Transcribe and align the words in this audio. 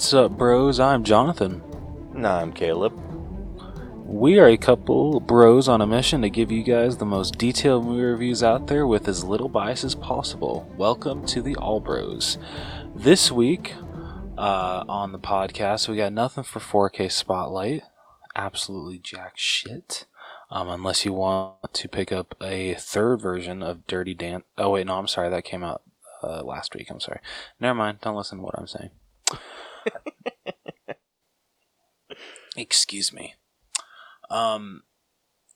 What's 0.00 0.14
up, 0.14 0.38
bros? 0.38 0.80
I'm 0.80 1.04
Jonathan. 1.04 1.62
Nah, 2.14 2.40
I'm 2.40 2.54
Caleb. 2.54 2.94
We 4.06 4.38
are 4.38 4.46
a 4.46 4.56
couple 4.56 5.20
bros 5.20 5.68
on 5.68 5.82
a 5.82 5.86
mission 5.86 6.22
to 6.22 6.30
give 6.30 6.50
you 6.50 6.62
guys 6.62 6.96
the 6.96 7.04
most 7.04 7.36
detailed 7.36 7.84
movie 7.84 8.04
reviews 8.04 8.42
out 8.42 8.66
there 8.66 8.86
with 8.86 9.06
as 9.08 9.24
little 9.24 9.50
bias 9.50 9.84
as 9.84 9.94
possible. 9.94 10.66
Welcome 10.78 11.26
to 11.26 11.42
the 11.42 11.54
All 11.56 11.80
Bros. 11.80 12.38
This 12.94 13.30
week 13.30 13.74
uh, 14.38 14.84
on 14.88 15.12
the 15.12 15.18
podcast, 15.18 15.86
we 15.86 15.98
got 15.98 16.14
nothing 16.14 16.44
for 16.44 16.60
4K 16.60 17.12
Spotlight. 17.12 17.82
Absolutely 18.34 19.00
jack 19.00 19.34
shit. 19.36 20.06
Um, 20.50 20.70
unless 20.70 21.04
you 21.04 21.12
want 21.12 21.74
to 21.74 21.88
pick 21.88 22.10
up 22.10 22.34
a 22.40 22.72
third 22.76 23.20
version 23.20 23.62
of 23.62 23.86
Dirty 23.86 24.14
Dance. 24.14 24.44
Oh, 24.56 24.70
wait, 24.70 24.86
no, 24.86 24.96
I'm 24.96 25.08
sorry. 25.08 25.28
That 25.28 25.44
came 25.44 25.62
out 25.62 25.82
uh, 26.22 26.42
last 26.42 26.74
week. 26.74 26.90
I'm 26.90 27.00
sorry. 27.00 27.20
Never 27.60 27.74
mind. 27.74 27.98
Don't 28.00 28.16
listen 28.16 28.38
to 28.38 28.44
what 28.44 28.58
I'm 28.58 28.66
saying. 28.66 28.92
Excuse 32.56 33.12
me. 33.12 33.34
Um, 34.30 34.82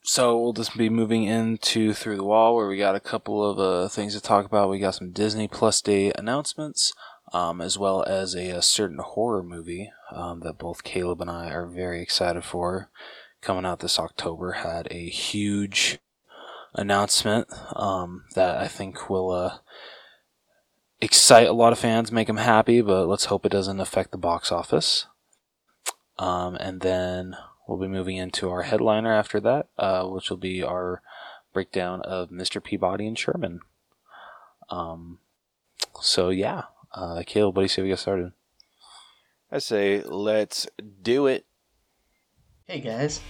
so 0.03 0.39
we'll 0.39 0.53
just 0.53 0.77
be 0.77 0.91
moving 0.91 1.25
into 1.25 1.95
through 1.95 2.17
the 2.17 2.25
wall 2.25 2.55
where 2.55 2.69
we 2.69 2.77
got 2.77 2.95
a 2.95 3.01
couple 3.01 3.49
of 3.49 3.59
uh, 3.59 3.89
things 3.89 4.15
to 4.15 4.21
talk 4.21 4.45
about. 4.45 4.69
We 4.69 4.79
got 4.79 4.95
some 4.95 5.13
Disney 5.13 5.49
Plus 5.49 5.81
Day 5.81 6.13
announcements, 6.17 6.93
um, 7.33 7.61
as 7.61 7.79
well 7.79 8.05
as 8.05 8.35
a, 8.35 8.51
a 8.51 8.63
certain 8.63 8.99
horror 8.99 9.43
movie 9.43 9.91
um, 10.13 10.41
that 10.41 10.59
both 10.59 10.85
Caleb 10.85 11.23
and 11.23 11.31
I 11.31 11.51
are 11.51 11.67
very 11.67 12.03
excited 12.03 12.45
for. 12.45 12.91
Coming 13.41 13.65
out 13.65 13.81
this 13.81 13.99
October, 13.99 14.53
had 14.53 14.89
a 14.91 15.09
huge 15.09 15.99
announcement 16.75 17.47
um, 17.75 18.25
that 18.35 18.57
I 18.57 18.69
think 18.69 19.09
will 19.09 19.31
uh, 19.31 19.59
excite 21.01 21.49
a 21.49 21.53
lot 21.53 21.73
of 21.73 21.79
fans, 21.79 22.13
make 22.13 22.27
them 22.27 22.37
happy, 22.37 22.81
but 22.81 23.07
let's 23.07 23.27
hope 23.27 23.45
it 23.45 23.53
doesn't 23.53 23.81
affect 23.81 24.11
the 24.11 24.19
box 24.19 24.51
office. 24.51 25.07
Um, 26.19 26.55
and 26.57 26.81
then 26.81 27.37
we'll 27.67 27.79
be 27.79 27.89
moving 27.89 28.17
into 28.17 28.51
our 28.51 28.63
headliner 28.63 29.13
after 29.13 29.41
that, 29.41 29.69
uh, 29.79 30.07
which 30.07 30.31
will 30.31 30.37
be 30.37 30.63
our 30.63 31.03
breakdown 31.53 32.01
of 32.03 32.31
Mr. 32.31 32.63
Peabody 32.63 33.07
and 33.07 33.19
Sherman. 33.19 33.61
Um, 34.71 35.19
so 36.01 36.31
yeah, 36.31 36.65
uh, 36.93 37.23
Caleb, 37.27 37.57
what 37.57 37.63
do 37.63 37.65
you 37.65 37.69
say 37.69 37.83
we 37.83 37.89
get 37.89 37.99
started? 37.99 38.33
I 39.51 39.59
say 39.59 40.03
let's 40.03 40.67
do 41.03 41.27
it. 41.27 41.47
Hey 42.67 42.81
guys, 42.81 43.21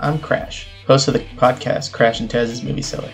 I'm 0.00 0.18
Crash, 0.18 0.66
host 0.86 1.08
of 1.08 1.14
the 1.14 1.20
podcast 1.36 1.92
Crash 1.92 2.20
and 2.20 2.28
Taz's 2.28 2.62
Movie 2.62 2.82
Cellar. 2.82 3.12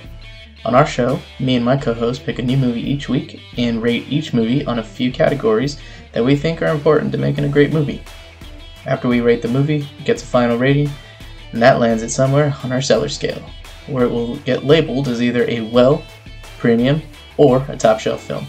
On 0.67 0.75
our 0.75 0.85
show, 0.85 1.21
me 1.39 1.55
and 1.55 1.65
my 1.65 1.77
co 1.77 1.95
host 1.95 2.27
pick 2.27 2.41
a 2.41 2.43
new 2.43 2.57
movie 2.57 2.81
each 2.81 3.09
week 3.09 3.41
and 3.57 3.81
rate 3.81 4.05
each 4.09 4.35
movie 4.35 4.67
on 4.67 4.81
a 4.81 4.83
few 4.83 5.13
categories 5.13 5.79
that 6.11 6.25
we 6.25 6.35
think 6.35 6.61
are 6.61 6.75
important 6.75 7.13
to 7.13 7.19
making 7.19 7.45
a 7.45 7.49
great 7.49 7.73
movie. 7.73 8.03
After 8.85 9.07
we 9.07 9.21
rate 9.21 9.43
the 9.43 9.49
movie, 9.49 9.89
it 9.97 10.05
gets 10.05 10.25
a 10.25 10.27
final 10.27 10.59
rating, 10.59 10.91
and 11.53 11.63
that 11.63 11.79
lands 11.79 12.03
it 12.03 12.09
somewhere 12.11 12.53
on 12.65 12.73
our 12.73 12.83
cellar 12.83 13.09
scale, 13.09 13.41
where 13.87 14.07
it 14.07 14.11
will 14.11 14.39
get 14.39 14.65
labeled 14.65 15.07
as 15.07 15.23
either 15.23 15.45
a 15.49 15.61
well, 15.61 16.03
premium, 16.59 17.01
or 17.37 17.65
a 17.69 17.77
top 17.77 18.01
shelf 18.01 18.25
film. 18.25 18.45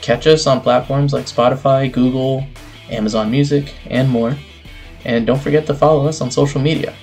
Catch 0.00 0.26
us 0.26 0.46
on 0.46 0.62
platforms 0.62 1.12
like 1.12 1.26
Spotify, 1.26 1.92
Google, 1.92 2.46
Amazon 2.88 3.30
Music, 3.30 3.74
and 3.90 4.08
more. 4.08 4.38
And 5.04 5.26
don't 5.26 5.42
forget 5.42 5.66
to 5.66 5.74
follow 5.74 6.06
us 6.06 6.22
on 6.22 6.30
social 6.30 6.62
media. 6.62 6.94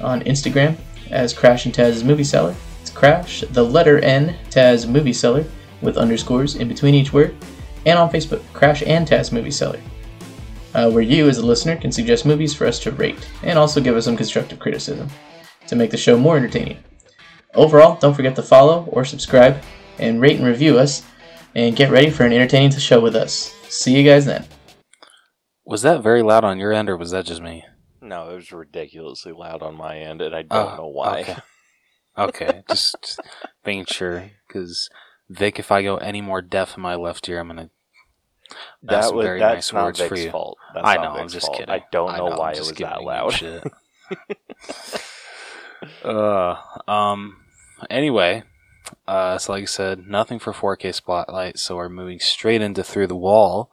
On 0.00 0.20
Instagram 0.22 0.76
as 1.10 1.32
Crash 1.32 1.64
and 1.64 1.74
Taz's 1.74 2.04
Movie 2.04 2.22
Cellar, 2.22 2.54
it's 2.90 2.98
Crash, 2.98 3.42
the 3.52 3.62
letter 3.62 3.98
N, 4.00 4.36
Taz 4.50 4.88
Movie 4.88 5.12
Cellar, 5.12 5.44
with 5.80 5.96
underscores 5.96 6.56
in 6.56 6.66
between 6.68 6.94
each 6.94 7.12
word, 7.12 7.34
and 7.86 7.98
on 7.98 8.10
Facebook, 8.10 8.42
Crash 8.52 8.82
and 8.84 9.06
Taz 9.06 9.32
Movie 9.32 9.50
Cellar, 9.50 9.80
uh, 10.74 10.90
where 10.90 11.02
you, 11.02 11.28
as 11.28 11.38
a 11.38 11.46
listener, 11.46 11.76
can 11.76 11.92
suggest 11.92 12.26
movies 12.26 12.52
for 12.54 12.66
us 12.66 12.78
to 12.80 12.90
rate, 12.90 13.28
and 13.42 13.58
also 13.58 13.80
give 13.80 13.96
us 13.96 14.04
some 14.06 14.16
constructive 14.16 14.58
criticism 14.58 15.08
to 15.68 15.76
make 15.76 15.90
the 15.90 15.96
show 15.96 16.16
more 16.18 16.36
entertaining. 16.36 16.78
Overall, 17.54 17.96
don't 18.00 18.14
forget 18.14 18.34
to 18.36 18.42
follow 18.42 18.84
or 18.90 19.04
subscribe, 19.04 19.62
and 19.98 20.20
rate 20.20 20.38
and 20.38 20.46
review 20.46 20.78
us, 20.78 21.04
and 21.54 21.76
get 21.76 21.90
ready 21.90 22.10
for 22.10 22.24
an 22.24 22.32
entertaining 22.32 22.70
show 22.72 23.00
with 23.00 23.14
us. 23.16 23.54
See 23.68 23.96
you 23.96 24.08
guys 24.08 24.26
then. 24.26 24.46
Was 25.64 25.82
that 25.82 26.02
very 26.02 26.22
loud 26.22 26.42
on 26.44 26.58
your 26.58 26.72
end, 26.72 26.90
or 26.90 26.96
was 26.96 27.12
that 27.12 27.24
just 27.26 27.40
me? 27.42 27.64
No, 28.02 28.30
it 28.30 28.34
was 28.36 28.50
ridiculously 28.50 29.32
loud 29.32 29.62
on 29.62 29.76
my 29.76 29.98
end, 29.98 30.20
and 30.22 30.34
I 30.34 30.42
don't 30.42 30.72
Oh, 30.72 30.76
know 30.76 30.88
why. 30.88 31.20
Okay, 31.20 31.36
okay. 32.20 32.62
just, 32.68 33.20
making 33.64 33.86
sure, 33.86 34.30
because 34.46 34.88
Vic, 35.28 35.58
if 35.58 35.70
I 35.70 35.82
go 35.82 35.96
any 35.96 36.20
more 36.20 36.42
deaf 36.42 36.76
in 36.76 36.82
my 36.82 36.94
left 36.94 37.28
ear, 37.28 37.40
I'm 37.40 37.48
gonna. 37.48 37.70
That's 38.82 39.08
That 39.08 39.14
was 39.14 39.24
very 39.24 39.38
that's 39.38 39.68
nice 39.68 39.72
not 39.72 39.84
words 39.84 40.00
for 40.00 40.08
Vic's 40.08 40.24
you. 40.24 40.30
fault. 40.30 40.58
That's 40.74 40.86
I 40.86 40.96
know. 40.96 41.12
I'm 41.12 41.28
just 41.28 41.46
fault. 41.46 41.58
kidding. 41.58 41.72
I 41.72 41.84
don't 41.92 42.16
know, 42.16 42.30
know, 42.30 42.36
why 42.36 42.52
it 42.52 42.58
was 42.58 42.72
that 42.72 43.02
loud. 43.02 43.32
shit. 43.32 43.64
uh, 46.04 46.56
um. 46.88 47.36
Anyway, 47.88 48.42
uh, 49.06 49.38
so 49.38 49.52
like 49.52 49.62
I 49.62 49.66
said, 49.66 50.06
nothing 50.06 50.38
for 50.38 50.52
4K 50.52 50.94
Spotlight, 50.94 51.58
so 51.58 51.76
we're 51.76 51.88
moving 51.88 52.18
straight 52.18 52.60
into 52.60 52.82
Through 52.82 53.06
the 53.06 53.16
Wall, 53.16 53.70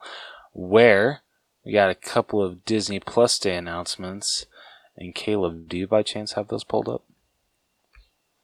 where 0.52 1.22
we 1.64 1.72
got 1.72 1.90
a 1.90 1.94
couple 1.94 2.42
of 2.42 2.64
Disney 2.64 3.00
Plus 3.00 3.38
Day 3.38 3.56
announcements. 3.56 4.46
And 4.96 5.14
Caleb, 5.14 5.68
do 5.68 5.76
you 5.76 5.86
by 5.86 6.02
chance 6.02 6.32
have 6.32 6.48
those 6.48 6.64
pulled 6.64 6.88
up? 6.88 7.04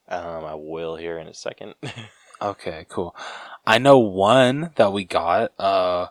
Um, 0.07 0.45
I 0.45 0.55
will 0.55 0.95
here 0.97 1.17
in 1.17 1.27
a 1.27 1.33
second. 1.33 1.75
Okay, 2.41 2.85
cool. 2.89 3.15
I 3.65 3.77
know 3.77 3.97
one 3.97 4.71
that 4.75 4.91
we 4.91 5.05
got. 5.05 5.53
Uh, 5.57 6.07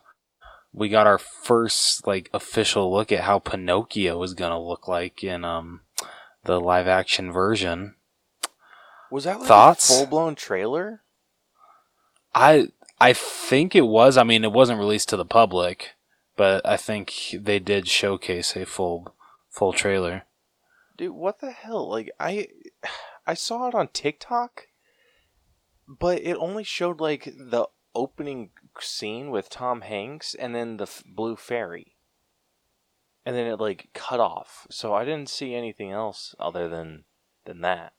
we 0.72 0.88
got 0.88 1.06
our 1.06 1.18
first 1.18 2.06
like 2.06 2.30
official 2.32 2.90
look 2.90 3.12
at 3.12 3.24
how 3.24 3.38
Pinocchio 3.40 4.22
is 4.22 4.32
gonna 4.32 4.58
look 4.58 4.88
like 4.88 5.22
in 5.22 5.44
um 5.44 5.82
the 6.44 6.58
live 6.58 6.88
action 6.88 7.30
version. 7.30 7.96
was 9.10 9.24
that 9.24 9.38
like 9.38 9.46
Thoughts? 9.46 9.90
a 9.90 9.92
full 9.98 10.06
blown 10.06 10.34
trailer? 10.34 11.02
I 12.34 12.68
I 12.98 13.12
think 13.12 13.76
it 13.76 13.82
was. 13.86 14.16
I 14.16 14.22
mean, 14.24 14.44
it 14.44 14.52
wasn't 14.52 14.78
released 14.78 15.10
to 15.10 15.18
the 15.18 15.26
public, 15.26 15.90
but 16.36 16.64
I 16.66 16.78
think 16.78 17.12
they 17.34 17.58
did 17.58 17.86
showcase 17.86 18.56
a 18.56 18.64
full 18.64 19.14
full 19.50 19.74
trailer. 19.74 20.22
Dude, 20.96 21.12
what 21.12 21.40
the 21.40 21.50
hell? 21.50 21.86
Like 21.90 22.10
I 22.18 22.48
I 23.26 23.34
saw 23.34 23.68
it 23.68 23.74
on 23.74 23.88
TikTok, 23.88 24.68
but 25.88 26.20
it 26.20 26.36
only 26.36 26.64
showed 26.64 27.00
like 27.00 27.24
the 27.24 27.66
opening 27.94 28.50
scene 28.80 29.30
with 29.30 29.48
Tom 29.48 29.82
Hanks 29.82 30.34
and 30.34 30.54
then 30.54 30.76
the 30.76 30.84
f- 30.84 31.02
blue 31.06 31.36
fairy. 31.36 31.96
And 33.24 33.34
then 33.34 33.46
it 33.46 33.58
like 33.58 33.88
cut 33.94 34.20
off. 34.20 34.66
So 34.70 34.94
I 34.94 35.04
didn't 35.04 35.30
see 35.30 35.54
anything 35.54 35.90
else 35.90 36.34
other 36.38 36.68
than 36.68 37.04
than 37.46 37.62
that. 37.62 37.94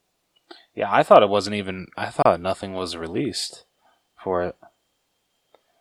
Yeah, 0.74 0.92
I 0.92 1.02
thought 1.02 1.22
it 1.22 1.28
wasn't 1.28 1.56
even. 1.56 1.86
I 1.96 2.10
thought 2.10 2.40
nothing 2.40 2.74
was 2.74 2.96
released 2.96 3.64
for 4.22 4.42
it. 4.44 4.56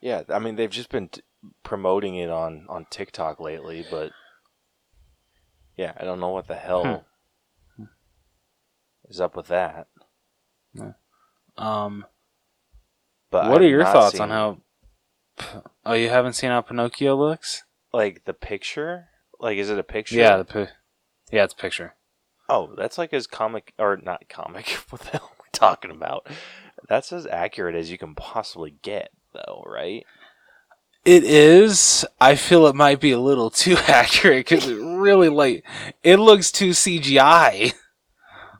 Yeah, 0.01 0.23
I 0.29 0.39
mean 0.39 0.55
they've 0.55 0.69
just 0.69 0.89
been 0.89 1.09
t- 1.09 1.22
promoting 1.63 2.16
it 2.16 2.29
on 2.29 2.66
on 2.69 2.88
TikTok 2.89 3.39
lately, 3.39 3.85
but 3.89 4.11
yeah, 5.78 5.94
I 5.97 6.05
don't 6.05 6.19
know 6.19 6.29
what 6.29 6.47
the 6.47 6.55
hell 6.55 6.84
hmm. 6.84 7.15
Is 9.09 9.19
up 9.21 9.35
with 9.35 9.47
that. 9.47 9.88
Um, 11.57 12.05
But 13.31 13.46
what 13.49 13.61
I've 13.61 13.67
are 13.67 13.69
your 13.69 13.85
thoughts 13.85 14.13
seen, 14.13 14.22
on 14.23 14.29
how? 14.29 14.57
Oh, 15.85 15.93
you 15.93 16.09
haven't 16.09 16.34
seen 16.34 16.49
how 16.49 16.61
Pinocchio 16.61 17.16
looks? 17.16 17.63
like 17.93 18.25
the 18.25 18.34
picture? 18.34 19.07
Like 19.40 19.57
is 19.57 19.69
it 19.69 19.79
a 19.79 19.84
picture? 19.84 20.16
Yeah, 20.16 20.37
the 20.37 20.46
pi- 20.46 20.69
yeah, 21.31 21.43
it's 21.46 21.53
a 21.53 21.57
picture. 21.57 21.96
Oh, 22.49 22.73
that's 22.78 22.97
like 22.97 23.13
as 23.13 23.25
comic 23.28 23.73
or 23.79 23.97
not 23.97 24.28
comic. 24.29 24.67
What 24.90 25.02
the 25.02 25.11
hell 25.11 25.31
am 25.31 25.41
I 25.46 25.49
talking 25.51 25.91
about? 25.91 26.28
That's 26.87 27.11
as 27.13 27.25
accurate 27.25 27.75
as 27.75 27.90
you 27.90 27.97
can 27.97 28.16
possibly 28.16 28.75
get, 28.81 29.09
though, 29.34 29.63
right? 29.66 30.05
It 31.05 31.23
is. 31.23 32.05
I 32.19 32.35
feel 32.35 32.66
it 32.67 32.75
might 32.75 32.99
be 32.99 33.11
a 33.11 33.19
little 33.19 33.49
too 33.49 33.78
accurate 33.87 34.46
because 34.47 34.67
it 34.67 34.75
really 34.75 35.29
like 35.29 35.63
it 36.03 36.17
looks 36.17 36.51
too 36.51 36.72
CGI. 36.72 37.73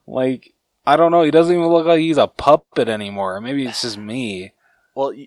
Like 0.08 0.54
I 0.86 0.96
don't 0.96 1.12
know. 1.12 1.24
He 1.24 1.32
doesn't 1.32 1.56
even 1.56 1.68
look 1.68 1.88
like 1.88 2.00
he's 2.00 2.18
a 2.18 2.28
puppet 2.28 2.88
anymore. 2.88 3.42
Maybe 3.42 3.66
it's 3.66 3.82
just 3.82 3.98
me. 3.98 4.54
Well, 4.96 5.10
y 5.10 5.26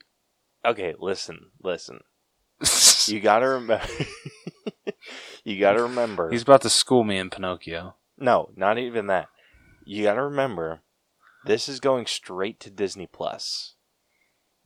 okay, 0.64 0.94
listen, 0.98 1.50
listen. 1.62 2.00
You 3.06 3.20
gotta 3.20 3.48
remember. 3.48 3.86
you 5.44 5.58
gotta 5.58 5.82
remember. 5.82 6.30
he's 6.30 6.42
about 6.42 6.62
to 6.62 6.70
school 6.70 7.04
me 7.04 7.18
in 7.18 7.30
Pinocchio. 7.30 7.96
No, 8.16 8.50
not 8.56 8.78
even 8.78 9.06
that. 9.08 9.28
You 9.84 10.04
gotta 10.04 10.22
remember, 10.22 10.80
this 11.44 11.68
is 11.68 11.80
going 11.80 12.06
straight 12.06 12.60
to 12.60 12.70
Disney 12.70 13.06
Plus. 13.06 13.74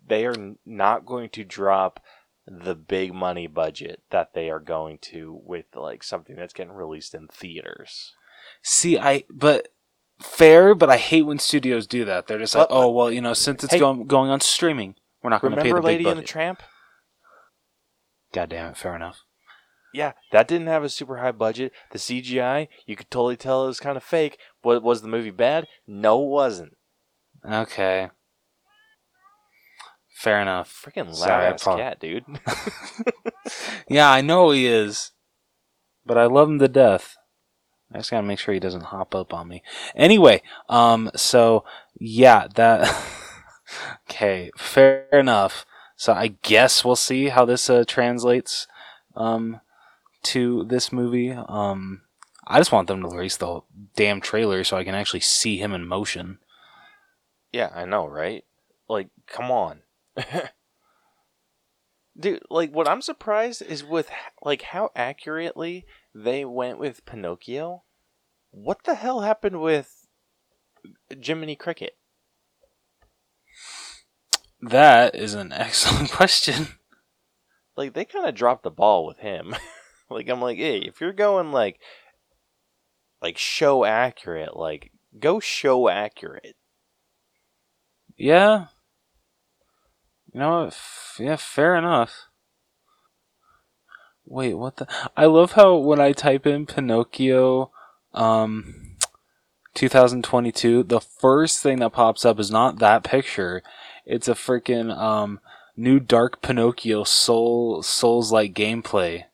They 0.05 0.26
are 0.26 0.56
not 0.67 1.06
going 1.06 1.31
to 1.31 1.44
drop 1.44 2.00
the 2.47 2.75
big 2.75 3.15
money 3.15 3.47
budget 3.47 4.03
that 4.11 4.35
they 4.35 4.50
are 4.50 4.58
going 4.58 4.99
to 4.99 5.41
with 5.44 5.67
like 5.76 6.03
something 6.03 6.37
that's 6.37 6.53
getting 6.53 6.73
released 6.73 7.15
in 7.15 7.29
theaters. 7.29 8.15
See, 8.62 8.99
I 8.99 9.25
but 9.31 9.69
fair, 10.22 10.74
but 10.74 10.88
I 10.90 10.96
hate 10.96 11.22
when 11.22 11.38
studios 11.38 11.86
do 11.86 12.04
that. 12.04 12.26
They're 12.26 12.38
just 12.38 12.54
like, 12.54 12.66
oh 12.70 12.90
well, 12.90 13.10
you 13.10 13.20
know, 13.20 13.34
since 13.34 13.62
it's 13.64 13.72
hey- 13.74 13.78
going 13.80 14.06
going 14.06 14.30
on 14.30 14.40
streaming, 14.40 14.94
we're 15.22 15.30
not 15.30 15.40
going 15.42 15.52
to 15.54 15.56
pay 15.62 15.69
Remember 15.69 15.82
the 15.82 15.88
big 15.88 15.98
Lady 15.98 16.04
and 16.08 16.19
the 16.19 16.22
budget. 16.22 16.28
Tramp? 16.30 16.62
God 18.32 18.48
damn 18.48 18.70
it, 18.70 18.76
fair 18.76 18.96
enough. 18.96 19.20
yeah, 19.92 20.12
that 20.32 20.48
didn't 20.48 20.69
have 20.69 20.82
a 20.84 20.88
super 20.88 21.19
high 21.19 21.32
budget. 21.32 21.72
The 21.90 21.98
CGI, 21.98 22.69
you 22.86 22.96
could 22.96 23.10
totally 23.10 23.36
tell 23.36 23.64
it 23.64 23.69
was 23.69 23.80
kind 23.80 23.96
of 23.96 24.02
fake. 24.02 24.38
What 24.62 24.82
was 24.82 25.02
the 25.02 25.08
movie 25.08 25.30
bad? 25.30 25.66
No, 25.86 26.22
it 26.22 26.28
wasn't. 26.28 26.76
Okay. 27.46 28.08
Fair 30.14 30.40
enough. 30.40 30.82
Freaking 30.84 31.06
loud 31.06 31.16
Sorry, 31.16 31.46
I 31.46 31.50
ass 31.50 31.66
apo- 31.66 31.76
cat, 31.76 32.00
dude. 32.00 32.24
Yeah, 33.88 34.10
I 34.10 34.20
know 34.22 34.50
he 34.52 34.66
is. 34.66 35.10
But 36.06 36.16
I 36.16 36.24
love 36.26 36.48
him 36.48 36.58
to 36.60 36.69
death. 36.69 37.16
I 37.94 37.99
just 37.99 38.11
gotta 38.11 38.27
make 38.27 38.39
sure 38.39 38.55
he 38.55 38.61
doesn't 38.61 38.85
hop 38.85 39.15
up 39.15 39.35
on 39.35 39.49
me. 39.49 39.62
Anyway, 39.94 40.43
um, 40.69 41.11
so 41.15 41.65
yeah, 41.99 42.47
that. 42.55 42.94
okay, 44.11 44.50
fair 44.56 45.06
enough. 45.12 45.67
So 45.97 46.12
I 46.12 46.29
guess 46.43 46.85
we'll 46.85 46.97
see 46.97 47.29
how 47.29 47.44
this 47.44 47.71
uh, 47.71 47.85
translates 47.87 48.67
um, 49.15 49.61
to 50.25 50.65
this 50.65 50.93
movie. 50.93 51.31
Um, 51.31 52.03
I 52.47 52.59
just 52.59 52.73
want 52.73 52.89
them 52.89 53.03
to 53.03 53.09
release 53.09 53.37
the 53.37 53.61
damn 53.94 54.21
trailer 54.21 54.65
so 54.65 54.77
I 54.77 54.85
can 54.85 54.94
actually 54.94 55.21
see 55.21 55.59
him 55.59 55.73
in 55.73 55.87
motion. 55.87 56.39
yeah, 57.53 57.71
I 57.75 57.85
know, 57.85 58.06
right? 58.06 58.44
Like, 58.89 59.11
come 59.27 59.50
on. 59.50 59.83
Dude, 62.19 62.43
like 62.50 62.73
what 62.73 62.89
I'm 62.89 63.00
surprised 63.00 63.62
is 63.62 63.83
with 63.85 64.11
like 64.43 64.62
how 64.62 64.91
accurately 64.94 65.87
they 66.14 66.44
went 66.44 66.79
with 66.79 67.05
Pinocchio. 67.05 67.85
What 68.50 68.85
the 68.85 68.94
hell 68.94 69.20
happened 69.20 69.61
with 69.61 70.06
Jiminy 71.11 71.56
Cricket? 71.56 71.97
That 74.61 75.14
is 75.14 75.35
an 75.35 75.53
excellent 75.53 76.11
question. 76.11 76.69
Like 77.76 77.94
they 77.94 78.05
kind 78.05 78.26
of 78.26 78.35
dropped 78.35 78.62
the 78.62 78.70
ball 78.70 79.06
with 79.06 79.19
him. 79.19 79.55
like 80.11 80.29
I'm 80.29 80.41
like, 80.41 80.59
hey, 80.59 80.79
if 80.79 81.00
you're 81.00 81.12
going 81.12 81.53
like 81.53 81.81
like 83.20 83.38
show 83.38 83.85
accurate, 83.85 84.56
like 84.56 84.93
go 85.19 85.41
show 85.41 85.88
accurate. 85.88 86.56
Yeah. 88.17 88.67
You 90.32 90.41
know? 90.41 90.67
F- 90.67 91.17
yeah, 91.19 91.37
fair 91.37 91.75
enough. 91.76 92.29
Wait, 94.26 94.54
what 94.54 94.76
the? 94.76 94.86
I 95.16 95.26
love 95.26 95.52
how 95.52 95.76
when 95.76 96.00
I 96.00 96.12
type 96.12 96.46
in 96.46 96.66
Pinocchio, 96.66 97.70
um, 98.14 98.96
2022, 99.74 100.84
the 100.84 101.00
first 101.00 101.62
thing 101.62 101.80
that 101.80 101.92
pops 101.92 102.24
up 102.24 102.38
is 102.38 102.50
not 102.50 102.78
that 102.78 103.04
picture. 103.04 103.62
It's 104.06 104.28
a 104.28 104.34
freaking 104.34 104.96
um 104.96 105.40
new 105.76 105.98
Dark 105.98 106.42
Pinocchio 106.42 107.04
Soul 107.04 107.82
Souls 107.82 108.32
like 108.32 108.54
gameplay. 108.54 109.24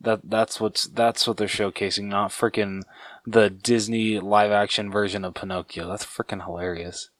That 0.00 0.20
that's 0.24 0.60
what's 0.60 0.84
that's 0.84 1.26
what 1.26 1.36
they're 1.36 1.48
showcasing, 1.48 2.04
not 2.04 2.30
freaking 2.30 2.82
the 3.26 3.50
Disney 3.50 4.20
live 4.20 4.52
action 4.52 4.90
version 4.90 5.24
of 5.24 5.34
Pinocchio. 5.34 5.88
That's 5.88 6.06
freaking 6.06 6.44
hilarious. 6.44 7.10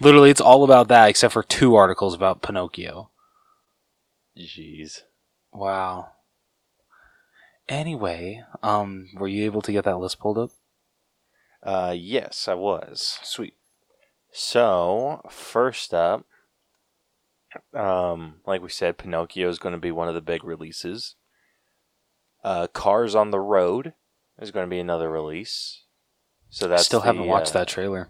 Literally, 0.00 0.30
it's 0.30 0.40
all 0.40 0.64
about 0.64 0.88
that, 0.88 1.08
except 1.08 1.34
for 1.34 1.42
two 1.42 1.74
articles 1.74 2.14
about 2.14 2.42
Pinocchio. 2.42 3.10
Jeez. 4.36 5.02
Wow. 5.52 6.08
Anyway, 7.68 8.42
um, 8.62 9.08
were 9.14 9.28
you 9.28 9.44
able 9.44 9.62
to 9.62 9.72
get 9.72 9.84
that 9.84 9.98
list 9.98 10.18
pulled 10.18 10.38
up? 10.38 10.50
Uh 11.62 11.94
yes, 11.96 12.48
I 12.48 12.54
was. 12.54 13.18
Sweet. 13.22 13.54
So, 14.32 15.20
first 15.30 15.92
up, 15.94 16.24
um, 17.74 18.40
like 18.46 18.62
we 18.62 18.68
said, 18.70 18.96
Pinocchio 18.98 19.48
is 19.48 19.58
going 19.58 19.74
to 19.74 19.78
be 19.80 19.92
one 19.92 20.08
of 20.08 20.14
the 20.14 20.22
big 20.22 20.42
releases. 20.42 21.16
Uh, 22.42 22.66
Cars 22.66 23.14
on 23.14 23.30
the 23.30 23.38
Road 23.38 23.92
is 24.40 24.50
going 24.50 24.64
to 24.66 24.70
be 24.70 24.78
another 24.80 25.10
release. 25.10 25.84
So 26.48 26.66
that's 26.66 26.86
Still 26.86 27.00
the, 27.00 27.06
haven't 27.06 27.26
watched 27.26 27.54
uh, 27.54 27.60
that 27.60 27.68
trailer. 27.68 28.08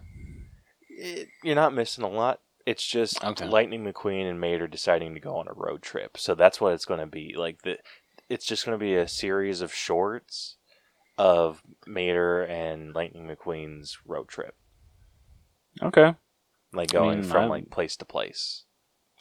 it- 0.89 1.27
you're 1.43 1.55
not 1.55 1.73
missing 1.73 2.03
a 2.05 2.09
lot. 2.09 2.39
It's 2.65 2.85
just 2.85 3.23
Okay. 3.23 3.45
Lightning 3.45 3.83
McQueen 3.83 4.29
and 4.29 4.39
Mater 4.39 4.67
deciding 4.67 5.13
to 5.15 5.19
go 5.19 5.35
on 5.35 5.47
a 5.47 5.53
road 5.53 5.81
trip. 5.81 6.17
So 6.17 6.33
that's 6.35 6.61
what 6.61 6.73
it's 6.73 6.85
going 6.85 6.99
to 7.01 7.05
be. 7.05 7.33
Like 7.35 7.61
the, 7.63 7.77
it's 8.29 8.45
just 8.45 8.65
going 8.65 8.77
to 8.77 8.83
be 8.83 8.95
a 8.95 9.07
series 9.07 9.59
of 9.61 9.73
shorts 9.73 10.55
of 11.17 11.61
Mater 11.85 12.41
and 12.43 12.95
Lightning 12.95 13.27
McQueen's 13.27 13.97
road 14.05 14.27
trip, 14.29 14.55
Okay. 15.81 16.15
like 16.73 16.91
going 16.91 17.19
mean, 17.21 17.29
from 17.29 17.41
I'm- 17.41 17.49
like 17.49 17.69
place 17.69 17.95
to 17.97 18.05
place. 18.05 18.63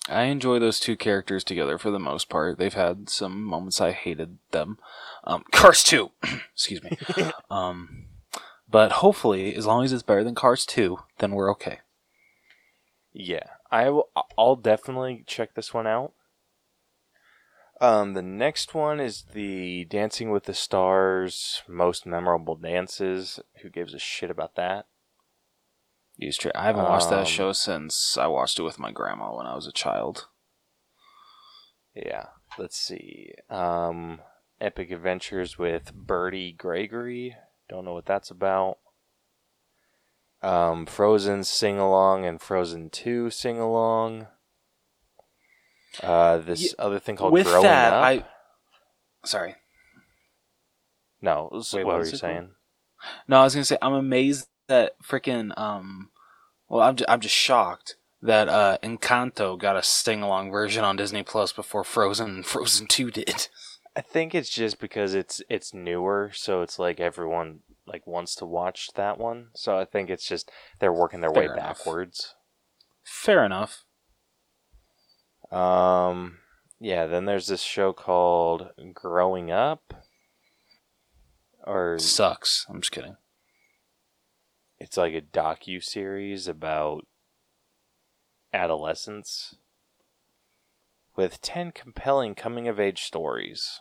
I 0.08 0.24
enjoy 0.24 0.58
those 0.58 0.80
two 0.80 0.96
characters 0.96 1.44
together 1.44 1.78
for 1.78 1.92
the 1.92 1.98
most 2.00 2.28
part. 2.28 2.58
They've 2.58 2.74
had 2.74 3.08
some 3.08 3.44
moments 3.44 3.80
I 3.80 3.92
hated 3.92 4.38
them. 4.50 4.78
Um, 5.22 5.44
Cars 5.52 5.84
2! 5.84 6.10
Excuse 6.52 6.82
me. 6.82 6.98
um, 7.50 8.06
but 8.68 8.90
hopefully, 8.92 9.54
as 9.54 9.64
long 9.64 9.84
as 9.84 9.92
it's 9.92 10.02
better 10.02 10.24
than 10.24 10.34
Cars 10.34 10.66
2, 10.66 10.98
then 11.18 11.32
we're 11.32 11.50
okay. 11.52 11.80
Yeah, 13.12 13.44
I 13.70 13.90
will, 13.90 14.08
I'll 14.38 14.56
definitely 14.56 15.24
check 15.26 15.54
this 15.54 15.74
one 15.74 15.86
out. 15.86 16.12
Um, 17.80 18.14
the 18.14 18.22
next 18.22 18.74
one 18.74 19.00
is 19.00 19.24
the 19.34 19.84
Dancing 19.86 20.30
with 20.30 20.44
the 20.44 20.54
Stars 20.54 21.62
most 21.68 22.06
memorable 22.06 22.54
dances. 22.54 23.40
Who 23.62 23.70
gives 23.70 23.92
a 23.92 23.98
shit 23.98 24.30
about 24.30 24.54
that? 24.54 24.86
Use 26.16 26.36
tra- 26.36 26.52
I 26.54 26.64
haven't 26.64 26.84
watched 26.84 27.10
that 27.10 27.20
Um, 27.20 27.24
show 27.24 27.52
since 27.52 28.16
I 28.16 28.28
watched 28.28 28.58
it 28.58 28.62
with 28.62 28.78
my 28.78 28.92
grandma 28.92 29.36
when 29.36 29.46
I 29.46 29.54
was 29.54 29.66
a 29.66 29.72
child. 29.72 30.28
Yeah, 31.94 32.26
let's 32.56 32.76
see. 32.76 33.32
Um, 33.50 34.20
Epic 34.60 34.90
Adventures 34.90 35.58
with 35.58 35.92
Bertie 35.92 36.52
Gregory. 36.52 37.36
Don't 37.68 37.84
know 37.84 37.94
what 37.94 38.06
that's 38.06 38.30
about. 38.30 38.78
Um, 40.42 40.86
Frozen 40.86 41.44
sing 41.44 41.78
along 41.78 42.24
and 42.24 42.40
Frozen 42.40 42.90
Two 42.90 43.30
sing 43.30 43.58
along. 43.58 44.26
Uh, 46.02 46.38
this 46.38 46.74
other 46.78 46.98
thing 46.98 47.16
called 47.16 47.32
with 47.32 47.46
Growing 47.46 47.62
that, 47.64 47.92
Up. 47.92 48.04
I. 48.04 48.24
Sorry. 49.24 49.54
No, 51.20 51.48
Wait, 51.52 51.84
what 51.84 51.86
what 51.86 51.94
were 51.98 52.00
you 52.00 52.08
it 52.08 52.10
called? 52.10 52.20
saying? 52.20 52.50
No, 53.28 53.40
I 53.40 53.44
was 53.44 53.54
gonna 53.54 53.64
say 53.64 53.78
I'm 53.80 53.92
amazed 53.92 54.48
that 54.68 54.96
freaking 55.02 55.56
um. 55.58 56.10
Well, 56.68 56.80
I'm 56.80 56.96
just, 56.96 57.10
I'm 57.10 57.20
just 57.20 57.34
shocked 57.34 57.96
that 58.22 58.48
uh 58.48 58.78
Encanto 58.82 59.58
got 59.58 59.76
a 59.76 59.82
sing 59.82 60.22
along 60.22 60.50
version 60.50 60.82
on 60.84 60.96
Disney 60.96 61.22
Plus 61.22 61.52
before 61.52 61.84
Frozen 61.84 62.30
and 62.30 62.46
Frozen 62.46 62.86
Two 62.88 63.10
did. 63.10 63.48
I 63.94 64.00
think 64.00 64.34
it's 64.34 64.48
just 64.48 64.80
because 64.80 65.14
it's 65.14 65.42
it's 65.48 65.74
newer, 65.74 66.30
so 66.34 66.62
it's 66.62 66.78
like 66.78 66.98
everyone 66.98 67.60
like 67.86 68.06
wants 68.06 68.34
to 68.36 68.46
watch 68.46 68.90
that 68.94 69.18
one. 69.18 69.48
So 69.54 69.78
I 69.78 69.84
think 69.84 70.10
it's 70.10 70.26
just 70.26 70.50
they're 70.78 70.92
working 70.92 71.20
their 71.20 71.32
way 71.32 71.44
enough. 71.44 71.56
backwards. 71.56 72.34
Fair 73.04 73.44
enough. 73.44 73.84
Um, 75.50 76.38
yeah. 76.80 77.06
Then 77.06 77.24
there's 77.24 77.48
this 77.48 77.62
show 77.62 77.92
called 77.92 78.70
Growing 78.94 79.50
Up, 79.50 79.94
or 81.64 81.98
Sucks. 81.98 82.66
I'm 82.68 82.80
just 82.80 82.92
kidding. 82.92 83.16
it's 84.78 84.96
like 84.96 85.14
a 85.14 85.20
docu 85.20 85.82
series 85.82 86.48
about 86.48 87.06
adolescence 88.52 89.56
with 91.16 91.40
ten 91.42 91.72
compelling 91.72 92.34
coming 92.34 92.68
of 92.68 92.80
age 92.80 93.02
stories. 93.02 93.80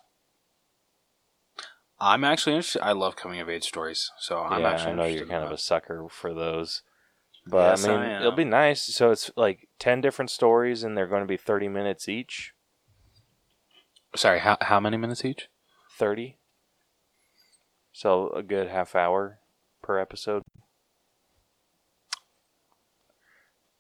I'm 2.02 2.24
actually 2.24 2.56
interested. 2.56 2.82
I 2.82 2.94
love 2.94 3.16
coming 3.16 3.40
of 3.40 3.48
age 3.48 3.66
stories, 3.66 4.12
so 4.18 4.40
I'm 4.40 4.62
yeah, 4.62 4.72
actually. 4.72 4.94
I 4.94 4.96
know 4.96 5.06
you're 5.06 5.28
kind 5.28 5.44
of 5.44 5.52
a 5.52 5.58
sucker 5.58 6.08
for 6.10 6.34
those. 6.34 6.82
But 7.46 7.80
Yes, 7.80 7.86
I 7.86 7.88
mean, 7.88 7.98
I 7.98 8.20
it'll 8.20 8.32
be 8.32 8.44
nice. 8.44 8.82
So 8.82 9.12
it's 9.12 9.30
like 9.38 9.70
ten 9.78 10.02
different 10.02 10.32
stories, 10.32 10.84
and 10.84 10.98
they're 10.98 11.08
going 11.08 11.22
to 11.22 11.28
be 11.28 11.38
thirty 11.38 11.68
minutes 11.68 12.10
each. 12.10 12.54
Sorry, 14.16 14.40
how 14.40 14.58
how 14.62 14.80
many 14.80 14.98
minutes 14.98 15.24
each? 15.24 15.48
Thirty. 15.96 16.40
So 17.94 18.30
a 18.30 18.42
good 18.42 18.68
half 18.68 18.96
hour 18.96 19.40
per 19.84 20.00
episode. 20.00 20.42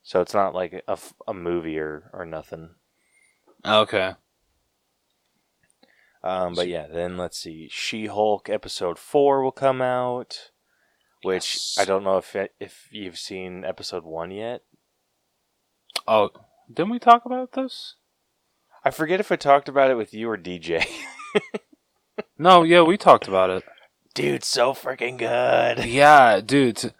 So 0.03 0.21
it's 0.21 0.33
not 0.33 0.53
like 0.53 0.83
a, 0.87 0.97
a 1.27 1.33
movie 1.33 1.79
or, 1.79 2.09
or 2.13 2.25
nothing. 2.25 2.75
Okay. 3.65 4.13
Um, 6.23 6.53
but 6.53 6.67
yeah, 6.67 6.87
then 6.87 7.17
let's 7.17 7.37
see. 7.37 7.67
She 7.71 8.05
Hulk 8.05 8.49
episode 8.49 8.99
four 8.99 9.41
will 9.43 9.51
come 9.51 9.81
out, 9.81 10.51
which 11.23 11.55
Yes. 11.55 11.77
I 11.79 11.85
don't 11.85 12.03
know 12.03 12.17
if 12.17 12.35
it, 12.35 12.53
if 12.59 12.87
you've 12.91 13.17
seen 13.17 13.65
episode 13.65 14.03
one 14.03 14.31
yet. 14.31 14.61
Oh, 16.07 16.29
didn't 16.71 16.91
we 16.91 16.99
talk 16.99 17.25
about 17.25 17.53
this? 17.53 17.95
I 18.83 18.91
forget 18.91 19.19
if 19.19 19.31
I 19.31 19.35
talked 19.35 19.69
about 19.69 19.89
it 19.91 19.95
with 19.95 20.13
you 20.13 20.29
or 20.29 20.37
DJ. 20.37 20.85
No, 22.37 22.63
yeah, 22.63 22.81
we 22.81 22.97
talked 22.97 23.27
about 23.27 23.49
it. 23.51 23.63
Dude, 24.15 24.43
so 24.43 24.73
freaking 24.73 25.17
good. 25.17 25.85
Yeah, 25.85 26.41
dude. 26.43 26.93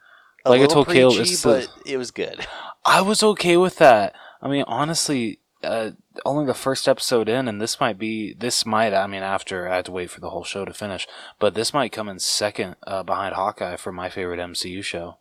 A 0.46 0.50
Like 0.50 0.62
I 0.62 0.68
told 0.68 0.88
Caleb, 0.88 1.20
it's 1.20 1.42
the- 1.42 1.68
but 1.68 1.90
it 1.92 1.98
was 1.98 2.12
good. 2.12 2.46
I 2.86 3.02
was 3.02 3.22
okay 3.24 3.58
with 3.58 3.78
that. 3.78 4.16
I 4.42 4.48
mean, 4.48 4.64
honestly, 4.68 5.40
uh, 5.64 5.92
only 6.26 6.46
the 6.46 6.54
first 6.54 6.88
episode 6.88 7.30
in, 7.30 7.48
and 7.48 7.62
this 7.62 7.80
might 7.80 7.98
be 7.98 8.34
this 8.34 8.66
might. 8.66 8.94
I 8.94 9.08
mean, 9.08 9.24
after 9.24 9.68
I 9.68 9.78
have 9.78 9.86
to 9.86 9.92
wait 9.92 10.10
for 10.10 10.20
the 10.20 10.30
whole 10.30 10.44
show 10.44 10.66
to 10.66 10.74
finish, 10.74 11.08
but 11.40 11.54
this 11.54 11.74
might 11.74 11.92
come 11.92 12.10
in 12.10 12.20
second 12.20 12.76
uh, 12.86 13.04
behind 13.04 13.36
Hawkeye 13.36 13.76
for 13.76 13.92
my 13.92 14.10
favorite 14.10 14.40
MCU 14.40 14.84
show. 14.84 15.18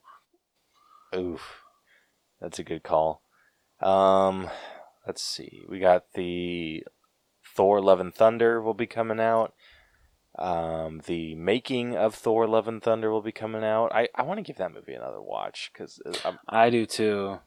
Oof, 1.14 1.62
that's 2.40 2.58
a 2.58 2.64
good 2.64 2.82
call. 2.82 3.22
Um, 3.80 4.48
let's 5.06 5.22
see. 5.22 5.62
We 5.68 5.78
got 5.78 6.12
the 6.14 6.84
Thor: 7.54 7.80
Love 7.80 8.00
and 8.00 8.14
Thunder 8.14 8.62
will 8.62 8.74
be 8.74 8.86
coming 8.86 9.20
out. 9.20 9.54
Um, 10.38 11.02
the 11.06 11.34
making 11.34 11.96
of 11.96 12.14
Thor: 12.14 12.46
Love 12.46 12.68
and 12.68 12.82
Thunder 12.82 13.10
will 13.10 13.22
be 13.22 13.32
coming 13.32 13.64
out. 13.64 13.92
I, 13.92 14.08
I 14.14 14.22
want 14.22 14.38
to 14.38 14.44
give 14.44 14.56
that 14.56 14.72
movie 14.72 14.94
another 14.94 15.20
watch 15.20 15.70
because 15.72 16.00
I 16.48 16.70
do 16.70 16.86
too. 16.86 17.40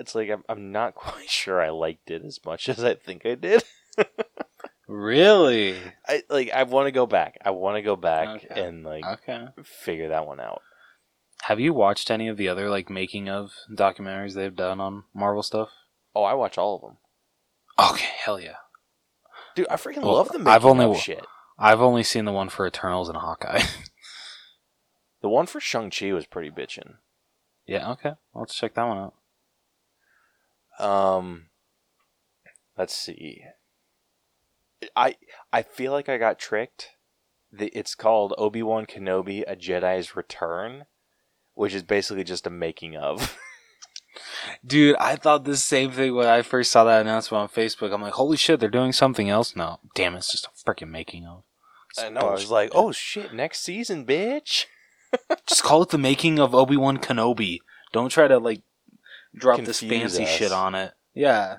It's 0.00 0.14
like 0.16 0.28
I'm 0.30 0.42
I'm 0.48 0.72
not 0.72 0.94
quite 0.96 1.30
sure 1.30 1.60
I 1.60 1.68
liked 1.70 2.10
it 2.10 2.24
as 2.24 2.40
much 2.44 2.68
as 2.68 2.82
I 2.82 2.94
think 2.94 3.24
I 3.24 3.36
did. 3.36 3.62
really? 4.88 5.78
I 6.08 6.22
like 6.28 6.50
I 6.50 6.62
want 6.64 6.86
to 6.88 6.92
go 6.92 7.06
back. 7.06 7.38
I 7.44 7.50
want 7.50 7.76
to 7.76 7.82
go 7.82 7.96
back 7.96 8.28
Okay. 8.44 8.60
and 8.60 8.84
like 8.84 9.04
Okay. 9.04 9.46
figure 9.62 10.08
that 10.08 10.26
one 10.26 10.40
out. 10.40 10.62
Have 11.44 11.60
you 11.60 11.72
watched 11.72 12.10
any 12.10 12.28
of 12.28 12.36
the 12.36 12.48
other 12.48 12.68
like 12.68 12.90
making 12.90 13.28
of 13.28 13.52
documentaries 13.72 14.34
they've 14.34 14.54
done 14.54 14.80
on 14.80 15.04
Marvel 15.14 15.42
stuff? 15.42 15.70
Oh, 16.14 16.24
I 16.24 16.34
watch 16.34 16.58
all 16.58 16.74
of 16.74 16.82
them, 16.82 16.96
Okay, 17.92 18.08
hell 18.24 18.40
yeah. 18.40 18.56
dude. 19.54 19.68
I 19.70 19.76
freaking 19.76 20.02
Well, 20.02 20.14
love 20.14 20.28
the 20.32 20.38
making 20.38 20.52
I've 20.52 20.66
only 20.66 20.84
of 20.86 20.96
shit. 20.98 21.24
I've 21.58 21.80
only 21.80 22.02
seen 22.02 22.24
the 22.24 22.32
one 22.32 22.48
for 22.48 22.66
Eternals 22.66 23.08
and 23.08 23.18
Hawkeye. 23.18 23.62
The 25.22 25.28
one 25.28 25.44
for 25.44 25.60
Shang 25.60 25.90
Chi 25.90 26.12
was 26.14 26.24
pretty 26.24 26.50
bitchin'. 26.50 26.94
yeah, 27.66 27.90
okay. 27.90 28.12
Let's 28.34 28.54
check 28.54 28.72
that 28.74 28.84
one 28.84 28.96
out. 28.96 29.14
Um, 30.80 31.46
let's 32.76 32.94
see. 32.94 33.44
I 34.96 35.16
I 35.52 35.62
feel 35.62 35.92
like 35.92 36.08
I 36.08 36.18
got 36.18 36.38
tricked. 36.38 36.90
The, 37.52 37.66
it's 37.68 37.94
called 37.94 38.34
Obi 38.38 38.62
Wan 38.62 38.86
Kenobi: 38.86 39.44
A 39.46 39.56
Jedi's 39.56 40.16
Return, 40.16 40.84
which 41.54 41.74
is 41.74 41.82
basically 41.82 42.24
just 42.24 42.46
a 42.46 42.50
making 42.50 42.96
of. 42.96 43.36
Dude, 44.66 44.96
I 44.96 45.16
thought 45.16 45.44
the 45.44 45.56
same 45.56 45.90
thing 45.90 46.14
when 46.14 46.26
I 46.26 46.42
first 46.42 46.72
saw 46.72 46.84
that 46.84 47.02
announcement 47.02 47.42
on 47.42 47.48
Facebook. 47.48 47.92
I'm 47.92 48.02
like, 48.02 48.14
holy 48.14 48.36
shit, 48.36 48.58
they're 48.58 48.68
doing 48.68 48.92
something 48.92 49.30
else 49.30 49.54
now. 49.54 49.80
Damn, 49.94 50.16
it's 50.16 50.32
just 50.32 50.46
a 50.46 50.50
freaking 50.50 50.90
making 50.90 51.26
of. 51.26 51.44
I 51.98 52.08
know. 52.08 52.20
I 52.20 52.32
was 52.32 52.50
like, 52.50 52.70
oh 52.74 52.92
shit, 52.92 53.34
next 53.34 53.60
season, 53.60 54.06
bitch. 54.06 54.66
just 55.46 55.62
call 55.62 55.82
it 55.82 55.90
the 55.90 55.98
making 55.98 56.38
of 56.38 56.54
Obi 56.54 56.76
Wan 56.76 56.98
Kenobi. 56.98 57.58
Don't 57.92 58.10
try 58.10 58.28
to 58.28 58.38
like 58.38 58.62
drop 59.34 59.60
this 59.60 59.80
fancy 59.80 60.24
us. 60.24 60.28
shit 60.28 60.52
on 60.52 60.74
it. 60.74 60.92
Yeah. 61.14 61.58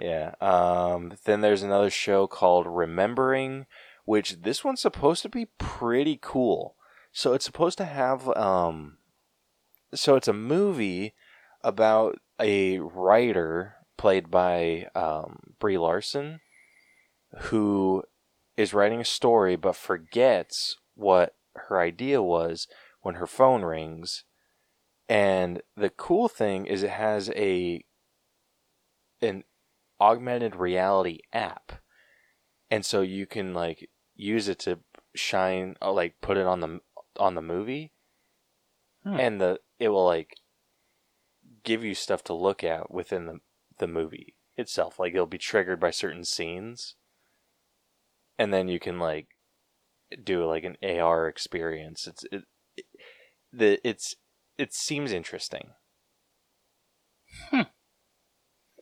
Yeah. 0.00 0.34
Um. 0.40 1.14
Then 1.24 1.40
there's 1.40 1.62
another 1.62 1.90
show 1.90 2.26
called 2.26 2.66
Remembering, 2.66 3.66
which 4.04 4.42
this 4.42 4.64
one's 4.64 4.80
supposed 4.80 5.22
to 5.22 5.28
be 5.28 5.46
pretty 5.58 6.18
cool. 6.20 6.76
So 7.12 7.32
it's 7.32 7.44
supposed 7.44 7.78
to 7.78 7.84
have 7.84 8.28
um. 8.36 8.98
So 9.94 10.16
it's 10.16 10.28
a 10.28 10.32
movie 10.32 11.14
about 11.62 12.18
a 12.40 12.78
writer 12.78 13.76
played 13.96 14.30
by 14.30 14.88
um, 14.94 15.54
Brie 15.58 15.78
Larson, 15.78 16.40
who 17.38 18.02
is 18.56 18.74
writing 18.74 19.00
a 19.00 19.04
story 19.04 19.56
but 19.56 19.76
forgets 19.76 20.76
what 20.94 21.34
her 21.54 21.80
idea 21.80 22.22
was 22.22 22.66
when 23.00 23.16
her 23.16 23.26
phone 23.26 23.62
rings. 23.62 24.24
And 25.08 25.62
the 25.76 25.90
cool 25.90 26.28
thing 26.28 26.66
is 26.66 26.82
it 26.82 26.90
has 26.90 27.30
a 27.30 27.84
an 29.22 29.44
augmented 30.00 30.56
reality 30.56 31.20
app. 31.32 31.72
And 32.70 32.84
so 32.84 33.00
you 33.02 33.26
can 33.26 33.54
like 33.54 33.88
use 34.14 34.48
it 34.48 34.58
to 34.60 34.80
shine 35.14 35.76
uh, 35.80 35.92
like 35.92 36.20
put 36.20 36.36
it 36.36 36.46
on 36.46 36.60
the 36.60 36.80
on 37.18 37.34
the 37.34 37.42
movie 37.42 37.92
Hmm. 39.06 39.20
and 39.20 39.40
the 39.40 39.60
it 39.78 39.88
will 39.90 40.04
like 40.04 40.36
give 41.62 41.84
you 41.84 41.94
stuff 41.94 42.24
to 42.24 42.34
look 42.34 42.64
at 42.64 42.90
within 42.90 43.26
the 43.26 43.38
the 43.78 43.86
movie 43.86 44.34
itself 44.56 44.98
like 44.98 45.14
it'll 45.14 45.26
be 45.26 45.38
triggered 45.38 45.78
by 45.78 45.90
certain 45.90 46.24
scenes 46.24 46.96
and 48.36 48.52
then 48.52 48.66
you 48.66 48.80
can 48.80 48.98
like 48.98 49.28
do 50.24 50.44
like 50.44 50.64
an 50.64 50.76
AR 50.82 51.28
experience 51.28 52.06
it's 52.08 52.24
it, 52.32 52.44
it 52.76 52.86
the 53.52 53.80
it's 53.88 54.16
it 54.58 54.72
seems 54.72 55.12
interesting 55.12 55.70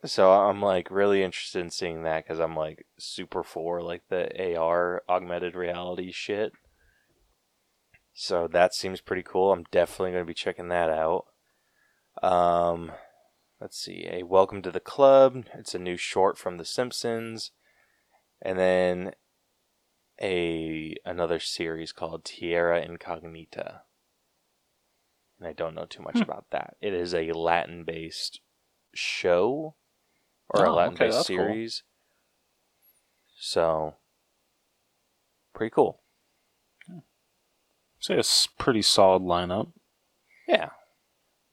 so 0.07 0.31
I'm 0.31 0.61
like 0.61 0.91
really 0.91 1.23
interested 1.23 1.59
in 1.59 1.69
seeing 1.69 2.03
that 2.03 2.23
because 2.23 2.39
I'm 2.39 2.55
like 2.55 2.85
super 2.97 3.43
for 3.43 3.81
like 3.81 4.03
the 4.09 4.55
AR 4.55 5.03
augmented 5.09 5.55
reality 5.55 6.11
shit. 6.11 6.53
So 8.13 8.47
that 8.47 8.73
seems 8.73 9.01
pretty 9.01 9.23
cool. 9.23 9.51
I'm 9.51 9.65
definitely 9.71 10.11
going 10.11 10.23
to 10.23 10.27
be 10.27 10.33
checking 10.33 10.69
that 10.69 10.89
out. 10.89 11.25
Um, 12.23 12.91
let's 13.59 13.77
see, 13.77 14.07
a 14.09 14.23
Welcome 14.23 14.61
to 14.61 14.71
the 14.71 14.79
Club. 14.79 15.45
It's 15.53 15.75
a 15.75 15.79
new 15.79 15.97
short 15.97 16.37
from 16.37 16.57
The 16.57 16.65
Simpsons, 16.65 17.51
and 18.41 18.57
then 18.57 19.11
a 20.21 20.95
another 21.03 21.39
series 21.39 21.91
called 21.91 22.23
Tierra 22.23 22.81
Incognita. 22.81 23.81
And 25.39 25.47
I 25.47 25.53
don't 25.53 25.75
know 25.75 25.85
too 25.85 26.01
much 26.01 26.15
Hmm. 26.17 26.23
about 26.23 26.45
that. 26.51 26.77
It 26.81 26.93
is 26.93 27.13
a 27.13 27.31
Latin 27.33 27.83
based 27.83 28.39
show 28.93 29.75
or 30.49 30.63
a 30.65 30.69
Oh, 30.71 30.75
Latin 30.75 30.93
okay, 30.93 31.05
based 31.07 31.15
cool. 31.17 31.23
series. 31.23 31.83
So 33.37 33.95
pretty 35.53 35.71
cool. 35.71 36.01
So 37.99 38.13
it's 38.13 38.45
a 38.45 38.61
pretty 38.61 38.81
solid 38.81 39.23
lineup. 39.23 39.71
Yeah. 40.47 40.69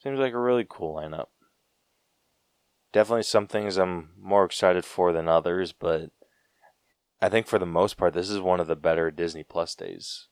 Seems 0.03 0.19
like 0.19 0.35
a 0.35 0.39
really 0.39 0.67
cool 0.69 0.95
lineup. 0.97 1.29
Definitely 2.93 3.23
some 3.23 3.47
things 3.47 3.79
I'm 3.79 4.11
more 4.19 4.45
excited 4.45 4.85
for 4.85 5.13
than 5.13 5.29
others, 5.29 5.73
but 5.73 6.11
I 7.23 7.29
think 7.31 7.47
for 7.47 7.59
the 7.59 7.65
most 7.67 7.97
part 7.97 8.13
this 8.13 8.29
is 8.29 8.39
one 8.41 8.61
of 8.61 8.67
the 8.67 8.77
better 8.77 9.11
Disney 9.11 9.45
Plus 9.45 9.75
days 9.75 10.29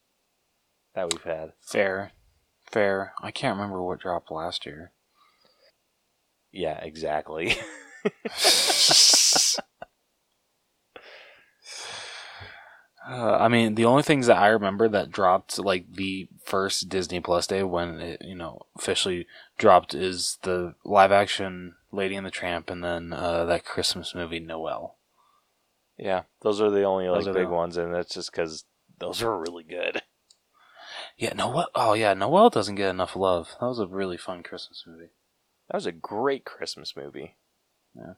that 0.95 1.11
we've 1.13 1.23
had. 1.23 1.55
Fair. 1.63 2.13
Fair. 2.71 3.13
I 3.21 3.31
can't 3.31 3.57
remember 3.57 3.83
what 3.83 4.01
dropped 4.01 4.31
last 4.31 4.65
year. 4.67 4.93
Yeah, 6.53 6.79
exactly. 6.83 7.57
Uh, 13.09 13.39
I 13.41 13.49
mean, 13.49 13.75
the 13.77 13.87
only 13.87 14.03
things 14.03 14.27
that 14.27 14.37
I 14.37 14.49
remember 14.49 14.87
that 14.89 15.11
dropped 15.11 15.59
like 15.59 15.91
the 15.95 16.29
first 16.45 16.89
Disney 16.91 17.19
Plus 17.21 17.47
day 17.47 17.63
when 17.63 17.99
it, 17.99 18.23
you 18.23 18.35
know, 18.35 18.67
officially 18.77 19.27
dropped 19.59 19.95
is 19.95 20.39
the 20.43 20.75
live 20.85 21.11
action 21.11 21.77
Lady 21.93 22.15
and 22.15 22.27
the 22.27 22.31
Tramp 22.31 22.69
and 22.69 22.85
then 22.85 23.13
uh, 23.13 23.47
that 23.47 23.65
Christmas 23.65 24.15
movie 24.15 24.39
Noel. 24.39 24.97
yeah, 25.97 26.23
those 26.43 26.61
are 26.61 26.71
the 26.71 26.85
only 26.85 27.09
like 27.09 27.25
big 27.25 27.35
the- 27.35 27.49
ones 27.49 27.77
and 27.79 27.93
that's 27.95 28.15
just 28.15 28.33
cuz 28.33 28.65
those 28.99 29.23
are 29.23 29.37
really 29.41 29.65
good. 29.65 30.03
Yeah, 31.21 31.35
Noel. 31.35 31.69
Oh 31.75 31.93
yeah, 31.93 32.15
Noel 32.15 32.49
doesn't 32.49 32.77
get 32.77 32.89
enough 32.89 33.15
love. 33.15 33.55
That 33.61 33.67
was 33.67 33.79
a 33.79 33.87
really 33.87 34.17
fun 34.17 34.43
Christmas 34.43 34.85
movie. 34.87 35.11
That 35.69 35.77
was 35.77 35.85
a 35.85 35.93
great 35.93 36.47
Christmas 36.47 36.97
movie. 36.97 37.37
Yeah. 37.95 38.15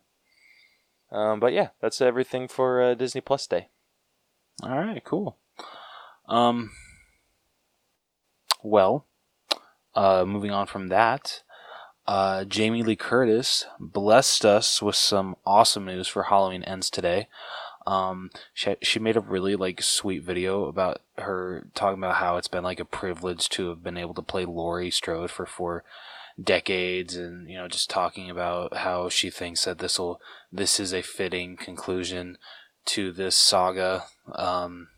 Um, 1.11 1.41
but 1.41 1.53
yeah, 1.53 1.71
that's 1.81 2.01
everything 2.01 2.47
for 2.47 2.81
uh, 2.81 2.95
Disney 2.95 3.21
Plus 3.21 3.49
Day. 3.49 3.71
All 4.63 4.79
right, 4.79 5.03
cool. 5.05 5.37
Um, 6.29 6.71
well, 8.63 9.07
uh, 9.97 10.25
moving 10.25 10.53
on 10.53 10.69
from 10.69 10.87
that, 10.87 11.43
uh, 12.07 12.45
Jamie 12.45 12.85
Lee 12.85 12.95
Curtis 12.95 13.67
blessed 13.81 14.45
us 14.45 14.81
with 14.81 14.95
some 14.95 15.35
awesome 15.45 15.87
news 15.87 16.07
for 16.07 16.25
Halloween 16.25 16.63
ends 16.63 16.89
today. 16.89 17.27
Um, 17.87 18.31
she 18.55 18.77
she 18.83 18.99
made 18.99 19.17
a 19.17 19.21
really 19.21 19.57
like 19.57 19.83
sweet 19.83 20.23
video 20.23 20.67
about 20.67 21.03
her 21.19 21.67
talking 21.75 21.99
about 21.99 22.17
how 22.17 22.37
it's 22.37 22.49
been 22.49 22.65
like 22.65 22.81
a 22.81 22.85
privilege 22.85 23.49
to 23.51 23.69
have 23.69 23.83
been 23.83 23.97
able 23.97 24.15
to 24.15 24.23
play 24.23 24.45
Laurie 24.45 24.91
Strode 24.91 25.31
for 25.31 25.47
four 25.47 25.85
decades, 26.43 27.17
and 27.17 27.49
you 27.49 27.57
know 27.57 27.69
just 27.69 27.91
talking 27.91 28.31
about 28.31 28.79
how 28.79 29.09
she 29.09 29.31
thinks 29.31 29.65
that 29.65 29.79
this 29.79 29.99
will 29.99 30.21
this 30.53 30.79
is 30.79 30.93
a 30.93 31.03
fitting 31.03 31.57
conclusion 31.57 32.39
to 32.87 33.13
this 33.13 33.37
saga. 33.37 34.05
Um, 34.35 34.89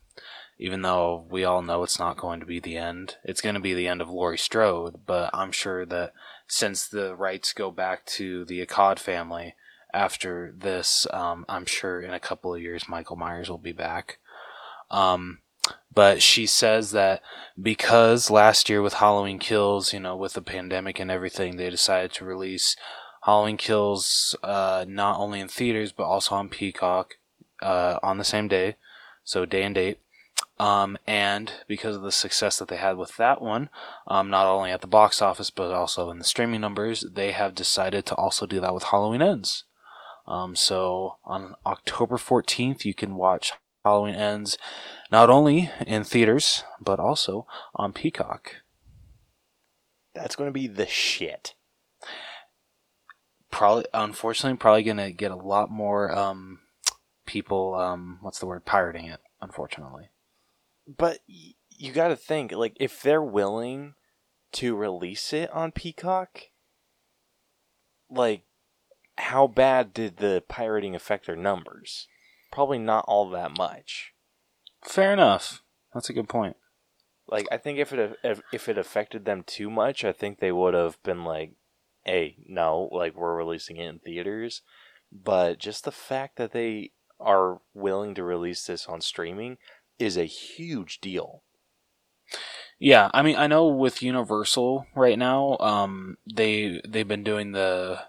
even 0.58 0.82
though 0.82 1.26
we 1.30 1.44
all 1.44 1.62
know 1.62 1.82
it's 1.82 1.98
not 1.98 2.16
going 2.16 2.38
to 2.40 2.46
be 2.46 2.60
the 2.60 2.76
end, 2.76 3.16
it's 3.24 3.40
going 3.40 3.56
to 3.56 3.60
be 3.60 3.74
the 3.74 3.88
end 3.88 4.00
of 4.00 4.08
Laurie 4.08 4.38
Strode. 4.38 5.00
But 5.06 5.30
I'm 5.32 5.52
sure 5.52 5.84
that 5.86 6.12
since 6.46 6.86
the 6.86 7.16
rights 7.16 7.52
go 7.52 7.70
back 7.70 8.06
to 8.06 8.44
the 8.44 8.64
Akkad 8.64 8.98
family 8.98 9.54
after 9.94 10.52
this, 10.56 11.06
um, 11.12 11.46
I'm 11.48 11.66
sure 11.66 12.00
in 12.00 12.12
a 12.12 12.20
couple 12.20 12.54
of 12.54 12.60
years 12.60 12.88
Michael 12.88 13.16
Myers 13.16 13.48
will 13.48 13.58
be 13.58 13.72
back. 13.72 14.18
Um, 14.90 15.38
but 15.94 16.20
she 16.20 16.46
says 16.46 16.90
that 16.90 17.22
because 17.60 18.28
last 18.28 18.68
year 18.68 18.82
with 18.82 18.94
Halloween 18.94 19.38
Kills, 19.38 19.92
you 19.92 20.00
know, 20.00 20.16
with 20.16 20.34
the 20.34 20.42
pandemic 20.42 20.98
and 20.98 21.10
everything, 21.10 21.56
they 21.56 21.70
decided 21.70 22.12
to 22.14 22.24
release 22.24 22.76
Halloween 23.22 23.56
Kills 23.56 24.36
uh, 24.42 24.84
not 24.86 25.18
only 25.18 25.40
in 25.40 25.48
theaters 25.48 25.92
but 25.92 26.04
also 26.04 26.34
on 26.34 26.48
Peacock 26.48 27.14
uh, 27.62 27.98
on 28.02 28.18
the 28.18 28.24
same 28.24 28.48
day, 28.48 28.76
so 29.22 29.46
day 29.46 29.62
and 29.62 29.74
date. 29.74 29.98
Um, 30.58 30.98
and 31.06 31.52
because 31.66 31.96
of 31.96 32.02
the 32.02 32.12
success 32.12 32.58
that 32.58 32.68
they 32.68 32.76
had 32.76 32.96
with 32.96 33.16
that 33.16 33.40
one, 33.40 33.70
um, 34.06 34.30
not 34.30 34.46
only 34.46 34.70
at 34.70 34.82
the 34.82 34.86
box 34.86 35.22
office 35.22 35.50
but 35.50 35.72
also 35.72 36.10
in 36.10 36.18
the 36.18 36.24
streaming 36.24 36.60
numbers, 36.60 37.04
they 37.12 37.32
have 37.32 37.54
decided 37.54 38.04
to 38.06 38.14
also 38.16 38.46
do 38.46 38.60
that 38.60 38.74
with 38.74 38.84
Halloween 38.84 39.22
Ends. 39.22 39.64
Um, 40.26 40.56
so 40.56 41.16
on 41.24 41.54
October 41.66 42.16
14th, 42.16 42.84
you 42.84 42.94
can 42.94 43.16
watch 43.16 43.52
Halloween 43.84 44.14
Ends 44.14 44.56
not 45.10 45.28
only 45.28 45.70
in 45.86 46.04
theaters 46.04 46.64
but 46.80 46.98
also 46.98 47.46
on 47.74 47.92
Peacock. 47.92 48.56
That's 50.14 50.36
going 50.36 50.48
to 50.48 50.52
be 50.52 50.66
the 50.66 50.86
shit. 50.86 51.54
Probably, 53.50 53.84
unfortunately, 53.92 54.56
probably 54.56 54.82
gonna 54.82 55.12
get 55.12 55.30
a 55.30 55.36
lot 55.36 55.70
more 55.70 56.12
um, 56.16 56.60
people. 57.26 57.74
Um, 57.74 58.18
what's 58.20 58.38
the 58.38 58.46
word? 58.46 58.64
Pirating 58.64 59.06
it. 59.06 59.20
Unfortunately. 59.40 60.08
But 60.86 61.20
y- 61.28 61.54
you 61.70 61.92
got 61.92 62.08
to 62.08 62.16
think, 62.16 62.52
like, 62.52 62.76
if 62.80 63.00
they're 63.02 63.22
willing 63.22 63.94
to 64.52 64.74
release 64.76 65.32
it 65.32 65.50
on 65.50 65.72
Peacock, 65.72 66.40
like, 68.10 68.44
how 69.16 69.46
bad 69.46 69.92
did 69.92 70.18
the 70.18 70.42
pirating 70.48 70.94
affect 70.94 71.26
their 71.26 71.36
numbers? 71.36 72.08
Probably 72.52 72.78
not 72.78 73.04
all 73.06 73.28
that 73.30 73.56
much. 73.56 74.12
Fair 74.82 75.12
enough. 75.12 75.62
That's 75.92 76.10
a 76.10 76.12
good 76.12 76.28
point. 76.28 76.56
Like, 77.26 77.46
I 77.50 77.56
think 77.56 77.78
if 77.78 77.92
it 77.92 78.18
if, 78.22 78.42
if 78.52 78.68
it 78.68 78.76
affected 78.76 79.24
them 79.24 79.44
too 79.46 79.70
much, 79.70 80.04
I 80.04 80.12
think 80.12 80.38
they 80.38 80.52
would 80.52 80.74
have 80.74 81.02
been 81.02 81.24
like, 81.24 81.52
"Hey, 82.04 82.36
no, 82.46 82.88
like 82.92 83.14
we're 83.16 83.34
releasing 83.34 83.78
it 83.78 83.86
in 83.86 83.98
theaters." 83.98 84.62
But 85.10 85.58
just 85.58 85.84
the 85.84 85.92
fact 85.92 86.36
that 86.36 86.52
they 86.52 86.90
are 87.18 87.60
willing 87.72 88.14
to 88.16 88.22
release 88.22 88.66
this 88.66 88.86
on 88.86 89.00
streaming 89.00 89.56
is 89.98 90.16
a 90.16 90.24
huge 90.24 91.00
deal. 91.00 91.42
Yeah, 92.78 93.10
I 93.14 93.22
mean, 93.22 93.36
I 93.36 93.46
know 93.46 93.68
with 93.68 94.02
Universal 94.02 94.86
right 94.94 95.18
now, 95.18 95.56
um, 95.58 96.18
they 96.32 96.80
they've 96.86 97.06
been 97.06 97.24
doing 97.24 97.52
the, 97.52 98.00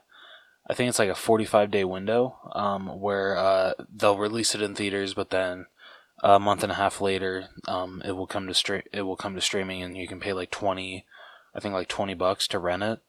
I 0.67 0.73
think 0.73 0.89
it's 0.89 0.99
like 0.99 1.09
a 1.09 1.15
forty-five 1.15 1.69
day 1.69 1.83
window, 1.83 2.37
um, 2.53 2.99
where 2.99 3.37
uh, 3.37 3.73
they'll 3.95 4.17
release 4.17 4.55
it 4.55 4.61
in 4.61 4.73
theaters, 4.73 5.13
but 5.13 5.29
then 5.29 5.67
a 6.23 6.39
month 6.39 6.63
and 6.63 6.71
a 6.71 6.75
half 6.75 7.01
later, 7.01 7.49
um, 7.67 8.01
it 8.03 8.13
will 8.13 8.27
come 8.27 8.51
to 8.51 8.83
it 8.91 9.01
will 9.03 9.15
come 9.15 9.35
to 9.35 9.41
streaming, 9.41 9.83
and 9.83 9.95
you 9.95 10.07
can 10.07 10.19
pay 10.19 10.33
like 10.33 10.49
twenty, 10.49 11.05
I 11.53 11.59
think 11.59 11.73
like 11.73 11.87
twenty 11.87 12.15
bucks 12.15 12.47
to 12.47 12.59
rent 12.59 12.83
it, 12.83 12.99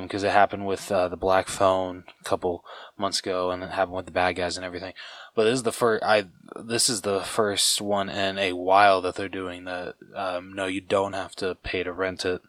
because 0.00 0.22
it 0.22 0.30
happened 0.30 0.66
with 0.66 0.92
uh, 0.92 1.08
the 1.08 1.16
Black 1.16 1.48
Phone 1.48 2.04
a 2.20 2.24
couple 2.24 2.64
months 2.96 3.18
ago, 3.18 3.50
and 3.50 3.64
it 3.64 3.70
happened 3.70 3.96
with 3.96 4.06
the 4.06 4.12
Bad 4.12 4.36
Guys 4.36 4.56
and 4.56 4.64
everything. 4.64 4.92
But 5.34 5.44
this 5.44 5.54
is 5.54 5.62
the 5.64 5.72
first. 5.72 6.04
I 6.04 6.26
this 6.54 6.88
is 6.88 7.00
the 7.00 7.20
first 7.20 7.80
one 7.80 8.08
in 8.08 8.38
a 8.38 8.52
while 8.52 9.00
that 9.02 9.16
they're 9.16 9.28
doing 9.28 9.64
that. 9.64 9.96
Um, 10.14 10.52
no, 10.52 10.66
you 10.66 10.80
don't 10.80 11.14
have 11.14 11.34
to 11.36 11.56
pay 11.56 11.82
to 11.82 11.92
rent 11.92 12.24
it 12.24 12.42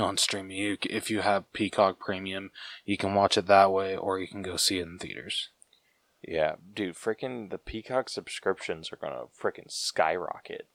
on 0.00 0.16
streaming. 0.16 0.56
You, 0.56 0.76
if 0.88 1.10
you 1.10 1.20
have 1.20 1.52
Peacock 1.52 1.98
Premium, 1.98 2.50
you 2.84 2.96
can 2.96 3.14
watch 3.14 3.36
it 3.36 3.46
that 3.46 3.72
way, 3.72 3.96
or 3.96 4.18
you 4.18 4.26
can 4.26 4.42
go 4.42 4.56
see 4.56 4.78
it 4.78 4.86
in 4.86 4.98
theaters. 4.98 5.50
Yeah, 6.26 6.56
dude, 6.72 6.96
freaking 6.96 7.50
the 7.50 7.58
Peacock 7.58 8.08
subscriptions 8.08 8.90
are 8.92 8.96
gonna 8.96 9.24
freaking 9.38 9.70
skyrocket. 9.70 10.68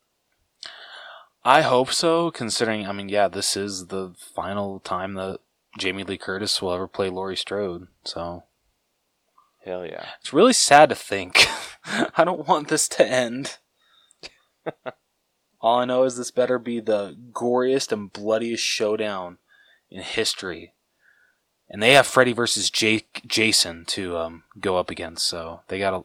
I 1.43 1.61
hope 1.61 1.91
so, 1.91 2.31
considering. 2.31 2.87
I 2.87 2.91
mean, 2.91 3.09
yeah, 3.09 3.27
this 3.27 3.57
is 3.57 3.87
the 3.87 4.13
final 4.17 4.79
time 4.79 5.15
that 5.15 5.39
Jamie 5.77 6.03
Lee 6.03 6.17
Curtis 6.17 6.61
will 6.61 6.73
ever 6.73 6.87
play 6.87 7.09
Laurie 7.09 7.37
Strode. 7.37 7.87
So 8.03 8.43
Hell 9.63 9.85
yeah. 9.85 10.05
it's 10.19 10.33
really 10.33 10.53
sad 10.53 10.89
to 10.89 10.95
think. 10.95 11.47
I 12.17 12.23
don't 12.23 12.47
want 12.47 12.67
this 12.67 12.87
to 12.89 13.07
end. 13.07 13.57
All 15.61 15.79
I 15.79 15.85
know 15.85 16.03
is 16.03 16.15
this 16.15 16.31
better 16.31 16.57
be 16.57 16.79
the 16.79 17.17
goriest 17.31 17.91
and 17.91 18.11
bloodiest 18.11 18.63
showdown 18.63 19.37
in 19.89 20.01
history. 20.01 20.73
And 21.69 21.83
they 21.83 21.93
have 21.93 22.07
Freddy 22.07 22.33
versus 22.33 22.69
Jake 22.69 23.21
Jason 23.27 23.85
to 23.89 24.17
um, 24.17 24.43
go 24.59 24.77
up 24.77 24.89
against, 24.89 25.27
so 25.27 25.61
they 25.67 25.77
got 25.77 25.93
a 25.93 26.03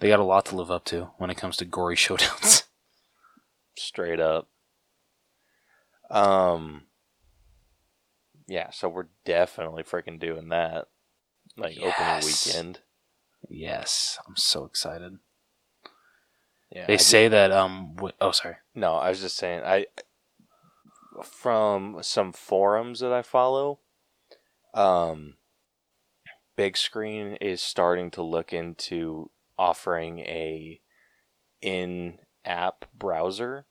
they 0.00 0.08
got 0.08 0.18
a 0.18 0.24
lot 0.24 0.46
to 0.46 0.56
live 0.56 0.70
up 0.70 0.84
to 0.86 1.10
when 1.18 1.30
it 1.30 1.36
comes 1.36 1.56
to 1.58 1.64
gory 1.64 1.96
showdowns. 1.96 2.64
Straight 3.76 4.20
up. 4.20 4.48
Um 6.10 6.82
Yeah, 8.48 8.70
so 8.70 8.88
we're 8.88 9.06
definitely 9.24 9.82
freaking 9.84 10.18
doing 10.18 10.48
that. 10.48 10.88
Like 11.56 11.76
opening 11.80 12.24
weekend. 12.24 12.80
yes, 13.48 14.18
I'm 14.26 14.36
so 14.36 14.64
excited. 14.64 15.18
Yeah. 16.74 16.86
They 16.86 16.94
I 16.94 16.96
say 16.96 17.28
that 17.28 17.52
um 17.52 17.92
w- 17.94 18.14
oh 18.20 18.32
sorry. 18.32 18.56
No, 18.74 18.94
I 18.94 19.08
was 19.10 19.20
just 19.20 19.36
saying 19.36 19.62
I 19.64 19.86
from 21.22 21.98
some 22.02 22.32
forums 22.32 23.00
that 23.00 23.12
I 23.12 23.22
follow, 23.22 23.78
um 24.74 25.34
Big 26.56 26.76
Screen 26.76 27.36
is 27.40 27.62
starting 27.62 28.10
to 28.12 28.22
look 28.22 28.52
into 28.52 29.30
offering 29.58 30.20
a 30.20 30.80
in-app 31.62 32.84
browser. 32.96 33.66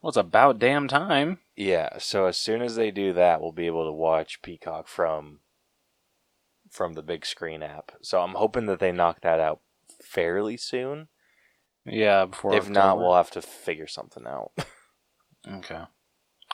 Well, 0.00 0.08
it's 0.08 0.16
about 0.16 0.58
damn 0.58 0.86
time. 0.86 1.38
Yeah, 1.56 1.98
so 1.98 2.26
as 2.26 2.36
soon 2.36 2.62
as 2.62 2.76
they 2.76 2.90
do 2.90 3.12
that, 3.14 3.40
we'll 3.40 3.52
be 3.52 3.66
able 3.66 3.86
to 3.86 3.92
watch 3.92 4.42
Peacock 4.42 4.86
from 4.88 5.40
from 6.70 6.92
the 6.92 7.02
Big 7.02 7.24
Screen 7.24 7.62
app. 7.62 7.92
So 8.02 8.20
I'm 8.20 8.34
hoping 8.34 8.66
that 8.66 8.78
they 8.78 8.92
knock 8.92 9.22
that 9.22 9.40
out 9.40 9.60
fairly 10.02 10.56
soon. 10.56 11.08
Yeah, 11.90 12.26
before 12.26 12.54
if 12.54 12.68
not, 12.68 12.98
we'll 12.98 13.14
have 13.14 13.30
to 13.32 13.42
figure 13.42 13.86
something 13.86 14.26
out. 14.26 14.52
Okay. 15.46 15.80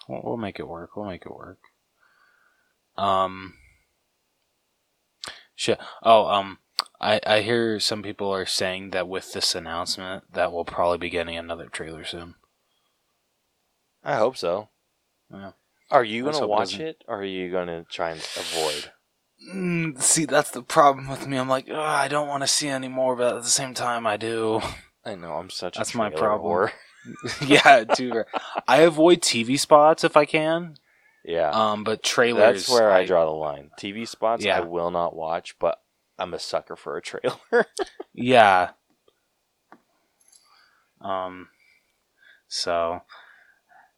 We'll, 0.09 0.21
we'll 0.23 0.37
make 0.37 0.61
it 0.61 0.69
work. 0.69 0.95
We'll 0.95 1.09
make 1.09 1.25
it 1.27 1.35
work. 1.35 1.59
Um. 2.97 3.55
Shit. 5.57 5.81
Oh, 6.03 6.27
um, 6.27 6.59
I 7.01 7.21
I 7.27 7.41
hear 7.41 7.81
some 7.81 8.03
people 8.03 8.33
are 8.33 8.47
saying 8.47 8.91
that 8.91 9.09
with 9.09 9.33
this 9.33 9.55
announcement 9.55 10.33
that 10.33 10.53
we'll 10.53 10.65
probably 10.65 10.99
be 10.99 11.11
getting 11.11 11.37
another 11.37 11.67
trailer 11.67 12.05
soon. 12.05 12.35
I 14.05 14.17
hope 14.17 14.37
so. 14.37 14.69
Yeah. 15.33 15.53
Are 15.91 16.05
you 16.05 16.25
gonna 16.25 16.47
watch 16.47 16.79
it, 16.79 17.03
or 17.09 17.21
are 17.21 17.25
you 17.25 17.51
gonna 17.51 17.85
try 17.91 18.11
and 18.11 18.21
avoid? 18.37 18.93
Mm, 19.53 20.01
see, 20.01 20.25
that's 20.25 20.51
the 20.51 20.63
problem 20.63 21.09
with 21.09 21.27
me. 21.27 21.37
I'm 21.37 21.49
like, 21.49 21.69
"Ugh, 21.69 21.77
I 21.77 22.09
don't 22.09 22.29
want 22.29 22.43
to 22.43 22.47
see 22.47 22.69
anymore, 22.69 23.17
but 23.17 23.37
at 23.37 23.43
the 23.43 23.49
same 23.49 23.75
time, 23.75 24.07
I 24.07 24.17
do. 24.17 24.61
I 25.07 25.15
know 25.15 25.33
I'm 25.35 25.51
such. 25.51 25.77
A. 25.77 25.81
That's 25.81 25.95
my 25.95 26.11
problem. 26.11 26.71
yeah, 27.47 27.85
dude. 27.85 28.25
I 28.67 28.79
avoid 28.83 29.21
TV 29.21 29.59
spots 29.59 30.05
if 30.05 30.17
I 30.17 30.25
can. 30.25 30.77
Yeah, 31.25 31.51
Um, 31.51 31.85
but 31.85 32.03
trailers. 32.03 32.67
that's 32.67 32.71
where 32.71 32.91
I, 32.91 33.07
draw 33.07 33.25
the 33.25 33.31
line. 33.31 33.71
TV 33.81 34.07
spots 34.07 34.45
Yeah. 34.45 34.59
I 34.59 34.61
will 34.61 34.91
not 34.91 35.17
watch, 35.17 35.57
but 35.59 35.81
I'm 36.19 36.35
a 36.35 36.39
sucker 36.39 36.77
for 36.77 36.97
a 36.97 37.03
trailer. 37.03 37.39
Yeah. 38.13 38.71
Um. 41.01 41.49
So. 42.49 43.03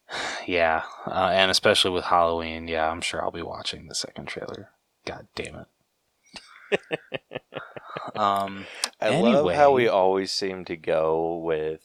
Yeah, 0.47 0.83
uh, 1.05 1.29
and 1.33 1.51
especially 1.51 1.91
with 1.91 2.05
Halloween, 2.05 2.69
yeah, 2.69 2.89
I'm 2.89 3.01
sure 3.01 3.21
I'll 3.21 3.31
be 3.31 3.41
watching 3.41 3.87
the 3.89 3.93
second 3.95 4.27
trailer. 4.27 4.69
God 5.05 5.27
damn 5.35 5.65
it. 6.71 6.79
um. 8.15 8.65
I 8.99 9.19
love 9.19 9.53
how 9.53 9.71
we 9.71 9.87
always 9.87 10.31
seem 10.31 10.65
to 10.65 10.75
go 10.75 11.37
with, 11.37 11.83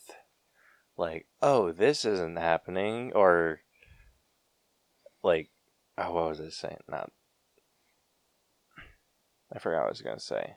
like, 0.97 1.27
oh, 1.41 1.73
this 1.73 2.05
isn't 2.05 2.39
happening, 2.39 3.13
or 3.15 3.61
like, 5.23 5.51
oh, 5.99 6.13
what 6.13 6.29
was 6.31 6.41
I 6.41 6.49
saying? 6.49 6.79
Not. 6.89 7.11
I 9.55 9.59
forgot 9.59 9.81
what 9.81 9.87
I 9.87 9.91
was 9.91 10.01
gonna 10.03 10.21
say. 10.21 10.55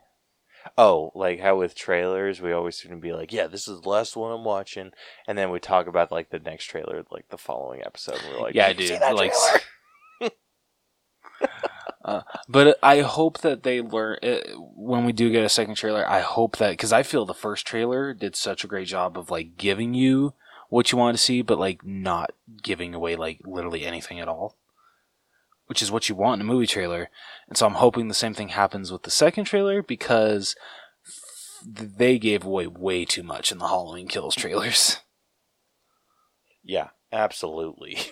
Oh, 0.78 1.12
like 1.14 1.40
how 1.42 1.58
with 1.58 1.76
trailers 1.76 2.42
we 2.42 2.52
always 2.52 2.78
seem 2.78 2.92
to 2.92 2.98
be 2.98 3.14
like, 3.14 3.32
yeah, 3.32 3.46
this 3.48 3.68
is 3.68 3.82
the 3.82 3.90
last 3.90 4.16
one 4.16 4.32
I'm 4.32 4.44
watching, 4.46 4.92
and 5.28 5.38
then 5.38 5.52
we 5.52 5.60
talk 5.60 5.88
about 5.88 6.12
like 6.12 6.30
the 6.30 6.40
next 6.40 6.66
trailer, 6.66 7.04
like 7.12 7.30
the 7.30 7.38
following 7.38 7.82
episode. 7.86 8.20
And 8.24 8.34
we're 8.34 8.42
like, 8.42 8.56
Yeah, 8.56 8.74
"Did 8.74 8.88
see 8.88 8.98
dude, 8.98 9.16
like- 9.16 9.34
trailer?" 12.06 12.24
But 12.48 12.80
I 12.84 13.02
hope 13.02 13.40
that 13.40 13.64
they 13.64 13.82
learn 13.82 14.18
uh, 14.24 14.42
when 14.76 15.06
we 15.06 15.12
do 15.12 15.32
get 15.32 15.44
a 15.44 15.50
second 15.50 15.76
trailer. 15.76 16.08
I 16.08 16.22
hope 16.22 16.58
that 16.58 16.72
because 16.72 16.94
I 16.94 17.04
feel 17.04 17.26
the 17.26 17.34
first 17.34 17.66
trailer 17.66 18.14
did 18.14 18.36
such 18.36 18.64
a 18.64 18.68
great 18.68 18.88
job 18.88 19.18
of 19.18 19.32
like 19.32 19.58
giving 19.58 19.94
you 19.94 20.34
what 20.70 20.92
you 20.92 20.98
want 20.98 21.18
to 21.18 21.24
see, 21.24 21.42
but 21.42 21.60
like 21.60 21.86
not 21.86 22.32
giving 22.62 22.94
away 22.94 23.16
like 23.16 23.40
literally 23.46 23.86
anything 23.86 24.20
at 24.20 24.28
all, 24.28 24.58
which 25.68 25.82
is 25.82 25.92
what 25.92 26.10
you 26.10 26.16
want 26.16 26.42
in 26.42 26.48
a 26.48 26.52
movie 26.52 26.68
trailer. 26.68 27.10
And 27.48 27.58
so 27.58 27.66
I'm 27.66 27.76
hoping 27.76 28.08
the 28.08 28.14
same 28.14 28.34
thing 28.34 28.50
happens 28.50 28.92
with 28.92 29.04
the 29.04 29.12
second 29.12 29.46
trailer 29.46 29.82
because 29.82 30.56
they 31.66 32.20
gave 32.20 32.44
away 32.44 32.68
way 32.68 33.06
too 33.06 33.24
much 33.24 33.52
in 33.52 33.58
the 33.58 33.68
Halloween 33.68 34.08
Kills 34.08 34.36
trailers. 34.36 35.00
yeah, 36.64 36.90
absolutely. 37.12 37.98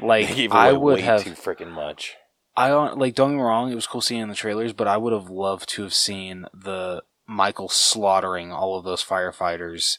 Like 0.00 0.28
I 0.50 0.72
would 0.72 0.96
way 0.96 1.00
have 1.02 1.22
too 1.22 1.34
freaking 1.34 1.70
much. 1.70 2.16
I 2.56 2.68
don't 2.68 2.98
like. 2.98 3.14
Don't 3.14 3.32
get 3.32 3.36
me 3.36 3.42
wrong; 3.42 3.70
it 3.70 3.74
was 3.74 3.86
cool 3.86 4.00
seeing 4.00 4.20
in 4.20 4.28
the 4.28 4.34
trailers, 4.34 4.72
but 4.72 4.86
I 4.86 4.96
would 4.96 5.12
have 5.12 5.28
loved 5.28 5.68
to 5.70 5.82
have 5.82 5.94
seen 5.94 6.46
the 6.54 7.02
Michael 7.26 7.68
slaughtering 7.68 8.52
all 8.52 8.78
of 8.78 8.84
those 8.84 9.04
firefighters 9.04 9.98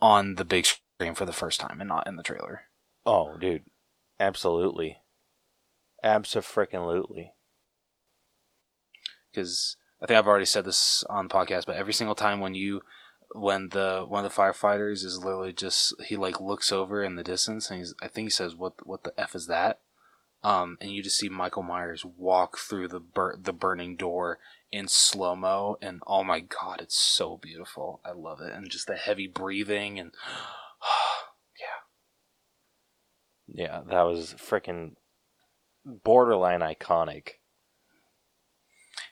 on 0.00 0.34
the 0.34 0.44
big 0.44 0.66
screen 0.66 1.14
for 1.14 1.24
the 1.24 1.32
first 1.32 1.60
time, 1.60 1.80
and 1.80 1.88
not 1.88 2.06
in 2.06 2.16
the 2.16 2.22
trailer. 2.22 2.62
Oh, 3.06 3.36
dude, 3.36 3.64
absolutely, 4.18 4.98
absolutely. 6.02 7.32
Because 9.30 9.76
I 10.02 10.06
think 10.06 10.18
I've 10.18 10.26
already 10.26 10.44
said 10.44 10.64
this 10.64 11.04
on 11.08 11.28
the 11.28 11.34
podcast, 11.34 11.66
but 11.66 11.76
every 11.76 11.92
single 11.92 12.16
time 12.16 12.40
when 12.40 12.54
you 12.54 12.82
when 13.34 13.68
the 13.70 14.04
one 14.06 14.24
of 14.24 14.34
the 14.34 14.40
firefighters 14.40 15.04
is 15.04 15.24
literally 15.24 15.52
just 15.52 15.94
he 16.06 16.16
like 16.16 16.40
looks 16.40 16.72
over 16.72 17.02
in 17.02 17.16
the 17.16 17.22
distance 17.22 17.70
and 17.70 17.78
he's 17.78 17.94
I 18.02 18.08
think 18.08 18.26
he 18.26 18.30
says 18.30 18.54
what 18.54 18.86
what 18.86 19.04
the 19.04 19.18
f 19.18 19.34
is 19.34 19.46
that 19.46 19.80
um 20.44 20.76
and 20.80 20.90
you 20.90 21.02
just 21.02 21.18
see 21.18 21.28
Michael 21.28 21.62
Myers 21.62 22.04
walk 22.04 22.58
through 22.58 22.88
the 22.88 23.00
bur- 23.00 23.38
the 23.40 23.52
burning 23.52 23.96
door 23.96 24.38
in 24.70 24.88
slow 24.88 25.36
mo 25.36 25.76
and 25.82 26.00
oh 26.06 26.24
my 26.24 26.40
god 26.40 26.80
it's 26.80 26.96
so 26.96 27.36
beautiful 27.36 28.00
I 28.04 28.12
love 28.12 28.40
it 28.40 28.52
and 28.52 28.70
just 28.70 28.86
the 28.86 28.96
heavy 28.96 29.26
breathing 29.26 29.98
and 29.98 30.12
Yeah, 33.54 33.64
yeah, 33.64 33.80
that 33.88 34.02
was 34.02 34.34
freaking 34.38 34.94
borderline 35.84 36.60
iconic. 36.60 37.34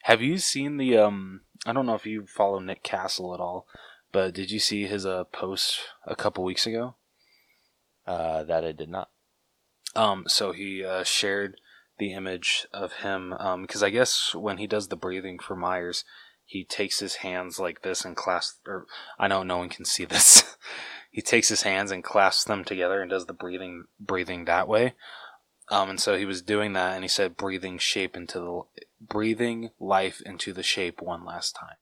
have 0.02 0.22
you 0.22 0.38
seen 0.38 0.76
the 0.78 0.96
um 0.96 1.42
I 1.66 1.72
don't 1.72 1.86
know 1.86 1.94
if 1.94 2.06
you 2.06 2.26
follow 2.26 2.58
Nick 2.58 2.82
Castle 2.82 3.34
at 3.34 3.40
all 3.40 3.66
but 4.12 4.34
did 4.34 4.50
you 4.50 4.58
see 4.58 4.86
his 4.86 5.04
uh 5.06 5.24
post 5.24 5.80
a 6.06 6.16
couple 6.16 6.42
weeks 6.44 6.66
ago 6.66 6.94
Uh, 8.06 8.42
that 8.44 8.64
I 8.64 8.72
did 8.72 8.88
not. 8.88 9.10
Um, 9.96 10.24
so 10.26 10.52
he 10.52 10.84
uh, 10.84 11.04
shared 11.04 11.60
the 11.98 12.12
image 12.12 12.66
of 12.72 12.94
him 12.94 13.34
because 13.62 13.82
I 13.82 13.90
guess 13.90 14.34
when 14.34 14.58
he 14.58 14.66
does 14.66 14.88
the 14.88 14.96
breathing 14.96 15.38
for 15.38 15.54
Myers, 15.54 16.04
he 16.44 16.64
takes 16.64 16.98
his 16.98 17.16
hands 17.16 17.58
like 17.58 17.82
this 17.82 18.04
and 18.04 18.16
clasps. 18.16 18.58
Or 18.66 18.86
I 19.18 19.28
know 19.28 19.42
no 19.42 19.58
one 19.58 19.68
can 19.68 19.84
see 19.84 20.04
this. 20.04 20.56
he 21.10 21.22
takes 21.22 21.48
his 21.48 21.62
hands 21.62 21.90
and 21.90 22.02
clasps 22.02 22.44
them 22.44 22.64
together 22.64 23.00
and 23.00 23.10
does 23.10 23.26
the 23.26 23.32
breathing 23.32 23.84
breathing 24.00 24.46
that 24.46 24.66
way. 24.66 24.94
Um, 25.70 25.90
and 25.90 26.00
so 26.00 26.16
he 26.16 26.24
was 26.24 26.42
doing 26.42 26.72
that, 26.72 26.94
and 26.94 27.04
he 27.04 27.08
said, 27.08 27.36
"Breathing 27.36 27.78
shape 27.78 28.16
into 28.16 28.40
the 28.40 28.82
breathing 29.00 29.70
life 29.78 30.20
into 30.26 30.52
the 30.52 30.64
shape 30.64 31.00
one 31.00 31.24
last 31.24 31.54
time." 31.54 31.76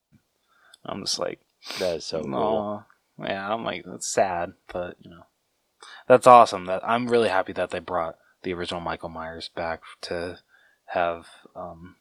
I'm 0.85 1.03
just 1.03 1.19
like, 1.19 1.41
That 1.79 1.97
is 1.97 2.05
so 2.05 2.23
cool. 2.23 2.35
Aw. 2.35 2.85
Yeah, 3.25 3.53
I'm 3.53 3.65
like 3.65 3.85
that's 3.87 4.07
sad, 4.07 4.53
but 4.73 4.97
you 5.01 5.11
know, 5.11 5.25
that's 6.09 6.27
awesome. 6.27 6.67
That 6.67 6.83
I'm 6.89 7.09
really 7.09 7.29
happy 7.29 7.53
that 7.53 7.71
they 7.71 7.79
brought 7.79 8.17
the 8.43 8.53
original 8.55 8.81
Michael 8.81 9.09
Myers 9.09 9.51
back 9.55 9.83
to 10.03 10.39
have 10.87 11.27
um, 11.55 11.97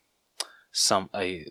some 0.71 1.09
a 1.15 1.45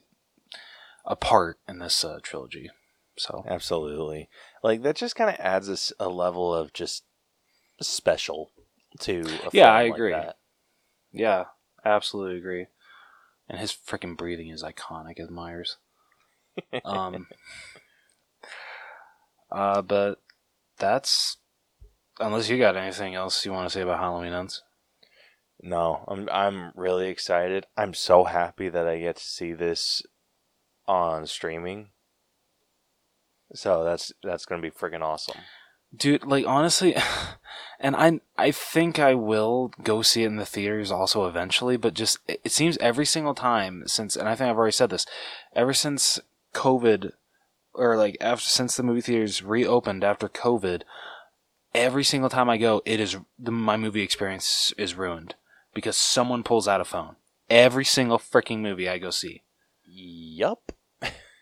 a 1.05 1.17
part 1.17 1.59
in 1.69 1.79
this 1.79 2.05
uh, 2.05 2.19
trilogy. 2.23 2.71
So 3.19 3.45
Absolutely. 3.49 4.29
Like 4.63 4.83
that 4.83 4.97
just 4.97 5.17
kind 5.17 5.31
of 5.31 5.37
adds 5.39 5.69
us 5.69 5.93
a 5.99 6.09
level 6.09 6.55
of 6.55 6.73
just 6.73 7.05
special 7.81 8.51
to. 9.01 9.21
A 9.47 9.51
Yeah, 9.53 9.67
film 9.67 9.77
I 9.77 9.83
like 9.83 9.95
agree. 9.95 10.13
that. 10.13 10.37
yeah, 11.13 11.45
absolutely 11.85 12.39
agree. 12.39 12.67
And 13.49 13.59
his 13.61 13.73
freaking 13.73 14.17
breathing 14.17 14.49
is 14.49 14.63
iconic 14.63 15.21
as 15.21 15.31
Myers. 15.31 15.77
Um, 16.85 17.27
uh, 19.51 19.83
but 19.83 20.21
that's 20.79 21.37
unless 22.21 22.49
you 22.49 22.59
got 22.59 22.77
anything 22.77 23.15
else 23.15 23.45
you 23.45 23.53
want 23.53 23.69
to 23.69 23.73
say 23.73 23.83
about 23.83 23.99
Halloween 23.99 24.33
ends. 24.33 24.63
No, 25.63 26.05
I'm 26.09 26.29
I'm 26.31 26.73
really 26.75 27.09
excited. 27.09 27.67
I'm 27.77 27.95
so 27.95 28.25
happy 28.25 28.69
that 28.69 28.87
I 28.87 28.99
get 28.99 29.17
to 29.17 29.25
see 29.25 29.53
this 29.53 30.03
on 30.87 31.27
streaming. 31.27 31.89
So 33.55 33.85
that's 33.85 34.13
that's 34.23 34.45
gonna 34.45 34.63
be 34.63 34.71
freaking 34.71 35.03
awesome. 35.03 35.41
dude 35.97 36.25
like 36.25 36.45
honestly 36.47 36.97
and 37.81 37.95
i 37.97 38.21
i 38.37 38.51
think 38.51 38.99
i 38.99 39.15
will 39.15 39.71
go 39.83 40.03
see 40.03 40.25
it 40.25 40.27
in 40.27 40.37
the 40.37 40.45
theaters 40.45 40.91
also 40.91 41.27
eventually 41.27 41.77
but 41.77 41.95
just 41.95 42.19
it 42.27 42.41
it 42.45 42.51
seems 42.53 42.77
every 42.79 43.07
single 43.07 43.35
time 43.35 43.85
since 43.87 44.17
and 44.17 44.29
i 44.29 44.35
think 44.35 44.51
i've 44.51 44.59
already 44.59 44.73
said 44.73 44.91
this 44.91 45.07
ever 45.55 45.73
since 45.73 46.19
covid 46.53 47.13
or 47.73 47.97
like 47.97 48.17
after 48.21 48.49
since 48.49 48.77
the 48.77 48.83
movie 48.83 49.01
theaters 49.01 49.43
reopened 49.45 50.03
after 50.03 50.29
covid 50.29 50.83
every 51.77 52.03
single 52.05 52.31
time 52.31 52.49
i 52.51 52.57
go 52.57 52.83
it 52.85 52.99
is 53.01 53.17
the, 53.39 53.51
my 53.51 53.77
movie 53.77 54.03
experience 54.03 54.73
is 54.79 54.95
ruined 54.95 55.35
because 55.75 55.97
someone 55.97 56.43
pulls 56.43 56.67
out 56.67 56.81
a 56.81 56.85
phone 56.85 57.17
every 57.51 57.85
single 57.85 58.19
freaking 58.19 58.59
movie 58.61 58.89
i 58.89 58.99
go 58.99 59.11
see 59.11 59.43
Yup. 59.85 60.73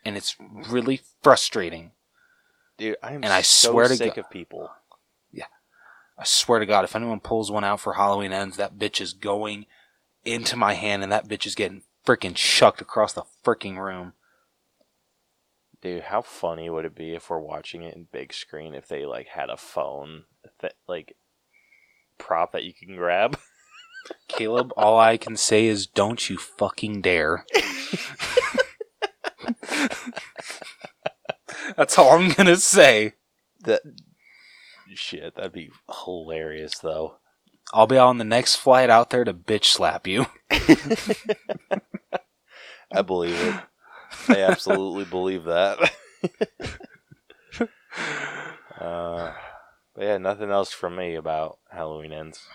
and 0.05 0.15
it's 0.17 0.35
really 0.69 1.01
frustrating 1.23 1.91
Dude, 2.77 2.97
I'm 3.01 3.23
And 3.23 3.27
I 3.27 3.41
so 3.41 3.71
swear 3.71 3.87
to 3.87 3.95
sick 3.95 4.15
God- 4.15 4.25
of 4.25 4.29
people. 4.29 4.69
Yeah. 5.31 5.45
I 6.19 6.25
swear 6.25 6.59
to 6.59 6.65
God, 6.65 6.83
if 6.83 6.93
anyone 6.93 7.21
pulls 7.21 7.49
one 7.49 7.63
out 7.63 7.79
for 7.79 7.93
Halloween 7.93 8.33
ends, 8.33 8.57
that 8.57 8.77
bitch 8.77 8.99
is 8.99 9.13
going 9.13 9.65
into 10.25 10.57
my 10.57 10.73
hand 10.73 11.01
and 11.01 11.09
that 11.09 11.25
bitch 11.29 11.45
is 11.45 11.55
getting 11.55 11.83
freaking 12.05 12.35
shucked 12.35 12.81
across 12.81 13.13
the 13.13 13.23
freaking 13.45 13.77
room. 13.77 14.11
Dude, 15.81 16.03
how 16.03 16.21
funny 16.21 16.69
would 16.69 16.85
it 16.85 16.95
be 16.95 17.13
if 17.13 17.29
we're 17.29 17.39
watching 17.39 17.83
it 17.83 17.95
in 17.95 18.07
big 18.11 18.33
screen 18.33 18.73
if 18.73 18.87
they 18.87 19.05
like 19.05 19.27
had 19.27 19.49
a 19.49 19.57
phone 19.57 20.23
that 20.59 20.73
like 20.87 21.15
prop 22.17 22.53
that 22.53 22.63
you 22.63 22.73
can 22.73 22.95
grab? 22.95 23.37
Caleb, 24.27 24.71
all 24.77 24.99
I 24.99 25.17
can 25.17 25.35
say 25.35 25.65
is 25.65 25.87
don't 25.87 26.29
you 26.29 26.37
fucking 26.37 27.01
dare. 27.01 27.45
That's 31.75 31.97
all 31.97 32.11
I'm 32.11 32.29
gonna 32.29 32.57
say. 32.57 33.13
That 33.63 33.81
shit, 34.93 35.35
that'd 35.35 35.51
be 35.51 35.71
hilarious 36.05 36.77
though. 36.79 37.17
I'll 37.73 37.87
be 37.87 37.97
on 37.97 38.19
the 38.19 38.23
next 38.23 38.55
flight 38.57 38.89
out 38.89 39.09
there 39.09 39.23
to 39.23 39.33
bitch 39.33 39.65
slap 39.65 40.05
you. 40.07 40.27
I 42.91 43.01
believe 43.01 43.39
it. 43.39 43.55
I 44.29 44.41
absolutely 44.41 45.05
believe 45.05 45.45
that. 45.45 45.77
uh, 48.79 49.33
but 49.93 50.03
yeah, 50.03 50.17
nothing 50.17 50.51
else 50.51 50.71
from 50.71 50.95
me 50.95 51.15
about 51.15 51.59
Halloween 51.71 52.13
ends. 52.13 52.47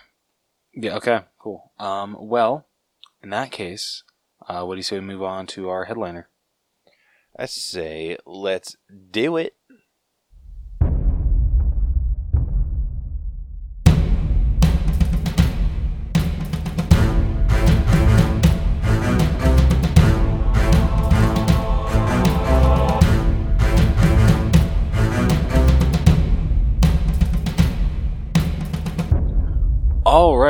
Yeah, 0.73 0.95
okay, 0.97 1.21
cool. 1.39 1.71
Um, 1.79 2.15
well, 2.19 2.67
in 3.21 3.29
that 3.31 3.51
case, 3.51 4.03
uh, 4.47 4.63
what 4.63 4.75
do 4.75 4.79
you 4.79 4.83
say 4.83 4.99
we 4.99 5.05
move 5.05 5.23
on 5.23 5.47
to 5.47 5.69
our 5.69 5.85
headliner? 5.85 6.29
I 7.37 7.45
say, 7.45 8.17
let's 8.25 8.75
do 9.11 9.37
it. 9.37 9.55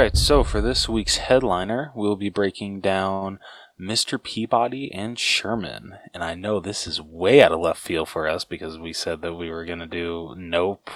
Right, 0.01 0.17
so 0.17 0.43
for 0.43 0.61
this 0.61 0.89
week's 0.89 1.17
headliner, 1.17 1.91
we'll 1.93 2.15
be 2.15 2.29
breaking 2.29 2.81
down 2.81 3.37
Mr. 3.79 4.21
Peabody 4.21 4.91
and 4.91 5.19
Sherman. 5.19 5.93
And 6.11 6.23
I 6.23 6.33
know 6.33 6.59
this 6.59 6.87
is 6.87 6.99
way 6.99 7.43
out 7.43 7.51
of 7.51 7.59
left 7.59 7.79
field 7.79 8.09
for 8.09 8.27
us 8.27 8.43
because 8.43 8.79
we 8.79 8.93
said 8.93 9.21
that 9.21 9.35
we 9.35 9.51
were 9.51 9.63
going 9.63 9.77
to 9.77 9.85
do 9.85 10.33
Nope. 10.35 10.89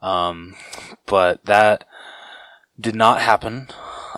Um, 0.00 0.54
but 1.04 1.44
that 1.44 1.84
did 2.80 2.94
not 2.94 3.20
happen, 3.20 3.68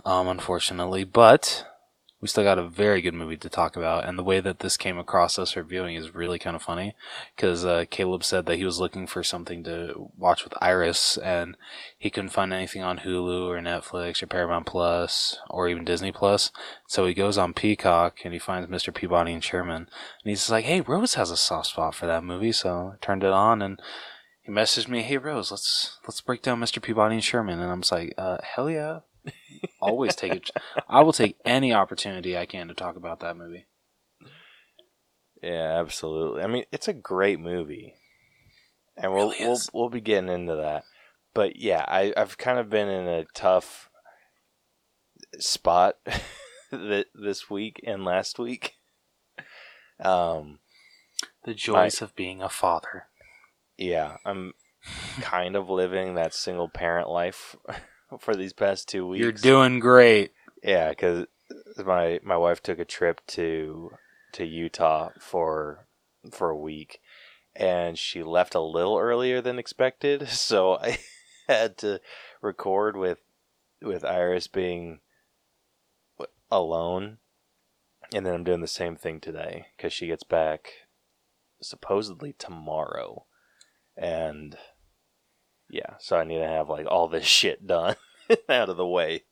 um, 0.04 0.28
unfortunately. 0.28 1.02
But 1.02 1.66
we 2.24 2.28
still 2.28 2.42
got 2.42 2.58
a 2.58 2.66
very 2.66 3.02
good 3.02 3.12
movie 3.12 3.36
to 3.36 3.50
talk 3.50 3.76
about. 3.76 4.08
And 4.08 4.18
the 4.18 4.24
way 4.24 4.40
that 4.40 4.60
this 4.60 4.78
came 4.78 4.96
across 4.96 5.38
us 5.38 5.56
reviewing 5.56 5.94
is 5.94 6.14
really 6.14 6.38
kind 6.38 6.56
of 6.56 6.62
funny 6.62 6.96
because 7.36 7.66
uh, 7.66 7.84
Caleb 7.90 8.24
said 8.24 8.46
that 8.46 8.56
he 8.56 8.64
was 8.64 8.80
looking 8.80 9.06
for 9.06 9.22
something 9.22 9.62
to 9.64 10.10
watch 10.16 10.42
with 10.42 10.54
Iris 10.58 11.18
and 11.18 11.54
he 11.98 12.08
couldn't 12.08 12.30
find 12.30 12.50
anything 12.50 12.82
on 12.82 13.00
Hulu 13.00 13.48
or 13.48 13.58
Netflix 13.58 14.22
or 14.22 14.26
Paramount 14.26 14.64
Plus 14.64 15.38
or 15.50 15.68
even 15.68 15.84
Disney 15.84 16.12
Plus. 16.12 16.50
So 16.86 17.04
he 17.04 17.12
goes 17.12 17.36
on 17.36 17.52
Peacock 17.52 18.20
and 18.24 18.32
he 18.32 18.38
finds 18.38 18.70
Mr. 18.70 18.94
Peabody 18.94 19.34
and 19.34 19.44
Sherman. 19.44 19.76
And 19.76 19.86
he's 20.24 20.48
like, 20.48 20.64
hey, 20.64 20.80
Rose 20.80 21.16
has 21.16 21.30
a 21.30 21.36
soft 21.36 21.66
spot 21.66 21.94
for 21.94 22.06
that 22.06 22.24
movie. 22.24 22.52
So 22.52 22.94
I 22.94 23.04
turned 23.04 23.22
it 23.22 23.32
on 23.34 23.60
and 23.60 23.78
he 24.40 24.50
messaged 24.50 24.88
me, 24.88 25.02
hey, 25.02 25.18
Rose, 25.18 25.50
let's 25.50 25.98
let's 26.08 26.22
break 26.22 26.40
down 26.40 26.58
Mr. 26.58 26.80
Peabody 26.80 27.16
and 27.16 27.24
Sherman. 27.24 27.60
And 27.60 27.70
I'm 27.70 27.82
like, 27.92 28.14
uh, 28.16 28.38
hell 28.42 28.70
yeah. 28.70 29.00
Always 29.80 30.14
take 30.16 30.32
it. 30.34 30.50
I 30.88 31.02
will 31.02 31.12
take 31.12 31.36
any 31.44 31.72
opportunity 31.72 32.36
I 32.36 32.46
can 32.46 32.68
to 32.68 32.74
talk 32.74 32.96
about 32.96 33.20
that 33.20 33.36
movie. 33.36 33.66
Yeah, 35.42 35.78
absolutely. 35.80 36.42
I 36.42 36.46
mean, 36.46 36.64
it's 36.72 36.88
a 36.88 36.92
great 36.94 37.38
movie, 37.38 37.94
and 38.96 39.12
we'll 39.12 39.30
Really 39.30 39.46
we'll 39.46 39.60
we'll 39.72 39.88
be 39.90 40.00
getting 40.00 40.30
into 40.30 40.56
that. 40.56 40.84
But 41.34 41.56
yeah, 41.56 41.84
I 41.86 42.12
I've 42.16 42.38
kind 42.38 42.58
of 42.58 42.70
been 42.70 42.88
in 42.88 43.06
a 43.08 43.24
tough 43.34 43.90
spot 45.38 45.96
th- 46.70 47.08
this 47.14 47.50
week 47.50 47.80
and 47.86 48.04
last 48.04 48.38
week. 48.38 48.74
Um, 50.00 50.58
The 51.44 51.54
joys 51.54 52.00
of 52.02 52.14
being 52.16 52.40
a 52.42 52.48
father. 52.48 53.04
yeah, 53.76 54.16
I'm 54.24 54.52
kind 55.20 55.56
of 55.56 55.68
living 55.70 56.14
that 56.14 56.34
single 56.34 56.68
parent 56.68 57.08
life 57.08 57.56
for 58.20 58.34
these 58.34 58.52
past 58.52 58.88
two 58.88 59.06
weeks. 59.06 59.22
You're 59.22 59.32
doing 59.32 59.80
great. 59.80 60.32
Yeah, 60.62 60.90
because 60.90 61.26
my 61.84 62.20
my 62.22 62.36
wife 62.36 62.62
took 62.62 62.78
a 62.78 62.84
trip 62.84 63.20
to 63.28 63.90
to 64.32 64.44
Utah 64.44 65.10
for 65.20 65.86
for 66.32 66.50
a 66.50 66.58
week, 66.58 67.00
and 67.54 67.98
she 67.98 68.22
left 68.22 68.54
a 68.54 68.60
little 68.60 68.98
earlier 68.98 69.40
than 69.40 69.58
expected. 69.58 70.28
So 70.28 70.76
I 70.76 70.98
had 71.48 71.76
to 71.78 72.00
record 72.40 72.96
with 72.96 73.18
with 73.82 74.04
Iris 74.04 74.46
being 74.46 75.00
alone, 76.50 77.18
and 78.12 78.24
then 78.24 78.34
I'm 78.34 78.44
doing 78.44 78.60
the 78.60 78.66
same 78.66 78.96
thing 78.96 79.20
today 79.20 79.66
because 79.76 79.92
she 79.92 80.06
gets 80.06 80.24
back 80.24 80.68
supposedly 81.60 82.32
tomorrow, 82.32 83.26
and 83.96 84.56
yeah, 85.74 85.94
so 85.98 86.16
I 86.16 86.22
need 86.24 86.38
to 86.38 86.46
have 86.46 86.68
like 86.68 86.86
all 86.86 87.08
this 87.08 87.24
shit 87.26 87.66
done 87.66 87.96
out 88.48 88.68
of 88.68 88.76
the 88.76 88.86
way. 88.86 89.24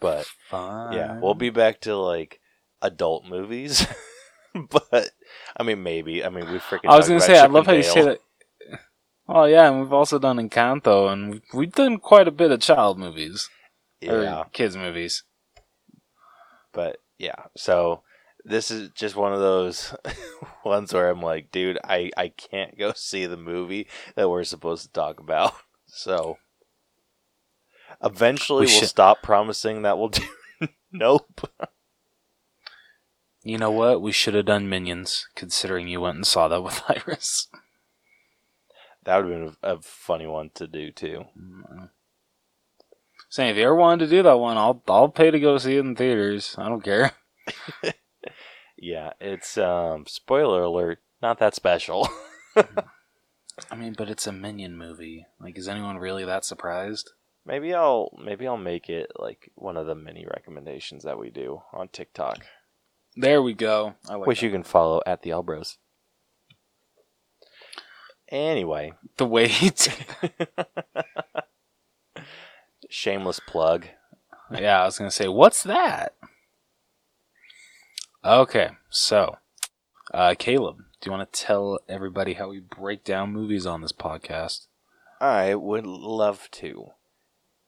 But 0.00 0.26
Fine. 0.48 0.92
yeah, 0.92 1.18
we'll 1.20 1.34
be 1.34 1.50
back 1.50 1.80
to 1.82 1.96
like 1.96 2.40
adult 2.80 3.26
movies. 3.26 3.84
but 4.54 5.10
I 5.56 5.62
mean, 5.64 5.82
maybe. 5.82 6.24
I 6.24 6.28
mean, 6.28 6.50
we 6.50 6.58
freaking. 6.58 6.88
I 6.88 6.96
was 6.96 7.08
gonna 7.08 7.20
say, 7.20 7.38
I 7.38 7.46
love 7.46 7.66
how 7.66 7.72
you 7.72 7.82
say 7.82 8.02
that. 8.02 8.20
Oh 9.28 9.44
yeah, 9.44 9.68
and 9.68 9.80
we've 9.80 9.92
also 9.92 10.18
done 10.18 10.36
Encanto, 10.38 11.12
and 11.12 11.30
we've, 11.32 11.42
we've 11.52 11.72
done 11.72 11.98
quite 11.98 12.28
a 12.28 12.32
bit 12.32 12.50
of 12.52 12.60
child 12.60 12.98
movies 12.98 13.48
or 14.06 14.22
Yeah, 14.22 14.44
kids 14.52 14.76
movies. 14.76 15.24
but 16.72 16.98
yeah. 17.18 17.44
So 17.56 18.02
this 18.44 18.70
is 18.70 18.90
just 18.90 19.16
one 19.16 19.32
of 19.32 19.40
those 19.40 19.94
ones 20.64 20.92
where 20.92 21.08
I'm 21.10 21.22
like, 21.22 21.50
dude, 21.50 21.78
I 21.84 22.10
I 22.16 22.28
can't 22.28 22.78
go 22.78 22.92
see 22.96 23.26
the 23.26 23.36
movie 23.36 23.86
that 24.16 24.28
we're 24.30 24.44
supposed 24.44 24.84
to 24.86 24.92
talk 24.92 25.20
about. 25.20 25.52
So 25.92 26.38
eventually 28.00 28.66
We 28.66 28.72
will 28.72 28.86
stop 28.86 29.22
promising 29.24 29.82
that 29.82 29.98
we'll 29.98 30.10
do. 30.10 30.22
nope. 30.92 31.50
You 33.42 33.58
know 33.58 33.72
what? 33.72 34.00
We 34.00 34.12
should 34.12 34.34
have 34.34 34.44
done 34.46 34.68
Minions, 34.68 35.26
considering 35.34 35.88
you 35.88 36.00
went 36.00 36.14
and 36.14 36.24
saw 36.24 36.46
that 36.46 36.62
with 36.62 36.80
Iris. 36.88 37.48
That 39.02 39.16
would 39.16 39.32
have 39.32 39.40
been 39.40 39.56
a, 39.68 39.74
a 39.74 39.82
funny 39.82 40.28
one 40.28 40.50
to 40.54 40.68
do 40.68 40.92
too. 40.92 41.24
Saying 43.28 43.50
if 43.50 43.56
you 43.56 43.64
ever 43.64 43.74
wanted 43.74 44.04
to 44.04 44.10
do 44.16 44.22
that 44.22 44.38
one, 44.38 44.56
I'll 44.58 44.80
I'll 44.86 45.08
pay 45.08 45.32
to 45.32 45.40
go 45.40 45.58
see 45.58 45.76
it 45.76 45.80
in 45.80 45.96
theaters. 45.96 46.54
I 46.56 46.68
don't 46.68 46.84
care. 46.84 47.10
Yeah, 48.80 49.12
it's 49.20 49.58
um 49.58 50.06
spoiler 50.06 50.62
alert, 50.62 51.00
not 51.20 51.38
that 51.38 51.54
special. 51.54 52.08
I 53.70 53.76
mean, 53.76 53.94
but 53.96 54.08
it's 54.08 54.26
a 54.26 54.32
Minion 54.32 54.76
movie. 54.76 55.26
Like, 55.38 55.58
is 55.58 55.68
anyone 55.68 55.98
really 55.98 56.24
that 56.24 56.44
surprised? 56.44 57.10
maybe 57.44 57.74
I'll 57.74 58.10
maybe 58.22 58.46
I'll 58.46 58.56
make 58.56 58.88
it 58.88 59.10
like 59.18 59.50
one 59.54 59.76
of 59.76 59.86
the 59.86 59.94
mini 59.94 60.26
recommendations 60.26 61.04
that 61.04 61.18
we 61.18 61.30
do 61.30 61.62
on 61.72 61.88
TikTok, 61.88 62.44
There 63.16 63.42
we 63.42 63.54
go. 63.54 63.94
I 64.08 64.14
like 64.16 64.26
which 64.26 64.40
that. 64.40 64.46
you 64.46 64.52
can 64.52 64.62
follow 64.62 65.00
at 65.06 65.22
the 65.22 65.30
Allbros. 65.30 65.76
Anyway, 68.28 68.92
the 69.16 69.26
did. 69.26 69.92
shameless 72.88 73.40
plug. 73.40 73.86
yeah, 74.52 74.82
I 74.82 74.84
was 74.84 74.98
gonna 74.98 75.10
say, 75.10 75.28
what's 75.28 75.62
that? 75.64 76.14
Okay, 78.22 78.72
so, 78.90 79.38
uh, 80.12 80.34
Caleb, 80.38 80.76
do 81.00 81.08
you 81.08 81.12
want 81.16 81.32
to 81.32 81.40
tell 81.40 81.78
everybody 81.88 82.34
how 82.34 82.50
we 82.50 82.60
break 82.60 83.02
down 83.02 83.32
movies 83.32 83.64
on 83.64 83.80
this 83.80 83.92
podcast? 83.92 84.66
I 85.22 85.54
would 85.54 85.86
love 85.86 86.50
to. 86.52 86.88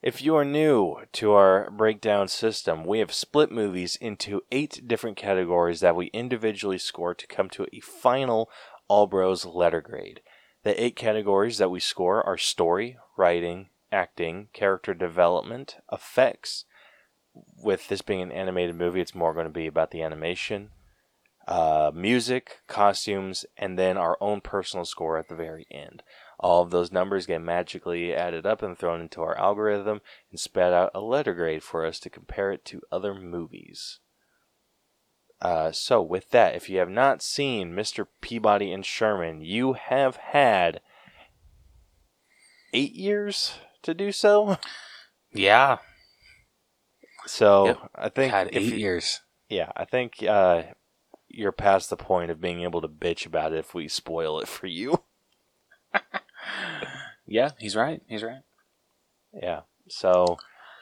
If 0.03 0.21
you 0.21 0.37
are 0.37 0.45
new 0.45 0.97
to 1.13 1.33
our 1.33 1.71
breakdown 1.71 2.29
system, 2.29 2.85
we 2.85 2.99
have 2.99 3.15
split 3.15 3.51
movies 3.51 3.97
into 3.97 4.43
eight 4.53 4.87
different 4.87 5.17
categories 5.17 5.81
that 5.81 5.97
we 5.97 6.07
individually 6.09 6.77
score 6.77 7.15
to 7.15 7.27
come 7.27 7.49
to 7.49 7.67
a 7.73 7.81
final 7.81 8.51
Allbros 8.91 9.55
letter 9.55 9.81
grade. 9.81 10.21
The 10.65 10.83
eight 10.83 10.97
categories 10.97 11.57
that 11.59 11.71
we 11.71 11.81
score 11.81 12.23
are 12.27 12.37
story, 12.37 12.99
writing, 13.17 13.71
acting, 13.91 14.49
character 14.53 14.93
development, 14.93 15.79
effects. 15.91 16.67
With 17.63 17.89
this 17.89 18.03
being 18.03 18.23
an 18.23 18.33
animated 18.33 18.77
movie, 18.77 19.01
it's 19.01 19.15
more 19.15 19.33
going 19.33 19.47
to 19.47 19.51
be 19.51 19.67
about 19.67 19.91
the 19.91 20.03
animation, 20.03 20.71
uh, 21.49 21.91
music, 21.95 22.61
costumes, 22.67 23.47
and 23.57 23.79
then 23.79 23.97
our 23.97 24.19
own 24.21 24.41
personal 24.41 24.85
score 24.85 25.17
at 25.19 25.29
the 25.29 25.35
very 25.35 25.67
end. 25.71 26.03
All 26.39 26.63
of 26.63 26.71
those 26.71 26.93
numbers 26.93 27.27
get 27.27 27.41
magically 27.41 28.15
added 28.15 28.45
up 28.45 28.63
and 28.63 28.77
thrown 28.77 29.01
into 29.01 29.23
our 29.23 29.39
algorithm 29.39 30.01
and 30.31 30.39
spat 30.39 30.73
out 30.73 30.91
a 30.95 31.01
letter 31.01 31.35
grade 31.35 31.63
for 31.63 31.87
us 31.87 31.99
to 32.01 32.11
compare 32.11 32.53
it 32.53 32.65
to 32.67 32.83
other 32.91 33.15
movies. 33.15 34.01
Uh, 35.41 35.73
so, 35.73 36.01
with 36.01 36.31
that, 36.31 36.55
if 36.55 36.69
you 36.69 36.79
have 36.79 36.91
not 36.91 37.23
seen 37.23 37.73
Mr. 37.73 38.07
Peabody 38.21 38.73
and 38.73 38.87
Sherman, 38.87 39.41
you 39.41 39.73
have 39.73 40.17
had 40.17 40.81
eight 42.73 42.93
years 42.93 43.55
to 43.83 43.95
do 43.95 44.13
so. 44.13 44.59
Yeah, 45.33 45.79
So, 47.27 47.67
Yep. 47.67 47.91
I 47.95 48.09
think 48.09 48.33
had 48.33 48.49
eight 48.53 48.63
you- 48.73 48.77
years. 48.77 49.21
yeah, 49.49 49.71
I 49.77 49.85
think 49.85 50.23
uh, 50.23 50.63
you're 51.29 51.53
past 51.53 51.89
the 51.91 51.97
point 51.97 52.31
of 52.31 52.41
being 52.41 52.63
able 52.63 52.81
to 52.81 52.89
bitch 52.89 53.25
about 53.27 53.53
it 53.53 53.59
if 53.59 53.75
we 53.75 53.89
spoil 53.89 54.41
it 54.41 54.49
for 54.49 54.67
you. 54.67 55.03
Yeah, 57.25 57.53
he's 57.59 57.77
right. 57.77 58.03
He's 58.09 58.23
right. 58.23 58.43
Yeah. 59.33 59.61
So, 59.89 60.39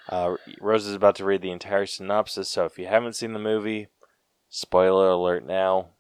uh, 0.09 0.37
Rose 0.61 0.87
is 0.87 0.95
about 0.95 1.15
to 1.17 1.25
read 1.25 1.43
the 1.43 1.51
entire 1.51 1.87
synopsis. 1.87 2.49
So, 2.49 2.65
if 2.65 2.79
you 2.79 2.87
haven't 2.87 3.13
seen 3.13 3.35
the 3.35 3.39
movie, 3.39 3.89
spoiler 4.49 5.11
alert 5.11 5.47
now. 5.47 5.91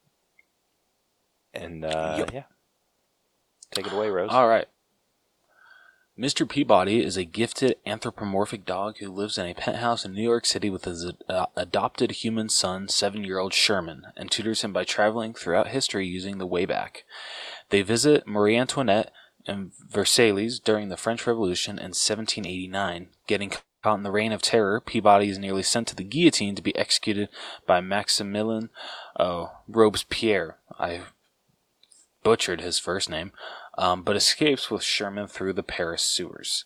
And 1.54 1.84
uh, 1.84 2.16
Yep. 2.18 2.30
yeah, 2.32 2.42
take 3.70 3.86
it 3.86 3.92
away, 3.92 4.08
Rose. 4.08 4.30
All 4.32 4.48
right. 4.48 4.66
Mr. 6.20 6.46
Peabody 6.46 7.02
is 7.02 7.16
a 7.16 7.24
gifted 7.24 7.76
anthropomorphic 7.86 8.66
dog 8.66 8.98
who 8.98 9.10
lives 9.10 9.38
in 9.38 9.46
a 9.46 9.54
penthouse 9.54 10.04
in 10.04 10.12
New 10.12 10.22
York 10.22 10.44
City 10.44 10.68
with 10.68 10.84
his 10.84 11.10
uh, 11.30 11.46
adopted 11.56 12.10
human 12.10 12.50
son, 12.50 12.88
seven 12.88 13.24
year 13.24 13.38
old 13.38 13.54
Sherman, 13.54 14.02
and 14.18 14.30
tutors 14.30 14.60
him 14.60 14.70
by 14.70 14.84
traveling 14.84 15.32
throughout 15.32 15.68
history 15.68 16.06
using 16.06 16.36
the 16.36 16.46
WABAC. 16.46 17.04
They 17.70 17.80
visit 17.80 18.26
Marie 18.26 18.58
Antoinette 18.58 19.10
and 19.46 19.72
Versailles 19.88 20.60
during 20.62 20.90
the 20.90 20.98
French 20.98 21.26
Revolution 21.26 21.78
in 21.78 21.94
1789. 21.94 23.08
Getting 23.26 23.54
caught 23.82 23.96
in 23.96 24.02
the 24.02 24.10
reign 24.10 24.32
of 24.32 24.42
terror, 24.42 24.78
Peabody 24.78 25.30
is 25.30 25.38
nearly 25.38 25.62
sent 25.62 25.88
to 25.88 25.96
the 25.96 26.04
guillotine 26.04 26.54
to 26.54 26.60
be 26.60 26.76
executed 26.76 27.30
by 27.66 27.80
Maximilien 27.80 28.68
oh, 29.18 29.52
Robespierre. 29.66 30.58
I 30.78 31.00
butchered 32.22 32.60
his 32.60 32.78
first 32.78 33.08
name 33.08 33.32
um, 33.78 34.02
but 34.02 34.16
escapes 34.16 34.70
with 34.70 34.82
Sherman 34.82 35.26
through 35.26 35.52
the 35.52 35.62
Paris 35.62 36.02
sewers. 36.02 36.64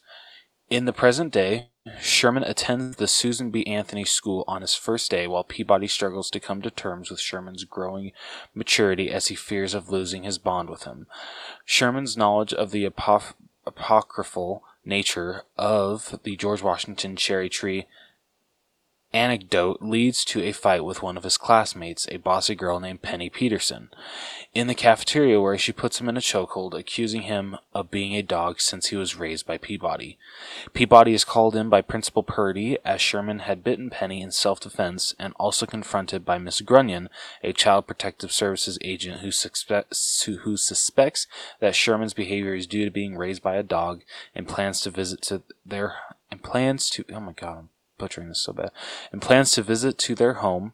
In 0.71 0.87
the 0.87 0.93
present 0.93 1.33
day, 1.33 1.69
Sherman 2.01 2.45
attends 2.45 2.97
the 2.97 3.07
Susan 3.07 3.51
B. 3.51 3.67
Anthony 3.67 4.05
School 4.05 4.45
on 4.49 4.63
his 4.63 4.75
first 4.75 5.11
day 5.11 5.27
while 5.27 5.45
Peabody 5.45 5.87
struggles 5.87 6.31
to 6.31 6.41
come 6.41 6.63
to 6.63 6.71
terms 6.71 7.11
with 7.11 7.21
Sherman's 7.21 7.65
growing 7.65 8.13
maturity 8.55 9.11
as 9.11 9.27
he 9.27 9.35
fears 9.35 9.75
of 9.75 9.91
losing 9.91 10.23
his 10.23 10.39
bond 10.39 10.71
with 10.71 10.85
him. 10.85 11.07
Sherman's 11.67 12.17
knowledge 12.17 12.55
of 12.55 12.71
the 12.71 12.87
apocryphal 12.87 14.63
nature 14.85 15.43
of 15.59 16.19
the 16.23 16.37
George 16.37 16.63
Washington 16.63 17.17
cherry 17.17 17.51
tree 17.51 17.87
anecdote 19.15 19.81
leads 19.81 20.25
to 20.25 20.43
a 20.43 20.53
fight 20.53 20.85
with 20.85 21.03
one 21.03 21.17
of 21.17 21.23
his 21.23 21.39
classmates, 21.39 22.09
a 22.11 22.17
bossy 22.17 22.55
girl 22.55 22.81
named 22.81 23.01
Penny 23.01 23.31
Peterson 23.31 23.89
in 24.53 24.67
the 24.67 24.75
cafeteria 24.75 25.41
where 25.41 25.57
she 25.57 25.73
puts 25.73 26.01
him 26.01 26.09
in 26.09 26.17
a 26.17 26.21
chokehold, 26.21 26.75
accusing 26.75 27.23
him 27.23 27.57
of 27.73 27.91
being 27.91 28.15
a 28.15 28.23
dog 28.23 28.61
since 28.61 28.89
he 28.89 28.97
was 28.97 29.17
raised 29.17 29.47
by 29.47 29.57
Peabody. 29.57 30.19
Peabody 30.73 31.15
is 31.15 31.25
called 31.25 31.55
in 31.55 31.69
by 31.69 31.81
Principal 31.81 32.23
Purdy 32.23 32.77
as 32.85 33.01
Sherman 33.01 33.41
had 33.41 33.65
bitten 33.65 33.89
Penny 33.89 34.21
in 34.21 34.33
self-defense 34.33 35.15
and 35.19 35.33
also 35.37 35.65
confronted 35.65 36.25
by 36.25 36.39
Miss 36.39 36.61
Grunion, 36.61 37.09
a 37.43 37.53
child 37.53 37.87
protective 37.87 38.33
services 38.33 38.79
agent 38.83 39.21
who, 39.21 39.31
suspects 39.31 40.23
who, 40.23 40.57
suspects 40.57 41.27
that 41.61 41.75
Sherman's 41.75 42.15
behavior 42.15 42.55
is 42.55 42.67
due 42.67 42.85
to 42.85 42.91
being 42.91 43.17
raised 43.17 43.43
by 43.43 43.57
a 43.57 43.63
dog 43.63 44.03
and 44.35 44.49
plans 44.49 44.81
to 44.81 44.91
visit 44.91 45.23
to 45.23 45.43
their 45.65 45.95
and 46.31 46.43
plans 46.43 46.91
to 46.91 47.05
oh 47.13 47.21
my 47.21 47.33
god 47.33 47.69
butchering 47.99 48.29
this 48.29 48.43
so 48.43 48.53
bad 48.53 48.71
and 49.13 49.23
plans 49.23 49.53
to 49.53 49.63
visit 49.63 49.99
to 49.99 50.15
their 50.15 50.35
home 50.35 50.73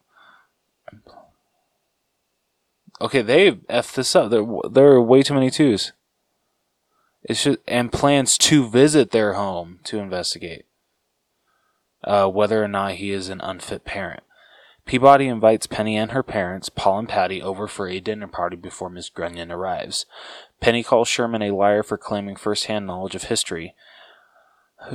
Okay, 3.02 3.22
they 3.22 3.58
f 3.70 3.94
this 3.94 4.14
up. 4.14 4.30
There, 4.30 4.44
there 4.70 4.88
are 4.88 5.00
way 5.00 5.22
too 5.22 5.32
many 5.32 5.50
twos. 5.50 5.92
It 7.22 7.38
should 7.38 7.58
and 7.66 7.90
plans 7.90 8.36
to 8.38 8.68
visit 8.68 9.10
their 9.10 9.32
home 9.34 9.78
to 9.84 9.98
investigate. 9.98 10.66
uh, 12.04 12.28
whether 12.28 12.62
or 12.62 12.68
not 12.68 12.92
he 12.94 13.10
is 13.10 13.28
an 13.28 13.40
unfit 13.40 13.84
parent. 13.84 14.22
Peabody 14.86 15.28
invites 15.28 15.66
Penny 15.66 15.96
and 15.96 16.12
her 16.12 16.22
parents, 16.22 16.68
Paul 16.68 17.00
and 17.00 17.08
Patty, 17.08 17.42
over 17.42 17.68
for 17.68 17.88
a 17.88 18.00
dinner 18.00 18.26
party 18.26 18.56
before 18.56 18.88
Miss 18.88 19.08
Grunion 19.08 19.52
arrives. 19.52 20.06
Penny 20.60 20.82
calls 20.82 21.06
Sherman 21.08 21.42
a 21.42 21.50
liar 21.52 21.82
for 21.82 21.98
claiming 21.98 22.34
first-hand 22.34 22.86
knowledge 22.86 23.14
of 23.14 23.24
history. 23.24 23.74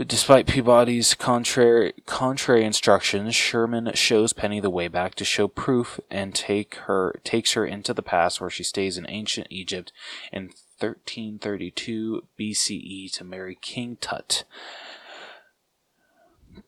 Despite 0.08 0.48
Peabody's 0.48 1.14
contrary, 1.14 1.94
contrary 2.06 2.66
instructions, 2.66 3.36
Sherman 3.36 3.92
shows 3.94 4.34
Penny 4.34 4.60
the 4.60 4.72
WABAC 4.72 5.14
to 5.16 5.24
show 5.24 5.48
proof 5.48 6.00
and 6.10 6.34
take 6.34 6.76
her 6.86 7.22
takes 7.24 7.54
her 7.54 7.66
into 7.66 7.94
the 7.94 8.02
past 8.02 8.42
where 8.42 8.50
she 8.50 8.64
stays 8.64 8.98
in 8.98 9.06
ancient 9.08 9.48
Egypt 9.52 9.94
in 10.34 10.46
1332 10.80 12.24
BCE 12.38 13.12
to 13.14 13.24
marry 13.24 13.58
King 13.62 13.98
Tut. 14.02 14.44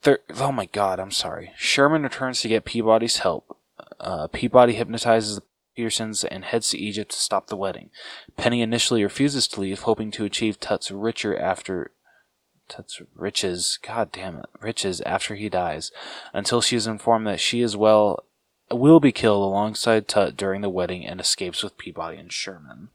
Thir- 0.01 0.21
oh 0.39 0.51
my 0.51 0.65
god, 0.65 0.99
I'm 0.99 1.11
sorry. 1.11 1.51
Sherman 1.57 2.03
returns 2.03 2.41
to 2.41 2.47
get 2.47 2.65
Peabody's 2.65 3.17
help. 3.17 3.57
Uh, 3.99 4.27
Peabody 4.27 4.73
hypnotizes 4.73 5.37
the 5.37 5.43
Petersons 5.75 6.23
and 6.23 6.45
heads 6.45 6.69
to 6.69 6.77
Egypt 6.77 7.11
to 7.11 7.17
stop 7.17 7.47
the 7.47 7.57
wedding. 7.57 7.89
Penny 8.35 8.61
initially 8.61 9.03
refuses 9.03 9.47
to 9.49 9.61
leave, 9.61 9.81
hoping 9.81 10.11
to 10.11 10.25
achieve 10.25 10.59
Tut's 10.59 10.91
richer 10.91 11.37
after 11.37 11.91
Tut's 12.67 13.01
riches, 13.15 13.79
god 13.81 14.11
damn 14.11 14.37
it, 14.37 14.45
riches 14.59 15.01
after 15.01 15.35
he 15.35 15.49
dies, 15.49 15.91
until 16.33 16.61
she 16.61 16.75
is 16.75 16.87
informed 16.87 17.27
that 17.27 17.39
she 17.39 17.61
as 17.61 17.75
well 17.77 18.23
will 18.71 18.99
be 18.99 19.11
killed 19.11 19.43
alongside 19.43 20.07
Tut 20.07 20.35
during 20.35 20.61
the 20.61 20.69
wedding 20.69 21.05
and 21.05 21.19
escapes 21.19 21.63
with 21.63 21.77
Peabody 21.77 22.17
and 22.17 22.31
Sherman. 22.31 22.89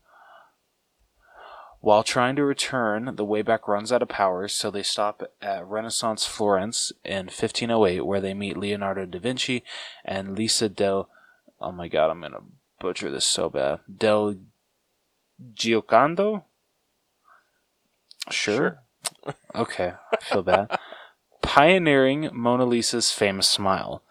While 1.81 2.05
trying 2.05 2.37
to 2.37 2.45
return, 2.45 3.17
the 3.17 3.27
WABAC 3.27 3.67
runs 3.67 3.91
out 3.91 4.03
of 4.03 4.09
power, 4.09 4.47
so 4.47 4.71
they 4.71 4.85
stop 4.85 5.25
at 5.41 5.67
Renaissance 5.67 6.25
Florence 6.25 6.93
in 7.05 7.27
1508, 7.27 8.07
where 8.07 8.21
they 8.21 8.35
meet 8.35 8.57
Leonardo 8.57 9.05
da 9.05 9.19
Vinci 9.19 9.65
and 10.05 10.37
Lisa 10.37 10.69
del. 10.69 11.09
Oh 11.61 11.73
my 11.73 11.89
god, 11.89 12.11
I'm 12.11 12.21
gonna 12.21 12.39
butcher 12.79 13.11
this 13.11 13.25
so 13.25 13.51
bad. 13.51 13.81
Del 13.93 14.37
Giocondo? 15.55 16.45
Sure. 18.31 18.79
Okay, 19.55 19.95
I 20.13 20.25
feel 20.25 20.43
bad. 20.43 20.79
Pioneering 21.43 22.31
Mona 22.33 22.65
Lisa's 22.65 23.11
famous 23.11 23.49
smile. 23.49 24.03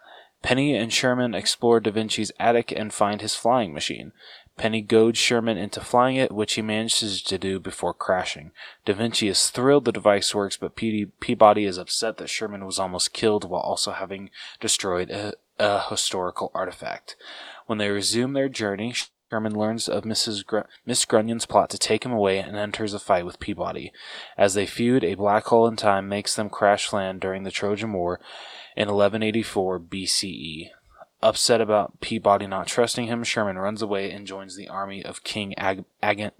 Penny 0.42 0.76
and 0.76 0.92
Sherman 0.92 1.34
explore 1.34 1.80
Da 1.80 1.90
Vinci's 1.92 2.32
attic 2.38 2.72
and 2.72 2.92
find 2.92 3.20
his 3.20 3.36
flying 3.36 3.72
machine. 3.72 4.12
Penny 4.56 4.82
goads 4.82 5.18
Sherman 5.18 5.56
into 5.56 5.80
flying 5.80 6.16
it, 6.16 6.32
which 6.32 6.54
he 6.54 6.62
manages 6.62 7.22
to 7.22 7.38
do 7.38 7.58
before 7.58 7.94
crashing. 7.94 8.50
Da 8.84 8.92
Vinci 8.92 9.28
is 9.28 9.50
thrilled 9.50 9.84
the 9.84 9.92
device 9.92 10.34
works, 10.34 10.56
but 10.56 10.76
Peabody 10.76 11.64
is 11.64 11.78
upset 11.78 12.18
that 12.18 12.28
Sherman 12.28 12.66
was 12.66 12.78
almost 12.78 13.14
killed 13.14 13.48
while 13.48 13.62
also 13.62 13.92
having 13.92 14.30
destroyed 14.60 15.10
a, 15.10 15.34
a 15.58 15.88
historical 15.88 16.50
artifact. 16.54 17.16
When 17.66 17.78
they 17.78 17.88
resume 17.88 18.34
their 18.34 18.48
journey, 18.48 18.94
Sherman 19.32 19.54
learns 19.54 19.88
of 19.88 20.04
Mrs. 20.04 20.44
Gr- 20.44 20.68
Miss 20.84 21.06
Grunion's 21.06 21.46
plot 21.46 21.70
to 21.70 21.78
take 21.78 22.04
him 22.04 22.12
away 22.12 22.38
and 22.38 22.54
enters 22.54 22.92
a 22.92 22.98
fight 22.98 23.24
with 23.24 23.40
Peabody. 23.40 23.90
As 24.36 24.52
they 24.52 24.66
feud, 24.66 25.02
a 25.02 25.14
black 25.14 25.46
hole 25.46 25.66
in 25.66 25.76
time 25.76 26.06
makes 26.06 26.36
them 26.36 26.50
crash 26.50 26.92
land 26.92 27.22
during 27.22 27.42
the 27.42 27.50
Trojan 27.50 27.94
War 27.94 28.20
in 28.76 28.88
1184 28.88 29.80
BCE. 29.80 30.68
Upset 31.22 31.62
about 31.62 31.98
Peabody 32.02 32.46
not 32.46 32.66
trusting 32.66 33.06
him, 33.06 33.24
Sherman 33.24 33.56
runs 33.56 33.80
away 33.80 34.10
and 34.10 34.26
joins 34.26 34.54
the 34.54 34.68
army 34.68 35.02
of 35.02 35.24
King 35.24 35.54
Ag- 35.56 35.86
Ag- 36.02 36.32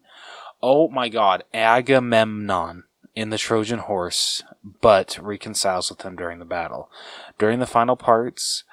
Oh 0.62 0.88
my 0.88 1.08
god, 1.08 1.44
Agamemnon 1.54 2.84
in 3.14 3.30
the 3.30 3.38
Trojan 3.38 3.78
horse, 3.78 4.42
but 4.82 5.18
reconciles 5.18 5.88
with 5.88 6.02
him 6.02 6.14
during 6.14 6.40
the 6.40 6.44
battle. 6.44 6.90
During 7.38 7.58
the 7.58 7.66
final 7.66 7.96
parts 7.96 8.64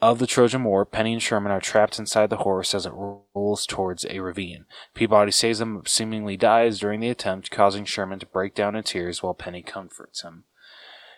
of 0.00 0.18
the 0.18 0.26
Trojan 0.26 0.64
War, 0.64 0.84
Penny 0.84 1.14
and 1.14 1.22
Sherman 1.22 1.52
are 1.52 1.60
trapped 1.60 1.98
inside 1.98 2.30
the 2.30 2.38
horse 2.38 2.74
as 2.74 2.84
it 2.84 2.92
rolls 2.92 3.66
towards 3.66 4.04
a 4.04 4.20
ravine. 4.20 4.66
Peabody 4.94 5.32
saves 5.32 5.58
them, 5.58 5.78
but 5.78 5.88
seemingly 5.88 6.36
dies 6.36 6.78
during 6.78 7.00
the 7.00 7.08
attempt, 7.08 7.50
causing 7.50 7.84
Sherman 7.84 8.18
to 8.18 8.26
break 8.26 8.54
down 8.54 8.76
in 8.76 8.82
tears 8.82 9.22
while 9.22 9.34
Penny 9.34 9.62
comforts 9.62 10.22
him. 10.22 10.44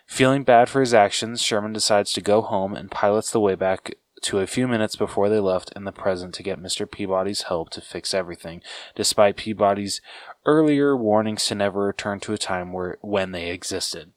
Feeling 0.07 0.43
bad 0.43 0.69
for 0.69 0.79
his 0.79 0.93
actions, 0.93 1.41
Sherman 1.41 1.73
decides 1.73 2.13
to 2.13 2.21
go 2.21 2.41
home 2.41 2.73
and 2.73 2.89
pilots 2.89 3.31
the 3.31 3.39
WABAC 3.39 3.93
to 4.23 4.39
a 4.39 4.47
few 4.47 4.67
minutes 4.67 4.95
before 4.95 5.29
they 5.29 5.39
left 5.39 5.71
in 5.75 5.83
the 5.83 5.91
present 5.91 6.33
to 6.35 6.43
get 6.43 6.59
Mr. 6.59 6.89
Peabody's 6.89 7.43
help 7.43 7.69
to 7.71 7.81
fix 7.81 8.13
everything, 8.13 8.61
despite 8.95 9.37
Peabody's 9.37 10.01
earlier 10.45 10.95
warnings 10.95 11.45
to 11.45 11.55
never 11.55 11.81
return 11.81 12.19
to 12.21 12.33
a 12.33 12.37
time 12.37 12.73
where 12.73 12.97
when 13.01 13.31
they 13.31 13.49
existed. 13.49 14.13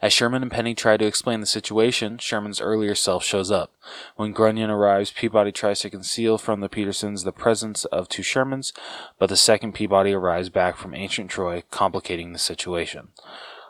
As 0.00 0.12
Sherman 0.12 0.42
and 0.42 0.50
Penny 0.50 0.74
try 0.74 0.96
to 0.96 1.06
explain 1.06 1.40
the 1.40 1.46
situation, 1.46 2.18
Sherman's 2.18 2.60
earlier 2.60 2.94
self 2.94 3.24
shows 3.24 3.50
up. 3.50 3.72
When 4.16 4.32
Grunion 4.32 4.70
arrives, 4.70 5.10
Peabody 5.10 5.50
tries 5.50 5.80
to 5.80 5.90
conceal 5.90 6.38
from 6.38 6.60
the 6.60 6.68
Petersons 6.68 7.24
the 7.24 7.32
presence 7.32 7.84
of 7.86 8.08
two 8.08 8.22
Shermans, 8.22 8.72
but 9.18 9.28
the 9.28 9.36
second 9.36 9.72
Peabody 9.72 10.12
arrives 10.12 10.48
back 10.48 10.76
from 10.76 10.94
ancient 10.94 11.30
Troy, 11.30 11.64
complicating 11.70 12.32
the 12.32 12.38
situation. 12.38 13.08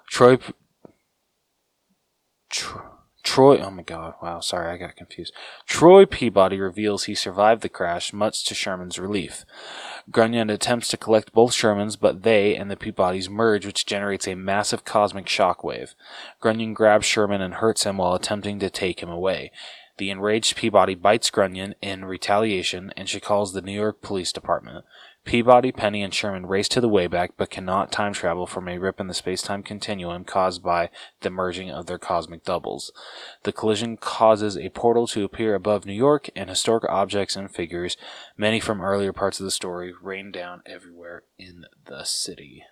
Troy. 0.07 0.38
Troy, 3.38 3.61
oh 3.62 3.70
my 3.70 3.85
god, 3.85 4.14
wow, 4.20 4.40
sorry, 4.40 4.68
I 4.68 4.79
got 4.79 4.96
confused. 4.96 5.33
Troy 5.64 6.05
Peabody 6.07 6.59
reveals 6.59 7.05
he 7.05 7.14
survived 7.14 7.62
the 7.62 7.68
crash, 7.68 8.12
much 8.12 8.42
to 8.46 8.53
Sherman's 8.53 8.98
relief. 8.98 9.44
Grunion 10.11 10.51
attempts 10.51 10.88
to 10.88 10.96
collect 10.96 11.33
both 11.33 11.53
Shermans, 11.53 11.96
but 11.96 12.24
they 12.24 12.57
and 12.57 12.68
the 12.68 12.74
Peabodys 12.74 13.29
merge, 13.29 13.64
which 13.64 13.87
generates 13.87 14.27
a 14.27 14.35
massive 14.35 14.85
cosmic 14.85 15.27
shockwave. 15.27 15.94
Grunion 16.40 16.74
grabs 16.74 17.07
Sherman 17.07 17.40
and 17.40 17.55
hurts 17.55 17.85
him 17.85 17.98
while 17.98 18.14
attempting 18.14 18.59
to 18.59 18.70
take 18.70 19.05
him 19.05 19.09
away. 19.09 19.53
The 19.98 20.11
enraged 20.11 20.57
Peabody 20.57 20.96
bites 20.96 21.31
Grunion 21.31 21.77
in 21.81 22.07
retaliation, 22.07 22.92
and 22.96 23.09
she 23.09 23.20
calls 23.20 23.53
the 23.53 23.62
New 23.62 23.72
York 23.72 24.03
Police 24.03 24.33
Department. 24.33 24.85
Peabody, 25.28 25.72
Penny, 25.72 26.02
and 26.02 26.14
Sherman 26.14 26.46
race 26.46 26.68
to 26.70 26.80
the 26.80 26.88
WABAC, 26.88 27.32
but 27.36 27.50
cannot 27.50 27.92
time 27.92 28.14
travel 28.14 28.46
from 28.46 28.66
a 28.66 28.78
rip 28.78 28.98
in 28.98 29.08
the 29.08 29.12
space-time 29.12 29.62
continuum 29.62 30.24
caused 30.24 30.62
by 30.62 30.88
the 31.20 31.28
merging 31.28 31.70
of 31.70 31.84
their 31.84 31.98
cosmic 31.98 32.44
doubles. 32.44 32.90
The 33.42 33.52
collision 33.52 33.98
causes 33.98 34.56
a 34.56 34.70
portal 34.70 35.06
to 35.08 35.24
appear 35.24 35.54
above 35.54 35.84
New 35.84 35.92
York, 35.92 36.30
and 36.34 36.48
historic 36.48 36.84
objects 36.88 37.36
and 37.36 37.50
figures, 37.50 37.98
many 38.38 38.58
from 38.58 38.80
earlier 38.80 39.12
parts 39.12 39.38
of 39.38 39.44
the 39.44 39.50
story, 39.50 39.92
rain 40.00 40.32
down 40.32 40.62
everywhere 40.64 41.24
in 41.38 41.66
the 41.84 42.04
city. 42.04 42.64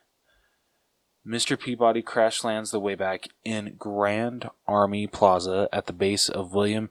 Mr. 1.26 1.60
Peabody 1.60 2.00
crash 2.00 2.42
lands 2.42 2.70
the 2.70 2.80
WABAC 2.80 3.28
in 3.44 3.74
Grand 3.76 4.48
Army 4.66 5.06
Plaza 5.06 5.68
at 5.74 5.84
the 5.84 5.92
base 5.92 6.30
of 6.30 6.54
William 6.54 6.88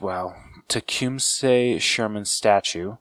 wow, 0.00 0.34
Tecumseh 0.68 1.78
Sherman's 1.78 2.30
statue. 2.30 2.96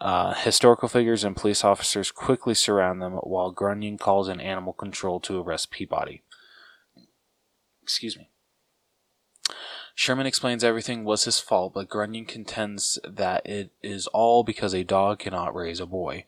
Uh, 0.00 0.32
historical 0.34 0.88
figures 0.88 1.24
and 1.24 1.36
police 1.36 1.64
officers 1.64 2.12
quickly 2.12 2.54
surround 2.54 3.02
them 3.02 3.14
while 3.14 3.50
Grunion 3.50 3.98
calls 3.98 4.28
in 4.28 4.40
animal 4.40 4.72
control 4.72 5.18
to 5.20 5.40
arrest 5.40 5.70
Peabody. 5.70 6.22
Excuse 7.82 8.16
me. 8.16 8.30
Sherman 9.96 10.26
explains 10.26 10.62
everything 10.62 11.04
was 11.04 11.24
his 11.24 11.40
fault, 11.40 11.74
but 11.74 11.88
Grunion 11.88 12.24
contends 12.24 13.00
that 13.04 13.44
it 13.44 13.72
is 13.82 14.06
all 14.08 14.44
because 14.44 14.72
a 14.72 14.84
dog 14.84 15.18
cannot 15.18 15.56
raise 15.56 15.80
a 15.80 15.86
boy. 15.86 16.24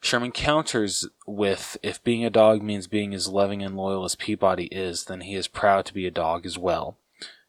Sherman 0.00 0.30
counters 0.30 1.08
with 1.26 1.76
if 1.82 2.02
being 2.04 2.24
a 2.24 2.30
dog 2.30 2.62
means 2.62 2.86
being 2.86 3.12
as 3.12 3.26
loving 3.26 3.64
and 3.64 3.76
loyal 3.76 4.04
as 4.04 4.14
Peabody 4.14 4.66
is, 4.66 5.06
then 5.06 5.22
he 5.22 5.34
is 5.34 5.48
proud 5.48 5.84
to 5.86 5.94
be 5.94 6.06
a 6.06 6.12
dog 6.12 6.46
as 6.46 6.56
well. 6.56 6.96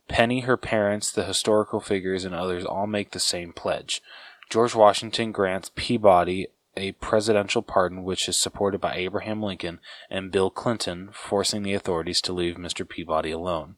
Penny, 0.07 0.39
her 0.39 0.57
parents, 0.57 1.11
the 1.11 1.25
historical 1.25 1.79
figures, 1.79 2.25
and 2.25 2.33
others 2.33 2.65
all 2.65 2.87
make 2.87 3.11
the 3.11 3.19
same 3.19 3.53
pledge. 3.53 4.01
George 4.49 4.73
Washington 4.73 5.31
grants 5.31 5.71
Peabody 5.75 6.47
a 6.75 6.93
presidential 6.93 7.61
pardon, 7.61 8.03
which 8.03 8.27
is 8.29 8.37
supported 8.37 8.79
by 8.79 8.95
Abraham 8.95 9.43
Lincoln 9.43 9.79
and 10.09 10.31
Bill 10.31 10.49
Clinton, 10.49 11.09
forcing 11.11 11.63
the 11.63 11.73
authorities 11.73 12.21
to 12.21 12.33
leave 12.33 12.55
Mr. 12.55 12.87
Peabody 12.87 13.31
alone. 13.31 13.75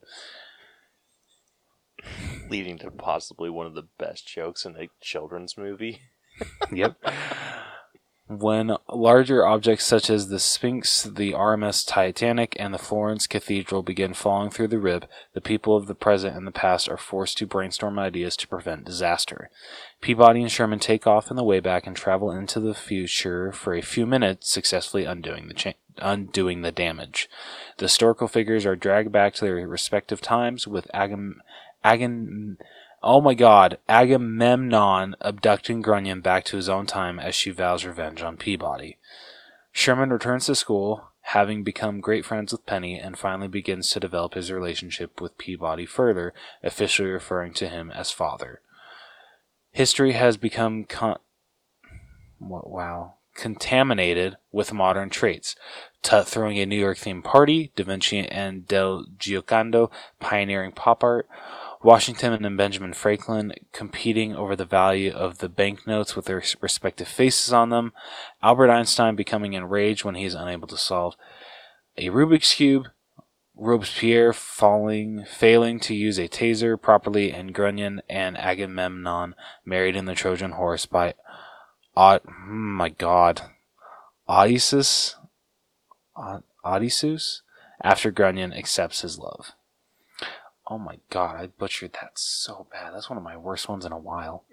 Leading 2.48 2.78
to 2.78 2.90
possibly 2.90 3.50
one 3.50 3.66
of 3.66 3.74
the 3.74 3.88
best 3.98 4.26
jokes 4.26 4.64
in 4.64 4.76
a 4.76 4.88
children's 5.00 5.58
movie. 5.58 6.02
yep. 6.72 6.96
When 8.28 8.76
larger 8.88 9.44
objects 9.44 9.84
such 9.84 10.08
as 10.08 10.28
the 10.28 10.38
Sphinx, 10.38 11.02
the 11.02 11.32
RMS 11.32 11.84
Titanic, 11.86 12.56
and 12.58 12.72
the 12.72 12.78
Florence 12.78 13.26
Cathedral 13.26 13.82
begin 13.82 14.14
falling 14.14 14.50
through 14.50 14.68
the 14.68 14.78
rib, 14.78 15.06
the 15.34 15.40
people 15.40 15.76
of 15.76 15.86
the 15.86 15.94
present 15.94 16.36
and 16.36 16.46
the 16.46 16.52
past 16.52 16.88
are 16.88 16.96
forced 16.96 17.36
to 17.38 17.46
brainstorm 17.46 17.98
ideas 17.98 18.36
to 18.36 18.48
prevent 18.48 18.84
disaster. 18.84 19.50
Peabody 20.00 20.40
and 20.40 20.52
Sherman 20.52 20.78
take 20.78 21.06
off 21.06 21.30
in 21.30 21.36
the 21.36 21.44
WABAC 21.44 21.86
and 21.86 21.96
travel 21.96 22.30
into 22.30 22.60
the 22.60 22.74
future 22.74 23.52
for 23.52 23.74
a 23.74 23.82
few 23.82 24.06
minutes, 24.06 24.50
successfully 24.50 25.04
undoing 25.04 25.48
the 25.48 25.54
cha- 25.54 25.72
undoing 25.98 26.62
the 26.62 26.72
damage. 26.72 27.28
The 27.78 27.86
historical 27.86 28.28
figures 28.28 28.64
are 28.64 28.76
dragged 28.76 29.12
back 29.12 29.34
to 29.34 29.44
their 29.44 29.68
respective 29.68 30.20
times, 30.20 30.66
with 30.66 30.86
Agam 30.94 31.34
Agam 31.84 32.56
Oh 33.02 33.20
my 33.20 33.34
god, 33.34 33.78
Agamemnon 33.88 35.16
abducting 35.20 35.82
Grunion 35.82 36.20
back 36.20 36.44
to 36.44 36.56
his 36.56 36.68
own 36.68 36.86
time 36.86 37.18
as 37.18 37.34
she 37.34 37.50
vows 37.50 37.84
revenge 37.84 38.22
on 38.22 38.36
Peabody. 38.36 38.98
Sherman 39.72 40.10
returns 40.10 40.46
to 40.46 40.54
school 40.54 41.12
having 41.22 41.62
become 41.62 42.00
great 42.00 42.24
friends 42.24 42.52
with 42.52 42.66
Penny, 42.66 42.98
and 42.98 43.16
finally 43.16 43.48
begins 43.48 43.88
to 43.90 44.00
develop 44.00 44.34
his 44.34 44.52
relationship 44.52 45.20
with 45.20 45.38
Peabody 45.38 45.86
further, 45.86 46.34
officially 46.62 47.08
referring 47.08 47.54
to 47.54 47.68
him 47.68 47.90
as 47.90 48.10
father. 48.10 48.60
History 49.70 50.12
has 50.12 50.36
become 50.36 50.84
con- 50.84 51.18
what, 52.38 52.68
wow 52.68 53.14
contaminated 53.34 54.36
with 54.50 54.72
modern 54.72 55.08
traits. 55.08 55.56
Tut 56.02 56.28
throwing 56.28 56.58
a 56.58 56.66
New 56.66 56.78
York 56.78 56.98
themed 56.98 57.24
party, 57.24 57.72
Da 57.76 57.84
Vinci 57.84 58.18
and 58.28 58.66
Del 58.66 59.06
Giocondo 59.18 59.90
pioneering 60.20 60.72
pop 60.72 61.02
art, 61.02 61.26
Washington 61.82 62.44
and 62.44 62.56
Benjamin 62.56 62.92
Franklin 62.92 63.52
competing 63.72 64.36
over 64.36 64.54
the 64.54 64.64
value 64.64 65.12
of 65.12 65.38
the 65.38 65.48
banknotes 65.48 66.14
with 66.14 66.26
their 66.26 66.42
respective 66.60 67.08
faces 67.08 67.52
on 67.52 67.70
them, 67.70 67.92
Albert 68.42 68.70
Einstein 68.70 69.16
becoming 69.16 69.54
enraged 69.54 70.04
when 70.04 70.14
he 70.14 70.24
is 70.24 70.34
unable 70.34 70.68
to 70.68 70.76
solve 70.76 71.16
a 71.96 72.08
Rubik's 72.08 72.54
Cube, 72.54 72.86
Robespierre 73.54 74.32
falling, 74.32 75.24
failing 75.24 75.78
to 75.80 75.94
use 75.94 76.18
a 76.18 76.28
taser 76.28 76.80
properly, 76.80 77.32
and 77.32 77.52
Grunion 77.52 78.00
and 78.08 78.38
Agamemnon 78.38 79.34
married 79.64 79.94
in 79.94 80.06
the 80.06 80.14
Trojan 80.14 80.52
horse 80.52 80.86
by, 80.86 81.14
oh 81.96 82.20
my 82.26 82.88
god, 82.88 83.42
Odysseus, 84.28 85.16
Odysseus, 86.64 87.42
after 87.82 88.10
Grunion 88.10 88.52
accepts 88.52 89.02
his 89.02 89.18
love. 89.18 89.52
Oh 90.68 90.78
my 90.78 90.98
god, 91.10 91.36
I 91.36 91.46
butchered 91.48 91.94
that 91.94 92.12
so 92.14 92.66
bad. 92.70 92.94
That's 92.94 93.10
one 93.10 93.16
of 93.16 93.24
my 93.24 93.36
worst 93.36 93.68
ones 93.68 93.84
in 93.84 93.92
a 93.92 93.98
while. 93.98 94.44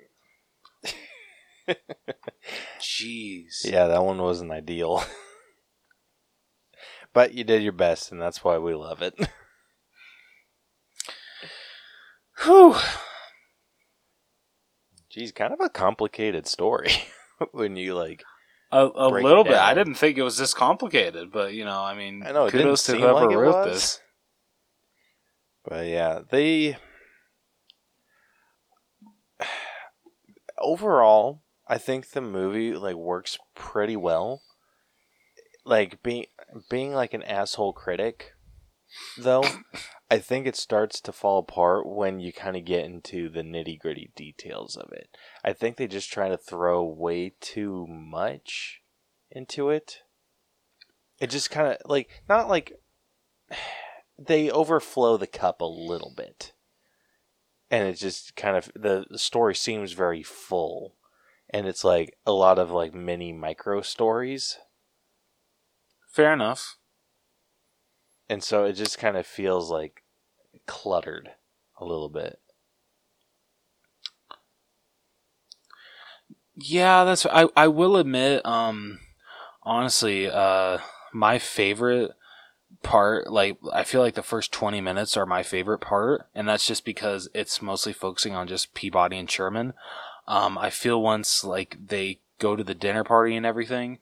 Jeez. 2.80 3.64
Yeah, 3.64 3.88
that 3.88 4.04
one 4.04 4.18
wasn't 4.22 4.52
ideal. 4.52 5.04
but 7.14 7.34
you 7.34 7.44
did 7.44 7.62
your 7.62 7.74
best, 7.74 8.12
and 8.12 8.22
that's 8.22 8.44
why 8.44 8.58
we 8.58 8.74
love 8.74 9.02
it. 9.02 9.14
Whew. 12.44 12.76
Geez, 15.10 15.32
kind 15.32 15.54
of 15.54 15.60
a 15.62 15.70
complicated 15.70 16.48
story 16.48 16.92
when 17.52 17.76
you 17.76 17.94
like. 17.96 18.24
A, 18.72 18.86
a 18.86 19.10
little 19.10 19.44
bit. 19.44 19.56
I 19.56 19.74
didn't 19.74 19.96
think 19.96 20.18
it 20.18 20.24
was 20.24 20.38
this 20.38 20.54
complicated, 20.54 21.32
but 21.32 21.54
you 21.54 21.66
know, 21.66 21.82
I 21.82 21.96
mean, 21.96 22.22
I 22.24 22.32
know 22.32 22.46
it 22.46 22.52
kudos 22.52 22.84
to 22.84 22.96
whoever 22.96 23.28
like 23.28 23.36
wrote 23.36 23.66
was. 23.66 23.74
this. 23.74 24.00
But 25.70 25.86
yeah, 25.86 26.22
they 26.28 26.78
overall, 30.58 31.44
I 31.68 31.78
think 31.78 32.10
the 32.10 32.22
movie 32.22 32.74
like 32.74 32.96
works 32.96 33.38
pretty 33.54 33.96
well. 33.96 34.42
Like 35.64 36.02
being 36.02 36.26
being 36.72 36.94
like 36.94 37.14
an 37.14 37.22
asshole 37.22 37.74
critic, 37.74 38.34
though, 39.16 39.44
I 40.10 40.18
think 40.18 40.48
it 40.48 40.56
starts 40.56 41.00
to 41.02 41.12
fall 41.12 41.38
apart 41.38 41.86
when 41.86 42.20
you 42.20 42.34
kind 42.34 42.58
of 42.58 42.66
get 42.66 42.86
into 42.86 43.30
the 43.30 43.44
nitty 43.44 43.78
gritty 43.78 44.12
details 44.16 44.76
of 44.76 44.92
it. 44.92 45.16
I 45.46 45.54
think 45.54 45.78
they 45.78 45.86
just 45.86 46.12
try 46.12 46.30
to 46.30 46.38
throw 46.38 46.84
way 46.84 47.34
too 47.40 47.86
much 47.88 48.82
into 49.30 49.70
it. 49.70 50.00
It 51.20 51.30
just 51.30 51.52
kind 51.52 51.68
of 51.68 51.78
like 51.86 52.24
not 52.28 52.50
like 52.50 52.74
they 54.20 54.52
overflow 54.52 55.18
the 55.18 55.28
cup 55.28 55.62
a 55.62 55.66
little 55.66 56.14
bit. 56.16 56.54
And 57.72 57.88
it 57.88 57.94
just 57.94 58.36
kind 58.36 58.58
of 58.58 58.72
the, 58.76 59.06
the 59.10 59.20
story 59.20 59.56
seems 59.56 59.94
very 59.94 60.24
full. 60.24 60.96
And 61.50 61.68
it's 61.68 61.84
like 61.84 62.18
a 62.26 62.32
lot 62.32 62.60
of 62.60 62.72
like 62.72 62.94
mini 62.94 63.32
micro 63.32 63.82
stories. 63.82 64.58
Fair 66.08 66.34
enough. 66.34 66.78
And 68.28 68.44
so 68.44 68.66
it 68.66 68.74
just 68.74 69.00
kind 69.00 69.18
of 69.18 69.26
feels 69.26 69.72
like 69.72 70.04
cluttered 70.68 71.32
a 71.80 71.86
little 71.86 72.10
bit. 72.10 72.40
Yeah, 76.56 77.06
that's. 77.06 77.26
I 77.26 77.48
I 77.56 77.68
will 77.70 77.96
admit, 77.96 78.46
um, 78.46 79.00
honestly, 79.64 80.30
uh, 80.30 80.80
my 81.14 81.40
favorite 81.40 82.12
part, 82.84 83.32
like 83.32 83.58
I 83.72 83.84
feel 83.84 84.02
like 84.02 84.16
the 84.16 84.22
first 84.22 84.52
twenty 84.52 84.82
minutes 84.82 85.18
are 85.18 85.26
my 85.26 85.44
favorite 85.44 85.80
part, 85.80 86.28
and 86.34 86.48
that's 86.48 86.66
just 86.66 86.86
because 86.86 87.30
it's 87.34 87.62
mostly 87.62 87.94
focusing 87.94 88.36
on 88.36 88.48
just 88.48 88.74
Peabody 88.74 89.18
and 89.18 89.30
Sherman. 89.30 89.74
Um, 90.28 90.58
I 90.58 90.70
feel 90.70 91.02
once 91.02 91.44
like 91.44 91.78
they 91.88 92.20
go 92.40 92.56
to 92.56 92.64
the 92.64 92.76
dinner 92.76 93.04
party 93.04 93.36
and 93.36 93.46
everything, 93.46 94.00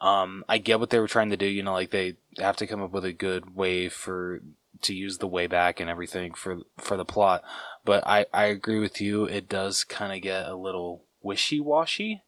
um, 0.00 0.44
I 0.48 0.58
get 0.58 0.80
what 0.80 0.90
they 0.90 0.98
were 0.98 1.08
trying 1.08 1.30
to 1.30 1.36
do. 1.36 1.46
You 1.46 1.62
know, 1.62 1.72
like 1.72 1.90
they 1.90 2.16
have 2.38 2.56
to 2.56 2.66
come 2.66 2.82
up 2.82 2.92
with 2.92 3.04
a 3.04 3.12
good 3.12 3.54
way 3.54 3.88
for 3.88 4.40
to 4.82 4.94
use 4.94 5.18
the 5.18 5.28
WABAC 5.28 5.80
and 5.80 5.90
everything 5.90 6.34
for 6.34 6.58
for 6.78 6.96
the 6.96 7.04
plot. 7.04 7.42
But 7.84 8.06
I 8.06 8.26
I 8.32 8.44
agree 8.44 8.78
with 8.78 9.00
you. 9.00 9.24
It 9.24 9.48
does 9.48 9.84
kind 9.84 10.12
of 10.12 10.22
get 10.22 10.46
a 10.46 10.56
little 10.56 11.04
wishy 11.22 11.60
washy. 11.60 12.22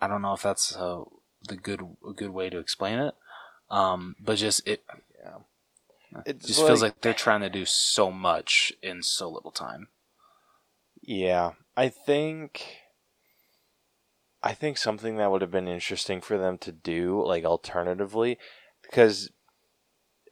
I 0.00 0.08
don't 0.08 0.22
know 0.22 0.32
if 0.32 0.42
that's 0.42 0.70
the 0.70 1.56
good 1.62 1.82
a 2.08 2.12
good 2.12 2.30
way 2.30 2.50
to 2.50 2.58
explain 2.58 2.98
it. 2.98 3.14
Um, 3.70 4.16
but 4.20 4.36
just 4.36 4.66
it 4.66 4.82
Yeah. 5.22 5.38
It 6.26 6.40
just 6.40 6.60
feels 6.60 6.82
like 6.82 7.00
they're 7.00 7.14
trying 7.14 7.40
to 7.42 7.50
do 7.50 7.64
so 7.64 8.10
much 8.10 8.72
in 8.82 9.02
so 9.02 9.30
little 9.30 9.52
time. 9.52 9.88
Yeah, 11.02 11.52
I 11.76 11.88
think 11.88 12.80
I 14.42 14.54
think 14.54 14.76
something 14.78 15.16
that 15.16 15.30
would 15.30 15.42
have 15.42 15.50
been 15.50 15.68
interesting 15.68 16.20
for 16.20 16.38
them 16.38 16.58
to 16.58 16.72
do, 16.72 17.24
like 17.24 17.44
alternatively, 17.44 18.38
because 18.82 19.30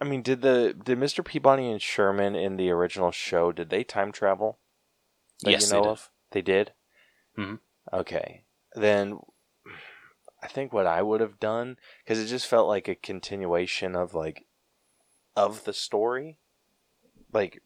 I 0.01 0.05
mean, 0.05 0.22
did 0.22 0.43
the 0.43 0.74
did 0.74 0.99
Mr. 0.99 1.24
Peabody 1.24 1.70
and 1.70 1.82
Sherman 1.82 2.34
in 2.34 2.57
the 2.57 2.70
original 2.70 3.11
show 3.11 3.53
did 3.53 3.70
they 3.70 3.84
time 3.84 4.12
travel? 4.12 4.59
That 5.43 5.53
Yes, 5.53 5.62
you 5.62 5.68
they 5.68 5.80
did. 5.80 5.86
of? 5.86 6.11
They 6.32 6.43
did. 6.43 6.72
Mhm. 7.39 7.61
Okay, 7.93 8.45
then 8.74 9.18
I 10.43 10.47
think 10.47 10.72
what 10.72 10.86
I 10.86 11.03
would 11.03 11.20
have 11.20 11.41
done 11.41 11.76
because 12.05 12.20
it 12.20 12.26
just 12.26 12.47
felt 12.47 12.68
like 12.68 12.89
a 12.89 12.95
continuation 12.95 13.97
of 13.97 14.14
like 14.14 14.47
of 15.36 15.64
the 15.64 15.72
story, 15.72 16.39
like 17.32 17.62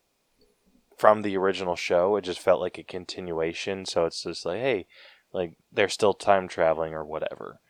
from 0.96 1.22
the 1.22 1.36
original 1.36 1.76
show. 1.76 2.16
It 2.16 2.22
just 2.22 2.40
felt 2.40 2.60
like 2.60 2.78
a 2.78 2.84
continuation. 2.84 3.84
So 3.84 4.06
it's 4.06 4.22
just 4.22 4.46
like, 4.46 4.60
hey, 4.60 4.86
like 5.32 5.54
they're 5.70 5.88
still 5.88 6.14
time 6.14 6.48
traveling 6.48 6.94
or 6.94 7.04
whatever. 7.04 7.60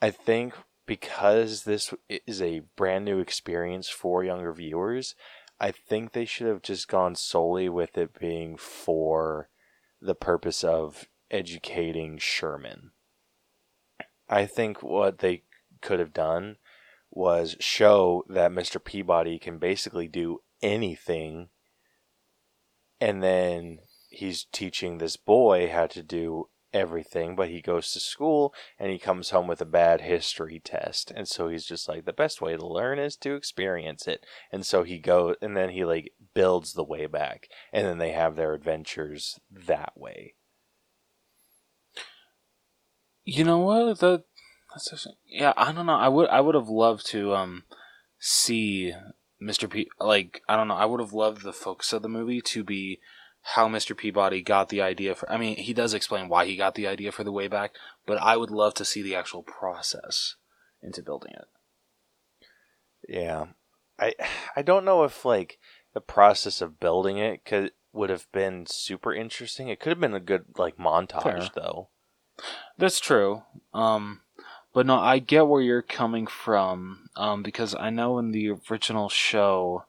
I 0.00 0.10
think 0.10 0.54
because 0.86 1.64
this 1.64 1.94
is 2.26 2.42
a 2.42 2.62
brand 2.76 3.04
new 3.04 3.18
experience 3.18 3.88
for 3.88 4.24
younger 4.24 4.52
viewers, 4.52 5.14
I 5.60 5.70
think 5.70 6.12
they 6.12 6.24
should 6.24 6.48
have 6.48 6.62
just 6.62 6.88
gone 6.88 7.14
solely 7.14 7.68
with 7.68 7.96
it 7.96 8.18
being 8.18 8.56
for 8.56 9.48
the 10.00 10.14
purpose 10.14 10.64
of 10.64 11.06
educating 11.30 12.18
Sherman. 12.18 12.90
I 14.32 14.46
think 14.46 14.82
what 14.82 15.18
they 15.18 15.42
could 15.82 15.98
have 15.98 16.14
done 16.14 16.56
was 17.10 17.54
show 17.60 18.24
that 18.30 18.50
Mr. 18.50 18.82
Peabody 18.82 19.38
can 19.38 19.58
basically 19.58 20.08
do 20.08 20.40
anything 20.62 21.50
and 22.98 23.22
then 23.22 23.80
he's 24.08 24.46
teaching 24.50 24.96
this 24.96 25.18
boy 25.18 25.68
how 25.68 25.86
to 25.88 26.02
do 26.02 26.48
everything 26.72 27.36
but 27.36 27.50
he 27.50 27.60
goes 27.60 27.92
to 27.92 28.00
school 28.00 28.54
and 28.78 28.90
he 28.90 28.98
comes 28.98 29.28
home 29.28 29.46
with 29.46 29.60
a 29.60 29.66
bad 29.66 30.00
history 30.00 30.58
test 30.64 31.12
and 31.14 31.28
so 31.28 31.48
he's 31.48 31.66
just 31.66 31.86
like 31.86 32.06
the 32.06 32.12
best 32.14 32.40
way 32.40 32.56
to 32.56 32.66
learn 32.66 32.98
is 32.98 33.16
to 33.16 33.34
experience 33.34 34.08
it 34.08 34.24
and 34.50 34.64
so 34.64 34.82
he 34.82 34.98
goes, 34.98 35.36
and 35.42 35.54
then 35.54 35.68
he 35.68 35.84
like 35.84 36.14
builds 36.32 36.72
the 36.72 36.86
WABAC 36.86 37.44
and 37.70 37.86
then 37.86 37.98
they 37.98 38.12
have 38.12 38.36
their 38.36 38.54
adventures 38.54 39.38
that 39.50 39.92
way 39.94 40.32
You 43.24 43.44
know 43.44 43.58
what? 43.58 44.00
That 44.00 44.24
that's 44.72 44.92
actually, 44.92 45.16
yeah. 45.26 45.52
I 45.56 45.72
don't 45.72 45.86
know. 45.86 45.94
I 45.94 46.08
would 46.08 46.28
I 46.28 46.40
would 46.40 46.54
have 46.54 46.68
loved 46.68 47.06
to 47.08 47.34
um 47.34 47.64
see 48.18 48.94
Mr. 49.42 49.68
P. 49.68 49.88
Like 50.00 50.42
I 50.48 50.56
don't 50.56 50.68
know. 50.68 50.74
I 50.74 50.86
would 50.86 51.00
have 51.00 51.12
loved 51.12 51.42
the 51.42 51.52
focus 51.52 51.92
of 51.92 52.02
the 52.02 52.08
movie 52.08 52.40
to 52.40 52.64
be 52.64 53.00
how 53.42 53.68
Mr. 53.68 53.96
Peabody 53.96 54.40
got 54.42 54.68
the 54.68 54.80
idea 54.80 55.14
for. 55.14 55.30
I 55.30 55.36
mean, 55.36 55.56
he 55.56 55.72
does 55.72 55.94
explain 55.94 56.28
why 56.28 56.46
he 56.46 56.56
got 56.56 56.74
the 56.74 56.86
idea 56.86 57.12
for 57.12 57.24
the 57.24 57.32
WABAC, 57.32 57.70
but 58.06 58.18
I 58.18 58.36
would 58.36 58.50
love 58.50 58.74
to 58.74 58.84
see 58.84 59.02
the 59.02 59.16
actual 59.16 59.42
process 59.42 60.36
into 60.82 61.02
building 61.02 61.32
it. 61.34 61.48
Yeah, 63.08 63.46
I 63.98 64.14
I 64.56 64.62
don't 64.62 64.84
know 64.84 65.04
if 65.04 65.24
like 65.24 65.58
the 65.94 66.00
process 66.00 66.60
of 66.60 66.80
building 66.80 67.18
it 67.18 67.44
could 67.44 67.72
would 67.92 68.10
have 68.10 68.30
been 68.32 68.66
super 68.66 69.12
interesting. 69.12 69.68
It 69.68 69.80
could 69.80 69.90
have 69.90 70.00
been 70.00 70.14
a 70.14 70.20
good 70.20 70.44
like 70.56 70.76
montage 70.76 71.22
Fair. 71.22 71.48
though. 71.54 71.88
That's 72.78 73.00
true. 73.00 73.42
Um, 73.72 74.20
but 74.72 74.86
no, 74.86 74.98
I 74.98 75.18
get 75.18 75.46
where 75.46 75.62
you're 75.62 75.82
coming 75.82 76.26
from. 76.26 77.08
Um, 77.16 77.42
because 77.42 77.74
I 77.74 77.90
know 77.90 78.18
in 78.18 78.32
the 78.32 78.50
original 78.70 79.08
show, 79.08 79.84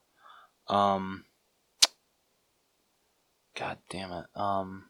um, 0.68 1.26
God 3.56 3.78
damn 3.90 4.12
it. 4.12 4.26
Um, 4.36 4.86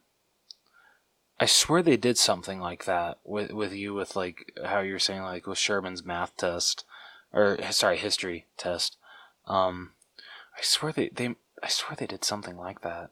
I 1.39 1.45
swear 1.45 1.83
they 1.83 1.97
did 1.97 2.17
something 2.17 2.59
like 2.59 2.85
that 2.85 3.19
with 3.23 3.51
with 3.51 3.73
you 3.73 3.93
with 3.93 4.15
like 4.15 4.53
how 4.63 4.79
you're 4.79 4.99
saying 4.99 5.23
like 5.23 5.45
with 5.45 5.57
Sherman's 5.57 6.05
math 6.05 6.35
test. 6.37 6.85
or 7.33 7.57
sorry, 7.71 7.97
history 7.97 8.45
test. 8.57 8.97
Um, 9.45 9.91
I 10.57 10.61
swear 10.61 10.91
they 10.91 11.09
they 11.09 11.35
I 11.61 11.67
swear 11.67 11.95
they 11.97 12.07
did 12.07 12.23
something 12.23 12.57
like 12.57 12.81
that. 12.81 13.11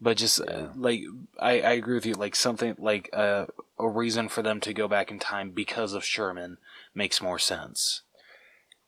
But 0.00 0.16
just 0.16 0.40
uh, 0.40 0.44
Yeah. 0.48 0.68
like 0.76 1.02
I, 1.38 1.60
I 1.60 1.72
agree 1.72 1.94
with 1.94 2.06
you, 2.06 2.14
like 2.14 2.34
something 2.36 2.74
like 2.78 3.08
uh, 3.12 3.46
a 3.78 3.88
reason 3.88 4.28
for 4.28 4.42
them 4.42 4.60
to 4.60 4.74
go 4.74 4.88
back 4.88 5.10
in 5.10 5.18
time 5.18 5.50
because 5.50 5.92
of 5.94 6.04
Sherman 6.04 6.58
makes 6.94 7.22
more 7.22 7.38
sense. 7.38 8.02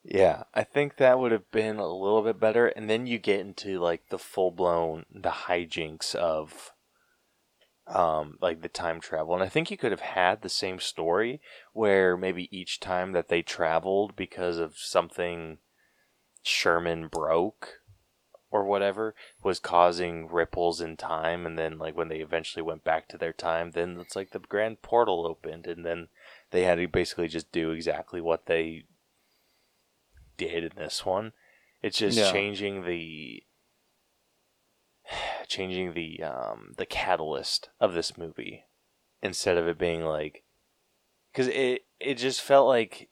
Yeah, 0.04 0.44
I 0.54 0.62
think 0.62 0.96
that 0.96 1.18
would 1.18 1.32
have 1.32 1.50
been 1.50 1.78
a 1.78 1.88
little 1.88 2.22
bit 2.22 2.38
better, 2.38 2.68
and 2.68 2.88
then 2.88 3.06
you 3.06 3.18
get 3.18 3.40
into 3.40 3.80
like 3.80 4.08
the 4.08 4.18
full 4.18 4.52
blown 4.52 5.04
the 5.12 5.30
hijinks 5.30 6.14
of, 6.14 6.72
um, 7.88 8.38
like 8.40 8.62
the 8.62 8.68
time 8.68 9.00
travel, 9.00 9.34
and 9.34 9.42
I 9.42 9.48
think 9.48 9.70
you 9.70 9.76
could 9.76 9.90
have 9.90 10.00
had 10.00 10.42
the 10.42 10.48
same 10.48 10.78
story 10.78 11.40
where 11.72 12.16
maybe 12.16 12.48
each 12.56 12.78
time 12.78 13.12
that 13.12 13.28
they 13.28 13.42
traveled 13.42 14.14
because 14.14 14.58
of 14.58 14.76
something 14.78 15.58
Sherman 16.42 17.08
broke 17.08 17.80
or 18.50 18.64
whatever 18.64 19.14
was 19.42 19.58
causing 19.58 20.28
ripples 20.28 20.80
in 20.80 20.96
time, 20.96 21.46
and 21.46 21.58
then 21.58 21.78
like 21.78 21.96
when 21.96 22.08
they 22.08 22.20
eventually 22.20 22.62
went 22.62 22.84
back 22.84 23.08
to 23.08 23.18
their 23.18 23.32
time, 23.32 23.72
then 23.72 23.98
it's 24.00 24.16
like 24.16 24.30
the 24.30 24.38
grand 24.38 24.82
portal 24.82 25.26
opened, 25.26 25.66
and 25.66 25.84
then 25.84 26.08
they 26.50 26.62
had 26.62 26.76
to 26.76 26.86
basically 26.86 27.28
just 27.28 27.50
do 27.52 27.70
exactly 27.70 28.20
what 28.20 28.46
they 28.46 28.84
did 30.36 30.64
in 30.64 30.72
this 30.76 31.04
one. 31.04 31.32
It's 31.82 31.98
just 31.98 32.18
Yeah. 32.18 32.30
changing 32.32 32.84
the 32.84 33.42
changing 35.48 35.94
the 35.94 36.22
um 36.22 36.72
the 36.76 36.86
catalyst 36.86 37.70
of 37.80 37.94
this 37.94 38.16
movie 38.16 38.64
instead 39.22 39.56
of 39.56 39.66
it 39.66 39.78
being 39.78 40.04
like 40.04 40.44
cuz 41.32 41.46
it 41.48 41.86
it 42.00 42.14
just 42.14 42.40
felt 42.40 42.68
like 42.68 43.08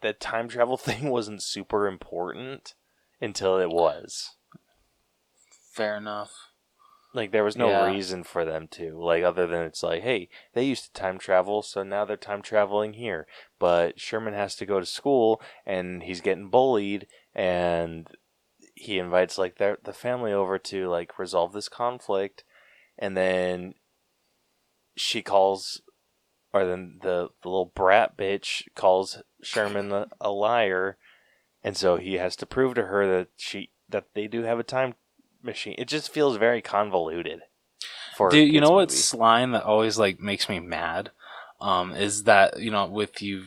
the 0.00 0.12
time 0.12 0.48
travel 0.48 0.76
thing 0.78 1.10
wasn't 1.10 1.42
super 1.42 1.86
important 1.86 2.74
until 3.20 3.58
it 3.58 3.70
was. 3.70 4.36
Fair 5.72 5.96
enough. 5.96 6.32
Like 7.14 7.32
there 7.32 7.44
was 7.44 7.56
no 7.56 7.70
Yeah. 7.70 7.84
reason 7.84 8.24
for 8.24 8.44
them 8.44 8.68
to, 8.68 8.92
like 8.98 9.24
other 9.24 9.46
than 9.46 9.62
it's 9.62 9.82
like, 9.82 10.02
hey, 10.02 10.28
they 10.52 10.64
used 10.64 10.84
to 10.84 10.92
time 10.92 11.18
travel, 11.18 11.62
so 11.62 11.82
now 11.82 12.04
they're 12.04 12.16
time 12.16 12.42
traveling 12.42 12.94
here. 12.94 13.26
But 13.58 13.98
Sherman 13.98 14.34
has 14.34 14.54
to 14.56 14.66
go 14.66 14.80
to 14.80 14.86
school 14.86 15.40
and 15.66 16.02
he's 16.02 16.20
getting 16.20 16.50
bullied 16.50 17.06
and 17.34 18.06
he 18.74 18.98
invites 18.98 19.38
like 19.38 19.56
their 19.56 19.78
the 19.82 19.92
family 19.92 20.32
over 20.32 20.58
to 20.58 20.88
like 20.88 21.18
resolve 21.18 21.52
this 21.52 21.68
conflict 21.68 22.44
and 22.98 23.16
then 23.16 23.74
she 24.96 25.22
calls 25.22 25.82
or 26.52 26.66
then 26.66 26.98
the, 27.02 27.30
the 27.42 27.48
little 27.48 27.72
brat 27.74 28.16
bitch 28.16 28.62
calls 28.74 29.22
Sherman 29.42 29.92
a, 29.92 30.06
a 30.20 30.30
liar 30.30 30.96
and 31.62 31.76
so 31.76 31.96
he 31.96 32.14
has 32.14 32.36
to 32.36 32.46
prove 32.46 32.74
to 32.74 32.86
her 32.86 33.06
that 33.06 33.28
she 33.36 33.70
that 33.88 34.14
they 34.14 34.26
do 34.26 34.42
have 34.42 34.58
a 34.58 34.64
time 34.64 34.94
machine. 35.42 35.74
It 35.78 35.88
just 35.88 36.12
feels 36.12 36.36
very 36.36 36.62
convoluted. 36.62 37.42
For 38.16 38.30
Dude, 38.30 38.52
you 38.52 38.60
know 38.60 38.70
what 38.70 38.90
movie. 38.90 39.18
line 39.18 39.52
that 39.52 39.64
always 39.64 39.98
like 39.98 40.20
makes 40.20 40.48
me 40.48 40.60
mad? 40.60 41.10
Um, 41.60 41.92
is 41.92 42.24
that 42.24 42.60
you 42.60 42.70
know 42.70 42.86
with 42.86 43.22
you, 43.22 43.44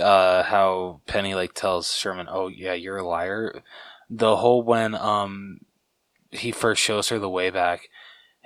uh, 0.00 0.42
how 0.42 1.00
Penny 1.06 1.34
like 1.34 1.54
tells 1.54 1.94
Sherman, 1.94 2.28
"Oh 2.30 2.48
yeah, 2.48 2.74
you're 2.74 2.98
a 2.98 3.06
liar." 3.06 3.62
The 4.10 4.36
whole 4.36 4.62
when 4.62 4.94
um 4.94 5.60
he 6.30 6.52
first 6.52 6.82
shows 6.82 7.08
her 7.08 7.18
the 7.18 7.30
WABAC, 7.30 7.80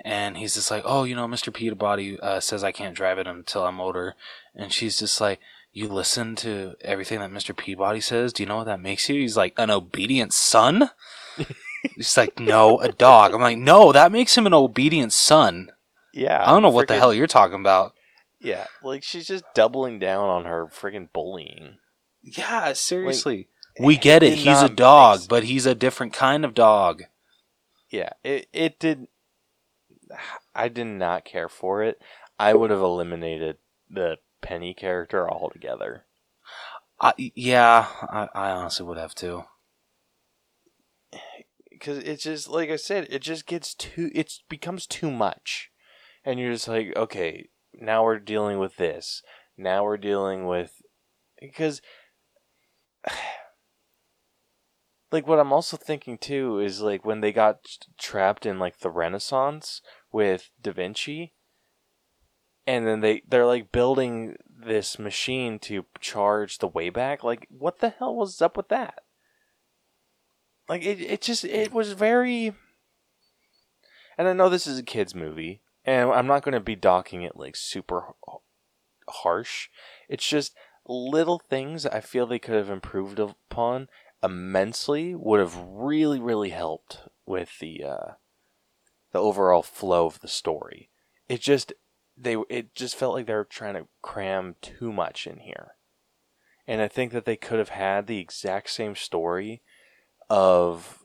and 0.03 0.37
he's 0.37 0.53
just 0.53 0.71
like, 0.71 0.83
"Oh, 0.85 1.03
you 1.03 1.15
know, 1.15 1.27
Mister 1.27 1.51
Peabody 1.51 2.19
uh, 2.19 2.39
says 2.39 2.63
I 2.63 2.71
can't 2.71 2.95
drive 2.95 3.17
it 3.17 3.27
until 3.27 3.65
I'm 3.65 3.81
older," 3.81 4.15
and 4.55 4.71
she's 4.71 4.97
just 4.97 5.19
like. 5.19 5.39
You 5.75 5.87
listen 5.87 6.35
to 6.35 6.75
everything 6.81 7.17
that 7.17 7.31
Mr. 7.31 7.57
Peabody 7.57 7.99
says. 7.99 8.31
Do 8.31 8.43
you 8.43 8.47
know 8.47 8.57
what 8.57 8.65
that 8.65 8.79
makes 8.79 9.09
you? 9.09 9.19
He's 9.19 9.35
like 9.35 9.55
an 9.57 9.71
obedient 9.71 10.31
son. 10.31 10.91
He's 11.95 12.17
like, 12.17 12.39
no, 12.39 12.79
a 12.79 12.91
dog. 12.91 13.33
I'm 13.33 13.41
like, 13.41 13.57
no, 13.57 13.91
that 13.91 14.11
makes 14.11 14.37
him 14.37 14.47
an 14.47 14.53
obedient 14.53 15.13
son. 15.13 15.69
Yeah, 16.13 16.41
I 16.41 16.51
don't 16.51 16.61
know 16.61 16.69
what 16.69 16.87
the 16.87 16.97
hell 16.97 17.13
you're 17.13 17.27
talking 17.27 17.59
about. 17.59 17.93
Yeah, 18.39 18.67
like 18.83 19.03
she's 19.03 19.27
just 19.27 19.45
doubling 19.55 19.99
down 19.99 20.29
on 20.29 20.45
her 20.45 20.67
friggin' 20.67 21.11
bullying. 21.11 21.77
Yeah, 22.21 22.73
seriously. 22.73 23.47
we 23.79 23.97
get 23.97 24.23
it. 24.23 24.33
He's 24.37 24.61
a 24.61 24.69
dog, 24.69 25.21
but 25.27 25.43
he's 25.43 25.65
a 25.65 25.75
different 25.75 26.13
kind 26.13 26.45
of 26.45 26.53
dog. 26.53 27.03
Yeah, 27.89 28.09
it 28.23 28.47
it 28.53 28.79
did. 28.79 29.07
I 30.55 30.67
did 30.67 30.85
not 30.85 31.25
care 31.25 31.49
for 31.49 31.83
it. 31.83 31.99
I 32.39 32.53
would 32.53 32.69
have 32.69 32.81
eliminated 32.81 33.57
the 33.89 34.17
Penny 34.41 34.73
character 34.73 35.29
altogether. 35.29 36.05
I, 36.99 37.13
yeah, 37.17 37.87
I, 38.01 38.27
I 38.33 38.51
honestly 38.51 38.85
would 38.85 38.97
have 38.97 39.15
too. 39.15 39.43
Because 41.83 41.97
it's 41.97 42.23
just 42.23 42.47
like 42.47 42.69
I 42.69 42.77
said, 42.77 43.07
it 43.09 43.21
just 43.21 43.45
gets 43.45 43.73
too. 43.73 44.09
It 44.15 44.31
becomes 44.47 44.87
too 44.87 45.11
much, 45.11 45.69
and 46.23 46.39
you're 46.39 46.53
just 46.53 46.69
like, 46.69 46.93
okay, 46.95 47.49
now 47.73 48.05
we're 48.05 48.19
dealing 48.19 48.57
with 48.57 48.77
this. 48.77 49.21
Now 49.57 49.83
we're 49.83 49.97
dealing 49.97 50.47
with 50.47 50.81
because, 51.41 51.81
like, 55.11 55.27
what 55.27 55.41
I'm 55.41 55.51
also 55.51 55.75
thinking 55.75 56.17
too 56.17 56.59
is 56.59 56.79
like 56.79 57.03
when 57.03 57.19
they 57.19 57.33
got 57.33 57.57
trapped 57.99 58.45
in 58.45 58.59
like 58.59 58.79
the 58.79 58.89
Renaissance 58.89 59.81
with 60.09 60.51
Da 60.61 60.71
Vinci, 60.71 61.33
and 62.65 62.87
then 62.87 63.01
they 63.01 63.23
they're 63.27 63.45
like 63.45 63.73
building 63.73 64.37
this 64.47 64.97
machine 64.97 65.59
to 65.59 65.83
charge 65.99 66.59
the 66.59 66.69
WABAC. 66.69 67.23
Like, 67.23 67.45
what 67.49 67.79
the 67.79 67.89
hell 67.89 68.15
was 68.15 68.41
up 68.41 68.55
with 68.55 68.69
that? 68.69 69.02
Like 70.69 70.83
it, 70.83 71.01
it 71.01 71.21
just 71.21 71.43
it 71.43 71.73
was 71.73 71.93
very 71.93 72.53
and 74.17 74.27
I 74.27 74.33
know 74.33 74.49
this 74.49 74.67
is 74.67 74.79
a 74.79 74.83
kids 74.83 75.13
movie 75.13 75.61
and 75.85 76.09
I'm 76.11 76.27
not 76.27 76.43
going 76.43 76.53
to 76.53 76.59
be 76.59 76.75
docking 76.75 77.23
it 77.23 77.35
like 77.35 77.55
super 77.55 78.13
harsh. 79.09 79.69
It's 80.07 80.27
just 80.27 80.55
little 80.87 81.39
things 81.39 81.85
I 81.85 81.99
feel 81.99 82.25
they 82.25 82.39
could 82.39 82.55
have 82.55 82.69
improved 82.69 83.19
upon 83.19 83.89
immensely 84.21 85.13
would 85.15 85.39
have 85.41 85.57
really 85.57 86.19
really 86.19 86.49
helped 86.49 86.99
with 87.25 87.59
the 87.59 87.83
uh 87.83 88.11
the 89.11 89.19
overall 89.19 89.63
flow 89.63 90.05
of 90.05 90.21
the 90.21 90.27
story. 90.27 90.89
It 91.27 91.41
just 91.41 91.73
they 92.17 92.37
it 92.49 92.73
just 92.73 92.95
felt 92.95 93.15
like 93.15 93.25
they 93.25 93.33
were 93.33 93.43
trying 93.43 93.75
to 93.75 93.87
cram 94.01 94.55
too 94.61 94.93
much 94.93 95.27
in 95.27 95.39
here. 95.39 95.75
And 96.65 96.81
I 96.81 96.87
think 96.87 97.11
that 97.11 97.25
they 97.25 97.35
could 97.35 97.59
have 97.59 97.69
had 97.69 98.07
the 98.07 98.19
exact 98.19 98.69
same 98.69 98.95
story 98.95 99.61
of 100.29 101.03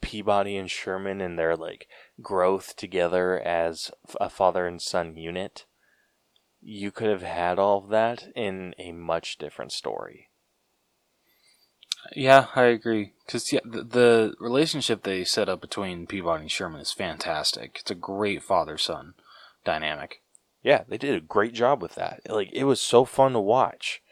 Peabody 0.00 0.56
and 0.56 0.70
Sherman 0.70 1.20
and 1.20 1.38
their 1.38 1.56
like 1.56 1.88
growth 2.22 2.76
together 2.76 3.40
as 3.40 3.90
a 4.20 4.30
father 4.30 4.66
and 4.66 4.80
son 4.80 5.16
unit. 5.16 5.66
You 6.60 6.90
could 6.90 7.08
have 7.08 7.22
had 7.22 7.58
all 7.58 7.78
of 7.78 7.90
that 7.90 8.28
in 8.34 8.74
a 8.78 8.92
much 8.92 9.38
different 9.38 9.72
story. 9.72 10.28
Yeah, 12.14 12.46
I 12.54 12.64
agree. 12.64 13.14
Because 13.24 13.52
yeah, 13.52 13.60
the, 13.64 13.82
the 13.82 14.34
relationship 14.38 15.02
they 15.02 15.24
set 15.24 15.48
up 15.48 15.60
between 15.60 16.06
Peabody 16.06 16.42
and 16.42 16.50
Sherman 16.50 16.80
is 16.80 16.92
fantastic. 16.92 17.78
It's 17.80 17.90
a 17.90 17.96
great 17.96 18.42
father 18.42 18.78
son 18.78 19.14
dynamic. 19.64 20.22
Yeah, 20.62 20.84
they 20.88 20.98
did 20.98 21.14
a 21.14 21.20
great 21.20 21.52
job 21.52 21.82
with 21.82 21.94
that. 21.96 22.20
Like 22.28 22.52
it 22.52 22.64
was 22.64 22.80
so 22.80 23.04
fun 23.04 23.32
to 23.32 23.40
watch. 23.40 24.02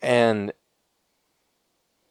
And 0.00 0.52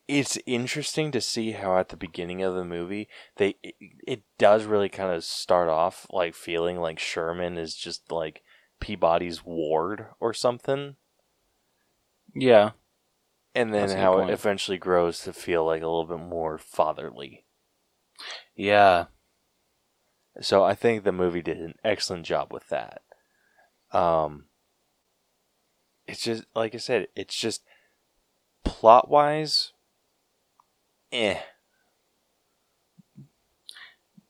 it's 0.07 0.37
interesting 0.45 1.11
to 1.11 1.21
see 1.21 1.51
how 1.51 1.77
at 1.77 1.89
the 1.89 1.97
beginning 1.97 2.41
of 2.41 2.55
the 2.55 2.63
movie 2.63 3.07
they 3.37 3.55
it, 3.63 3.75
it 4.07 4.23
does 4.37 4.65
really 4.65 4.89
kind 4.89 5.13
of 5.13 5.23
start 5.23 5.69
off 5.69 6.07
like 6.11 6.33
feeling 6.35 6.77
like 6.79 6.99
Sherman 6.99 7.57
is 7.57 7.75
just 7.75 8.11
like 8.11 8.41
Peabody's 8.79 9.43
ward 9.43 10.07
or 10.19 10.33
something 10.33 10.95
Yeah, 12.33 12.71
and 13.55 13.73
then 13.73 13.81
That's 13.81 13.93
a 13.93 13.95
good 13.95 14.01
how 14.01 14.13
point. 14.13 14.29
it 14.29 14.33
eventually 14.33 14.77
grows 14.77 15.21
to 15.21 15.33
feel 15.33 15.65
like 15.65 15.81
a 15.81 15.87
little 15.87 16.05
bit 16.05 16.19
more 16.19 16.57
fatherly. 16.57 17.45
yeah, 18.55 19.07
So 20.41 20.63
I 20.63 20.75
think 20.75 21.03
the 21.03 21.11
movie 21.11 21.41
did 21.41 21.57
an 21.59 21.75
excellent 21.83 22.25
job 22.25 22.53
with 22.53 22.69
that. 22.69 23.01
Um, 23.91 24.45
it's 26.07 26.21
just 26.21 26.45
like 26.55 26.75
I 26.75 26.77
said, 26.77 27.07
it's 27.15 27.35
just 27.35 27.63
plot 28.63 29.09
wise, 29.09 29.73
eh. 31.11 31.39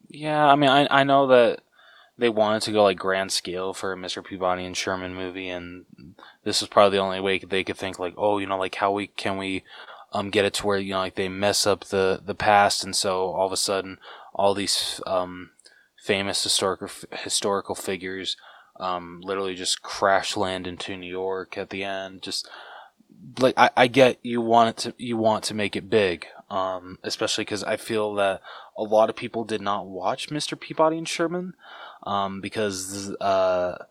yeah. 0.09 0.45
I 0.45 0.55
mean, 0.55 0.69
I 0.69 0.87
I 0.89 1.03
know 1.03 1.27
that 1.27 1.61
they 2.17 2.29
wanted 2.29 2.63
to 2.63 2.71
go 2.71 2.83
like 2.83 2.97
grand 2.97 3.31
scale 3.31 3.73
for 3.73 3.93
a 3.93 3.97
Mr. 3.97 4.23
Peabody 4.23 4.65
and 4.65 4.75
Sherman 4.75 5.13
movie, 5.15 5.49
and 5.49 5.85
this 6.43 6.61
was 6.61 6.69
probably 6.69 6.97
the 6.97 7.03
only 7.03 7.19
way 7.19 7.39
they 7.39 7.63
could 7.63 7.77
think 7.77 7.99
like, 7.99 8.15
oh, 8.17 8.39
you 8.39 8.47
know, 8.47 8.57
like 8.57 8.75
how 8.75 8.91
we 8.91 9.07
can 9.07 9.37
we 9.37 9.63
um 10.13 10.29
get 10.29 10.45
it 10.45 10.53
to 10.55 10.65
where 10.65 10.77
you 10.79 10.93
know 10.93 10.99
like 10.99 11.15
they 11.15 11.29
mess 11.29 11.67
up 11.67 11.85
the 11.85 12.21
the 12.25 12.35
past, 12.35 12.83
and 12.83 12.95
so 12.95 13.27
all 13.31 13.45
of 13.47 13.51
a 13.51 13.57
sudden 13.57 13.99
all 14.33 14.53
these 14.53 15.01
um 15.05 15.51
famous 16.03 16.41
historical 16.43 16.89
historical 17.11 17.75
figures 17.75 18.37
um 18.79 19.19
literally 19.23 19.55
just 19.55 19.81
crash 19.81 20.37
land 20.37 20.67
into 20.67 20.95
New 20.95 21.09
York 21.09 21.57
at 21.57 21.69
the 21.69 21.83
end, 21.83 22.21
just 22.21 22.47
like 23.39 23.53
I, 23.57 23.69
I 23.75 23.87
get 23.87 24.19
you 24.23 24.41
want 24.41 24.69
it 24.69 24.77
to 24.83 25.03
you 25.03 25.17
want 25.17 25.43
to 25.45 25.53
make 25.53 25.75
it 25.75 25.89
big, 25.89 26.27
um, 26.49 26.99
especially 27.03 27.43
because 27.43 27.63
I 27.63 27.77
feel 27.77 28.13
that 28.15 28.41
a 28.77 28.83
lot 28.83 29.09
of 29.09 29.15
people 29.15 29.43
did 29.43 29.61
not 29.61 29.87
watch 29.87 30.29
Mr. 30.29 30.59
Peabody 30.59 30.97
and 30.97 31.07
Sherman, 31.07 31.53
um, 32.03 32.41
because 32.41 33.11
uh, 33.15 33.85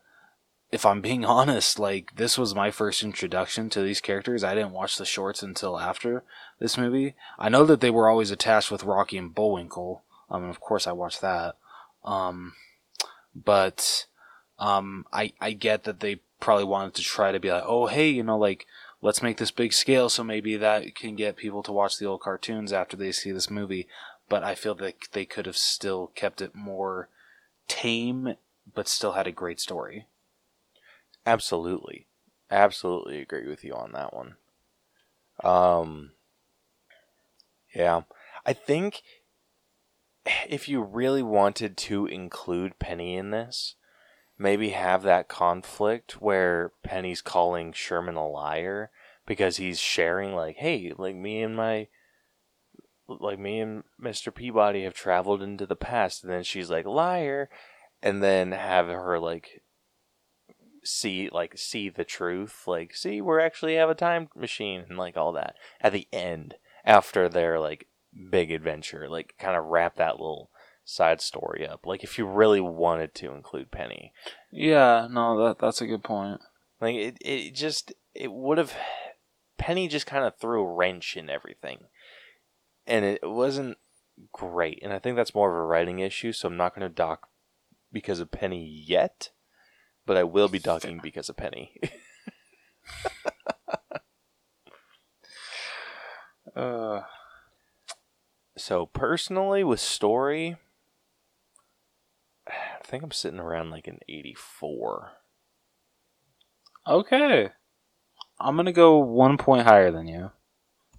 if 0.72 0.86
I'm 0.86 1.00
being 1.00 1.24
honest, 1.38 1.78
like 1.78 2.16
this 2.16 2.38
was 2.38 2.54
my 2.54 2.70
first 2.70 3.02
introduction 3.02 3.68
to 3.70 3.82
these 3.82 4.00
characters. 4.00 4.44
I 4.44 4.54
didn't 4.54 4.72
watch 4.72 4.96
the 4.96 5.04
shorts 5.04 5.42
until 5.42 5.78
after 5.78 6.22
this 6.58 6.78
movie. 6.78 7.14
I 7.38 7.48
know 7.48 7.64
that 7.66 7.80
they 7.80 7.90
were 7.90 8.08
always 8.08 8.30
attached 8.30 8.70
with 8.70 8.84
Rocky 8.84 9.18
and 9.18 9.34
Bullwinkle. 9.34 10.02
Um, 10.30 10.42
and 10.42 10.50
of 10.50 10.60
course 10.60 10.86
I 10.86 10.92
watched 10.92 11.20
that. 11.20 11.56
Um, 12.04 12.54
but 13.34 14.06
um, 14.58 15.06
I 15.12 15.32
I 15.40 15.52
get 15.52 15.84
that 15.84 16.00
they 16.00 16.20
probably 16.40 16.64
wanted 16.64 16.94
to 16.94 17.02
try 17.02 17.32
to 17.32 17.40
be 17.40 17.50
like, 17.50 17.64
oh 17.66 17.86
hey, 17.86 18.08
you 18.08 18.22
know, 18.22 18.38
like 18.38 18.66
let's 19.06 19.22
make 19.22 19.36
this 19.36 19.52
big 19.52 19.72
scale, 19.72 20.08
so 20.08 20.24
maybe 20.24 20.56
that 20.56 20.96
can 20.96 21.14
get 21.14 21.36
people 21.36 21.62
to 21.62 21.70
watch 21.70 21.96
the 21.96 22.04
old 22.04 22.20
cartoons 22.20 22.72
after 22.72 22.96
they 22.96 23.12
see 23.12 23.30
this 23.30 23.48
movie. 23.48 23.86
But 24.28 24.42
I 24.42 24.56
feel 24.56 24.74
that 24.74 24.94
they 25.12 25.24
could 25.24 25.46
have 25.46 25.56
still 25.56 26.08
kept 26.16 26.40
it 26.40 26.56
more 26.56 27.08
tame, 27.68 28.34
but 28.74 28.88
still 28.88 29.12
had 29.12 29.28
a 29.28 29.32
great 29.32 29.60
story. 29.60 30.06
Absolutely. 31.24 32.08
Absolutely 32.50 33.20
agree 33.20 33.48
with 33.48 33.62
you 33.62 33.74
on 33.74 33.92
that 33.92 34.12
one. 34.12 34.34
Um 35.44 36.10
Yeah. 37.72 38.02
I 38.44 38.54
think 38.54 39.02
if 40.48 40.68
you 40.68 40.82
really 40.82 41.22
wanted 41.22 41.76
to 41.76 42.06
include 42.06 42.80
Penny 42.80 43.14
in 43.14 43.30
this, 43.30 43.76
maybe 44.36 44.70
have 44.70 45.02
that 45.04 45.28
conflict 45.28 46.20
where 46.20 46.72
Penny's 46.82 47.22
calling 47.22 47.72
Sherman 47.72 48.16
a 48.16 48.26
liar 48.26 48.90
because 49.26 49.56
he's 49.56 49.78
sharing 49.78 50.34
like, 50.34 50.56
hey, 50.56 50.92
like 50.96 51.16
me 51.16 51.42
and 51.42 51.56
my 51.56 51.88
like 53.08 53.38
me 53.38 53.60
and 53.60 53.84
Mr. 54.02 54.34
Peabody 54.34 54.82
have 54.84 54.94
traveled 54.94 55.42
into 55.42 55.66
the 55.66 55.76
past 55.76 56.24
and 56.24 56.32
then 56.32 56.42
she's 56.42 56.70
like 56.70 56.86
liar 56.86 57.48
and 58.02 58.22
then 58.22 58.52
have 58.52 58.88
her 58.88 59.18
like 59.18 59.62
see 60.82 61.28
like 61.32 61.56
see 61.56 61.88
the 61.88 62.04
truth 62.04 62.62
like 62.66 62.94
see 62.94 63.20
we're 63.20 63.40
actually 63.40 63.74
have 63.74 63.90
a 63.90 63.94
time 63.94 64.28
machine 64.36 64.84
and 64.88 64.98
like 64.98 65.16
all 65.16 65.32
that 65.32 65.54
at 65.80 65.92
the 65.92 66.06
end 66.12 66.54
after 66.84 67.28
their 67.28 67.58
like 67.58 67.88
big 68.30 68.50
adventure 68.50 69.08
like 69.08 69.34
kind 69.38 69.56
of 69.56 69.64
wrap 69.64 69.96
that 69.96 70.18
little 70.20 70.50
side 70.84 71.20
story 71.20 71.66
up 71.66 71.84
like 71.84 72.04
if 72.04 72.18
you 72.18 72.26
really 72.26 72.60
wanted 72.60 73.12
to 73.14 73.32
include 73.32 73.70
penny 73.72 74.12
Yeah, 74.52 75.08
no, 75.10 75.36
that 75.44 75.58
that's 75.58 75.80
a 75.80 75.86
good 75.86 76.04
point. 76.04 76.40
like 76.80 76.94
it, 76.94 77.16
it 77.20 77.54
just 77.54 77.92
it 78.14 78.32
would 78.32 78.58
have 78.58 78.72
penny 79.58 79.88
just 79.88 80.06
kind 80.06 80.24
of 80.24 80.38
threw 80.38 80.62
a 80.62 80.74
wrench 80.74 81.16
in 81.16 81.30
everything. 81.30 81.78
And 82.86 83.04
it 83.04 83.20
wasn't 83.22 83.78
great. 84.32 84.80
And 84.82 84.92
i 84.92 84.98
think 84.98 85.16
that's 85.16 85.34
more 85.34 85.50
of 85.50 85.56
a 85.56 85.66
writing 85.66 85.98
issue 85.98 86.32
so 86.32 86.48
i'm 86.48 86.56
not 86.56 86.74
going 86.74 86.88
to 86.88 86.94
dock 86.94 87.28
because 87.92 88.20
of 88.20 88.30
penny 88.30 88.64
yet. 88.64 89.30
But 90.06 90.16
i 90.16 90.22
will 90.24 90.48
be 90.48 90.58
docking 90.58 91.00
because 91.02 91.28
of 91.28 91.36
penny. 91.36 91.78
Uh, 96.54 97.02
So 98.56 98.86
personally, 98.86 99.62
with 99.64 99.80
story, 99.80 100.56
I 102.46 102.82
think 102.82 103.02
I'm 103.02 103.10
sitting 103.10 103.38
around 103.40 103.70
like 103.70 103.86
an 103.86 103.98
84. 104.08 105.12
okay, 106.86 107.50
I'm 108.38 108.56
gonna 108.56 108.72
go 108.72 108.98
one 108.98 109.38
point 109.38 109.66
higher 109.66 109.90
than 109.90 110.06
you, 110.08 110.30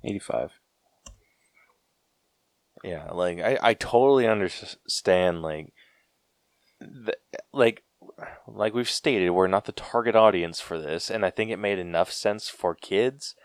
eighty-five. 0.04 0.52
Yeah, 2.84 3.12
like 3.12 3.40
I, 3.40 3.58
I 3.62 3.74
totally 3.74 4.28
understand. 4.28 5.42
Like, 5.42 5.74
the, 6.80 7.18
like, 7.54 7.84
like 8.48 8.74
we've 8.74 8.90
stated, 8.90 9.32
we're 9.32 9.48
not 9.48 9.66
the 9.66 9.72
target 9.72 10.16
audience 10.16 10.60
for 10.60 10.80
this, 10.80 11.10
and 11.10 11.26
I 11.26 11.30
think 11.30 11.52
it 11.52 11.58
made 11.58 11.80
enough 11.80 12.12
sense 12.12 12.50
for 12.50 12.76
kids. 12.76 13.36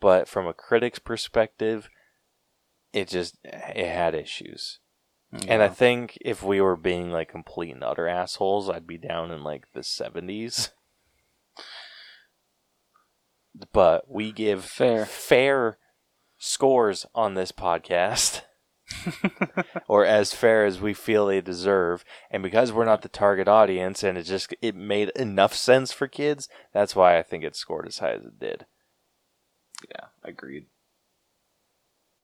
But 0.00 0.28
from 0.28 0.46
a 0.46 0.52
critic's 0.52 0.98
perspective, 0.98 1.88
it 2.92 3.08
just 3.08 3.38
it 3.44 3.88
had 3.88 4.14
issues. 4.14 4.78
And 5.48 5.62
I 5.62 5.68
think 5.68 6.16
if 6.20 6.42
we 6.42 6.60
were 6.60 6.76
being 6.76 7.10
like 7.10 7.28
complete 7.28 7.74
and 7.74 7.84
utter 7.84 8.06
assholes, 8.06 8.70
I'd 8.70 8.86
be 8.86 8.98
down 8.98 9.30
in 9.30 9.42
like 9.42 9.64
the 9.74 9.80
70s. 9.80 10.70
But 13.72 14.10
we 14.10 14.32
give 14.32 14.64
Fair. 14.64 15.06
fair 15.06 15.78
scores 16.38 17.06
on 17.14 17.34
this 17.34 17.52
podcast, 17.52 18.42
or 19.88 20.04
as 20.04 20.34
fair 20.34 20.66
as 20.66 20.80
we 20.80 20.92
feel 20.92 21.26
they 21.26 21.40
deserve. 21.40 22.04
And 22.30 22.42
because 22.42 22.72
we're 22.72 22.84
not 22.84 23.02
the 23.02 23.08
target 23.08 23.48
audience, 23.48 24.02
and 24.02 24.18
it 24.18 24.24
just 24.24 24.54
it 24.60 24.74
made 24.74 25.10
enough 25.16 25.54
sense 25.54 25.90
for 25.92 26.06
kids, 26.06 26.48
that's 26.74 26.94
why 26.94 27.18
I 27.18 27.22
think 27.22 27.44
it 27.44 27.56
scored 27.56 27.86
as 27.86 27.98
high 27.98 28.12
as 28.12 28.24
it 28.24 28.38
did. 28.38 28.66
yeah, 29.90 30.06
agreed. 30.22 30.66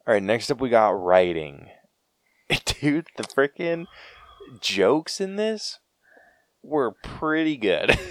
All 0.07 0.15
right, 0.15 0.23
next 0.23 0.51
up 0.51 0.61
we 0.61 0.69
got 0.69 0.91
writing. 0.91 1.69
Dude, 2.65 3.07
the 3.17 3.23
freaking 3.23 3.87
jokes 4.61 5.21
in 5.21 5.37
this 5.37 5.79
were 6.63 6.93
pretty 7.03 7.57
good. 7.57 7.99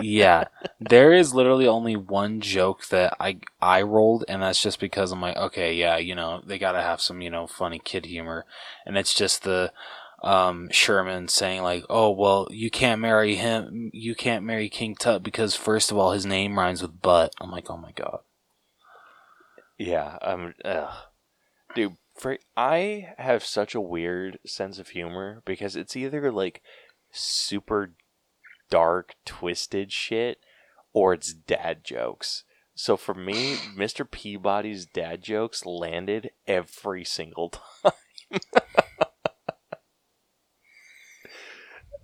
yeah, 0.00 0.44
there 0.80 1.12
is 1.12 1.34
literally 1.34 1.66
only 1.66 1.96
one 1.96 2.40
joke 2.40 2.86
that 2.88 3.16
I 3.20 3.38
I 3.60 3.82
rolled, 3.82 4.24
and 4.28 4.42
that's 4.42 4.62
just 4.62 4.80
because 4.80 5.12
I'm 5.12 5.20
like, 5.20 5.36
okay, 5.36 5.74
yeah, 5.74 5.96
you 5.96 6.14
know, 6.14 6.42
they 6.46 6.58
gotta 6.58 6.82
have 6.82 7.00
some, 7.00 7.20
you 7.20 7.30
know, 7.30 7.46
funny 7.46 7.80
kid 7.82 8.06
humor, 8.06 8.44
and 8.86 8.96
it's 8.96 9.14
just 9.14 9.42
the 9.42 9.72
um 10.22 10.68
Sherman 10.70 11.28
saying 11.28 11.62
like, 11.62 11.84
oh 11.88 12.10
well, 12.10 12.48
you 12.50 12.70
can't 12.70 13.00
marry 13.00 13.34
him, 13.36 13.90
you 13.92 14.14
can't 14.14 14.44
marry 14.44 14.68
King 14.68 14.94
Tut 14.94 15.22
because 15.22 15.54
first 15.54 15.90
of 15.90 15.98
all, 15.98 16.12
his 16.12 16.26
name 16.26 16.58
rhymes 16.58 16.82
with 16.82 17.02
butt. 17.02 17.32
I'm 17.40 17.50
like, 17.50 17.70
oh 17.70 17.76
my 17.76 17.92
god. 17.92 18.20
yeah, 19.78 20.18
um, 20.22 20.54
ugh. 20.64 20.92
dude, 21.74 21.96
for, 22.18 22.38
I 22.56 23.14
have 23.18 23.44
such 23.44 23.74
a 23.74 23.80
weird 23.80 24.38
sense 24.44 24.78
of 24.78 24.88
humor 24.88 25.42
because 25.44 25.76
it's 25.76 25.96
either 25.96 26.32
like 26.32 26.62
super 27.12 27.92
dark, 28.70 29.14
twisted 29.24 29.92
shit, 29.92 30.38
or 30.92 31.14
it's 31.14 31.32
dad 31.32 31.84
jokes. 31.84 32.44
So 32.74 32.96
for 32.96 33.14
me, 33.14 33.56
Mr. 33.76 34.08
Peabody's 34.08 34.86
dad 34.86 35.22
jokes 35.22 35.66
landed 35.66 36.30
every 36.46 37.04
single 37.04 37.50
time. 37.82 37.92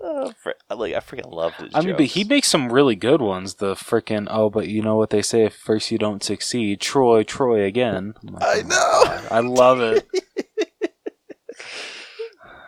Uh, 0.03 0.33
fr- 0.33 0.51
like 0.71 0.93
I 0.93 0.99
freaking 0.99 1.33
love 1.33 1.55
his 1.55 1.75
I 1.75 1.81
mean, 1.81 1.97
but 1.97 2.07
he 2.07 2.25
makes 2.25 2.49
some 2.49 2.71
really 2.71 2.95
good 2.95 3.23
ones. 3.23 3.55
The 3.55 3.75
freaking 3.75 4.27
oh, 4.29 4.51
but 4.51 4.69
you 4.69 4.83
know 4.83 4.97
what 4.97 5.09
they 5.09 5.23
say: 5.23 5.45
if 5.45 5.55
first 5.55 5.91
you 5.91 5.97
don't 5.97 6.23
succeed, 6.23 6.81
Troy, 6.81 7.23
Troy 7.23 7.65
again. 7.65 8.13
I'm 8.21 8.35
like, 8.35 8.43
I 8.43 8.61
oh 8.61 8.63
know. 8.63 9.03
God, 9.05 9.29
I 9.31 9.41
love 9.41 9.81
it. 9.81 10.07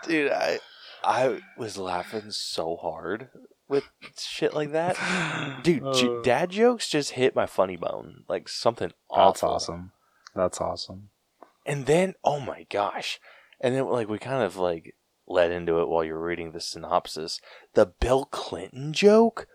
dude 0.07 0.31
i 0.31 0.59
i 1.03 1.41
was 1.57 1.77
laughing 1.77 2.31
so 2.31 2.77
hard 2.77 3.29
with 3.69 3.85
shit 4.17 4.55
like 4.55 4.73
that 4.73 4.97
dude 5.63 5.83
j- 5.95 6.09
Uh, 6.09 6.23
dad 6.23 6.51
jokes 6.51 6.89
just 6.89 7.13
hit 7.13 7.35
my 7.35 7.47
funny 7.47 7.77
bone 7.77 8.25
like 8.29 8.49
something 8.49 8.93
That's 9.15 9.43
awesome. 9.43 9.93
That's 10.35 10.61
awesome. 10.61 11.11
and 11.65 11.87
then 11.87 12.15
oh 12.25 12.41
my 12.41 12.67
gosh 12.71 13.19
and 13.61 13.75
then 13.75 13.87
like 13.89 14.09
we 14.09 14.19
kind 14.19 14.43
of 14.43 14.57
like 14.57 14.95
led 15.27 15.51
into 15.51 15.81
it 15.81 15.89
while 15.89 16.05
you're 16.05 16.23
reading 16.23 16.53
the 16.53 16.61
synopsis 16.61 17.41
the 17.75 17.87
bill 17.87 18.27
clinton 18.27 18.93
joke 18.93 19.47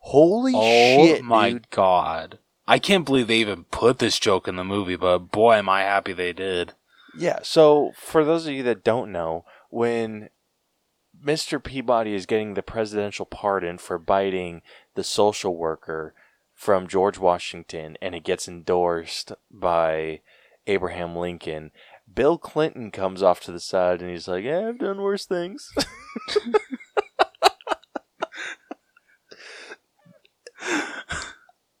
holy 0.00 0.52
oh 0.54 1.06
shit 1.06 1.24
my 1.24 1.52
dude 1.52 1.70
god! 1.70 2.38
I 2.68 2.78
can't 2.80 3.04
believe 3.06 3.28
they 3.28 3.36
even 3.38 3.64
put 3.64 3.98
this 4.00 4.18
joke 4.18 4.48
in 4.48 4.56
the 4.56 4.64
movie, 4.64 4.96
but 4.96 5.18
boy, 5.30 5.54
am 5.54 5.68
I 5.68 5.82
happy 5.82 6.12
they 6.12 6.32
did. 6.32 6.72
Yeah, 7.16 7.38
so 7.42 7.92
for 7.96 8.24
those 8.24 8.44
of 8.46 8.52
you 8.54 8.64
that 8.64 8.82
don't 8.82 9.12
know, 9.12 9.44
when 9.70 10.30
Mr. 11.26 11.62
Peabody 11.62 12.14
is 12.14 12.24
getting 12.24 12.54
the 12.54 12.62
presidential 12.62 13.26
pardon 13.26 13.78
for 13.78 13.98
biting 13.98 14.62
the 14.94 15.02
social 15.02 15.56
worker 15.56 16.14
from 16.54 16.86
George 16.86 17.18
Washington 17.18 17.98
and 18.00 18.14
it 18.14 18.22
gets 18.22 18.46
endorsed 18.46 19.32
by 19.50 20.20
Abraham 20.68 21.16
Lincoln, 21.16 21.72
Bill 22.12 22.38
Clinton 22.38 22.90
comes 22.92 23.22
off 23.22 23.40
to 23.40 23.50
the 23.52 23.60
side 23.60 24.00
and 24.00 24.10
he's 24.10 24.28
like, 24.28 24.44
I've 24.46 24.78
done 24.78 25.02
worse 25.02 25.26
things. 25.26 25.72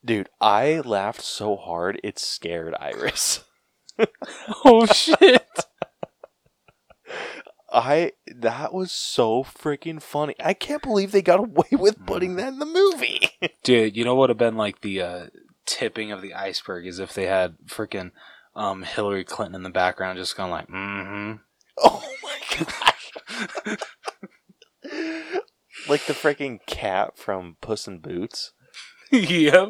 Dude, 0.04 0.28
I 0.40 0.80
laughed 0.80 1.22
so 1.22 1.54
hard 1.56 2.00
it 2.02 2.18
scared 2.18 2.74
Iris. 2.78 3.44
oh 4.64 4.86
shit! 4.86 5.46
I 7.76 8.12
that 8.34 8.72
was 8.72 8.90
so 8.90 9.44
freaking 9.44 10.00
funny. 10.00 10.34
I 10.42 10.54
can't 10.54 10.82
believe 10.82 11.12
they 11.12 11.20
got 11.20 11.40
away 11.46 11.68
with 11.72 12.04
putting 12.06 12.36
that 12.36 12.48
in 12.48 12.58
the 12.58 12.66
movie. 12.66 13.30
Dude, 13.62 13.96
you 13.96 14.04
know 14.04 14.14
what 14.14 14.22
would 14.22 14.30
have 14.30 14.38
been 14.38 14.56
like 14.56 14.80
the 14.80 15.02
uh, 15.02 15.26
tipping 15.66 16.10
of 16.10 16.22
the 16.22 16.32
iceberg, 16.32 16.86
as 16.86 16.98
if 16.98 17.12
they 17.12 17.26
had 17.26 17.56
freaking 17.66 18.12
um, 18.54 18.82
Hillary 18.82 19.24
Clinton 19.24 19.56
in 19.56 19.62
the 19.62 19.70
background, 19.70 20.18
just 20.18 20.36
going 20.36 20.50
like, 20.50 20.68
mm-hmm. 20.68 21.34
Oh 21.78 22.08
my 22.22 22.38
gosh. 22.64 23.12
like 25.86 26.06
the 26.06 26.14
freaking 26.14 26.60
cat 26.66 27.18
from 27.18 27.58
Puss 27.60 27.86
in 27.86 27.98
Boots. 27.98 28.52
yep. 29.10 29.68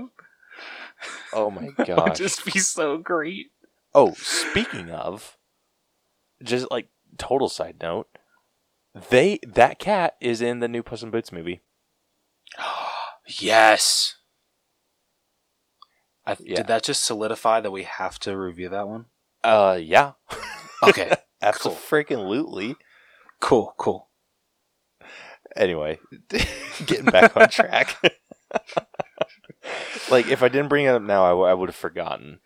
Oh 1.33 1.51
my 1.51 1.71
god. 1.77 1.87
That 1.87 2.05
would 2.05 2.15
just 2.15 2.45
be 2.45 2.61
so 2.61 2.99
great. 2.99 3.47
Oh, 3.93 4.15
speaking 4.15 4.91
of, 4.91 5.37
just 6.43 6.71
like 6.71 6.89
total 7.17 7.49
side 7.49 7.77
note, 7.83 8.09
they 9.11 9.39
that 9.47 9.79
cat 9.79 10.17
is 10.21 10.41
in 10.41 10.61
the 10.61 10.69
new 10.69 10.83
Puss 10.83 11.03
in 11.03 11.11
Boots 11.11 11.33
movie. 11.33 11.61
yes. 13.41 14.15
I, 16.27 16.37
Yeah. 16.41 16.57
Did 16.57 16.67
that 16.69 16.83
just 16.83 17.05
solidify 17.05 17.61
that 17.61 17.71
we 17.71 17.85
have 17.85 18.19
to 18.21 18.37
review 18.37 18.69
that 18.71 18.89
one? 18.89 19.07
Uh, 19.45 19.79
yeah, 19.81 20.13
Okay. 20.83 21.13
absolutely. 21.41 22.75
cool. 23.41 23.75
Cool. 23.79 24.09
Anyway, 25.55 25.99
getting 26.87 27.07
back 27.07 27.37
on 27.37 27.49
track. 27.49 27.97
like 30.11 30.27
if 30.29 30.43
I 30.43 30.49
didn't 30.49 30.69
bring 30.69 30.85
it 30.87 30.89
up 30.91 31.03
now, 31.03 31.25
I, 31.25 31.31
w- 31.31 31.49
I 31.49 31.55
would 31.55 31.69
have 31.69 31.77
forgotten. 31.77 32.41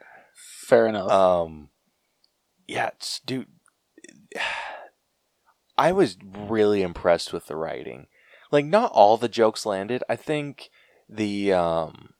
Fair 0.66 0.86
enough. 0.86 1.10
Um, 1.10 1.70
yeah, 2.68 2.88
it's, 2.88 3.20
dude, 3.26 3.48
I 5.80 5.92
was 5.92 6.18
really 6.22 6.82
impressed 6.82 7.32
with 7.32 7.46
the 7.46 7.56
writing. 7.56 8.06
Like, 8.52 8.66
not 8.66 8.92
all 8.92 9.16
the 9.16 9.30
jokes 9.30 9.64
landed. 9.64 10.04
I 10.10 10.16
think 10.16 10.68
the 11.08 11.54
um, 11.54 12.10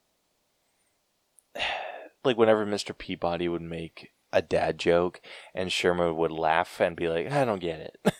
like 2.24 2.38
whenever 2.38 2.64
Mr. 2.64 2.96
Peabody 2.96 3.48
would 3.48 3.61
make 3.61 4.08
a 4.32 4.40
dad 4.40 4.78
joke, 4.78 5.20
and 5.54 5.70
Sherman 5.70 6.16
would 6.16 6.32
laugh 6.32 6.80
and 6.80 6.96
be 6.96 7.08
like, 7.08 7.30
"I 7.30 7.44
don't 7.44 7.61
get 7.61 7.80
it." 7.80 8.14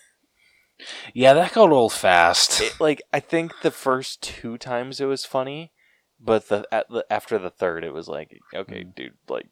yeah, 1.15 1.33
that 1.33 1.55
got 1.55 1.73
old 1.73 1.95
fast. 1.95 2.61
it 2.61 2.79
like 2.79 3.01
I 3.11 3.21
think 3.21 3.63
the 3.63 3.71
first 3.71 4.21
two 4.21 4.59
times 4.59 5.01
it 5.01 5.07
was 5.07 5.25
funny, 5.25 5.73
but 6.21 6.49
the, 6.49 6.69
at 6.71 6.91
the 6.91 7.07
after 7.09 7.39
the 7.39 7.51
third, 7.51 7.83
it 7.83 7.95
was 7.95 8.09
like, 8.09 8.39
"Okay, 8.55 8.85
dude, 8.85 9.15
like, 9.27 9.47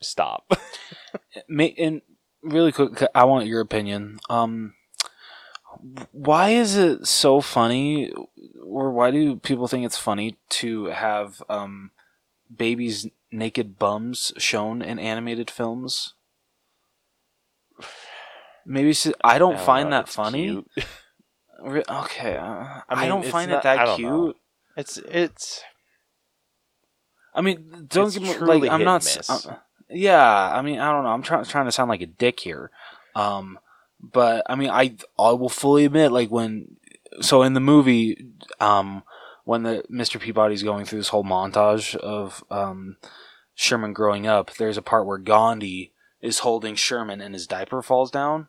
stop." 0.00 0.50
And 1.48 2.00
really 2.42 2.72
quick, 2.72 3.02
I 3.14 3.24
want 3.24 3.46
your 3.46 3.60
opinion. 3.60 4.18
Um, 4.30 4.72
why 6.12 6.50
is 6.50 6.76
it 6.76 7.06
so 7.06 7.40
funny, 7.40 8.12
or 8.64 8.90
why 8.90 9.10
do 9.10 9.36
people 9.36 9.68
think 9.68 9.84
it's 9.86 9.98
funny 9.98 10.36
to 10.50 10.86
have 10.86 11.42
um, 11.48 11.90
babies' 12.54 13.06
naked 13.32 13.78
bums 13.78 14.32
shown 14.38 14.82
in 14.82 14.98
animated 14.98 15.50
films? 15.50 16.14
Maybe 18.66 18.94
I 19.24 19.38
don't 19.38 19.56
I 19.56 19.64
find 19.64 19.90
know, 19.90 19.96
that 19.96 20.08
funny. 20.08 20.64
Okay, 21.62 22.36
uh, 22.36 22.80
I, 22.88 23.00
mean, 23.00 23.08
don't 23.08 23.26
find 23.26 23.50
not- 23.50 23.58
it 23.58 23.62
that 23.64 23.96
cute. 23.96 24.08
know. 24.08 24.34
It's 24.76 24.96
it's 24.98 25.62
I 27.34 27.40
mean, 27.42 27.86
don't 27.88 28.12
get 28.12 28.22
me 28.22 28.38
like 28.38 28.70
I'm 28.70 28.84
not. 28.84 29.02
and 29.02 29.06
s- 29.08 29.16
miss. 29.28 29.46
uh, 29.46 29.56
yeah, 29.88 30.52
I 30.54 30.62
mean, 30.62 30.78
I 30.78 30.90
don't 30.92 31.04
know. 31.04 31.10
I'm 31.10 31.22
trying 31.22 31.44
trying 31.44 31.66
to 31.66 31.72
sound 31.72 31.88
like 31.88 32.00
a 32.00 32.06
dick 32.06 32.40
here, 32.40 32.70
um, 33.14 33.58
but 34.00 34.44
I 34.48 34.54
mean, 34.54 34.70
I 34.70 34.96
I 35.18 35.32
will 35.32 35.48
fully 35.48 35.84
admit, 35.84 36.12
like 36.12 36.30
when 36.30 36.76
so 37.20 37.42
in 37.42 37.54
the 37.54 37.60
movie, 37.60 38.26
um, 38.60 39.02
when 39.44 39.62
the 39.62 39.84
Mr. 39.90 40.20
Peabody's 40.20 40.62
going 40.62 40.84
through 40.84 41.00
this 41.00 41.08
whole 41.08 41.24
montage 41.24 41.94
of 41.96 42.44
um, 42.50 42.96
Sherman 43.54 43.92
growing 43.92 44.26
up, 44.26 44.54
there's 44.54 44.76
a 44.76 44.82
part 44.82 45.06
where 45.06 45.18
Gandhi 45.18 45.92
is 46.20 46.40
holding 46.40 46.74
Sherman 46.74 47.20
and 47.20 47.34
his 47.34 47.46
diaper 47.46 47.82
falls 47.82 48.10
down. 48.10 48.48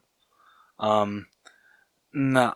Um, 0.79 1.27
nah, 2.13 2.53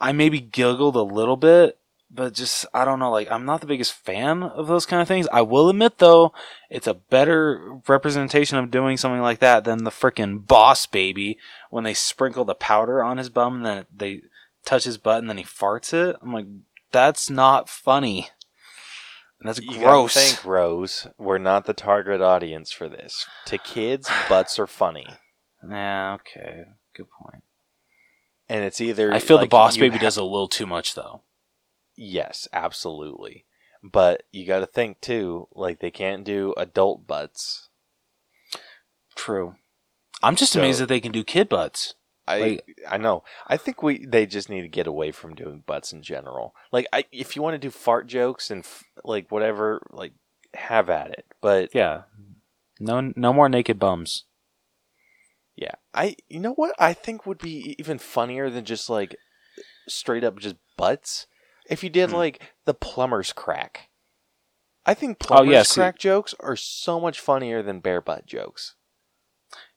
I 0.00 0.12
maybe 0.12 0.40
giggled 0.40 0.96
a 0.96 1.02
little 1.02 1.36
bit, 1.36 1.78
but 2.14 2.34
just 2.34 2.66
I 2.74 2.84
don't 2.84 2.98
know. 2.98 3.10
Like 3.10 3.30
I'm 3.30 3.44
not 3.44 3.60
the 3.60 3.66
biggest 3.66 3.92
fan 3.94 4.42
of 4.42 4.66
those 4.66 4.86
kind 4.86 5.00
of 5.00 5.08
things. 5.08 5.26
I 5.32 5.42
will 5.42 5.68
admit 5.68 5.98
though, 5.98 6.32
it's 6.70 6.86
a 6.86 6.94
better 6.94 7.78
representation 7.88 8.58
of 8.58 8.70
doing 8.70 8.96
something 8.96 9.22
like 9.22 9.38
that 9.38 9.64
than 9.64 9.84
the 9.84 9.90
freaking 9.90 10.46
boss 10.46 10.86
baby 10.86 11.38
when 11.70 11.84
they 11.84 11.94
sprinkle 11.94 12.44
the 12.44 12.54
powder 12.54 13.02
on 13.02 13.16
his 13.18 13.30
bum 13.30 13.56
and 13.56 13.66
then 13.66 13.86
they 13.94 14.22
touch 14.64 14.84
his 14.84 14.98
butt 14.98 15.18
and 15.18 15.28
then 15.30 15.38
he 15.38 15.44
farts 15.44 15.92
it. 15.94 16.16
I'm 16.22 16.32
like, 16.32 16.46
that's 16.90 17.30
not 17.30 17.68
funny. 17.68 18.28
And 19.40 19.48
that's 19.48 19.60
you 19.60 19.78
gross. 19.78 20.14
Think, 20.14 20.44
Rose, 20.44 21.08
we're 21.18 21.38
not 21.38 21.64
the 21.64 21.72
target 21.72 22.20
audience 22.20 22.70
for 22.70 22.88
this. 22.88 23.26
To 23.46 23.58
kids, 23.58 24.08
butts 24.28 24.58
are 24.58 24.68
funny, 24.68 25.06
Yeah, 25.68 26.14
okay, 26.20 26.64
good 26.94 27.06
point. 27.10 27.42
and 28.48 28.62
it's 28.64 28.80
either 28.80 29.12
I 29.12 29.18
feel 29.18 29.38
the 29.38 29.46
boss 29.46 29.76
baby 29.76 29.96
ha- 29.96 30.02
does 30.02 30.16
a 30.16 30.22
little 30.22 30.46
too 30.46 30.66
much 30.66 30.94
though. 30.94 31.22
Yes, 31.96 32.48
absolutely. 32.52 33.44
But 33.82 34.22
you 34.32 34.46
got 34.46 34.60
to 34.60 34.66
think 34.66 35.00
too, 35.00 35.48
like 35.52 35.80
they 35.80 35.90
can't 35.90 36.24
do 36.24 36.54
adult 36.56 37.06
butts. 37.06 37.68
True. 39.14 39.56
I'm 40.22 40.36
just 40.36 40.52
So- 40.52 40.60
amazed 40.60 40.80
that 40.80 40.86
they 40.88 41.00
can 41.00 41.12
do 41.12 41.24
kid 41.24 41.48
butts. 41.48 41.94
I 42.26 42.38
Like- 42.38 42.76
I 42.88 42.96
know. 42.98 43.24
I 43.48 43.56
think 43.56 43.82
we 43.82 44.06
they 44.06 44.26
just 44.26 44.48
need 44.48 44.62
to 44.62 44.68
get 44.68 44.86
away 44.86 45.10
from 45.10 45.34
doing 45.34 45.64
butts 45.66 45.92
in 45.92 46.02
general. 46.04 46.54
Like 46.70 46.86
I 46.92 47.04
if 47.10 47.34
you 47.34 47.42
want 47.42 47.54
to 47.54 47.58
do 47.58 47.70
fart 47.70 48.06
jokes 48.06 48.48
and 48.50 48.64
f- 48.64 48.84
like 49.04 49.30
whatever, 49.32 49.82
like 49.90 50.12
have 50.54 50.88
at 50.88 51.10
it. 51.10 51.26
But 51.40 51.74
Yeah. 51.74 52.02
No, 52.78 53.12
no 53.16 53.32
more 53.32 53.48
naked 53.48 53.78
bums. 53.80 54.24
yeah, 55.56 55.74
I 55.92 56.16
you 56.28 56.38
know 56.40 56.52
what 56.54 56.74
I 56.78 56.92
think 56.94 57.26
would 57.26 57.38
be 57.38 57.74
even 57.78 57.98
funnier 57.98 58.48
than 58.50 58.64
just 58.64 58.88
like 58.88 59.16
straight 59.88 60.22
up 60.24 60.38
just 60.38 60.56
butts. 60.76 61.26
If 61.68 61.82
you 61.84 61.90
did 61.90 62.10
Hmm. 62.10 62.16
like 62.16 62.42
the 62.64 62.74
plumber's 62.74 63.32
crack. 63.32 63.88
I 64.84 64.94
think 64.94 65.18
plumber's 65.20 65.48
Oh, 65.48 65.52
yeah, 65.52 65.62
see- 65.62 65.80
crack 65.80 65.98
jokes 65.98 66.34
are 66.40 66.56
so 66.56 66.98
much 66.98 67.20
funnier 67.20 67.62
than 67.62 67.80
bare 67.80 68.00
butt 68.00 68.26
jokes. 68.26 68.74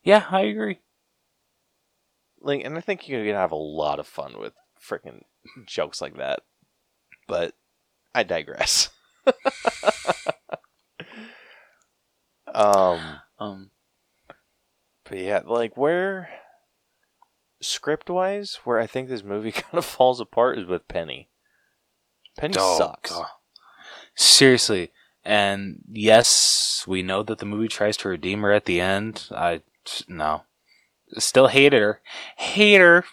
Yeah, 0.01 0.25
I 0.31 0.41
agree. 0.41 0.79
Like, 2.41 2.63
and 2.63 2.77
I 2.77 2.81
think 2.81 3.07
you 3.07 3.23
can 3.23 3.35
have 3.35 3.51
a 3.51 3.55
lot 3.55 3.99
of 3.99 4.07
fun 4.07 4.39
with 4.39 4.53
freaking 4.79 5.21
jokes 5.65 6.01
like 6.01 6.15
that. 6.17 6.39
But 7.27 7.53
I 8.13 8.23
digress. 8.23 8.89
um, 12.53 13.19
Um, 13.39 13.71
but 15.03 15.17
yeah, 15.19 15.41
like 15.45 15.75
where 15.77 16.29
script 17.61 18.09
wise, 18.09 18.59
where 18.63 18.79
I 18.79 18.87
think 18.87 19.09
this 19.09 19.23
movie 19.23 19.51
kind 19.53 19.73
of 19.77 19.85
falls 19.85 20.19
apart 20.19 20.57
is 20.59 20.65
with 20.65 20.87
Penny. 20.87 21.29
Penny 22.37 22.55
oh, 22.57 22.77
sucks. 22.77 23.11
God. 23.11 23.27
Seriously. 24.15 24.91
And 25.23 25.81
yes, 25.91 26.85
we 26.87 27.01
know 27.01 27.23
that 27.23 27.39
the 27.39 27.45
movie 27.45 27.67
tries 27.67 27.97
to 27.97 28.09
redeem 28.09 28.41
her 28.41 28.51
at 28.51 28.65
the 28.65 28.79
end. 28.79 29.27
I 29.31 29.61
no. 30.07 30.43
Still 31.17 31.47
hated 31.47 31.81
her. 31.81 32.01
Hate 32.37 32.79
her. 32.79 33.05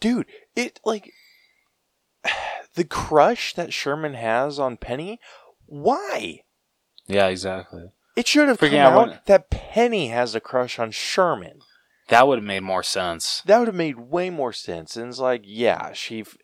Dude, 0.00 0.26
it 0.54 0.80
like 0.84 1.12
the 2.74 2.84
crush 2.84 3.54
that 3.54 3.72
Sherman 3.72 4.14
has 4.14 4.58
on 4.58 4.76
Penny. 4.76 5.20
Why? 5.66 6.42
Yeah, 7.06 7.28
exactly. 7.28 7.90
It 8.16 8.26
should 8.26 8.48
have 8.48 8.58
come 8.58 8.70
Freaking 8.70 8.78
out 8.78 9.08
out 9.10 9.26
that 9.26 9.50
Penny 9.50 10.08
has 10.08 10.34
a 10.34 10.40
crush 10.40 10.78
on 10.78 10.90
Sherman. 10.90 11.60
That 12.08 12.26
would 12.26 12.38
have 12.38 12.44
made 12.44 12.60
more 12.62 12.82
sense. 12.82 13.42
That 13.46 13.58
would 13.58 13.68
have 13.68 13.74
made 13.74 13.98
way 13.98 14.30
more 14.30 14.52
sense. 14.52 14.96
And 14.96 15.08
it's 15.08 15.18
like, 15.18 15.42
yeah, 15.44 15.92
she 15.92 16.20
f- 16.20 16.36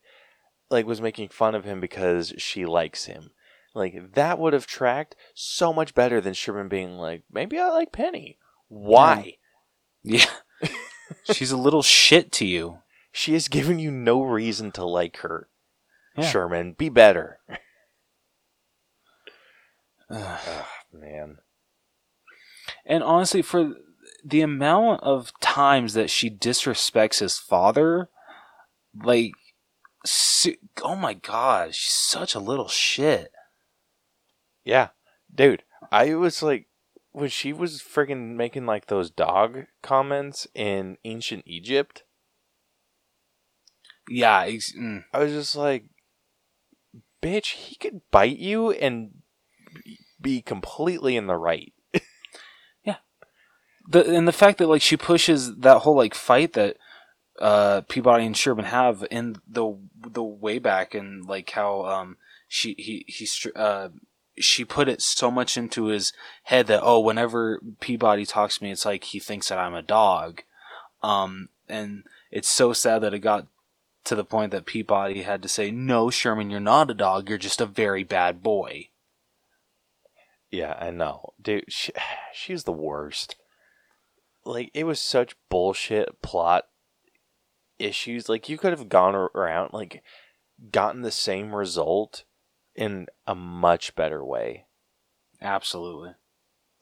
like 0.74 0.86
was 0.86 1.00
making 1.00 1.28
fun 1.28 1.54
of 1.54 1.64
him 1.64 1.80
because 1.80 2.34
she 2.36 2.66
likes 2.66 3.06
him. 3.06 3.30
Like 3.74 4.12
that 4.14 4.38
would 4.38 4.52
have 4.52 4.66
tracked 4.66 5.16
so 5.34 5.72
much 5.72 5.94
better 5.94 6.20
than 6.20 6.34
Sherman 6.34 6.68
being 6.68 6.98
like, 6.98 7.22
maybe 7.32 7.58
I 7.58 7.70
like 7.70 7.92
Penny. 7.92 8.38
Why? 8.68 9.36
Yeah. 10.02 10.26
She's 11.32 11.52
a 11.52 11.56
little 11.56 11.82
shit 11.82 12.30
to 12.32 12.44
you. 12.44 12.78
She 13.12 13.32
has 13.32 13.48
given 13.48 13.78
you 13.78 13.90
no 13.90 14.22
reason 14.22 14.72
to 14.72 14.84
like 14.84 15.18
her. 15.18 15.48
Yeah. 16.16 16.28
Sherman, 16.28 16.72
be 16.72 16.88
better. 16.88 17.38
Man. 20.10 21.38
And 22.84 23.02
honestly, 23.02 23.42
for 23.42 23.74
the 24.24 24.40
amount 24.40 25.02
of 25.02 25.32
times 25.40 25.94
that 25.94 26.10
she 26.10 26.30
disrespects 26.30 27.20
his 27.20 27.38
father, 27.38 28.10
like, 29.02 29.32
se- 30.04 30.58
oh 30.82 30.96
my 30.96 31.14
god, 31.14 31.74
she's 31.74 31.92
such 31.92 32.34
a 32.34 32.40
little 32.40 32.68
shit. 32.68 33.32
Yeah. 34.64 34.88
Dude, 35.34 35.64
I 35.90 36.14
was 36.14 36.42
like 36.42 36.68
when 37.12 37.28
she 37.28 37.52
was 37.52 37.80
friggin' 37.80 38.34
making 38.34 38.66
like 38.66 38.86
those 38.86 39.10
dog 39.10 39.66
comments 39.82 40.48
in 40.54 40.96
ancient 41.04 41.44
Egypt, 41.46 42.02
Yeah, 44.08 44.46
mm, 44.46 45.04
I 45.12 45.18
was 45.20 45.32
just 45.32 45.56
like, 45.56 45.84
bitch, 47.22 47.52
he 47.52 47.76
could 47.76 48.00
bite 48.10 48.36
you 48.36 48.72
and 48.72 49.22
be 50.20 50.42
completely 50.42 51.16
in 51.16 51.26
the 51.26 51.36
right. 51.36 51.72
Yeah, 52.84 52.96
the 53.88 54.04
and 54.14 54.28
the 54.28 54.32
fact 54.32 54.58
that 54.58 54.68
like 54.68 54.82
she 54.82 54.96
pushes 54.96 55.56
that 55.56 55.78
whole 55.78 55.96
like 55.96 56.14
fight 56.14 56.52
that 56.54 56.76
uh 57.40 57.82
Peabody 57.82 58.26
and 58.26 58.36
Sherman 58.36 58.66
have 58.66 59.04
in 59.10 59.36
the 59.46 59.76
the 60.00 60.22
WABAC 60.22 60.98
and 60.98 61.26
like 61.26 61.50
how 61.50 61.84
um 61.84 62.16
she 62.48 62.74
he 62.78 63.04
he 63.08 63.28
uh 63.56 63.88
she 64.38 64.64
put 64.64 64.88
it 64.88 65.00
so 65.00 65.30
much 65.30 65.56
into 65.56 65.86
his 65.86 66.12
head 66.44 66.66
that 66.66 66.80
oh 66.82 67.00
whenever 67.00 67.60
Peabody 67.80 68.24
talks 68.24 68.58
to 68.58 68.64
me 68.64 68.70
it's 68.70 68.84
like 68.84 69.04
he 69.04 69.18
thinks 69.18 69.48
that 69.48 69.58
I'm 69.58 69.74
a 69.74 69.82
dog 69.82 70.42
um 71.02 71.48
and 71.68 72.04
it's 72.30 72.48
so 72.48 72.72
sad 72.72 73.00
that 73.00 73.14
it 73.14 73.20
got 73.20 73.46
to 74.04 74.14
the 74.14 74.24
point 74.24 74.50
that 74.52 74.66
Peabody 74.66 75.22
had 75.22 75.42
to 75.42 75.48
say 75.48 75.70
no 75.70 76.10
Sherman 76.10 76.50
you're 76.50 76.60
not 76.60 76.90
a 76.90 76.94
dog 76.94 77.28
you're 77.28 77.38
just 77.38 77.60
a 77.60 77.66
very 77.66 78.04
bad 78.04 78.42
boy 78.42 78.88
Yeah, 80.54 80.76
I 80.78 80.90
know, 80.90 81.32
dude. 81.42 81.64
She, 81.68 81.92
she's 82.32 82.62
the 82.62 82.72
worst. 82.72 83.34
Like 84.44 84.70
it 84.72 84.84
was 84.84 85.00
such 85.00 85.36
bullshit 85.48 86.22
plot 86.22 86.66
issues. 87.84 88.28
Like 88.28 88.48
you 88.48 88.58
could 88.58 88.70
have 88.72 88.88
gone 88.88 89.14
around, 89.14 89.72
like 89.72 90.02
gotten 90.70 91.02
the 91.02 91.10
same 91.10 91.54
result 91.54 92.24
in 92.74 93.06
a 93.26 93.34
much 93.34 93.94
better 93.94 94.24
way. 94.24 94.66
absolutely 95.42 96.12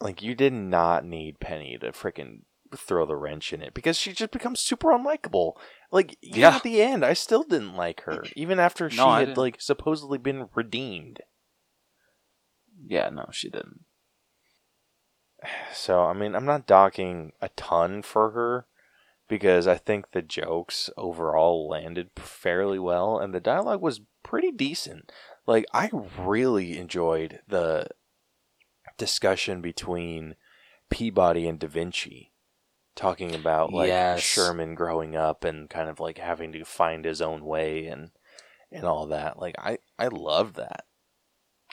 Like 0.00 0.22
you 0.22 0.34
did 0.34 0.52
not 0.52 1.04
need 1.04 1.40
Penny 1.40 1.76
to 1.80 1.92
freaking 1.92 2.42
throw 2.74 3.04
the 3.04 3.16
wrench 3.16 3.52
in 3.52 3.60
it 3.60 3.74
because 3.74 3.98
she 3.98 4.12
just 4.12 4.30
becomes 4.30 4.58
super 4.60 4.88
unlikable. 4.88 5.54
Like 5.90 6.16
even 6.22 6.40
Yeah. 6.40 6.56
at 6.56 6.62
the 6.62 6.80
end, 6.80 7.04
I 7.04 7.12
still 7.12 7.42
didn't 7.42 7.76
like 7.76 8.02
her, 8.02 8.24
even 8.34 8.58
after 8.58 8.88
she 8.88 8.96
No, 8.96 9.12
had 9.12 9.36
like 9.36 9.60
supposedly 9.60 10.18
been 10.18 10.48
redeemed. 10.54 11.20
yeah 12.86 13.08
no 13.10 13.26
she 13.30 13.48
didn't 13.50 13.80
So, 15.74 16.04
I 16.04 16.12
mean, 16.12 16.34
I'm 16.36 16.44
not 16.44 16.66
docking 16.66 17.32
a 17.40 17.48
ton 17.50 18.02
for 18.02 18.30
her 18.30 18.66
because 19.32 19.66
I 19.66 19.78
think 19.78 20.10
the 20.10 20.20
jokes 20.20 20.90
overall 20.98 21.66
landed 21.66 22.10
fairly 22.16 22.78
well 22.78 23.18
and 23.18 23.32
the 23.32 23.40
dialogue 23.40 23.80
was 23.80 24.02
pretty 24.22 24.52
decent. 24.52 25.10
Like, 25.46 25.64
I 25.72 25.88
really 26.18 26.76
enjoyed 26.76 27.40
the 27.48 27.86
discussion 28.98 29.62
between 29.62 30.36
Peabody 30.90 31.48
and 31.48 31.58
Da 31.58 31.66
Vinci 31.66 32.30
talking 32.94 33.34
about 33.34 33.72
like 33.72 33.88
Yes. 33.88 34.20
Sherman 34.20 34.74
growing 34.74 35.16
up 35.16 35.44
and 35.44 35.70
kind 35.70 35.88
of 35.88 35.98
like 35.98 36.18
having 36.18 36.52
to 36.52 36.62
find 36.66 37.06
his 37.06 37.22
own 37.22 37.42
way 37.42 37.86
and 37.86 38.10
and 38.70 38.84
all 38.84 39.06
that. 39.06 39.38
Like 39.38 39.54
I 39.58 39.78
I 39.98 40.08
loved 40.08 40.56
that. 40.56 40.84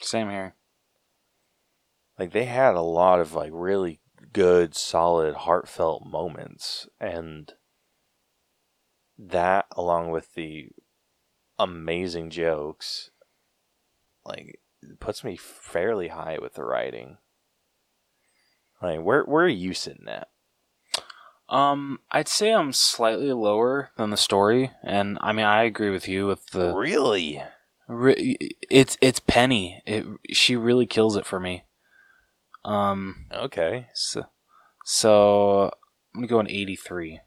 same 0.00 0.30
here 0.30 0.54
like 2.18 2.32
they 2.32 2.46
had 2.46 2.74
a 2.74 2.80
lot 2.80 3.20
of 3.20 3.34
like 3.34 3.50
really 3.52 4.00
good 4.32 4.74
solid 4.74 5.34
heartfelt 5.34 6.06
moments 6.06 6.88
and 7.00 7.54
that 9.18 9.66
along 9.72 10.10
with 10.10 10.34
the 10.34 10.68
amazing 11.58 12.30
jokes 12.30 13.10
like 14.24 14.60
puts 14.98 15.22
me 15.24 15.36
fairly 15.36 16.08
high 16.08 16.38
with 16.40 16.54
the 16.54 16.64
writing 16.64 17.18
like 18.80 19.00
where 19.00 19.24
where 19.24 19.44
are 19.44 19.48
you 19.48 19.74
sitting 19.74 20.08
at 20.08 20.28
Um, 21.48 21.98
I'd 22.10 22.28
say 22.28 22.52
I'm 22.52 22.72
slightly 22.72 23.32
lower 23.32 23.90
than 23.96 24.10
the 24.10 24.16
story, 24.16 24.70
and 24.84 25.18
I 25.20 25.32
mean 25.32 25.44
I 25.44 25.64
agree 25.64 25.90
with 25.90 26.06
you 26.06 26.28
with 26.28 26.46
the. 26.50 26.72
really 26.72 27.42
Re- 27.88 28.38
it's 28.70 28.96
it's 29.00 29.18
Penny. 29.18 29.82
It 29.84 30.06
she 30.30 30.54
really 30.54 30.86
kills 30.86 31.16
it 31.16 31.26
for 31.26 31.40
me. 31.40 31.64
Um, 32.64 33.26
okay 33.32 33.86
so, 33.94 34.24
so 34.84 35.70
I'm 36.14 36.20
gonna 36.22 36.26
go 36.26 36.40
an 36.40 36.48
83. 36.50 37.20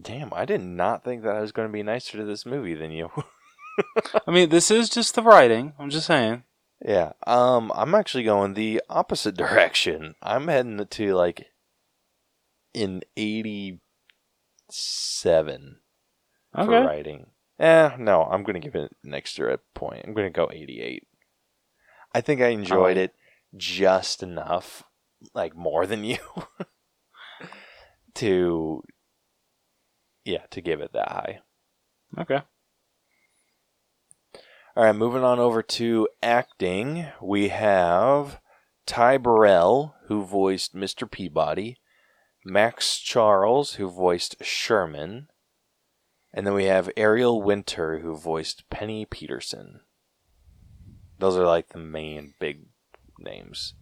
damn 0.00 0.32
i 0.32 0.44
did 0.44 0.60
not 0.62 1.02
think 1.04 1.22
that 1.22 1.34
i 1.36 1.40
was 1.40 1.52
going 1.52 1.66
to 1.68 1.72
be 1.72 1.82
nicer 1.82 2.18
to 2.18 2.24
this 2.24 2.44
movie 2.46 2.74
than 2.74 2.90
you 2.92 3.10
I 4.26 4.30
mean, 4.30 4.50
this 4.50 4.70
is 4.70 4.88
just 4.88 5.16
the 5.16 5.22
writing. 5.22 5.72
I'm 5.80 5.90
just 5.90 6.06
saying. 6.06 6.44
Yeah. 6.84 7.14
Um, 7.26 7.72
I'm 7.74 7.92
actually 7.96 8.22
going 8.22 8.54
the 8.54 8.80
opposite 8.88 9.36
direction. 9.44 10.14
I'm 10.22 10.46
heading 10.46 10.86
to 10.88 11.14
like 11.16 11.46
in 12.72 13.02
87 13.16 13.80
for 16.54 16.66
writing. 16.66 17.26
Eh, 17.58 17.90
no, 17.98 18.22
I'm 18.24 18.44
going 18.44 18.54
to 18.54 18.60
give 18.60 18.76
it 18.76 18.94
an 19.02 19.12
extra 19.12 19.58
point. 19.74 20.04
I'm 20.06 20.14
going 20.14 20.26
to 20.32 20.36
go 20.36 20.48
88. 20.52 21.06
I 22.14 22.20
think 22.20 22.40
I 22.40 22.48
enjoyed 22.50 22.96
Oh. 22.96 23.00
it 23.02 23.14
just 23.56 24.22
enough, 24.22 24.84
like 25.34 25.56
more 25.56 25.86
than 25.86 26.04
you, 26.04 26.18
to, 28.14 28.82
yeah, 30.24 30.46
to 30.50 30.60
give 30.60 30.80
it 30.80 30.92
that 30.92 31.08
high. 31.08 31.40
Okay. 32.18 32.40
All 34.76 34.84
right, 34.84 34.92
moving 34.92 35.22
on 35.22 35.38
over 35.38 35.62
to 35.62 36.08
acting. 36.22 37.06
We 37.20 37.48
have 37.48 38.40
Ty 38.86 39.18
Burrell, 39.18 39.94
who 40.06 40.24
voiced 40.24 40.74
Mr. 40.74 41.08
Peabody, 41.10 41.78
Max 42.44 42.98
Charles, 42.98 43.74
who 43.74 43.88
voiced 43.88 44.42
Sherman, 44.44 45.28
and 46.32 46.44
then 46.46 46.54
we 46.54 46.64
have 46.64 46.90
Ariel 46.96 47.40
Winter, 47.40 48.00
who 48.00 48.16
voiced 48.16 48.68
Penny 48.68 49.04
Peterson. 49.04 49.80
Those 51.20 51.36
are 51.36 51.46
like 51.46 51.68
the 51.68 51.78
main 51.78 52.34
big 52.40 52.66
names. 53.18 53.74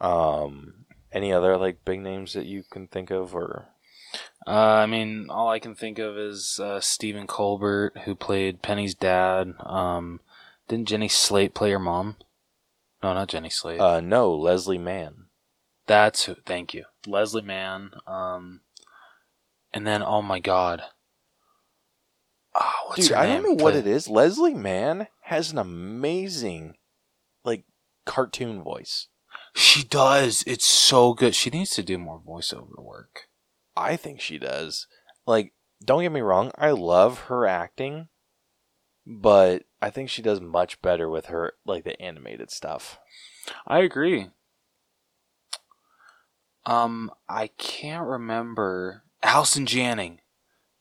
Um, 0.00 0.86
any 1.12 1.32
other 1.32 1.56
like 1.56 1.84
big 1.84 2.00
names 2.00 2.32
that 2.32 2.46
you 2.46 2.64
can 2.70 2.86
think 2.88 3.10
of, 3.10 3.34
or 3.34 3.68
Uh, 4.46 4.50
I 4.50 4.86
mean, 4.86 5.28
all 5.30 5.48
I 5.48 5.58
can 5.58 5.74
think 5.74 5.98
of 5.98 6.18
is 6.18 6.58
uh, 6.60 6.80
Stephen 6.80 7.26
Colbert, 7.26 7.92
who 8.04 8.14
played 8.14 8.62
Penny's 8.62 8.94
dad. 8.94 9.54
Um, 9.60 10.20
didn't 10.68 10.88
Jenny 10.88 11.08
Slate 11.08 11.54
play 11.54 11.70
her 11.70 11.78
mom? 11.78 12.16
No, 13.02 13.14
not 13.14 13.28
Jenny 13.28 13.50
Slate. 13.50 13.80
uh, 13.80 14.00
no, 14.00 14.32
Leslie 14.32 14.78
Mann. 14.78 15.26
That's 15.86 16.24
who. 16.24 16.36
Thank 16.46 16.74
you, 16.74 16.84
Leslie 17.06 17.42
Mann. 17.42 17.90
Um, 18.06 18.60
and 19.74 19.86
then 19.86 20.02
oh 20.02 20.22
my 20.22 20.38
god, 20.38 20.82
oh, 22.54 22.72
what's 22.86 23.08
Dude, 23.08 23.16
I 23.16 23.26
don't 23.26 23.42
know 23.42 23.64
what 23.64 23.74
it 23.76 23.86
is. 23.86 24.08
Leslie 24.08 24.54
Mann 24.54 25.08
has 25.22 25.50
an 25.52 25.58
amazing, 25.58 26.76
cartoon 28.04 28.62
voice. 28.62 29.08
She 29.54 29.82
does. 29.82 30.44
It's 30.46 30.66
so 30.66 31.14
good. 31.14 31.34
She 31.34 31.50
needs 31.50 31.70
to 31.70 31.82
do 31.82 31.98
more 31.98 32.20
voiceover 32.20 32.82
work. 32.82 33.28
I 33.76 33.96
think 33.96 34.20
she 34.20 34.38
does. 34.38 34.86
Like, 35.26 35.52
don't 35.84 36.02
get 36.02 36.12
me 36.12 36.20
wrong, 36.20 36.50
I 36.56 36.70
love 36.70 37.20
her 37.20 37.46
acting, 37.46 38.08
but 39.06 39.64
I 39.80 39.90
think 39.90 40.10
she 40.10 40.22
does 40.22 40.40
much 40.40 40.80
better 40.82 41.08
with 41.08 41.26
her, 41.26 41.54
like, 41.64 41.84
the 41.84 42.00
animated 42.00 42.50
stuff. 42.50 42.98
I 43.66 43.80
agree. 43.80 44.28
Um, 46.64 47.10
I 47.28 47.48
can't 47.58 48.06
remember. 48.06 49.02
Allison 49.22 49.66
Janning. 49.66 50.18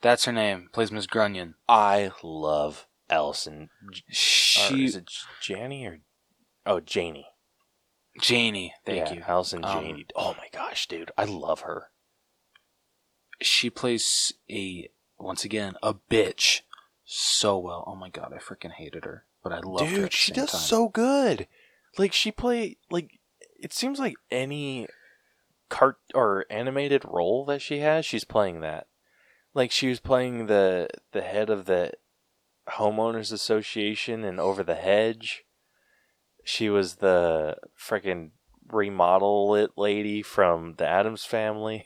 That's 0.01 0.25
her 0.25 0.31
name. 0.31 0.69
Plays 0.71 0.91
Miss 0.91 1.07
Grunion. 1.07 1.55
I 1.67 2.11
love 2.23 2.87
Allison. 3.09 3.69
J- 3.91 4.03
or 4.09 4.13
She, 4.13 4.85
is 4.85 4.95
it 4.95 5.09
Janney 5.41 5.85
or. 5.85 5.99
Oh, 6.65 6.79
Janie. 6.79 7.27
Janie. 8.19 8.73
Thank 8.85 9.09
Yeah, 9.09 9.13
you. 9.13 9.23
Allison 9.27 9.63
Um, 9.65 9.83
Janie. 9.83 10.05
Oh 10.15 10.35
my 10.37 10.47
gosh, 10.51 10.87
dude. 10.87 11.11
I 11.17 11.25
love 11.25 11.61
her. 11.61 11.87
She 13.41 13.69
plays 13.69 14.33
a 14.49 14.89
once 15.17 15.43
again 15.45 15.75
a 15.81 15.93
bitch 15.93 16.61
so 17.05 17.57
well. 17.57 17.83
Oh 17.87 17.95
my 17.95 18.09
god, 18.09 18.33
I 18.33 18.37
freaking 18.37 18.71
hated 18.71 19.05
her, 19.05 19.25
but 19.43 19.51
I 19.51 19.59
love 19.59 19.89
her. 19.89 19.95
Dude, 20.03 20.13
she 20.13 20.31
does 20.31 20.51
time. 20.51 20.61
so 20.61 20.89
good. 20.89 21.47
Like 21.97 22.13
she 22.13 22.31
play 22.31 22.77
like 22.89 23.19
it 23.59 23.73
seems 23.73 23.99
like 23.99 24.15
any 24.29 24.87
cart 25.69 25.97
or 26.13 26.45
animated 26.49 27.03
role 27.05 27.45
that 27.45 27.61
she 27.61 27.79
has, 27.79 28.05
she's 28.05 28.23
playing 28.25 28.59
that. 28.61 28.87
Like 29.53 29.71
she 29.71 29.87
was 29.89 29.99
playing 29.99 30.45
the 30.45 30.87
the 31.11 31.21
head 31.21 31.49
of 31.49 31.65
the 31.65 31.93
homeowners 32.69 33.31
association 33.33 34.23
and 34.23 34.39
over 34.39 34.63
the 34.63 34.75
hedge. 34.75 35.43
She 36.43 36.69
was 36.69 36.95
the 36.95 37.57
freaking 37.77 38.31
remodel 38.71 39.55
it 39.55 39.71
lady 39.77 40.21
from 40.21 40.75
the 40.77 40.87
Addams 40.87 41.25
family. 41.25 41.85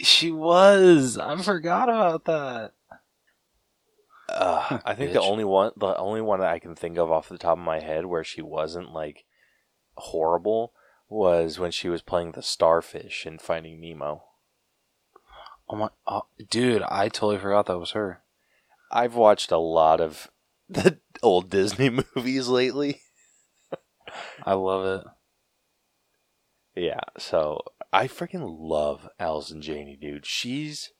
She 0.00 0.30
was. 0.30 1.16
I 1.18 1.36
forgot 1.42 1.88
about 1.88 2.24
that. 2.24 2.72
Uh, 4.28 4.78
I 4.84 4.94
think 4.94 5.12
the 5.12 5.20
only 5.20 5.44
one, 5.44 5.72
the 5.76 5.96
only 5.96 6.22
one 6.22 6.40
that 6.40 6.50
I 6.50 6.58
can 6.58 6.74
think 6.74 6.96
of 6.96 7.12
off 7.12 7.28
the 7.28 7.38
top 7.38 7.58
of 7.58 7.64
my 7.64 7.80
head 7.80 8.06
where 8.06 8.24
she 8.24 8.40
wasn't 8.40 8.92
like 8.92 9.24
horrible 9.96 10.72
was 11.08 11.58
when 11.58 11.70
she 11.70 11.88
was 11.88 12.00
playing 12.00 12.32
the 12.32 12.42
starfish 12.42 13.26
in 13.26 13.38
Finding 13.38 13.80
Nemo. 13.80 14.24
Oh 15.68 15.76
my, 15.76 15.88
oh, 16.06 16.26
dude! 16.50 16.82
I 16.82 17.08
totally 17.08 17.38
forgot 17.38 17.66
that 17.66 17.78
was 17.78 17.90
her. 17.90 18.22
I've 18.90 19.14
watched 19.14 19.52
a 19.52 19.58
lot 19.58 20.00
of 20.00 20.30
the 20.68 20.98
old 21.22 21.50
Disney 21.50 21.90
movies 22.16 22.48
lately, 22.48 23.02
I 24.44 24.54
love 24.54 25.00
it. 25.00 25.06
Yeah, 26.74 27.00
so 27.18 27.60
I 27.92 28.08
freaking 28.08 28.56
love 28.58 29.08
Allison 29.18 29.60
Janney, 29.60 29.96
dude. 30.00 30.24
She's 30.24 30.90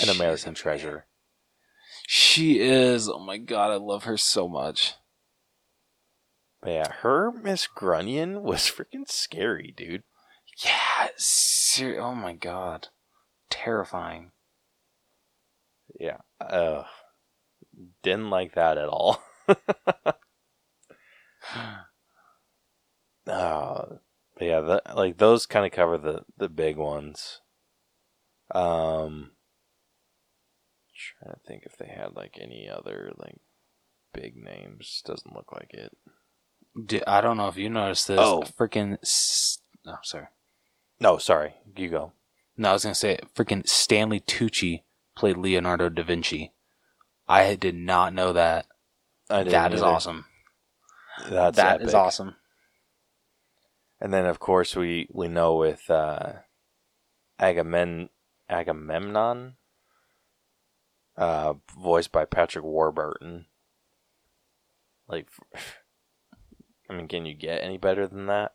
an 0.00 0.10
American 0.10 0.50
amazing. 0.50 0.54
treasure. 0.54 1.06
She 2.06 2.60
is. 2.60 3.08
Oh 3.08 3.18
my 3.18 3.38
god, 3.38 3.70
I 3.70 3.76
love 3.76 4.04
her 4.04 4.18
so 4.18 4.48
much. 4.48 4.94
But 6.60 6.70
yeah, 6.70 6.92
her 7.00 7.30
Miss 7.30 7.66
Grunion 7.66 8.42
was 8.42 8.62
freaking 8.62 9.08
scary, 9.08 9.72
dude. 9.74 10.02
Yeah. 10.64 11.08
Ser- 11.16 12.00
oh 12.00 12.14
my 12.14 12.34
god. 12.34 12.88
Terrifying. 13.48 14.32
Yeah. 15.98 16.18
Uh, 16.40 16.84
didn't 18.02 18.28
like 18.28 18.54
that 18.54 18.76
at 18.76 18.88
all. 18.88 19.22
Uh, 23.28 23.96
but 24.36 24.44
yeah, 24.44 24.60
the, 24.60 24.82
like 24.94 25.18
those 25.18 25.46
kind 25.46 25.66
of 25.66 25.72
cover 25.72 25.98
the 25.98 26.24
the 26.36 26.48
big 26.48 26.76
ones. 26.76 27.40
Um, 28.54 29.32
trying 31.20 31.34
to 31.34 31.40
think 31.46 31.64
if 31.66 31.76
they 31.76 31.88
had 31.88 32.16
like 32.16 32.38
any 32.40 32.68
other 32.68 33.12
like 33.18 33.36
big 34.12 34.36
names. 34.36 35.02
Doesn't 35.04 35.34
look 35.34 35.52
like 35.52 35.72
it. 35.74 35.92
D- 36.86 37.02
I 37.06 37.20
don't 37.20 37.36
know 37.36 37.48
if 37.48 37.56
you 37.56 37.68
noticed 37.68 38.08
this. 38.08 38.20
Oh. 38.20 38.42
Freaking. 38.58 38.98
S- 39.02 39.58
oh, 39.86 39.96
sorry. 40.02 40.26
No, 41.00 41.18
sorry, 41.18 41.54
you 41.76 41.88
go. 41.88 42.12
No, 42.56 42.70
I 42.70 42.72
was 42.72 42.82
gonna 42.82 42.94
say 42.94 43.18
freaking 43.36 43.68
Stanley 43.68 44.20
Tucci 44.20 44.82
played 45.16 45.36
Leonardo 45.36 45.88
da 45.88 46.02
Vinci. 46.02 46.52
I 47.28 47.54
did 47.54 47.74
not 47.74 48.14
know 48.14 48.32
that. 48.32 48.66
I 49.30 49.38
didn't 49.38 49.52
That 49.52 49.74
is 49.74 49.82
either. 49.82 49.90
awesome. 49.90 50.24
That's 51.28 51.56
That 51.56 51.82
is 51.82 51.94
awesome. 51.94 52.36
And 54.00 54.12
then 54.12 54.26
of 54.26 54.38
course 54.38 54.76
we 54.76 55.08
we 55.12 55.28
know 55.28 55.56
with 55.56 55.90
uh, 55.90 56.34
Agamemnon, 57.40 58.08
uh, 61.16 61.54
voiced 61.76 62.12
by 62.12 62.24
Patrick 62.24 62.64
Warburton. 62.64 63.46
Like, 65.08 65.28
I 66.90 66.94
mean, 66.94 67.08
can 67.08 67.26
you 67.26 67.34
get 67.34 67.62
any 67.62 67.78
better 67.78 68.06
than 68.06 68.26
that? 68.26 68.52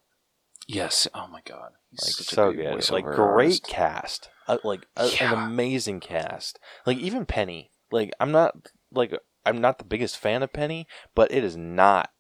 Yes. 0.67 1.07
Oh 1.13 1.27
my 1.27 1.41
god. 1.45 1.71
He's 1.91 2.03
Like 2.19 2.27
so 2.27 2.53
great 2.53 2.79
good, 2.87 2.91
like 2.91 3.03
great 3.03 3.27
artist. 3.27 3.67
cast, 3.67 4.29
uh, 4.47 4.57
like 4.63 4.85
a, 4.95 5.09
an 5.19 5.33
amazing 5.33 5.99
cast. 5.99 6.57
Like 6.85 6.97
even 6.97 7.25
Penny. 7.25 7.71
Like 7.91 8.11
I'm 8.19 8.31
not 8.31 8.55
like 8.91 9.13
I'm 9.45 9.59
not 9.59 9.77
the 9.77 9.83
biggest 9.83 10.17
fan 10.17 10.41
of 10.41 10.53
Penny, 10.53 10.87
but 11.15 11.31
it 11.31 11.43
is 11.43 11.57
not 11.57 12.11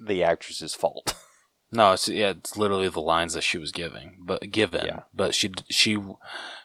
the 0.00 0.24
actress's 0.24 0.74
fault. 0.74 1.14
No, 1.72 1.92
it's 1.92 2.08
yeah, 2.08 2.30
it's 2.30 2.56
literally 2.56 2.88
the 2.88 3.00
lines 3.00 3.34
that 3.34 3.44
she 3.44 3.58
was 3.58 3.72
giving, 3.72 4.16
but 4.20 4.50
given. 4.50 4.86
Yeah. 4.86 5.00
But 5.14 5.34
she 5.34 5.52
she 5.68 5.98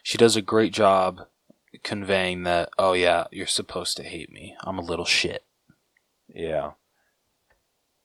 she 0.01 0.17
does 0.17 0.35
a 0.35 0.41
great 0.41 0.73
job 0.73 1.27
conveying 1.83 2.43
that. 2.43 2.69
Oh 2.77 2.93
yeah, 2.93 3.25
you're 3.31 3.45
supposed 3.47 3.97
to 3.97 4.03
hate 4.03 4.31
me. 4.31 4.55
I'm 4.61 4.79
a 4.79 4.83
little 4.83 5.05
shit. 5.05 5.43
Yeah. 6.27 6.71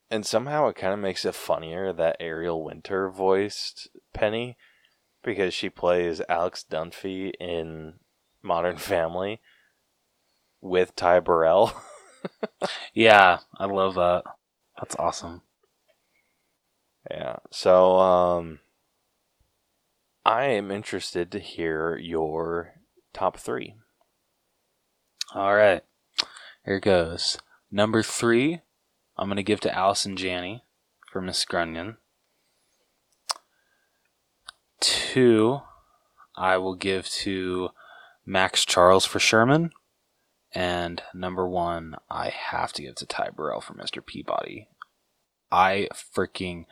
And 0.09 0.25
somehow 0.25 0.67
it 0.67 0.75
kind 0.75 0.93
of 0.93 0.99
makes 0.99 1.25
it 1.25 1.35
funnier 1.35 1.93
that 1.93 2.17
Ariel 2.19 2.63
Winter 2.63 3.09
voiced 3.09 3.89
Penny 4.13 4.57
because 5.23 5.53
she 5.53 5.69
plays 5.69 6.21
Alex 6.27 6.65
Dunphy 6.69 7.31
in 7.39 7.93
Modern 8.43 8.77
Family 8.77 9.39
with 10.59 10.95
Ty 10.95 11.21
Burrell. 11.21 11.73
Yeah, 12.93 13.39
I 13.57 13.65
love 13.65 13.95
that. 13.95 14.23
That's 14.77 14.95
awesome. 14.97 15.41
Yeah. 17.09 17.37
So 17.51 17.97
um 17.97 18.59
I 20.23 20.45
am 20.45 20.69
interested 20.69 21.31
to 21.31 21.39
hear 21.39 21.97
your 21.97 22.73
top 23.13 23.37
3. 23.37 23.75
All 25.33 25.55
right, 25.55 25.81
here 26.65 26.75
it 26.75 26.83
goes. 26.83 27.37
Number 27.71 28.03
three, 28.03 28.59
I'm 29.17 29.29
gonna 29.29 29.43
give 29.43 29.61
to 29.61 29.73
Allison 29.73 30.17
Janney 30.17 30.65
for 31.09 31.21
Miss 31.21 31.45
Grunion. 31.45 31.95
Two, 34.81 35.61
I 36.35 36.57
will 36.57 36.75
give 36.75 37.07
to 37.09 37.69
Max 38.25 38.65
Charles 38.65 39.05
for 39.05 39.19
Sherman. 39.19 39.71
And 40.53 41.01
number 41.13 41.47
one, 41.47 41.95
I 42.09 42.27
have 42.29 42.73
to 42.73 42.81
give 42.81 42.95
to 42.95 43.05
Ty 43.05 43.29
Burrell 43.29 43.61
for 43.61 43.73
Mr. 43.73 44.05
Peabody. 44.05 44.67
I 45.51 45.87
freaking 45.93 46.65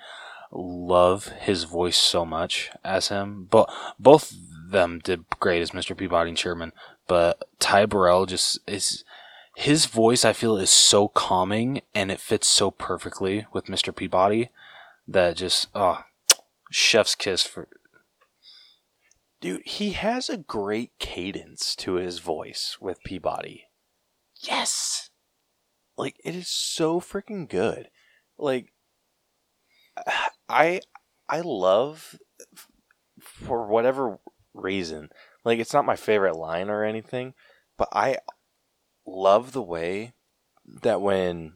love 0.52 1.28
his 1.28 1.64
voice 1.66 1.98
so 1.98 2.26
much 2.26 2.72
as 2.84 3.10
him. 3.10 3.48
But 3.50 3.70
both 4.00 4.34
them 4.70 5.00
did 5.04 5.26
great 5.40 5.62
as 5.62 5.72
Mr. 5.72 5.96
Peabody 5.96 6.30
and 6.30 6.40
Sherman. 6.40 6.72
But 7.08 7.48
Ty 7.60 7.88
Burrell 7.88 8.26
just 8.26 8.60
is 8.68 9.04
his 9.56 9.86
voice. 9.86 10.24
I 10.24 10.34
feel 10.34 10.58
is 10.58 10.70
so 10.70 11.08
calming 11.08 11.82
and 11.94 12.12
it 12.12 12.20
fits 12.20 12.48
so 12.48 12.72
perfectly 12.72 13.46
with 13.52 13.66
Mr. 13.66 13.96
Peabody 13.96 14.50
that 15.08 15.38
just 15.38 15.68
oh, 15.74 16.04
chef's 16.72 17.16
kiss 17.16 17.44
for 17.44 17.68
Dude, 19.42 19.62
he 19.66 19.92
has 19.92 20.30
a 20.30 20.38
great 20.38 20.92
cadence 21.00 21.74
to 21.78 21.94
his 21.94 22.20
voice 22.20 22.78
with 22.82 23.02
Peabody. 23.06 23.68
yes. 24.42 25.12
like 25.98 26.18
it 26.26 26.36
is 26.36 26.50
so 26.50 27.00
freaking 27.00 27.50
good 27.50 27.90
like 28.40 28.72
i 30.48 30.80
i 31.28 31.42
love 31.42 32.18
for 33.22 33.68
whatever 33.68 34.18
reason 34.54 35.10
like 35.44 35.60
it's 35.60 35.74
not 35.74 35.86
my 35.86 35.96
favorite 35.96 36.36
line 36.36 36.70
or 36.70 36.84
anything 36.84 37.34
but 37.78 37.88
i 37.94 38.18
love 39.06 39.52
the 39.52 39.62
way 39.62 40.14
that 40.82 41.02
when 41.02 41.54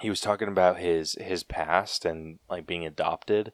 he 0.00 0.10
was 0.10 0.20
talking 0.20 0.48
about 0.48 0.78
his 0.78 1.16
his 1.20 1.44
past 1.44 2.04
and 2.04 2.38
like 2.50 2.66
being 2.66 2.84
adopted 2.84 3.52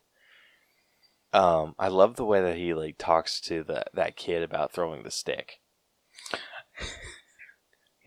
um 1.32 1.74
i 1.78 1.88
love 1.88 2.16
the 2.16 2.24
way 2.24 2.41
that 2.41 2.57
he 2.57 2.74
like 2.74 2.97
talks 2.99 3.41
to 3.41 3.62
the 3.62 3.84
that 3.95 4.16
kid 4.16 4.43
about 4.43 4.72
throwing 4.72 5.03
the 5.03 5.11
stick 5.11 5.61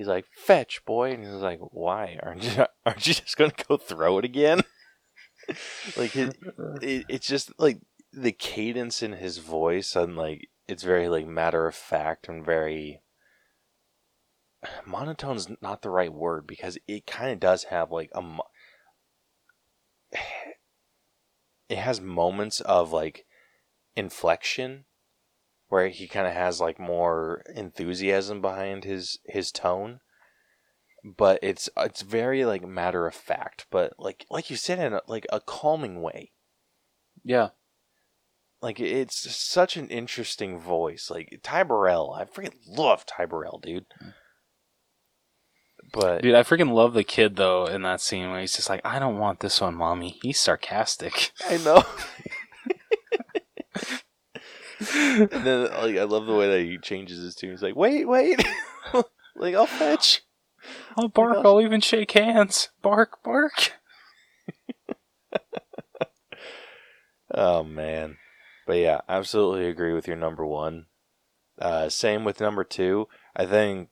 He's 0.04 0.10
like, 0.10 0.26
"Fetch, 0.36 0.84
boy," 0.84 1.12
and 1.14 1.24
he's 1.24 1.36
like, 1.36 1.62
"Why 1.72 2.20
aren't 2.22 2.44
you? 2.44 2.66
Aren't 2.86 3.08
you 3.08 3.14
just 3.14 3.38
gonna 3.38 3.54
go 3.70 3.78
throw 3.78 4.18
it 4.18 4.26
again?" 4.26 4.60
like 5.96 6.14
it, 6.18 6.38
it, 6.82 7.06
it's 7.08 7.26
just 7.26 7.58
like 7.58 7.80
the 8.12 8.34
cadence 8.34 9.02
in 9.02 9.14
his 9.14 9.38
voice, 9.38 9.96
and 9.96 10.18
like 10.18 10.50
it's 10.68 10.84
very 10.84 11.08
like 11.08 11.26
matter 11.26 11.68
of 11.68 11.74
fact 11.76 12.28
and 12.28 12.46
very 12.46 13.02
monotone's 14.86 15.48
not 15.62 15.84
the 15.84 15.90
right 15.90 16.12
word 16.14 16.46
because 16.46 16.78
it 16.86 17.08
kind 17.08 17.32
of 17.32 17.40
does 17.40 17.64
have 17.66 17.90
like 17.90 18.10
a. 18.14 18.22
mo- 18.22 18.44
It 21.70 21.78
has 21.78 22.02
moments 22.02 22.60
of 22.60 22.92
like 22.92 23.26
inflection 23.96 24.84
where 25.74 25.88
he 25.88 26.06
kind 26.08 26.28
of 26.28 26.34
has 26.34 26.62
like 26.62 26.80
more 26.80 27.42
enthusiasm 27.56 28.42
behind 28.42 28.84
his 28.84 29.18
his 29.26 29.52
tone 29.52 30.00
but 31.04 31.40
it's 31.42 31.68
it's 31.78 32.04
very 32.04 32.46
like 32.46 32.64
matter 32.64 33.08
of 33.08 33.16
fact 33.16 33.66
but 33.72 33.92
like 33.98 34.24
like 34.30 34.52
you 34.52 34.56
said 34.56 34.78
in 34.78 34.94
a, 34.94 35.02
like 35.08 35.26
a 35.34 35.40
calming 35.40 36.00
way 36.00 36.30
Yeah. 37.24 37.50
like 38.62 38.80
it's 38.80 39.36
such 39.36 39.76
an 39.76 39.88
interesting 39.88 40.60
voice 40.60 41.10
like 41.10 41.40
Ty 41.42 41.64
Burrell 41.64 42.14
I 42.14 42.26
freaking 42.26 42.54
love 42.68 43.08
Ty 43.08 43.26
Burrell 43.26 43.60
dude 43.60 43.88
mm. 44.00 44.14
but 45.92 46.22
Dude, 46.22 46.36
I 46.36 46.44
freaking 46.44 46.72
love 46.72 46.94
the 46.94 47.04
kid 47.04 47.36
though 47.36 47.66
in 47.66 47.82
that 47.82 48.00
scene 48.00 48.30
where 48.30 48.42
he's 48.42 48.56
just 48.56 48.70
like, 48.70 48.82
I 48.86 49.00
don't 49.00 49.18
want 49.18 49.40
this 49.40 49.60
one, 49.60 49.74
mommy. 49.74 50.20
He's 50.22 50.40
sarcastic. 50.40 51.32
I 51.50 51.58
know 51.58 51.84
and 54.96 55.30
then 55.30 55.64
like 55.72 55.98
I 55.98 56.04
love 56.04 56.26
the 56.26 56.36
way 56.36 56.50
that 56.50 56.66
he 56.66 56.78
changes 56.78 57.22
his 57.22 57.36
tune 57.36 57.52
he's 57.52 57.62
like 57.62 57.76
wait 57.76 58.08
wait 58.08 58.44
like 59.36 59.56
I'll 59.56 59.66
fetch 59.66 60.22
I'll 60.98 61.10
bark. 61.10 61.46
I'll 61.46 61.60
even 61.60 61.82
shake 61.82 62.12
hands. 62.12 62.70
Bark, 62.82 63.22
bark. 63.22 63.74
Oh 67.34 67.64
man, 67.64 68.18
but 68.68 68.78
yeah, 68.78 69.02
absolutely 69.10 69.68
agree 69.68 69.94
with 69.94 70.08
your 70.08 70.18
number 70.18 70.46
one. 70.46 70.86
Uh, 71.58 71.90
same 71.90 72.24
with 72.24 72.40
number 72.40 72.64
two. 72.64 73.08
I 73.36 73.48
think 73.48 73.90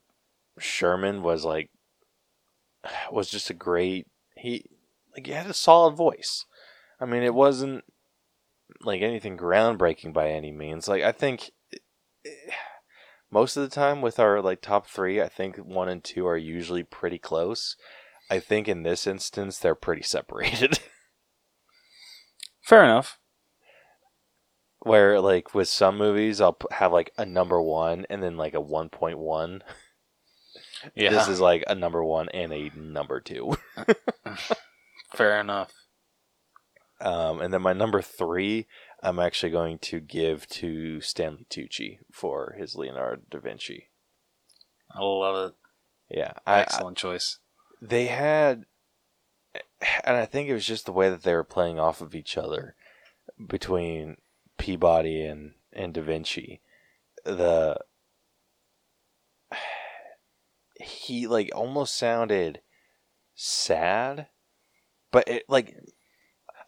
Sherman 0.60 1.24
was 1.24 1.44
like 1.44 1.72
was 3.12 3.32
just 3.32 3.50
a 3.50 3.56
great. 3.56 4.08
He 4.36 4.66
like 5.16 5.26
he 5.26 5.34
had 5.34 5.48
a 5.48 5.56
solid 5.56 5.96
voice. 5.96 6.46
I 7.00 7.06
mean, 7.06 7.24
it 7.24 7.34
wasn't 7.34 7.84
like 8.84 9.02
anything 9.02 9.38
groundbreaking 9.38 10.14
by 10.14 10.30
any 10.30 10.52
means. 10.52 10.88
Like 10.88 11.04
I 11.04 11.12
think 11.12 11.52
most 13.32 13.58
of 13.58 13.64
the 13.64 13.74
time 13.74 14.02
with 14.02 14.20
our 14.20 14.42
like 14.42 14.62
top 14.62 14.88
three, 14.88 15.22
I 15.22 15.28
think 15.30 15.58
one 15.58 15.90
and 15.90 16.04
two 16.04 16.28
are 16.28 16.38
usually 16.38 16.84
pretty 16.84 17.18
close. 17.18 17.76
I 18.30 18.40
think 18.40 18.68
in 18.68 18.84
this 18.84 19.08
instance 19.08 19.58
they're 19.58 19.76
pretty 19.76 20.04
separated. 20.04 20.80
Fair 22.62 22.84
enough. 22.84 23.20
Where 24.80 25.20
like 25.20 25.54
with 25.54 25.68
some 25.68 25.98
movies, 25.98 26.42
I'll 26.42 26.58
have 26.72 26.92
like 26.92 27.12
a 27.18 27.26
number 27.26 27.62
one 27.62 28.06
and 28.10 28.24
then 28.24 28.38
like 28.38 28.54
a 28.54 28.62
one 28.62 28.90
point 28.90 29.20
one. 29.20 29.64
Yeah. 30.96 31.10
This 31.12 31.28
is 31.28 31.40
like 31.40 31.64
a 31.68 31.76
number 31.76 32.04
one 32.04 32.30
and 32.30 32.52
a 32.52 32.72
number 32.76 33.20
two. 33.20 33.58
fair 35.16 35.40
enough. 35.40 35.72
Um, 37.02 37.42
and 37.42 37.54
then 37.54 37.62
my 37.62 37.74
number 37.74 38.02
three, 38.02 38.68
I'm 39.02 39.20
actually 39.20 39.52
going 39.52 39.80
to 39.80 40.00
give 40.00 40.48
to 40.50 41.02
Stanley 41.02 41.46
Tucci 41.50 41.98
for 42.12 42.56
his 42.58 42.76
Leonardo 42.76 43.24
da 43.30 43.40
Vinci. 43.40 43.90
I 44.94 45.02
love 45.02 45.50
it. 45.50 46.18
Yeah, 46.18 46.34
I, 46.46 46.54
I, 46.54 46.62
Excellent 46.62 46.98
choice. 46.98 47.40
they 47.82 48.08
had, 48.08 48.66
and 50.04 50.18
I 50.18 50.26
think 50.26 50.48
it 50.48 50.54
was 50.54 50.66
just 50.66 50.86
the 50.86 50.92
way 50.92 51.10
that 51.10 51.24
they 51.24 51.34
were 51.34 51.44
playing 51.44 51.80
off 51.80 52.02
of 52.02 52.14
each 52.14 52.38
other 52.38 52.76
between 53.48 54.18
Peabody 54.58 55.24
and 55.26 55.54
and 55.74 55.94
Da 55.94 56.02
Vinci. 56.02 56.62
The 57.24 57.80
he 60.76 61.26
like 61.26 61.50
almost 61.56 61.98
sounded 61.98 62.62
sad, 63.34 64.28
but 65.12 65.28
it 65.28 65.46
like 65.48 65.76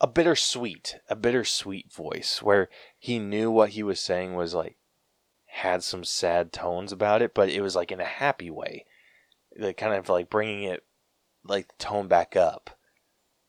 a 0.03 0.07
bittersweet, 0.07 0.99
a 1.09 1.15
bittersweet 1.15 1.93
voice 1.93 2.41
where 2.43 2.67
he 2.99 3.19
knew 3.19 3.49
what 3.49 3.69
he 3.69 3.81
was 3.81 4.01
saying 4.01 4.35
was 4.35 4.53
like 4.53 4.75
had 5.45 5.81
some 5.81 6.03
sad 6.03 6.51
tones 6.51 6.91
about 6.91 7.21
it, 7.21 7.33
but 7.33 7.47
it 7.47 7.61
was 7.61 7.73
like 7.73 7.89
in 7.89 8.01
a 8.01 8.05
happy 8.05 8.51
way, 8.51 8.85
like 9.57 9.77
kind 9.77 9.93
of 9.93 10.09
like 10.09 10.29
bringing 10.29 10.63
it 10.63 10.83
like 11.45 11.69
the 11.69 11.75
tone 11.85 12.09
back 12.09 12.35
up, 12.35 12.77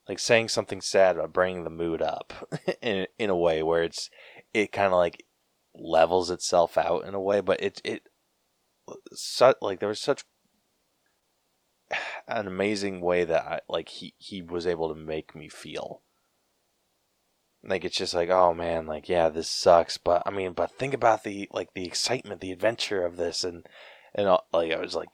like 0.08 0.20
saying 0.20 0.48
something 0.48 0.80
sad 0.80 1.16
but 1.16 1.32
bringing 1.32 1.64
the 1.64 1.70
mood 1.70 2.00
up 2.00 2.32
in 2.80 3.08
in 3.18 3.30
a 3.30 3.36
way 3.36 3.60
where 3.60 3.82
it's 3.82 4.08
it 4.52 4.70
kind 4.70 4.86
of 4.86 4.92
like 4.92 5.24
levels 5.74 6.30
itself 6.30 6.78
out 6.78 7.04
in 7.04 7.14
a 7.14 7.20
way, 7.20 7.40
but 7.40 7.60
it 7.60 7.80
it 7.82 8.02
su- 9.12 9.54
like 9.60 9.80
there 9.80 9.88
was 9.88 9.98
such 9.98 10.22
an 12.28 12.46
amazing 12.46 13.00
way 13.00 13.24
that 13.24 13.42
I 13.44 13.60
like 13.68 13.88
he 13.88 14.14
he 14.18 14.40
was 14.40 14.68
able 14.68 14.88
to 14.88 14.94
make 14.94 15.34
me 15.34 15.48
feel. 15.48 16.03
Like 17.66 17.84
it's 17.84 17.96
just 17.96 18.14
like, 18.14 18.28
oh 18.28 18.52
man, 18.52 18.86
like 18.86 19.08
yeah, 19.08 19.28
this 19.28 19.48
sucks, 19.48 19.96
but 19.96 20.22
I 20.26 20.30
mean, 20.30 20.52
but 20.52 20.72
think 20.72 20.92
about 20.92 21.24
the 21.24 21.48
like 21.50 21.72
the 21.74 21.86
excitement, 21.86 22.40
the 22.40 22.52
adventure 22.52 23.04
of 23.04 23.16
this, 23.16 23.42
and 23.42 23.66
and 24.14 24.28
all, 24.28 24.46
like 24.52 24.72
I 24.72 24.78
was 24.78 24.94
like, 24.94 25.08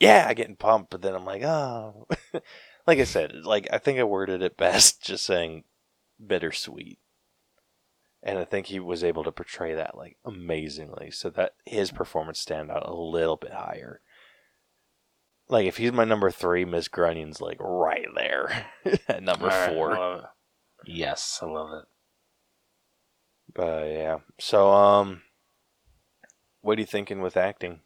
yeah, 0.00 0.32
getting 0.34 0.56
pumped, 0.56 0.90
but 0.90 1.02
then 1.02 1.14
I'm 1.14 1.24
like, 1.24 1.42
oh, 1.42 2.08
like 2.86 2.98
I 2.98 3.04
said, 3.04 3.32
like 3.44 3.68
I 3.72 3.78
think 3.78 3.98
I 3.98 4.04
worded 4.04 4.42
it 4.42 4.56
best, 4.56 5.02
just 5.04 5.24
saying 5.24 5.64
bittersweet, 6.24 6.98
and 8.22 8.38
I 8.38 8.44
think 8.44 8.66
he 8.66 8.80
was 8.80 9.04
able 9.04 9.22
to 9.24 9.32
portray 9.32 9.74
that 9.74 9.96
like 9.96 10.16
amazingly, 10.24 11.12
so 11.12 11.30
that 11.30 11.52
his 11.64 11.92
performance 11.92 12.40
stand 12.40 12.72
out 12.72 12.88
a 12.88 12.94
little 12.94 13.36
bit 13.36 13.52
higher. 13.52 14.00
Like 15.48 15.66
if 15.66 15.76
he's 15.76 15.92
my 15.92 16.04
number 16.04 16.30
three, 16.32 16.64
Miss 16.64 16.88
Grunion's 16.88 17.40
like 17.40 17.58
right 17.60 18.08
there 18.16 18.66
at 19.08 19.22
number 19.22 19.46
right, 19.46 19.70
four. 19.70 20.30
I 20.86 20.90
love 20.90 20.92
it. 20.92 20.92
Yes, 20.92 21.38
I 21.42 21.46
love 21.46 21.72
it. 21.72 21.84
But 23.54 23.86
yeah. 23.88 24.18
So 24.38 24.72
um 24.72 25.22
what 26.60 26.78
are 26.78 26.80
you 26.80 26.86
thinking 26.86 27.20
with 27.20 27.36
acting? 27.36 27.80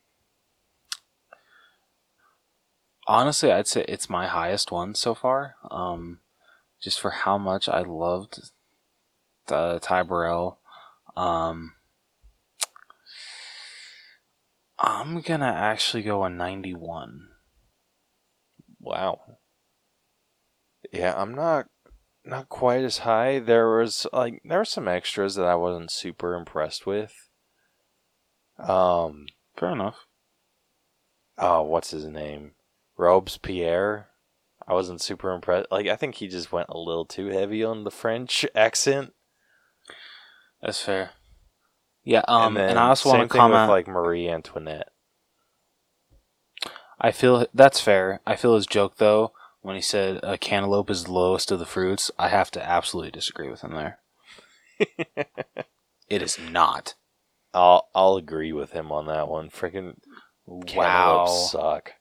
Honestly, 3.07 3.51
I'd 3.51 3.67
say 3.67 3.85
it's 3.89 4.11
my 4.11 4.27
highest 4.27 4.71
one 4.71 4.95
so 4.95 5.15
far. 5.15 5.57
Um, 5.71 6.21
just 6.81 7.01
for 7.01 7.11
how 7.11 7.39
much 7.39 7.69
I 7.69 7.81
loved 7.81 8.51
uh, 9.49 9.79
Ty 9.81 10.03
Burrell. 10.03 10.61
Um, 11.17 11.73
I'm 14.79 15.21
gonna 15.23 15.47
actually 15.47 16.03
go 16.03 16.23
a 16.23 16.31
91. 16.31 17.29
Wow. 18.81 19.39
Yeah, 20.93 21.15
I'm 21.17 21.35
not 21.35 21.67
not 22.29 22.49
quite 22.51 22.85
as 22.85 22.99
high. 22.99 23.39
There 23.39 23.79
was 23.79 24.07
like 24.13 24.43
there 24.45 24.59
were 24.59 24.65
some 24.65 24.87
extras 24.87 25.35
that 25.37 25.47
I 25.47 25.55
wasn't 25.55 25.91
super 25.91 26.35
impressed 26.35 26.87
with. 26.87 27.15
Um 28.59 29.27
Fair 29.57 29.71
enough. 29.71 30.07
oh, 31.39 31.63
what's 31.63 31.91
his 31.91 32.05
name? 32.05 32.53
Robespierre. 32.97 34.09
I 34.67 34.75
wasn't 34.75 35.01
super 35.01 35.33
impressed. 35.33 35.69
Like 35.71 35.87
I 35.87 35.97
think 35.97 36.17
he 36.17 36.29
just 36.29 36.53
went 36.53 36.69
a 36.69 36.79
little 36.79 37.07
too 37.07 37.29
heavy 37.29 37.65
on 37.65 37.85
the 37.85 37.91
French 37.91 38.45
accent. 38.55 39.15
That's 40.61 40.81
fair. 40.81 41.11
Yeah. 42.05 42.23
Um, 42.29 42.57
and, 42.57 42.69
then 42.69 42.79
I 42.79 42.89
also 42.89 43.09
want 43.09 43.23
to 43.23 43.29
comment. 43.29 43.63
with 43.63 43.71
like 43.71 43.89
Marie 43.89 44.29
Antoinette. 44.29 44.91
I 47.01 47.11
feel 47.11 47.47
that's 47.55 47.81
fair. 47.81 48.21
I 48.27 48.37
feel 48.37 48.55
his 48.55 48.67
joke 48.67 48.97
though 48.99 49.33
when 49.61 49.77
he 49.77 49.83
said 49.83 50.21
a 50.23 50.39
cantaloupe 50.39 50.91
is 50.91 51.05
the 51.05 51.13
lowest 51.13 51.51
of 51.51 51.59
the 51.59 51.67
fruits. 51.67 52.11
I 52.19 52.29
have 52.29 52.51
to 52.53 52.63
absolutely 52.63 53.11
disagree 53.11 53.51
with 53.51 53.63
him 53.63 53.73
there. 53.73 53.99
it 56.09 56.23
is 56.23 56.39
not. 56.39 56.95
I'll 57.53 57.89
I'll 57.95 58.17
agree 58.17 58.53
with 58.53 58.73
him 58.73 58.93
on 58.93 59.07
that 59.07 59.29
one. 59.29 59.51
Freaking 59.51 59.97
Wow. 60.47 60.67
cantaloupes 60.67 61.51
suck. 61.53 61.93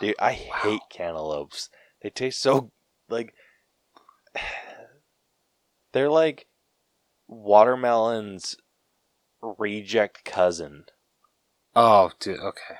Dude, 0.00 0.14
I 0.18 0.32
hate 0.32 0.80
cantaloupes. 0.90 1.70
They 2.02 2.10
taste 2.10 2.40
so 2.40 2.70
like 3.08 3.34
they're 5.92 6.10
like 6.10 6.46
watermelon's 7.26 8.56
reject 9.42 10.24
cousin. 10.24 10.84
Oh, 11.74 12.10
dude. 12.18 12.40
Okay. 12.40 12.76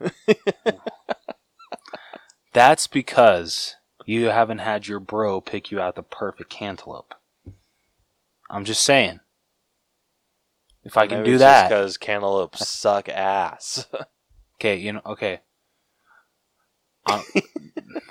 That's 2.52 2.86
because 2.86 3.76
you 4.06 4.26
haven't 4.26 4.58
had 4.58 4.88
your 4.88 5.00
bro 5.00 5.40
pick 5.40 5.70
you 5.70 5.80
out 5.80 5.94
the 5.94 6.02
perfect 6.02 6.50
cantaloupe. 6.50 7.14
I'm 8.50 8.64
just 8.64 8.82
saying. 8.82 9.20
If 10.82 10.96
I 10.96 11.06
can 11.06 11.18
Maybe 11.18 11.32
do 11.32 11.38
that, 11.38 11.68
because 11.68 11.96
cantaloupes 11.96 12.66
suck 12.66 13.08
ass. 13.08 13.86
okay, 14.56 14.76
you 14.76 14.94
know, 14.94 15.02
okay. 15.06 15.40
Um, 17.06 17.22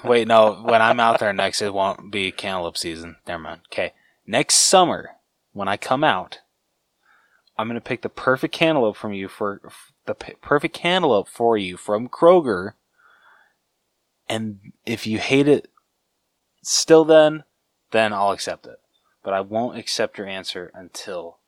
wait, 0.03 0.27
no. 0.27 0.61
When 0.63 0.81
I'm 0.81 0.99
out 0.99 1.19
there 1.19 1.33
next, 1.33 1.61
it 1.61 1.73
won't 1.73 2.11
be 2.11 2.31
cantaloupe 2.31 2.77
season. 2.77 3.17
Never 3.27 3.41
mind. 3.41 3.61
Okay, 3.71 3.93
next 4.25 4.55
summer 4.55 5.11
when 5.51 5.67
I 5.67 5.77
come 5.77 6.03
out, 6.03 6.39
I'm 7.57 7.67
gonna 7.67 7.81
pick 7.81 8.03
the 8.03 8.09
perfect 8.09 8.53
cantaloupe 8.53 8.95
from 8.95 9.13
you 9.13 9.27
for 9.27 9.61
f- 9.65 9.91
the 10.05 10.13
p- 10.13 10.35
perfect 10.41 10.75
cantaloupe 10.75 11.27
for 11.27 11.57
you 11.57 11.75
from 11.75 12.07
Kroger. 12.07 12.73
And 14.29 14.59
if 14.85 15.07
you 15.07 15.17
hate 15.17 15.47
it, 15.47 15.69
still 16.63 17.03
then, 17.03 17.43
then 17.91 18.13
I'll 18.13 18.31
accept 18.31 18.67
it. 18.67 18.79
But 19.23 19.33
I 19.33 19.41
won't 19.41 19.77
accept 19.77 20.17
your 20.17 20.27
answer 20.27 20.71
until 20.73 21.39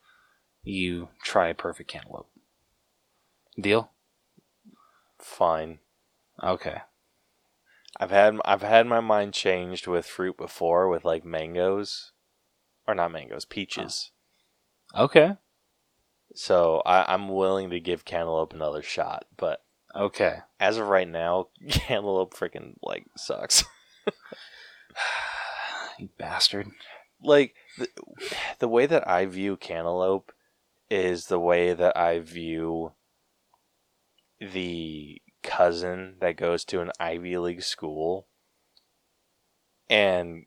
you 0.63 1.09
try 1.23 1.49
a 1.49 1.53
perfect 1.53 1.89
cantaloupe. 1.89 2.27
Deal? 3.59 3.91
Fine. 5.19 5.79
Okay. 6.43 6.81
I've 7.97 8.11
had 8.11 8.39
I've 8.43 8.63
had 8.63 8.87
my 8.87 8.99
mind 8.99 9.33
changed 9.33 9.85
with 9.85 10.05
fruit 10.05 10.37
before 10.37 10.89
with 10.89 11.05
like 11.05 11.23
mangoes. 11.23 12.11
Or 12.87 12.95
not 12.95 13.11
mangoes, 13.11 13.45
peaches. 13.45 14.11
Okay. 14.95 15.37
So 16.33 16.81
I, 16.85 17.13
I'm 17.13 17.29
willing 17.29 17.69
to 17.69 17.79
give 17.79 18.05
cantaloupe 18.05 18.53
another 18.53 18.81
shot, 18.81 19.25
but 19.37 19.63
Okay. 19.95 20.37
as 20.59 20.77
of 20.77 20.87
right 20.87 21.07
now, 21.07 21.47
cantaloupe 21.69 22.33
freaking 22.33 22.75
like 22.81 23.05
sucks. 23.17 23.63
You 25.99 26.09
bastard. 26.17 26.67
like 27.21 27.53
the, 27.77 27.87
the 28.59 28.67
way 28.67 28.87
that 28.87 29.07
I 29.07 29.27
view 29.27 29.55
cantaloupe 29.55 30.31
is 30.89 31.27
the 31.27 31.39
way 31.39 31.73
that 31.73 31.95
I 31.95 32.19
view 32.19 32.93
the 34.39 35.21
cousin 35.43 36.15
that 36.21 36.37
goes 36.37 36.65
to 36.65 36.81
an 36.81 36.91
Ivy 36.99 37.37
League 37.37 37.61
school 37.61 38.27
and 39.89 40.45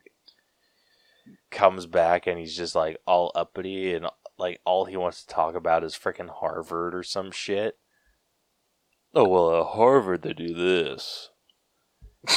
comes 1.51 1.85
back 1.85 2.27
and 2.27 2.37
he's 2.37 2.55
just 2.57 2.75
like 2.75 2.97
all 3.07 3.31
uppity 3.33 3.93
and 3.93 4.07
like 4.37 4.59
all 4.65 4.85
he 4.85 4.97
wants 4.97 5.23
to 5.23 5.33
talk 5.33 5.55
about 5.55 5.83
is 5.83 5.95
freaking 5.95 6.29
Harvard 6.29 6.93
or 6.93 7.03
some 7.03 7.31
shit. 7.31 7.77
Oh 9.15 9.27
well, 9.27 9.61
at 9.61 9.67
Harvard 9.67 10.23
they 10.23 10.33
do 10.33 10.53
this, 10.53 11.29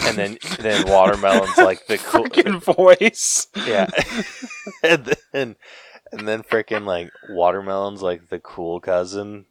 and 0.02 0.16
then 0.16 0.38
then 0.60 0.88
watermelon's 0.88 1.58
like 1.58 1.86
the 1.86 1.98
cool. 1.98 2.24
Freaking 2.28 2.62
voice. 2.62 3.48
Yeah. 3.66 3.88
and 4.84 5.16
then 5.32 5.56
and 6.12 6.28
then 6.28 6.42
freaking 6.42 6.86
like 6.86 7.10
watermelon's 7.28 8.00
like 8.02 8.28
the 8.28 8.38
cool 8.38 8.80
cousin 8.80 9.46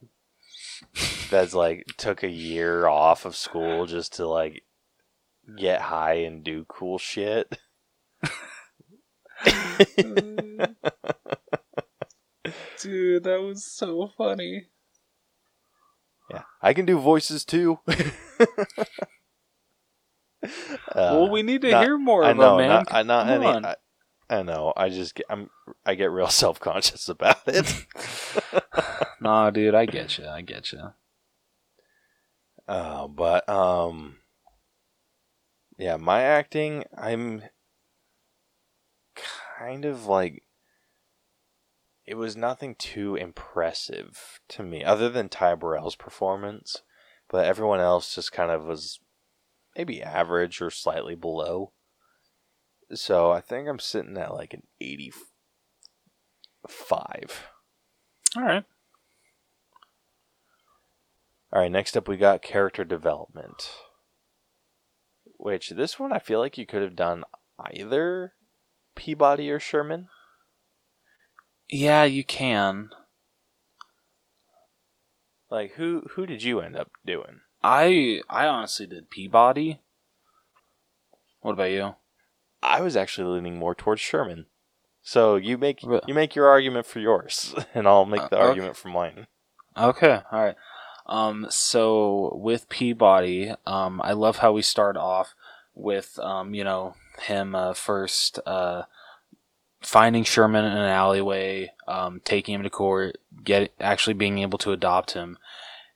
that's 1.30 1.54
like 1.54 1.86
took 1.98 2.24
a 2.24 2.30
year 2.30 2.88
off 2.88 3.26
of 3.26 3.36
school 3.36 3.86
just 3.86 4.16
to 4.16 4.28
like 4.28 4.64
get 5.58 5.82
high 5.82 6.14
and 6.14 6.44
do 6.44 6.66
cool 6.68 6.98
shit. 6.98 7.58
Dude, 12.80 13.24
that 13.24 13.42
was 13.42 13.66
so 13.66 14.12
funny. 14.18 14.68
Yeah, 16.30 16.44
I 16.62 16.74
can 16.74 16.86
do 16.86 17.00
voices 17.00 17.46
too. 17.46 17.80
well, 20.96 21.26
Uh, 21.26 21.30
we 21.32 21.42
need 21.42 21.62
to 21.62 21.72
not- 21.72 21.84
hear 21.84 21.98
more 21.98 22.24
I 22.24 22.32
of 22.32 22.38
know, 22.38 22.58
them, 22.58 22.68
man. 22.68 22.70
not, 22.70 22.94
I- 22.94 23.04
not 23.04 23.28
any. 23.30 23.46
I, 23.48 23.76
I 24.30 24.44
know. 24.44 24.74
I 24.76 24.90
just 24.90 25.16
get, 25.16 25.26
I'm 25.30 25.50
I 25.86 25.96
get 25.96 26.12
real 26.12 26.28
self 26.44 26.60
conscious 26.60 27.08
about 27.10 27.38
it. 27.48 27.86
nah, 29.22 29.50
dude, 29.52 29.74
I 29.76 29.86
get 29.86 30.18
you. 30.18 30.28
I 30.28 30.42
get 30.42 30.72
you. 30.72 30.94
Uh, 32.68 33.08
but 33.08 33.48
um, 33.48 34.18
yeah, 35.78 35.96
my 35.96 36.22
acting, 36.22 36.84
I'm 36.98 37.42
kind 39.60 39.86
of 39.86 40.06
like 40.06 40.44
it 42.08 42.16
was 42.16 42.38
nothing 42.38 42.74
too 42.74 43.16
impressive 43.16 44.40
to 44.48 44.64
me, 44.64 44.84
other 44.84 45.10
than 45.10 45.30
Ty 45.30 45.56
Burrell's 45.56 45.98
performance. 45.98 46.82
But 47.30 47.46
everyone 47.46 47.82
else 47.82 48.16
just 48.16 48.32
kind 48.32 48.50
of 48.50 48.64
was 48.64 49.02
maybe 49.76 50.02
average 50.02 50.62
or 50.62 50.72
slightly 50.72 51.14
below. 51.14 51.74
So 52.94 53.32
I 53.32 53.42
think 53.42 53.68
I'm 53.68 53.80
sitting 53.80 54.18
at 54.18 54.34
like 54.34 54.54
an 54.54 54.64
eighty-five. 54.80 55.20
All 58.38 58.44
right. 58.44 58.64
All 61.52 61.62
right, 61.62 61.72
next 61.72 61.98
up 61.98 62.08
we 62.08 62.16
got 62.16 62.42
character 62.42 62.86
development. 62.86 63.70
Which 65.38 65.72
this 65.72 66.00
one 66.00 66.14
I 66.14 66.20
feel 66.20 66.40
like 66.40 66.58
you 66.58 66.66
could 66.66 66.82
have 66.82 66.96
done 66.96 67.26
either 67.60 68.34
Peabody 68.96 69.52
or 69.52 69.60
Sherman. 69.60 70.08
Yeah, 71.70 72.04
you 72.04 72.24
can. 72.24 72.90
Like 75.50 75.74
who 75.74 76.04
who 76.12 76.26
did 76.26 76.44
you 76.44 76.60
end 76.60 76.76
up 76.76 76.92
doing? 77.06 77.42
I 77.64 78.22
I 78.30 78.48
honestly 78.48 78.86
did 78.88 79.10
Peabody. 79.10 79.80
What 81.42 81.54
about 81.54 81.72
you? 81.72 81.96
I 82.62 82.82
was 82.82 82.96
actually 82.98 83.34
leaning 83.36 83.58
more 83.58 83.76
towards 83.76 84.02
Sherman. 84.02 84.48
So 85.02 85.36
you 85.36 85.58
make 85.58 85.84
you 85.84 86.14
make 86.14 86.36
your 86.36 86.48
argument 86.48 86.86
for 86.86 87.00
yours 87.00 87.56
and 87.74 87.88
I'll 87.88 88.06
make 88.06 88.30
the 88.30 88.38
Uh, 88.38 88.40
okay. 88.40 88.50
argument 88.50 88.76
for 88.78 88.90
mine. 88.90 89.28
Okay, 89.78 90.20
all 90.32 90.44
right. 90.44 90.56
Um, 91.06 91.48
so 91.50 92.34
with 92.36 92.68
Peabody, 92.68 93.54
um, 93.66 94.02
I 94.04 94.12
love 94.14 94.38
how 94.38 94.52
we 94.52 94.62
start 94.62 94.98
off 94.98 95.34
with 95.74 96.20
um, 96.20 96.54
you 96.54 96.64
know, 96.66 96.96
him 97.22 97.56
uh, 97.56 97.74
first 97.74 98.40
uh, 98.46 98.84
finding 99.82 100.24
Sherman 100.24 100.66
in 100.66 100.72
an 100.72 100.90
alleyway, 100.90 101.72
um, 101.88 102.22
taking 102.24 102.56
him 102.56 102.64
to 102.64 102.70
court, 102.70 103.18
get 103.44 103.72
actually 103.80 104.14
being 104.14 104.40
able 104.40 104.58
to 104.60 104.72
adopt 104.72 105.12
him, 105.12 105.38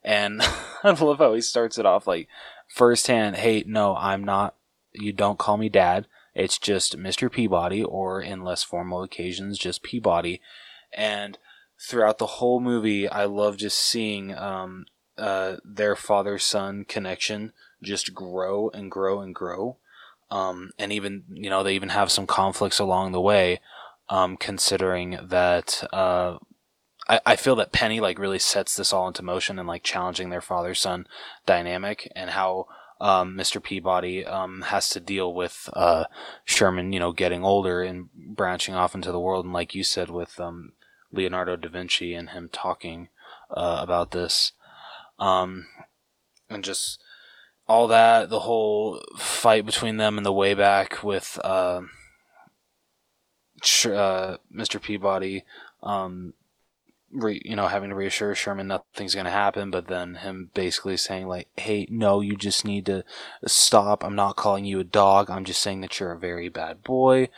and 0.04 0.42
I 0.84 0.92
love 0.92 1.20
how 1.20 1.34
he 1.34 1.42
starts 1.42 1.78
it 1.78 1.86
off 1.86 2.08
like 2.08 2.28
firsthand. 2.68 3.38
Hey, 3.38 3.64
no, 3.66 3.96
I'm 3.96 4.24
not. 4.24 4.56
You 4.94 5.14
don't 5.14 5.40
call 5.40 5.58
me 5.58 5.70
dad. 5.70 6.08
It's 6.34 6.58
just 6.58 6.98
Mr. 6.98 7.32
Peabody, 7.32 7.84
or 7.84 8.22
in 8.22 8.44
less 8.44 8.64
formal 8.64 9.04
occasions, 9.04 9.58
just 9.58 9.84
Peabody, 9.84 10.42
and 10.94 11.38
throughout 11.80 12.20
the 12.20 12.26
whole 12.28 12.60
movie, 12.60 13.08
I 13.08 13.26
love 13.26 13.58
just 13.58 13.78
seeing 13.78 14.36
um, 14.38 14.86
uh, 15.18 15.58
their 15.66 15.96
father 15.96 16.38
son 16.38 16.86
connection 16.86 17.54
just 17.82 18.14
grow 18.14 18.70
and 18.70 18.92
grow 18.92 19.22
and 19.22 19.34
grow. 19.34 19.78
Um, 20.32 20.72
and 20.80 20.92
even, 20.92 21.24
you 21.30 21.50
know, 21.50 21.62
they 21.62 21.76
even 21.76 21.90
have 21.90 22.12
some 22.12 22.26
conflicts 22.26 22.80
along 22.80 23.12
the 23.12 23.22
way, 23.22 23.60
um, 24.10 24.38
considering 24.38 25.20
that 25.22 25.84
uh, 25.92 26.38
I, 27.08 27.20
I 27.26 27.36
feel 27.36 27.56
that 27.58 27.74
Penny 27.74 28.00
like 28.00 28.18
really 28.18 28.40
sets 28.40 28.76
this 28.76 28.94
all 28.94 29.08
into 29.08 29.22
motion 29.22 29.60
and 29.60 29.68
like 29.68 29.84
challenging 29.84 30.30
their 30.30 30.42
father 30.42 30.74
son 30.74 31.06
dynamic 31.46 32.12
and 32.16 32.32
how 32.32 32.68
um, 33.02 33.36
Mr. 33.36 33.62
Peabody 33.62 34.26
um, 34.26 34.62
has 34.62 34.88
to 34.90 35.00
deal 35.00 35.34
with 35.34 35.70
uh, 35.74 36.06
Sherman, 36.46 36.94
you 36.94 37.00
know, 37.00 37.12
getting 37.12 37.44
older 37.44 37.82
and 37.82 38.10
branching 38.14 38.76
off 38.76 38.96
into 38.96 39.12
the 39.12 39.20
world. 39.20 39.44
And 39.44 39.54
like 39.54 39.76
you 39.76 39.84
said, 39.84 40.10
with 40.10 40.40
um, 40.40 40.74
Leonardo 41.12 41.56
da 41.56 41.68
Vinci 41.68 42.14
and 42.14 42.30
him 42.30 42.48
talking 42.52 43.10
uh, 43.50 43.80
about 43.82 44.12
this, 44.12 44.54
um, 45.20 45.66
and 46.50 46.64
just 46.64 47.02
all 47.72 47.88
that, 47.88 48.30
the 48.30 48.42
whole 48.42 49.02
fight 49.18 49.66
between 49.66 49.96
them 49.96 50.18
and 50.18 50.26
the 50.26 50.34
way 50.34 50.54
back 50.54 51.02
with 51.04 51.40
uh, 51.42 51.80
uh, 53.86 54.38
Mr. 54.54 54.82
Peabody, 54.82 55.46
um, 55.82 56.34
re- 57.14 57.42
you 57.46 57.56
know, 57.56 57.68
having 57.68 57.90
to 57.90 57.96
reassure 57.96 58.36
Sherman 58.36 58.68
nothing's 58.68 59.16
going 59.16 59.26
to 59.26 59.32
happen, 59.32 59.72
but 59.72 59.88
then 59.88 60.16
him 60.16 60.52
basically 60.54 60.98
saying 60.98 61.30
like, 61.30 61.48
"Hey, 61.56 61.88
no, 61.90 62.20
you 62.20 62.36
just 62.36 62.66
need 62.66 62.86
to 62.88 63.06
stop. 63.46 64.04
I'm 64.04 64.16
not 64.18 64.36
calling 64.36 64.66
you 64.66 64.82
a 64.82 64.84
dog. 64.84 65.30
I'm 65.30 65.46
just 65.46 65.62
saying 65.62 65.80
that 65.80 65.98
you're 65.98 66.12
a 66.12 66.20
very 66.20 66.50
bad 66.50 66.84
boy." 66.84 67.30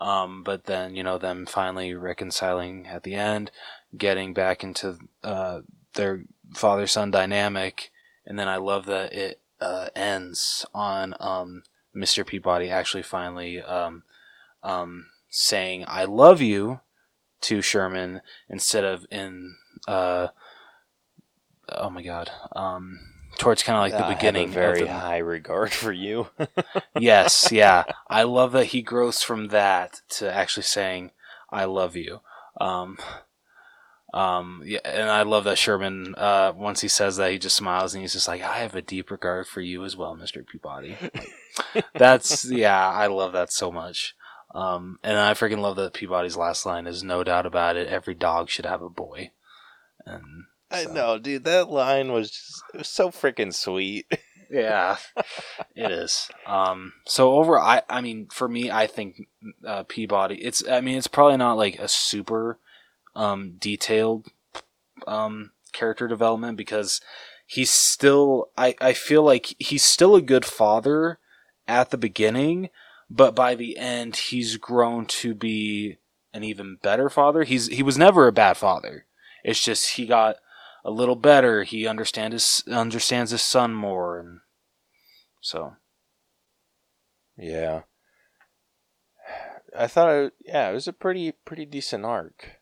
Um, 0.00 0.44
but 0.44 0.66
then 0.66 0.94
you 0.94 1.02
know 1.02 1.18
them 1.18 1.46
finally 1.46 1.94
reconciling 1.94 2.86
at 2.86 3.02
the 3.02 3.14
end, 3.14 3.50
getting 3.98 4.34
back 4.34 4.62
into 4.62 4.98
uh, 5.24 5.62
their 5.94 6.22
father 6.54 6.86
son 6.86 7.10
dynamic, 7.10 7.90
and 8.24 8.38
then 8.38 8.46
I 8.46 8.56
love 8.58 8.86
that 8.86 9.12
it 9.12 9.39
uh, 9.60 9.88
ends 9.94 10.66
on 10.74 11.14
um, 11.20 11.62
Mr. 11.94 12.26
Peabody 12.26 12.70
actually 12.70 13.02
finally 13.02 13.60
um, 13.60 14.02
um, 14.62 15.06
saying 15.28 15.84
"I 15.86 16.04
love 16.04 16.40
you" 16.40 16.80
to 17.42 17.62
Sherman 17.62 18.20
instead 18.48 18.84
of 18.84 19.06
in 19.10 19.56
uh, 19.88 20.28
oh 21.68 21.90
my 21.90 22.02
god 22.02 22.30
um, 22.54 22.98
towards 23.38 23.62
kind 23.62 23.76
of 23.76 23.82
like 23.82 23.94
I 23.94 23.98
the 23.98 24.04
have 24.04 24.18
beginning 24.18 24.50
a 24.50 24.52
very 24.52 24.82
the, 24.82 24.92
high 24.92 25.18
regard 25.18 25.72
for 25.72 25.92
you. 25.92 26.28
yes, 26.98 27.50
yeah. 27.50 27.84
I 28.08 28.24
love 28.24 28.52
that 28.52 28.66
he 28.66 28.82
grows 28.82 29.22
from 29.22 29.48
that 29.48 30.00
to 30.10 30.32
actually 30.32 30.64
saying 30.64 31.12
"I 31.50 31.64
love 31.64 31.96
you." 31.96 32.20
Um, 34.12 34.62
yeah, 34.64 34.80
and 34.84 35.08
I 35.08 35.22
love 35.22 35.44
that 35.44 35.58
Sherman. 35.58 36.14
Uh, 36.16 36.52
once 36.56 36.80
he 36.80 36.88
says 36.88 37.16
that, 37.16 37.30
he 37.30 37.38
just 37.38 37.56
smiles 37.56 37.94
and 37.94 38.02
he's 38.02 38.12
just 38.12 38.26
like, 38.26 38.42
"I 38.42 38.58
have 38.58 38.74
a 38.74 38.82
deep 38.82 39.10
regard 39.10 39.46
for 39.46 39.60
you 39.60 39.84
as 39.84 39.96
well, 39.96 40.16
Mister 40.16 40.42
Peabody." 40.42 40.96
That's 41.94 42.50
yeah, 42.50 42.88
I 42.88 43.06
love 43.06 43.32
that 43.32 43.52
so 43.52 43.70
much. 43.70 44.16
Um, 44.52 44.98
and 45.04 45.16
I 45.16 45.34
freaking 45.34 45.60
love 45.60 45.76
that 45.76 45.92
Peabody's 45.92 46.36
last 46.36 46.66
line 46.66 46.88
is 46.88 47.04
"No 47.04 47.22
doubt 47.22 47.46
about 47.46 47.76
it, 47.76 47.86
every 47.86 48.14
dog 48.14 48.50
should 48.50 48.66
have 48.66 48.82
a 48.82 48.90
boy." 48.90 49.30
And 50.04 50.44
I 50.72 50.84
know, 50.84 51.18
dude. 51.18 51.44
That 51.44 51.70
line 51.70 52.12
was 52.12 52.30
just 52.30 52.62
it 52.74 52.78
was 52.78 52.88
so 52.88 53.10
freaking 53.10 53.54
sweet. 53.54 54.06
Yeah, 54.50 54.96
it 55.76 55.92
is. 55.92 56.28
Um, 56.44 56.94
so 57.06 57.34
over, 57.34 57.56
I, 57.60 57.82
I 57.88 58.00
mean, 58.00 58.26
for 58.32 58.48
me, 58.48 58.68
I 58.68 58.88
think 58.88 59.28
uh, 59.64 59.84
Peabody. 59.84 60.42
It's, 60.42 60.66
I 60.68 60.80
mean, 60.80 60.98
it's 60.98 61.06
probably 61.06 61.36
not 61.36 61.56
like 61.56 61.78
a 61.78 61.86
super 61.86 62.58
um, 63.20 63.56
detailed 63.58 64.28
um, 65.06 65.50
character 65.72 66.08
development 66.08 66.56
because 66.56 67.00
he's 67.46 67.70
still. 67.70 68.50
I, 68.56 68.74
I 68.80 68.94
feel 68.94 69.22
like 69.22 69.54
he's 69.58 69.82
still 69.82 70.16
a 70.16 70.22
good 70.22 70.46
father 70.46 71.18
at 71.68 71.90
the 71.90 71.98
beginning, 71.98 72.70
but 73.10 73.34
by 73.34 73.54
the 73.54 73.76
end, 73.76 74.16
he's 74.16 74.56
grown 74.56 75.04
to 75.06 75.34
be 75.34 75.98
an 76.32 76.44
even 76.44 76.78
better 76.82 77.10
father. 77.10 77.44
He's 77.44 77.66
he 77.66 77.82
was 77.82 77.98
never 77.98 78.26
a 78.26 78.32
bad 78.32 78.56
father. 78.56 79.04
It's 79.44 79.62
just 79.62 79.96
he 79.96 80.06
got 80.06 80.36
a 80.82 80.90
little 80.90 81.16
better. 81.16 81.64
He 81.64 81.86
understand 81.86 82.32
his 82.32 82.64
understands 82.70 83.32
his 83.32 83.42
son 83.42 83.74
more, 83.74 84.18
and 84.18 84.40
so 85.42 85.74
Yeah. 87.36 87.82
I 89.76 89.86
thought 89.86 90.10
it, 90.10 90.32
yeah, 90.44 90.70
it 90.70 90.74
was 90.74 90.88
a 90.88 90.92
pretty 90.92 91.32
pretty 91.32 91.66
decent 91.66 92.04
arc. 92.06 92.59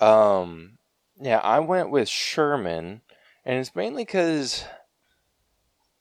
Um 0.00 0.78
yeah, 1.20 1.38
I 1.38 1.60
went 1.60 1.90
with 1.90 2.08
Sherman 2.08 3.02
and 3.44 3.58
it's 3.58 3.74
mainly 3.74 4.04
cuz 4.04 4.64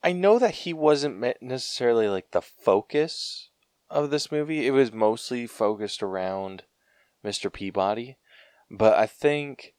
I 0.04 0.14
know 0.14 0.40
that 0.40 0.56
he 0.56 0.74
wasn't 0.74 1.42
necessarily 1.42 2.08
like 2.08 2.32
the 2.32 2.42
focus 2.42 3.50
of 3.90 4.10
this 4.10 4.32
movie. 4.32 4.68
It 4.68 4.72
was 4.72 4.92
mostly 4.92 5.48
focused 5.48 6.04
around 6.04 6.64
Mr. 7.24 7.52
Peabody, 7.52 8.18
but 8.70 8.94
I 8.94 9.06
think 9.06 9.74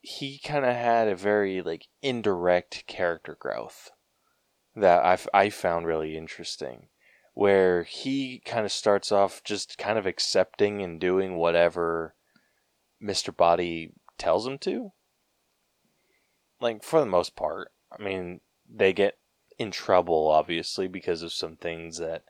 he 0.00 0.38
kind 0.38 0.64
of 0.64 0.74
had 0.74 1.08
a 1.08 1.14
very 1.14 1.60
like 1.60 1.86
indirect 2.02 2.86
character 2.86 3.36
growth 3.38 3.90
that 4.74 5.04
I, 5.04 5.44
I 5.44 5.50
found 5.50 5.86
really 5.86 6.16
interesting 6.16 6.88
where 7.34 7.84
he 7.84 8.40
kind 8.44 8.64
of 8.64 8.72
starts 8.72 9.12
off 9.12 9.44
just 9.44 9.78
kind 9.78 9.98
of 9.98 10.06
accepting 10.06 10.82
and 10.82 11.00
doing 11.00 11.36
whatever 11.36 12.14
Mr. 13.02 13.34
Body 13.34 13.92
tells 14.18 14.46
him 14.46 14.58
to. 14.58 14.92
Like, 16.60 16.82
for 16.82 17.00
the 17.00 17.06
most 17.06 17.36
part. 17.36 17.72
I 17.90 18.02
mean, 18.02 18.40
they 18.68 18.92
get 18.92 19.18
in 19.58 19.70
trouble, 19.70 20.28
obviously, 20.28 20.88
because 20.88 21.22
of 21.22 21.32
some 21.32 21.56
things 21.56 21.98
that 21.98 22.24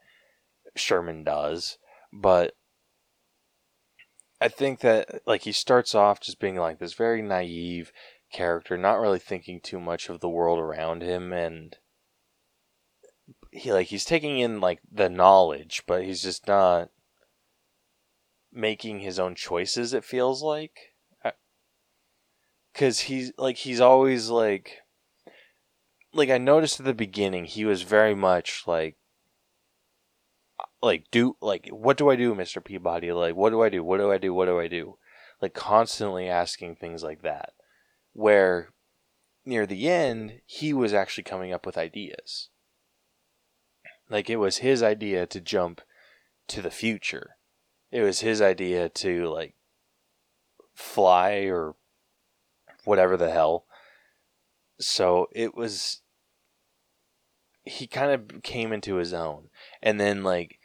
Sherman 0.76 1.24
does, 1.24 1.78
but 2.12 2.54
I 4.40 4.48
think 4.48 4.80
that 4.80 5.22
like 5.26 5.42
he 5.42 5.52
starts 5.52 5.94
off 5.94 6.20
just 6.20 6.40
being 6.40 6.56
like 6.56 6.78
this 6.78 6.94
very 6.94 7.22
naive 7.22 7.92
character, 8.32 8.78
not 8.78 9.00
really 9.00 9.18
thinking 9.18 9.60
too 9.60 9.80
much 9.80 10.08
of 10.08 10.20
the 10.20 10.28
world 10.28 10.58
around 10.58 11.02
him, 11.02 11.32
and 11.32 11.76
he 13.52 13.72
like 13.72 13.88
he's 13.88 14.04
taking 14.04 14.38
in 14.38 14.60
like 14.60 14.80
the 14.90 15.10
knowledge, 15.10 15.82
but 15.86 16.04
he's 16.04 16.22
just 16.22 16.46
not 16.46 16.88
making 18.52 19.00
his 19.00 19.18
own 19.18 19.34
choices. 19.34 19.92
It 19.92 20.04
feels 20.04 20.42
like, 20.42 20.94
because 22.72 23.00
he's 23.00 23.32
like 23.36 23.56
he's 23.56 23.80
always 23.80 24.28
like 24.30 24.78
like 26.12 26.30
I 26.30 26.38
noticed 26.38 26.80
at 26.80 26.86
the 26.86 26.94
beginning, 26.94 27.44
he 27.44 27.64
was 27.64 27.82
very 27.82 28.14
much 28.14 28.64
like 28.66 28.96
like 30.82 31.04
do 31.10 31.36
like 31.40 31.68
what 31.68 31.96
do 31.96 32.10
I 32.10 32.16
do, 32.16 32.34
Mr. 32.34 32.62
Peabody? 32.64 33.12
Like 33.12 33.36
what 33.36 33.50
do 33.50 33.62
I 33.62 33.68
do? 33.68 33.84
What 33.84 33.98
do 33.98 34.10
I 34.10 34.18
do? 34.18 34.34
What 34.34 34.46
do 34.46 34.58
I 34.58 34.68
do? 34.68 34.98
Like 35.40 35.54
constantly 35.54 36.28
asking 36.28 36.76
things 36.76 37.02
like 37.02 37.22
that. 37.22 37.52
Where 38.12 38.70
near 39.44 39.66
the 39.66 39.88
end, 39.88 40.40
he 40.46 40.72
was 40.72 40.92
actually 40.92 41.24
coming 41.24 41.52
up 41.52 41.64
with 41.64 41.78
ideas. 41.78 42.48
Like 44.08 44.28
it 44.28 44.36
was 44.36 44.58
his 44.58 44.82
idea 44.82 45.26
to 45.26 45.40
jump 45.40 45.80
to 46.48 46.60
the 46.60 46.70
future. 46.70 47.36
It 47.90 48.02
was 48.02 48.20
his 48.20 48.40
idea 48.40 48.88
to 48.88 49.28
like 49.28 49.54
fly 50.74 51.48
or 51.48 51.74
whatever 52.84 53.16
the 53.16 53.30
hell. 53.30 53.66
So 54.78 55.28
it 55.32 55.54
was 55.54 56.02
he 57.64 57.86
kind 57.86 58.10
of 58.12 58.42
came 58.42 58.72
into 58.72 58.96
his 58.96 59.12
own. 59.12 59.48
And 59.82 60.00
then 60.00 60.22
like 60.22 60.58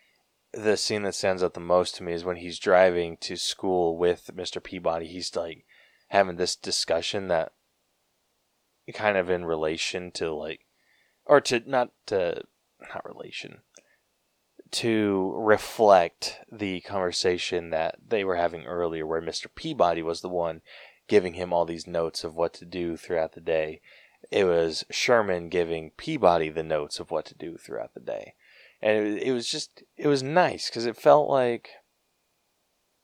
the 0.53 0.77
scene 0.77 1.03
that 1.03 1.15
stands 1.15 1.43
out 1.43 1.53
the 1.53 1.59
most 1.59 1.95
to 1.95 2.03
me 2.03 2.13
is 2.13 2.23
when 2.23 2.37
he's 2.37 2.59
driving 2.59 3.17
to 3.17 3.35
school 3.35 3.97
with 3.97 4.31
Mr. 4.33 4.63
Peabody. 4.63 5.07
He's 5.07 5.35
like 5.35 5.65
having 6.09 6.37
this 6.37 6.55
discussion 6.55 7.27
that 7.27 7.51
kind 8.93 9.17
of 9.17 9.29
in 9.29 9.45
relation 9.45 10.11
to 10.11 10.31
like 10.31 10.61
or 11.25 11.41
to 11.41 11.61
not 11.65 11.89
to 12.05 12.43
not 12.81 13.05
relation 13.05 13.61
to 14.71 15.33
reflect 15.37 16.39
the 16.51 16.81
conversation 16.81 17.69
that 17.69 17.95
they 18.07 18.23
were 18.23 18.35
having 18.35 18.65
earlier 18.65 19.05
where 19.05 19.21
Mr. 19.21 19.47
Peabody 19.53 20.01
was 20.01 20.21
the 20.21 20.29
one 20.29 20.61
giving 21.07 21.33
him 21.35 21.53
all 21.53 21.65
these 21.65 21.87
notes 21.87 22.23
of 22.23 22.35
what 22.35 22.53
to 22.55 22.65
do 22.65 22.97
throughout 22.97 23.33
the 23.33 23.41
day. 23.41 23.79
It 24.31 24.45
was 24.45 24.85
Sherman 24.89 25.49
giving 25.49 25.91
Peabody 25.91 26.49
the 26.49 26.63
notes 26.63 26.99
of 26.99 27.11
what 27.11 27.25
to 27.25 27.35
do 27.35 27.57
throughout 27.57 27.93
the 27.93 27.99
day 27.99 28.33
and 28.85 29.05
it, 29.05 29.23
it 29.23 29.31
was 29.31 29.47
just 29.47 29.83
it 29.97 30.07
was 30.07 30.23
nice 30.23 30.69
because 30.69 30.85
it 30.85 30.95
felt 30.95 31.29
like 31.29 31.71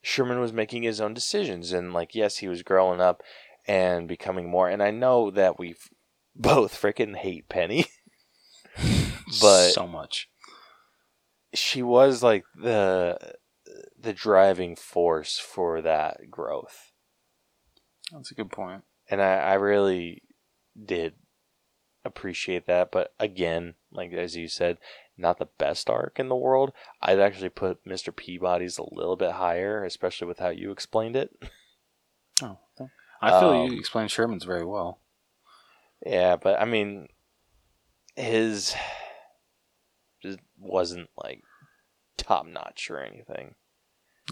Sherman 0.01 0.39
was 0.39 0.53
making 0.53 0.83
his 0.83 1.01
own 1.01 1.13
decisions, 1.13 1.71
and 1.71 1.93
like 1.93 2.15
yes, 2.15 2.37
he 2.37 2.47
was 2.47 2.63
growing 2.63 3.01
up 3.01 3.21
and 3.67 4.07
becoming 4.07 4.49
more. 4.49 4.69
And 4.69 4.81
I 4.81 4.91
know 4.91 5.31
that 5.31 5.59
we 5.59 5.75
both 6.35 6.79
freaking 6.79 7.15
hate 7.15 7.49
Penny, 7.49 7.85
but 9.41 9.71
so 9.71 9.87
much. 9.87 10.29
She 11.53 11.81
was 11.83 12.23
like 12.23 12.43
the 12.55 13.35
the 13.97 14.13
driving 14.13 14.75
force 14.75 15.37
for 15.37 15.81
that 15.81 16.29
growth. 16.29 16.91
That's 18.11 18.31
a 18.31 18.35
good 18.35 18.51
point. 18.51 18.83
And 19.09 19.21
I, 19.21 19.35
I 19.37 19.53
really 19.55 20.23
did 20.83 21.13
appreciate 22.03 22.65
that. 22.67 22.91
But 22.91 23.13
again, 23.19 23.75
like 23.91 24.11
as 24.13 24.35
you 24.35 24.47
said, 24.47 24.77
not 25.17 25.37
the 25.37 25.49
best 25.57 25.89
arc 25.89 26.19
in 26.19 26.29
the 26.29 26.35
world. 26.35 26.71
I'd 27.01 27.19
actually 27.19 27.49
put 27.49 27.85
Mr. 27.85 28.15
Peabody's 28.15 28.77
a 28.77 28.93
little 28.93 29.15
bit 29.15 29.33
higher, 29.33 29.83
especially 29.83 30.27
with 30.27 30.39
how 30.39 30.49
you 30.49 30.71
explained 30.71 31.15
it. 31.15 31.31
Oh, 32.43 32.57
I 33.21 33.39
feel 33.39 33.51
Um, 33.51 33.71
you 33.71 33.77
explained 33.77 34.09
Sherman's 34.09 34.45
very 34.45 34.65
well. 34.65 34.99
Yeah, 36.03 36.37
but 36.37 36.59
I 36.59 36.65
mean, 36.65 37.07
his 38.15 38.73
just 40.21 40.39
wasn't 40.59 41.09
like 41.17 41.41
top 42.17 42.45
notch 42.45 42.89
or 42.89 42.99
anything. 42.99 43.55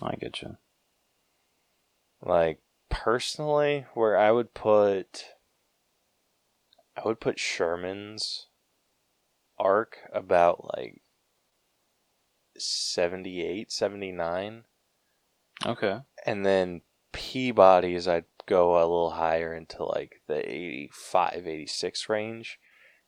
I 0.01 0.15
get 0.15 0.41
you. 0.41 0.57
Like 2.21 2.59
personally, 2.89 3.85
where 3.93 4.17
I 4.17 4.31
would 4.31 4.53
put, 4.53 5.25
I 6.95 7.01
would 7.05 7.19
put 7.19 7.39
Sherman's 7.39 8.47
arc 9.57 9.97
about 10.13 10.75
like 10.75 11.01
78, 12.57 13.71
79. 13.71 14.63
Okay. 15.65 15.99
And 16.25 16.45
then 16.45 16.81
Peabody's, 17.11 18.07
I'd 18.07 18.25
go 18.45 18.77
a 18.77 18.81
little 18.81 19.11
higher 19.11 19.53
into 19.53 19.83
like 19.83 20.21
the 20.27 20.37
85, 20.37 21.47
86 21.47 22.09
range. 22.09 22.59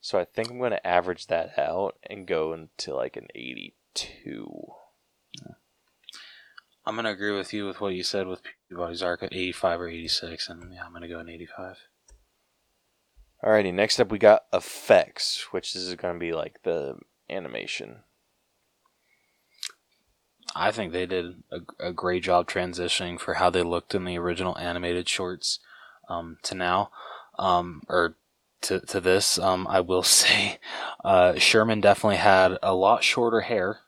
So 0.02 0.18
I 0.18 0.26
think 0.26 0.50
I'm 0.50 0.58
going 0.58 0.72
to 0.72 0.86
average 0.86 1.28
that 1.28 1.58
out 1.58 1.96
and 2.02 2.26
go 2.26 2.52
into 2.52 2.94
like 2.94 3.16
an 3.16 3.28
82. 3.34 4.46
I'm 6.84 6.96
gonna 6.96 7.12
agree 7.12 7.30
with 7.30 7.52
you 7.52 7.64
with 7.64 7.80
what 7.80 7.94
you 7.94 8.02
said 8.02 8.26
with 8.26 8.40
Peabody's 8.68 9.04
arc 9.04 9.22
at 9.22 9.32
85 9.32 9.82
or 9.82 9.88
86, 9.88 10.48
and 10.48 10.74
yeah, 10.74 10.84
I'm 10.84 10.92
gonna 10.92 11.06
go 11.06 11.20
in 11.20 11.28
85. 11.28 11.76
Alrighty, 13.44 13.74
next 13.74 13.98
up 13.98 14.10
we 14.10 14.18
got 14.18 14.44
effects, 14.52 15.48
which 15.50 15.74
is 15.74 15.92
going 15.96 16.14
to 16.14 16.20
be 16.20 16.32
like 16.32 16.62
the 16.62 16.96
animation. 17.28 18.04
I 20.54 20.70
think 20.70 20.92
they 20.92 21.06
did 21.06 21.42
a, 21.50 21.88
a 21.88 21.92
great 21.92 22.22
job 22.22 22.48
transitioning 22.48 23.18
for 23.18 23.34
how 23.34 23.50
they 23.50 23.62
looked 23.62 23.96
in 23.96 24.04
the 24.04 24.18
original 24.18 24.56
animated 24.58 25.08
shorts 25.08 25.58
um, 26.08 26.38
to 26.44 26.54
now, 26.54 26.90
um, 27.36 27.82
or 27.88 28.16
to 28.62 28.80
to 28.80 29.00
this. 29.00 29.38
Um, 29.38 29.66
I 29.68 29.80
will 29.80 30.02
say, 30.04 30.58
uh, 31.04 31.34
Sherman 31.36 31.80
definitely 31.80 32.16
had 32.16 32.58
a 32.62 32.74
lot 32.74 33.04
shorter 33.04 33.42
hair 33.42 33.80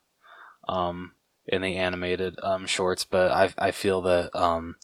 um, 0.67 1.13
in 1.47 1.61
the 1.61 1.77
animated 1.77 2.35
um, 2.43 2.65
shorts, 2.65 3.05
but 3.05 3.31
I 3.31 3.53
I 3.57 3.71
feel 3.71 4.01
that 4.03 4.35
um, 4.35 4.75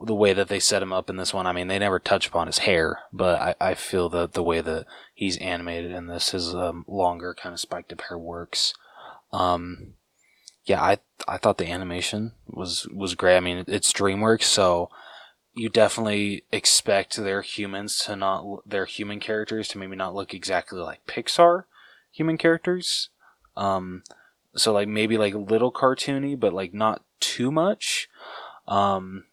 the 0.00 0.14
way 0.14 0.32
that 0.32 0.48
they 0.48 0.60
set 0.60 0.82
him 0.82 0.92
up 0.92 1.10
in 1.10 1.16
this 1.16 1.34
one, 1.34 1.46
I 1.46 1.52
mean, 1.52 1.68
they 1.68 1.78
never 1.78 1.98
touch 1.98 2.28
upon 2.28 2.46
his 2.46 2.58
hair, 2.58 3.00
but 3.12 3.40
I, 3.40 3.54
I 3.60 3.74
feel 3.74 4.08
that 4.10 4.32
the 4.32 4.42
way 4.42 4.60
that 4.60 4.86
he's 5.14 5.36
animated 5.38 5.90
in 5.90 6.06
this, 6.06 6.30
his 6.30 6.54
um, 6.54 6.84
longer 6.86 7.34
kind 7.34 7.52
of 7.52 7.60
spiked 7.60 7.92
up 7.92 8.02
hair 8.02 8.18
works. 8.18 8.74
Um, 9.32 9.94
yeah, 10.64 10.82
I 10.82 10.98
I 11.26 11.38
thought 11.38 11.58
the 11.58 11.70
animation 11.70 12.32
was 12.46 12.86
was 12.92 13.14
great. 13.14 13.36
I 13.36 13.40
mean, 13.40 13.64
it's 13.66 13.92
DreamWorks, 13.92 14.44
so 14.44 14.90
you 15.58 15.68
definitely 15.68 16.44
expect 16.52 17.16
their 17.16 17.42
humans 17.42 17.98
to 17.98 18.16
not 18.16 18.68
their 18.68 18.84
human 18.84 19.20
characters 19.20 19.68
to 19.68 19.78
maybe 19.78 19.96
not 19.96 20.14
look 20.14 20.32
exactly 20.32 20.78
like 20.78 21.04
Pixar 21.06 21.64
human 22.12 22.38
characters. 22.38 23.10
Um, 23.56 24.02
so 24.54 24.72
like 24.72 24.88
maybe 24.88 25.18
like 25.18 25.34
a 25.34 25.38
little 25.38 25.72
cartoony, 25.72 26.38
but 26.38 26.52
like 26.52 26.72
not 26.72 27.02
too 27.20 27.50
much. 27.50 28.08
Um, 28.66 29.24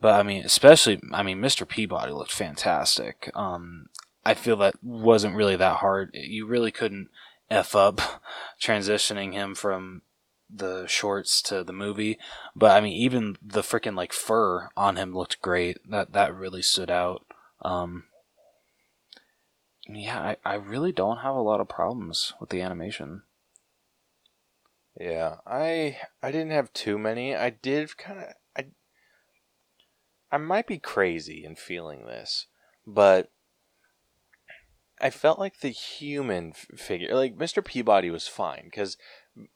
but 0.00 0.18
I 0.18 0.22
mean, 0.22 0.44
especially 0.44 1.00
I 1.12 1.22
mean, 1.22 1.40
Mr. 1.40 1.66
Peabody 1.66 2.12
looked 2.12 2.32
fantastic. 2.32 3.30
Um, 3.34 3.88
I 4.24 4.34
feel 4.34 4.56
that 4.56 4.76
wasn't 4.82 5.36
really 5.36 5.56
that 5.56 5.78
hard. 5.78 6.10
You 6.12 6.46
really 6.46 6.70
couldn't 6.70 7.08
f 7.50 7.74
up 7.74 8.00
transitioning 8.62 9.32
him 9.32 9.54
from 9.54 10.02
the 10.50 10.86
shorts 10.86 11.42
to 11.42 11.62
the 11.64 11.72
movie. 11.72 12.18
But 12.54 12.76
I 12.76 12.80
mean, 12.80 12.94
even 12.94 13.36
the 13.42 13.62
freaking 13.62 13.96
like 13.96 14.12
fur 14.12 14.68
on 14.76 14.96
him 14.96 15.14
looked 15.14 15.42
great. 15.42 15.78
That 15.88 16.12
that 16.12 16.34
really 16.34 16.62
stood 16.62 16.90
out. 16.90 17.26
Um, 17.62 18.04
yeah, 19.88 20.20
I, 20.20 20.36
I 20.44 20.54
really 20.54 20.92
don't 20.92 21.18
have 21.18 21.34
a 21.34 21.40
lot 21.40 21.60
of 21.60 21.68
problems 21.68 22.34
with 22.40 22.50
the 22.50 22.60
animation. 22.60 23.22
Yeah, 24.98 25.36
I 25.46 25.98
I 26.22 26.30
didn't 26.30 26.50
have 26.50 26.72
too 26.72 26.98
many. 26.98 27.34
I 27.34 27.50
did 27.50 27.96
kind 27.96 28.18
of 28.20 28.26
I 28.56 28.66
I 30.30 30.38
might 30.38 30.66
be 30.66 30.78
crazy 30.78 31.44
in 31.44 31.54
feeling 31.54 32.06
this, 32.06 32.46
but 32.86 33.30
I 35.00 35.10
felt 35.10 35.38
like 35.38 35.60
the 35.60 35.68
human 35.68 36.52
figure, 36.52 37.14
like 37.14 37.36
Mr. 37.36 37.64
Peabody 37.64 38.10
was 38.10 38.26
fine 38.26 38.64
because 38.64 38.96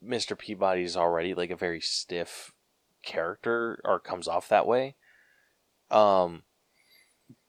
Mr. 0.03 0.37
Peabody 0.37 0.83
is 0.83 0.97
already 0.97 1.33
like 1.33 1.49
a 1.49 1.55
very 1.55 1.81
stiff 1.81 2.53
character 3.01 3.81
or 3.83 3.99
comes 3.99 4.27
off 4.27 4.49
that 4.49 4.67
way. 4.67 4.95
Um 5.91 6.43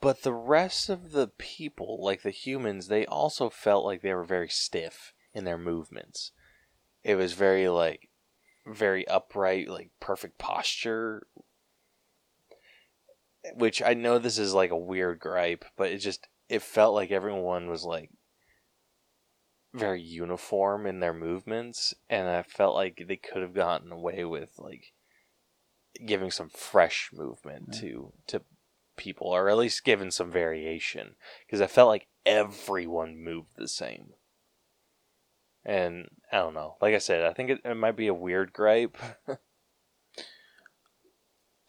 but 0.01 0.23
the 0.23 0.33
rest 0.33 0.89
of 0.89 1.13
the 1.13 1.29
people, 1.29 1.99
like 2.03 2.23
the 2.23 2.31
humans, 2.31 2.89
they 2.89 3.07
also 3.07 3.51
felt 3.51 3.85
like 3.85 4.03
they 4.03 4.15
were 4.15 4.25
very 4.25 4.49
stiff 4.49 5.15
in 5.33 5.45
their 5.45 5.59
movements. 5.59 6.33
It 7.03 7.17
was 7.17 7.33
very 7.33 7.69
like 7.69 8.09
very 8.67 9.07
upright, 9.09 9.69
like 9.69 9.91
perfect 10.01 10.39
posture. 10.39 11.27
Which 13.55 13.83
I 13.83 13.95
know 13.95 14.19
this 14.19 14.39
is 14.39 14.55
like 14.55 14.71
a 14.71 14.77
weird 14.77 15.21
gripe, 15.21 15.65
but 15.77 15.91
it 15.91 15.99
just 15.99 16.27
it 16.49 16.63
felt 16.63 16.95
like 16.95 17.11
everyone 17.11 17.69
was 17.69 17.85
like 17.85 18.11
very 19.75 20.01
uniform 20.01 20.87
in 20.87 21.01
their 21.01 21.13
movements 21.13 21.93
and 22.09 22.29
I 22.29 22.43
felt 22.43 22.75
like 22.75 23.05
they 23.07 23.17
could 23.17 23.43
have 23.43 23.55
gotten 23.55 23.91
away 23.93 24.25
with 24.25 24.53
like 24.59 24.93
giving 26.07 26.31
some 26.31 26.49
fresh 26.49 27.11
movement 27.13 27.75
to 27.75 28.13
to 28.29 28.43
people, 28.97 29.29
or 29.29 29.49
at 29.49 29.57
least 29.57 29.85
giving 29.85 30.11
some 30.11 30.31
variation. 30.31 31.17
Because 31.47 31.61
I 31.61 31.67
felt 31.67 31.89
like 31.89 32.07
everyone 32.25 33.23
moved 33.23 33.51
the 33.57 33.69
same, 33.69 34.15
and 35.65 36.09
I 36.33 36.39
don't 36.39 36.55
know. 36.55 36.77
Like 36.81 36.95
I 36.95 36.99
said, 36.99 37.25
I 37.25 37.33
think 37.33 37.51
it, 37.51 37.61
it 37.65 37.77
might 37.77 37.97
be 37.97 38.07
a 38.09 38.15
weird 38.15 38.53
gripe. 38.53 38.97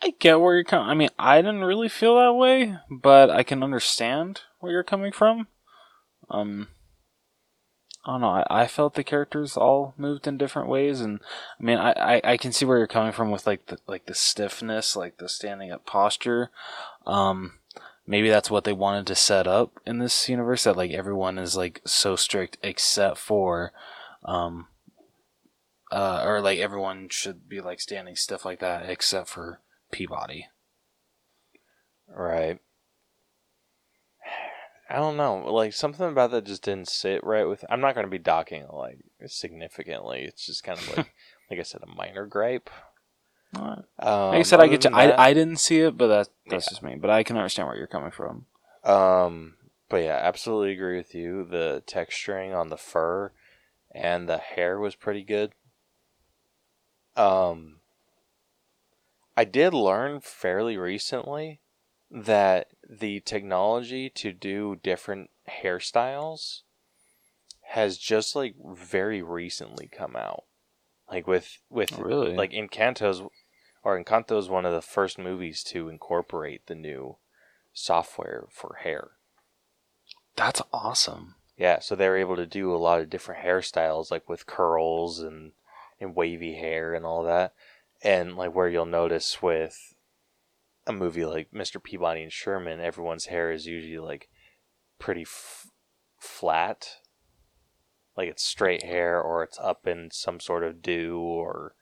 I 0.02 0.14
get 0.20 0.40
where 0.40 0.56
you're 0.56 0.64
coming. 0.64 0.90
I 0.90 0.94
mean, 0.94 1.10
I 1.18 1.42
didn't 1.42 1.64
really 1.64 1.90
feel 1.90 2.16
that 2.18 2.34
way, 2.34 2.78
but 2.92 3.32
I 3.32 3.44
can 3.44 3.64
understand 3.64 4.42
where 4.60 4.72
you're 4.72 4.84
coming 4.84 5.12
from. 5.12 5.48
Um, 6.30 6.68
I 8.06 8.12
don't 8.12 8.22
know. 8.22 8.28
I, 8.28 8.46
I 8.50 8.68
felt 8.68 8.94
the 8.94 9.04
characters 9.04 9.58
all 9.58 9.96
moved 9.98 10.28
in 10.28 10.38
different 10.38 10.70
ways, 10.70 11.02
and 11.02 11.20
I 11.60 11.64
mean, 11.64 11.78
I, 11.80 11.92
I, 11.92 12.22
I 12.24 12.38
can 12.38 12.52
see 12.52 12.64
where 12.64 12.78
you're 12.78 12.88
coming 12.88 13.12
from 13.12 13.32
with 13.32 13.48
like 13.48 13.66
the 13.66 13.80
like 13.88 14.06
the 14.06 14.14
stiffness, 14.14 14.96
like 14.96 15.18
the 15.18 15.28
standing 15.28 15.72
up 15.72 15.88
posture. 15.88 16.52
Um, 17.08 17.54
maybe 18.06 18.30
that's 18.30 18.52
what 18.52 18.64
they 18.64 18.74
wanted 18.74 19.08
to 19.08 19.16
set 19.16 19.48
up 19.48 19.80
in 19.88 19.98
this 19.98 20.30
universe 20.30 20.66
that 20.66 20.78
like 20.78 20.92
everyone 20.92 21.40
is 21.40 21.58
like 21.58 21.82
so 21.84 22.16
strict 22.16 22.60
except 22.62 23.18
for, 23.18 23.74
um, 24.24 24.68
uh, 25.92 26.22
or 26.24 26.42
like 26.42 26.60
everyone 26.60 27.10
should 27.10 27.50
be 27.50 27.60
like 27.60 27.82
standing 27.82 28.16
stiff 28.16 28.46
like 28.46 28.60
that 28.60 28.88
except 28.88 29.30
for 29.30 29.62
Peabody. 29.92 30.48
Right. 32.08 32.60
I 34.96 35.00
don't 35.00 35.18
know. 35.18 35.52
Like 35.52 35.74
something 35.74 36.08
about 36.08 36.32
that 36.32 36.46
just 36.46 36.64
didn't 36.64 36.88
sit 36.88 37.22
right 37.26 37.44
with. 37.44 37.66
I'm 37.70 37.82
not 37.82 37.96
going 37.96 38.06
to 38.08 38.12
be 38.12 38.18
docking 38.18 38.66
like 38.72 39.00
significantly. 39.28 40.22
It's 40.22 40.46
just 40.46 40.64
kind 40.64 40.80
of 40.80 40.88
like, 40.96 41.14
like 41.52 41.60
I 41.60 41.64
said, 41.64 41.82
a 41.84 41.88
minor 41.96 42.26
gripe. 42.26 42.70
Alright. 43.58 43.80
Um, 44.00 44.30
Like 44.30 44.40
I 44.40 44.44
said, 44.44 44.62
I 44.62 44.68
get 44.68 44.86
you. 44.86 44.92
that- 44.92 45.20
I, 45.20 45.30
I 45.30 45.34
didn't 45.34 45.58
see 45.58 45.82
it, 45.82 45.98
but 45.98 46.08
that, 46.08 46.30
that's 46.50 46.68
Yeah. 46.68 46.70
just 46.70 46.82
me. 46.84 46.96
But 46.96 47.10
I 47.10 47.24
can 47.24 47.36
understand 47.36 47.68
where 47.68 47.76
you're 47.78 47.88
coming 47.88 48.12
from. 48.12 48.46
Um, 48.86 49.56
but 49.90 49.98
yeah, 49.98 50.18
absolutely 50.22 50.72
agree 50.72 50.96
with 50.96 51.14
you. 51.14 51.44
The 51.44 51.84
texturing 51.86 52.56
on 52.58 52.70
the 52.70 52.78
fur 52.78 53.32
and 53.94 54.30
the 54.30 54.38
hair 54.38 54.80
was 54.80 54.96
pretty 54.96 55.24
good. 55.24 55.52
Um, 57.18 57.78
I 59.36 59.44
did 59.46 59.74
learn 59.74 60.22
fairly 60.22 60.78
recently 60.78 61.60
that 62.16 62.70
the 62.90 63.20
technology 63.20 64.10
to 64.10 64.32
do 64.32 64.78
different 64.82 65.30
hairstyles 65.62 66.62
has 67.70 67.98
just 67.98 68.36
like 68.36 68.56
very 68.74 69.22
recently 69.22 69.88
come 69.88 70.16
out. 70.16 70.46
Like 71.12 71.28
with 71.28 71.60
with 71.70 72.00
oh, 72.00 72.04
Really? 72.04 72.34
like 72.36 72.52
Encanto's 72.52 73.22
or 73.84 74.02
Encanto 74.02 74.40
is 74.40 74.50
one 74.50 74.66
of 74.66 74.74
the 74.74 74.82
first 74.82 75.20
movies 75.20 75.62
to 75.66 75.90
incorporate 75.90 76.66
the 76.68 76.76
new 76.76 77.18
software 77.74 78.46
for 78.50 78.78
hair. 78.84 79.12
That's 80.38 80.62
awesome. 80.72 81.36
Yeah, 81.58 81.80
so 81.80 81.96
they 81.96 82.08
were 82.08 82.18
able 82.18 82.36
to 82.38 82.46
do 82.46 82.74
a 82.74 82.78
lot 82.78 83.02
of 83.02 83.10
different 83.10 83.44
hairstyles, 83.44 84.10
like 84.10 84.28
with 84.30 84.46
curls 84.46 85.20
and 85.20 85.52
and 86.00 86.16
wavy 86.16 86.56
hair 86.56 86.94
and 86.94 87.06
all 87.06 87.24
that. 87.24 87.54
And 88.02 88.38
like 88.38 88.56
where 88.56 88.70
you'll 88.70 88.86
notice 88.86 89.42
with 89.42 89.95
a 90.88 90.94
movie 90.94 91.26
like 91.26 91.52
Mr. 91.52 91.82
Peabody 91.82 92.22
and 92.22 92.32
Sherman, 92.32 92.80
everyone's 92.80 93.26
hair 93.26 93.52
is 93.52 93.66
usually 93.66 94.00
like 94.00 94.30
pretty 95.00 95.24
f- 95.24 95.68
flat, 96.20 96.98
like 98.16 98.30
it's 98.30 98.44
straight 98.44 98.84
hair 98.84 99.22
or 99.22 99.44
it's 99.44 99.60
up 99.60 99.88
in 99.88 100.10
some 100.12 100.40
sort 100.40 100.64
of 100.64 100.82
do 100.82 101.20
or 101.20 101.76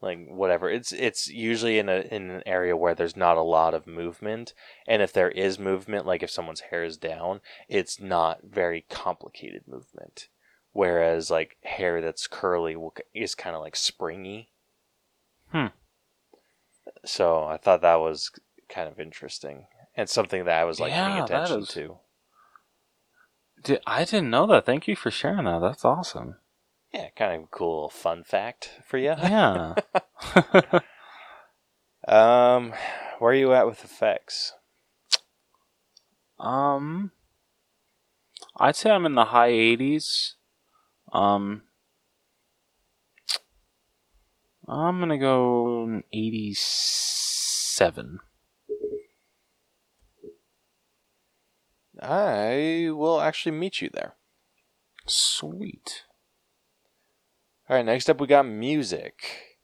like 0.00 0.18
whatever. 0.28 0.70
It's 0.70 0.92
it's 0.92 1.28
usually 1.28 1.78
in 1.78 1.88
a 1.88 2.06
in 2.10 2.30
an 2.30 2.42
area 2.46 2.76
where 2.76 2.94
there's 2.94 3.16
not 3.16 3.36
a 3.36 3.42
lot 3.42 3.74
of 3.74 3.86
movement, 3.86 4.54
and 4.86 5.02
if 5.02 5.12
there 5.12 5.30
is 5.30 5.58
movement, 5.58 6.06
like 6.06 6.22
if 6.22 6.30
someone's 6.30 6.60
hair 6.60 6.84
is 6.84 6.96
down, 6.96 7.40
it's 7.68 8.00
not 8.00 8.40
very 8.42 8.86
complicated 8.88 9.64
movement. 9.66 10.28
Whereas 10.72 11.30
like 11.30 11.56
hair 11.62 12.00
that's 12.00 12.26
curly 12.26 12.76
is 13.14 13.34
kind 13.34 13.54
of 13.54 13.62
like 13.62 13.76
springy. 13.76 14.50
Hmm. 15.50 15.66
So 17.04 17.44
I 17.44 17.56
thought 17.56 17.82
that 17.82 17.96
was 18.00 18.30
kind 18.68 18.88
of 18.88 19.00
interesting 19.00 19.66
and 19.96 20.08
something 20.08 20.44
that 20.44 20.60
I 20.60 20.64
was 20.64 20.78
like 20.80 20.90
Yeah, 20.92 21.08
paying 21.08 21.24
attention 21.24 21.60
is- 21.62 21.68
to. 21.70 21.98
Dude, 23.62 23.80
I 23.86 24.04
didn't 24.04 24.30
know 24.30 24.46
that. 24.46 24.64
Thank 24.64 24.88
you 24.88 24.96
for 24.96 25.10
sharing 25.10 25.44
that. 25.44 25.60
That's 25.60 25.84
awesome. 25.84 26.36
Yeah, 26.94 27.08
kind 27.16 27.42
of 27.42 27.50
cool 27.50 27.90
fun 27.90 28.24
fact 28.24 28.80
for 28.86 28.96
you. 28.98 29.14
Yeah. 29.18 29.74
Um, 32.08 32.72
where 33.18 33.32
are 33.32 33.34
you 33.34 33.52
at 33.52 33.66
with 33.66 33.84
effects? 33.84 34.54
um, 36.38 37.12
I'd 38.56 38.74
say 38.74 38.90
I'm 38.90 39.04
in 39.04 39.14
the 39.14 39.26
high 39.26 39.50
80s. 39.50 40.32
Um, 41.12 41.62
I'm 44.70 45.00
gonna 45.00 45.18
go 45.18 46.00
87. 46.12 48.20
I 52.00 52.88
will 52.92 53.20
actually 53.20 53.52
meet 53.52 53.80
you 53.82 53.90
there. 53.92 54.14
Sweet. 55.06 56.04
All 57.68 57.76
right, 57.76 57.84
next 57.84 58.08
up 58.08 58.20
we 58.20 58.26
got 58.26 58.46
music. 58.46 59.58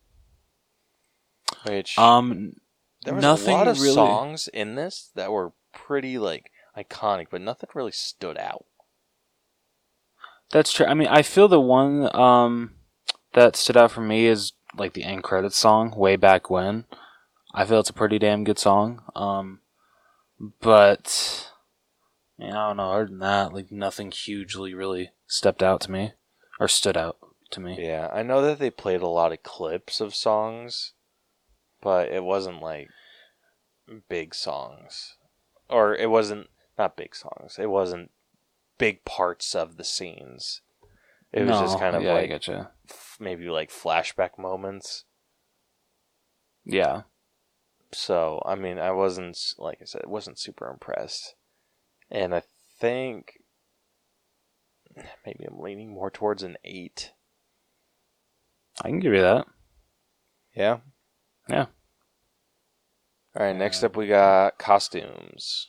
Which 1.64 1.98
Um, 1.98 2.56
there 3.02 3.14
was 3.14 3.22
nothing 3.22 3.54
a 3.54 3.58
lot 3.58 3.68
of 3.68 3.80
really- 3.80 3.94
songs 3.94 4.48
in 4.48 4.74
this 4.74 5.10
that 5.14 5.32
were 5.32 5.52
pretty 5.72 6.18
like 6.18 6.50
iconic, 6.76 7.28
but 7.30 7.40
nothing 7.40 7.70
really 7.74 7.92
stood 7.92 8.36
out. 8.38 8.66
That's 10.50 10.72
true. 10.72 10.86
I 10.86 10.94
mean, 10.94 11.08
I 11.08 11.22
feel 11.22 11.48
the 11.48 11.60
one 11.60 12.14
um 12.14 12.74
that 13.32 13.56
stood 13.56 13.76
out 13.76 13.90
for 13.92 14.00
me 14.00 14.26
is 14.26 14.52
like 14.76 14.92
the 14.92 15.04
end 15.04 15.22
credits 15.22 15.56
song, 15.56 15.94
"Way 15.96 16.16
Back 16.16 16.50
When." 16.50 16.84
I 17.54 17.64
feel 17.64 17.80
it's 17.80 17.90
a 17.90 17.94
pretty 17.94 18.18
damn 18.18 18.44
good 18.44 18.58
song. 18.58 19.02
Um, 19.14 19.60
but 20.60 21.50
man, 22.38 22.52
I 22.52 22.68
don't 22.68 22.76
know. 22.76 22.92
Other 22.92 23.06
than 23.06 23.18
that, 23.20 23.52
like 23.52 23.72
nothing 23.72 24.10
hugely 24.10 24.74
really 24.74 25.10
stepped 25.26 25.62
out 25.62 25.80
to 25.82 25.90
me 25.90 26.12
or 26.60 26.68
stood 26.68 26.96
out 26.96 27.16
to 27.50 27.60
me. 27.60 27.76
Yeah, 27.80 28.10
I 28.12 28.22
know 28.22 28.42
that 28.42 28.58
they 28.58 28.70
played 28.70 29.02
a 29.02 29.08
lot 29.08 29.32
of 29.32 29.42
clips 29.42 30.00
of 30.00 30.14
songs, 30.14 30.92
but 31.80 32.08
it 32.08 32.24
wasn't 32.24 32.60
like 32.60 32.88
big 34.08 34.34
songs, 34.34 35.14
or 35.68 35.94
it 35.94 36.10
wasn't 36.10 36.48
not 36.78 36.96
big 36.96 37.14
songs. 37.14 37.56
It 37.58 37.70
wasn't 37.70 38.10
big 38.78 39.04
parts 39.04 39.54
of 39.54 39.76
the 39.76 39.84
scenes. 39.84 40.60
It 41.32 41.46
was 41.46 41.58
just 41.58 41.78
kind 41.78 41.96
of 41.96 42.02
yeah, 42.02 42.12
I 42.12 42.14
like 42.14 42.30
maybe 43.20 43.48
like 43.48 43.70
flashback 43.70 44.38
moments. 44.38 45.04
Yeah, 46.64 47.02
So 47.92 48.42
I 48.44 48.56
mean, 48.56 48.78
I 48.78 48.90
wasn't 48.90 49.38
like 49.58 49.78
I 49.80 49.84
said, 49.84 50.02
wasn't 50.06 50.38
super 50.38 50.68
impressed, 50.68 51.34
and 52.10 52.34
I 52.34 52.42
think 52.80 53.38
maybe 55.26 55.44
I'm 55.46 55.60
leaning 55.60 55.92
more 55.92 56.10
towards 56.10 56.42
an 56.42 56.56
eight. 56.64 57.12
I 58.82 58.88
can 58.88 59.00
give 59.00 59.14
you 59.14 59.22
that. 59.22 59.46
Yeah. 60.54 60.78
Yeah. 61.48 61.66
All 63.36 63.46
right. 63.46 63.56
Next 63.56 63.82
up, 63.84 63.96
we 63.96 64.06
got 64.06 64.58
costumes. 64.58 65.68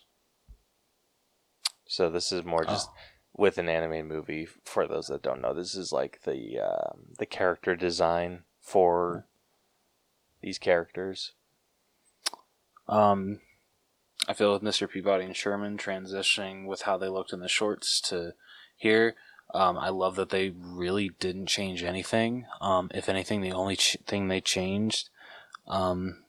So 1.87 2.09
this 2.09 2.31
is 2.31 2.43
more 2.43 2.65
just 2.65 2.89
Oh. 2.89 2.93
With 3.37 3.57
an 3.57 3.69
anime 3.69 4.07
movie. 4.07 4.47
For 4.65 4.87
those 4.87 5.07
that 5.07 5.21
don't 5.21 5.41
know, 5.41 5.53
this 5.53 5.75
is 5.75 5.93
like 5.93 6.21
the 6.23 6.59
um, 6.59 7.13
the 7.17 7.25
character 7.25 7.75
design 7.75 8.43
for 8.59 9.25
these 10.41 10.57
characters. 10.57 11.33
Um, 12.89 13.39
I 14.27 14.33
feel 14.33 14.51
with 14.51 14.63
Mr. 14.63 14.89
Peabody 14.89 15.23
and 15.23 15.35
Sherman 15.35 15.77
transitioning 15.77 16.65
with 16.65 16.83
how 16.83 16.97
they 16.97 17.07
looked 17.07 17.31
in 17.31 17.39
the 17.39 17.47
shorts 17.47 18.01
to 18.01 18.33
here. 18.75 19.15
Um, 19.53 19.77
I 19.77 19.89
love 19.89 20.15
that 20.15 20.29
they 20.29 20.49
really 20.49 21.11
didn't 21.19 21.45
change 21.45 21.83
anything. 21.83 22.45
Um, 22.59 22.89
if 22.93 23.07
anything, 23.07 23.41
the 23.41 23.53
only 23.53 23.77
ch- 23.77 23.97
thing 24.05 24.27
they 24.27 24.41
changed, 24.41 25.09
um, 25.67 26.23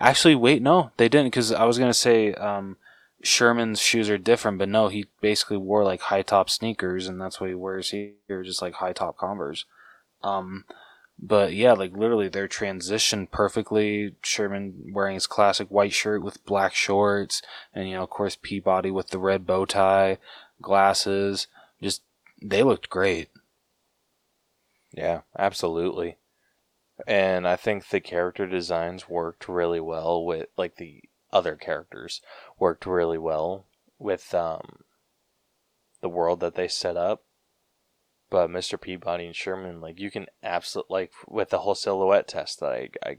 actually, 0.00 0.34
wait, 0.34 0.60
no, 0.60 0.90
they 0.96 1.08
didn't. 1.08 1.28
Because 1.28 1.52
I 1.52 1.64
was 1.64 1.78
gonna 1.78 1.94
say, 1.94 2.34
um, 2.34 2.76
Sherman's 3.22 3.80
shoes 3.80 4.08
are 4.10 4.18
different, 4.18 4.58
but 4.58 4.68
no, 4.68 4.88
he 4.88 5.06
basically 5.20 5.56
wore 5.56 5.84
like 5.84 6.02
high 6.02 6.22
top 6.22 6.48
sneakers, 6.50 7.08
and 7.08 7.20
that's 7.20 7.40
what 7.40 7.48
he 7.48 7.54
wears 7.54 7.90
here, 7.90 8.42
just 8.44 8.62
like 8.62 8.74
high 8.74 8.92
top 8.92 9.16
Converse. 9.16 9.64
Um, 10.22 10.64
but 11.18 11.52
yeah, 11.52 11.72
like 11.72 11.96
literally, 11.96 12.28
they're 12.28 12.48
transitioned 12.48 13.30
perfectly. 13.32 14.14
Sherman 14.22 14.92
wearing 14.92 15.14
his 15.14 15.26
classic 15.26 15.68
white 15.68 15.92
shirt 15.92 16.22
with 16.22 16.44
black 16.46 16.74
shorts, 16.74 17.42
and 17.74 17.88
you 17.88 17.96
know, 17.96 18.04
of 18.04 18.10
course, 18.10 18.36
Peabody 18.40 18.90
with 18.90 19.08
the 19.08 19.18
red 19.18 19.46
bow 19.46 19.64
tie, 19.64 20.18
glasses. 20.62 21.48
Just 21.82 22.02
they 22.40 22.62
looked 22.62 22.88
great. 22.88 23.30
Yeah, 24.92 25.22
absolutely. 25.38 26.16
and 27.06 27.46
I 27.46 27.56
think 27.56 27.88
the 27.88 28.00
character 28.00 28.46
designs 28.46 29.08
worked 29.08 29.48
really 29.48 29.80
well 29.80 30.24
with 30.24 30.48
like 30.56 30.76
the 30.76 31.02
other 31.32 31.56
characters 31.56 32.20
worked 32.58 32.86
really 32.86 33.18
well 33.18 33.66
with 33.98 34.34
um 34.34 34.84
the 36.00 36.08
world 36.08 36.40
that 36.40 36.54
they 36.54 36.68
set 36.68 36.96
up. 36.96 37.24
But 38.30 38.50
Mr. 38.50 38.80
Peabody 38.80 39.26
and 39.26 39.34
Sherman, 39.34 39.80
like 39.80 39.98
you 39.98 40.10
can 40.10 40.26
absolutely 40.42 40.94
like 40.94 41.12
with 41.26 41.50
the 41.50 41.60
whole 41.60 41.74
silhouette 41.74 42.28
test 42.28 42.60
that 42.60 42.72
I, 42.72 42.88
I 43.04 43.16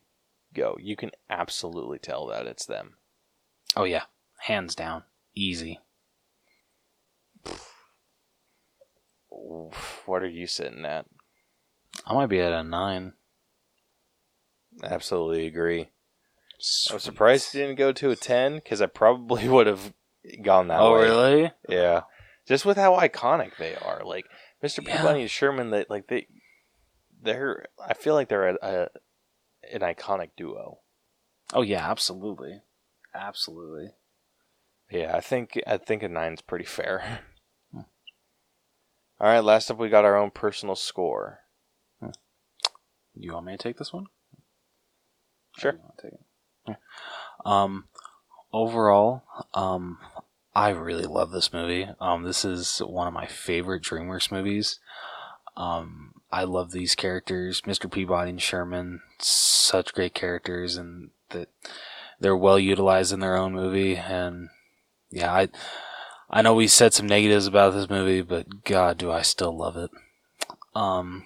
go, 0.53 0.77
you 0.79 0.95
can 0.95 1.11
absolutely 1.29 1.99
tell 1.99 2.27
that 2.27 2.45
it's 2.45 2.65
them. 2.65 2.95
Oh 3.75 3.85
yeah, 3.85 4.03
hands 4.41 4.75
down, 4.75 5.03
easy. 5.35 5.79
What 9.29 10.21
are 10.23 10.27
you 10.27 10.47
sitting 10.47 10.85
at? 10.85 11.05
I 12.05 12.13
might 12.13 12.27
be 12.27 12.39
at 12.39 12.53
a 12.53 12.63
nine. 12.63 13.13
Absolutely 14.83 15.47
agree. 15.47 15.89
Sweet. 16.59 16.93
I'm 16.95 16.99
surprised 16.99 17.53
you 17.53 17.61
didn't 17.61 17.77
go 17.77 17.91
to 17.93 18.11
a 18.11 18.15
10 18.15 18.55
because 18.55 18.81
I 18.81 18.85
probably 18.85 19.47
would 19.49 19.67
have 19.67 19.93
gone 20.41 20.67
that 20.67 20.79
way. 20.79 20.85
Oh 20.85 20.93
way. 20.93 21.01
really? 21.03 21.51
Yeah. 21.67 22.01
Just 22.47 22.65
with 22.65 22.77
how 22.77 22.97
iconic 22.97 23.51
they 23.57 23.75
are. 23.75 24.03
Like, 24.03 24.25
Mr. 24.63 24.85
Yeah. 24.85 24.97
Peabody 24.97 25.21
and 25.21 25.29
Sherman, 25.29 25.69
they, 25.69 25.85
like, 25.89 26.07
they, 26.07 26.27
they're, 27.21 27.65
I 27.83 27.93
feel 27.93 28.13
like 28.13 28.27
they're 28.29 28.49
a, 28.49 28.57
a, 28.61 28.87
an 29.71 29.81
iconic 29.81 30.31
duo. 30.35 30.79
Oh 31.53 31.61
yeah, 31.61 31.89
absolutely, 31.89 32.61
absolutely. 33.15 33.91
Yeah, 34.91 35.15
I 35.15 35.21
think, 35.21 35.59
I 35.65 35.77
think 35.77 36.03
a 36.03 36.09
nine's 36.09 36.41
pretty 36.41 36.65
fair. 36.65 37.21
Hmm. 37.71 37.81
All 39.19 39.27
right, 39.27 39.43
last 39.43 39.69
up, 39.69 39.77
we 39.77 39.89
got 39.89 40.05
our 40.05 40.17
own 40.17 40.31
personal 40.31 40.75
score. 40.75 41.41
You 43.19 43.33
want 43.33 43.45
me 43.45 43.51
to 43.51 43.57
take 43.57 43.77
this 43.77 43.91
one? 43.91 44.07
Sure. 45.57 45.73
Wanna 45.73 45.93
take 46.01 46.13
it? 46.13 46.19
Um, 47.45 47.85
overall, 48.51 49.23
um, 49.53 49.97
I 50.55 50.69
really 50.69 51.05
love 51.05 51.31
this 51.31 51.53
movie. 51.53 51.87
Um, 51.99 52.23
this 52.23 52.43
is 52.43 52.79
one 52.79 53.07
of 53.07 53.13
my 53.13 53.27
favorite 53.27 53.83
DreamWorks 53.83 54.31
movies. 54.31 54.79
Um, 55.55 56.13
I 56.31 56.43
love 56.43 56.71
these 56.71 56.95
characters, 56.95 57.61
Mr. 57.61 57.91
Peabody 57.91 58.31
and 58.31 58.41
Sherman, 58.41 59.01
such 59.19 59.93
great 59.93 60.13
characters, 60.13 60.77
and 60.77 61.09
that 61.29 61.49
they're 62.19 62.35
well 62.35 62.59
utilized 62.59 63.13
in 63.13 63.19
their 63.19 63.35
own 63.35 63.53
movie. 63.53 63.95
And 63.95 64.49
yeah, 65.09 65.33
I, 65.33 65.49
I 66.29 66.41
know 66.41 66.53
we 66.53 66.67
said 66.67 66.93
some 66.93 67.07
negatives 67.07 67.47
about 67.47 67.73
this 67.73 67.89
movie, 67.89 68.21
but 68.21 68.63
God, 68.63 68.97
do 68.97 69.11
I 69.11 69.21
still 69.21 69.55
love 69.55 69.77
it. 69.77 69.91
Um, 70.75 71.25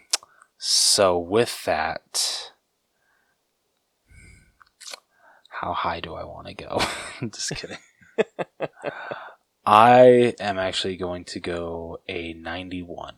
so 0.58 1.18
with 1.18 1.66
that, 1.66 2.53
how 5.64 5.72
high 5.72 6.02
do 6.02 6.14
I 6.14 6.26
want 6.26 6.48
to 6.48 6.54
go? 6.54 6.82
Just 7.32 7.56
kidding. 7.56 7.78
I 9.66 10.36
am 10.40 10.60
actually 10.60 10.98
going 10.98 11.24
to 11.26 11.40
go 11.40 12.00
a 12.10 12.34
91. 12.34 13.16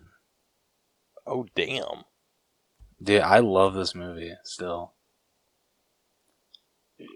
Oh, 1.26 1.48
damn. 1.56 2.04
Dude, 3.02 3.22
I 3.22 3.40
love 3.40 3.74
this 3.74 3.96
movie 3.96 4.34
still. 4.44 4.94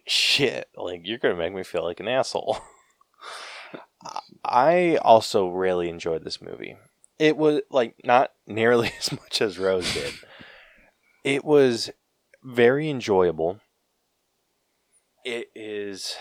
Shit, 0.07 0.68
like 0.76 1.01
you're 1.06 1.19
gonna 1.19 1.38
make 1.38 1.53
me 1.53 1.64
feel 1.64 1.84
like 1.84 2.01
an 2.01 2.07
asshole. 2.10 2.57
I 4.43 4.97
also 4.97 5.47
really 5.47 5.88
enjoyed 5.88 6.26
this 6.26 6.41
movie. 6.41 6.76
It 7.18 7.38
was 7.38 7.61
like 7.69 7.95
not 8.03 8.31
nearly 8.45 8.91
as 8.99 9.11
much 9.11 9.41
as 9.41 9.57
Rose 9.57 9.93
did. 9.93 10.14
It 11.23 11.45
was 11.45 11.91
very 12.43 12.89
enjoyable. 12.89 13.61
It 15.25 15.49
is 15.55 16.15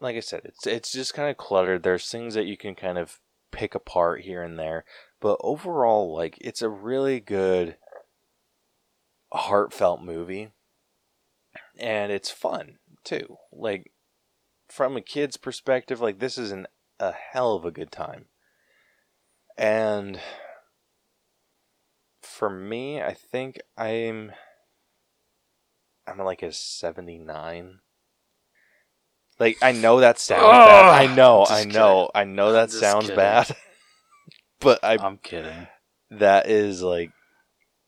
like 0.00 0.16
I 0.16 0.20
said, 0.20 0.42
it's 0.44 0.66
it's 0.66 0.92
just 0.92 1.14
kind 1.14 1.30
of 1.30 1.36
cluttered. 1.36 1.82
There's 1.82 2.08
things 2.08 2.34
that 2.34 2.46
you 2.46 2.56
can 2.56 2.74
kind 2.74 2.98
of 2.98 3.20
pick 3.52 3.74
apart 3.74 4.22
here 4.22 4.42
and 4.42 4.58
there, 4.58 4.84
but 5.20 5.38
overall 5.42 6.14
like 6.14 6.38
it's 6.40 6.62
a 6.62 6.68
really 6.68 7.20
good 7.20 7.76
heartfelt 9.32 10.02
movie 10.02 10.50
and 11.78 12.10
it's 12.10 12.30
fun 12.30 12.78
too. 13.04 13.36
Like 13.52 13.92
from 14.68 14.96
a 14.96 15.02
kid's 15.02 15.36
perspective, 15.36 16.00
like 16.00 16.18
this 16.18 16.38
is 16.38 16.50
an 16.50 16.66
a 16.98 17.12
hell 17.12 17.54
of 17.54 17.64
a 17.64 17.70
good 17.70 17.92
time. 17.92 18.26
And 19.56 20.20
for 22.22 22.48
me, 22.48 23.02
I 23.02 23.12
think 23.12 23.60
I'm 23.76 24.32
I'm 26.10 26.18
like 26.18 26.42
a 26.42 26.52
79. 26.52 27.78
Like 29.38 29.56
I 29.62 29.72
know 29.72 30.00
that 30.00 30.18
sounds 30.18 30.42
bad. 30.42 31.10
I 31.10 31.14
know, 31.14 31.46
I 31.48 31.64
know. 31.64 32.10
I 32.14 32.24
know 32.24 32.52
that 32.52 32.70
sounds 32.70 33.04
kidding. 33.04 33.16
bad. 33.16 33.56
but 34.60 34.84
I 34.84 34.98
I'm 35.00 35.16
kidding. 35.16 35.66
that 36.10 36.48
is 36.48 36.82
like 36.82 37.12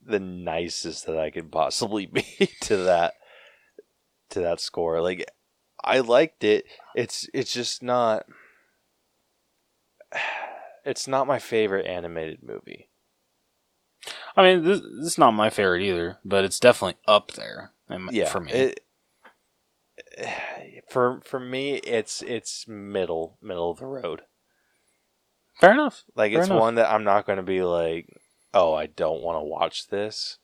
the 0.05 0.19
nicest 0.19 1.07
that 1.07 1.19
I 1.19 1.31
could 1.31 1.53
possibly 1.53 2.07
be 2.13 2.25
to 2.63 2.79
that 2.79 3.15
to 4.31 4.41
that 4.41 4.61
score. 4.61 5.03
Like 5.03 5.27
I 5.85 6.01
liked 6.01 6.43
it. 6.43 6.65
It's 6.95 7.29
it's 7.35 7.53
just 7.53 7.83
not 7.83 8.25
it's 10.85 11.07
not 11.07 11.27
my 11.27 11.39
favorite 11.39 11.87
animated 11.87 12.43
movie. 12.43 12.89
I 14.37 14.43
mean, 14.43 14.65
this, 14.65 14.81
this 14.81 15.13
is 15.13 15.19
not 15.19 15.33
my 15.33 15.51
favorite 15.51 15.83
either, 15.83 16.19
but 16.25 16.45
it's 16.45 16.59
definitely 16.59 16.97
up 17.07 17.33
there 17.33 17.73
Yeah, 18.11 18.29
for 18.29 18.41
me. 18.41 18.53
It, 18.53 18.81
for 20.91 21.21
for 21.25 21.41
me 21.41 21.75
it's 21.77 22.23
it's 22.23 22.67
middle 22.67 23.39
middle 23.43 23.71
of 23.71 23.79
the 23.79 23.87
road. 23.87 24.23
Fair 25.61 25.73
enough. 25.73 26.05
Like 26.15 26.33
Fair 26.33 26.41
it's 26.41 26.51
enough. 26.51 26.61
one 26.61 26.75
that 26.77 26.91
I'm 26.91 27.05
not 27.05 27.27
going 27.27 27.37
to 27.37 27.43
be 27.43 27.63
like, 27.63 28.09
"Oh, 28.55 28.75
I 28.75 28.87
don't 28.87 29.23
want 29.23 29.37
to 29.39 29.45
watch 29.45 29.89
this." 29.89 30.39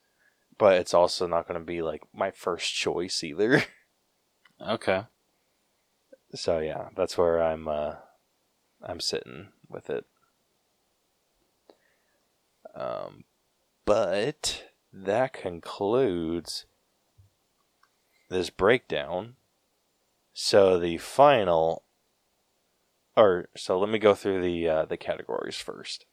But 0.57 0.77
it's 0.77 0.93
also 0.93 1.25
not 1.25 1.47
going 1.47 1.59
to 1.59 1.65
be 1.65 1.81
like 1.81 2.03
my 2.13 2.31
first 2.31 2.73
choice 2.73 3.23
either. 3.23 3.63
Okay. 4.61 5.03
So 6.35 6.59
yeah, 6.59 6.89
that's 6.95 7.17
where 7.17 7.41
I'm 7.41 7.67
uh 7.69 7.93
I'm 8.83 8.99
sitting 8.99 9.47
with 9.69 9.89
it. 9.89 10.05
Um 12.75 13.23
but 13.85 14.65
that 14.91 15.31
concludes 15.31 16.65
this 18.29 18.49
breakdown. 18.49 19.35
So 20.33 20.79
the 20.79 20.97
final 20.97 21.83
or 23.17 23.49
so 23.55 23.77
let 23.77 23.89
me 23.89 23.99
go 23.99 24.15
through 24.15 24.41
the 24.41 24.67
uh, 24.67 24.85
the 24.85 24.97
categories 24.97 25.57
first. 25.57 26.05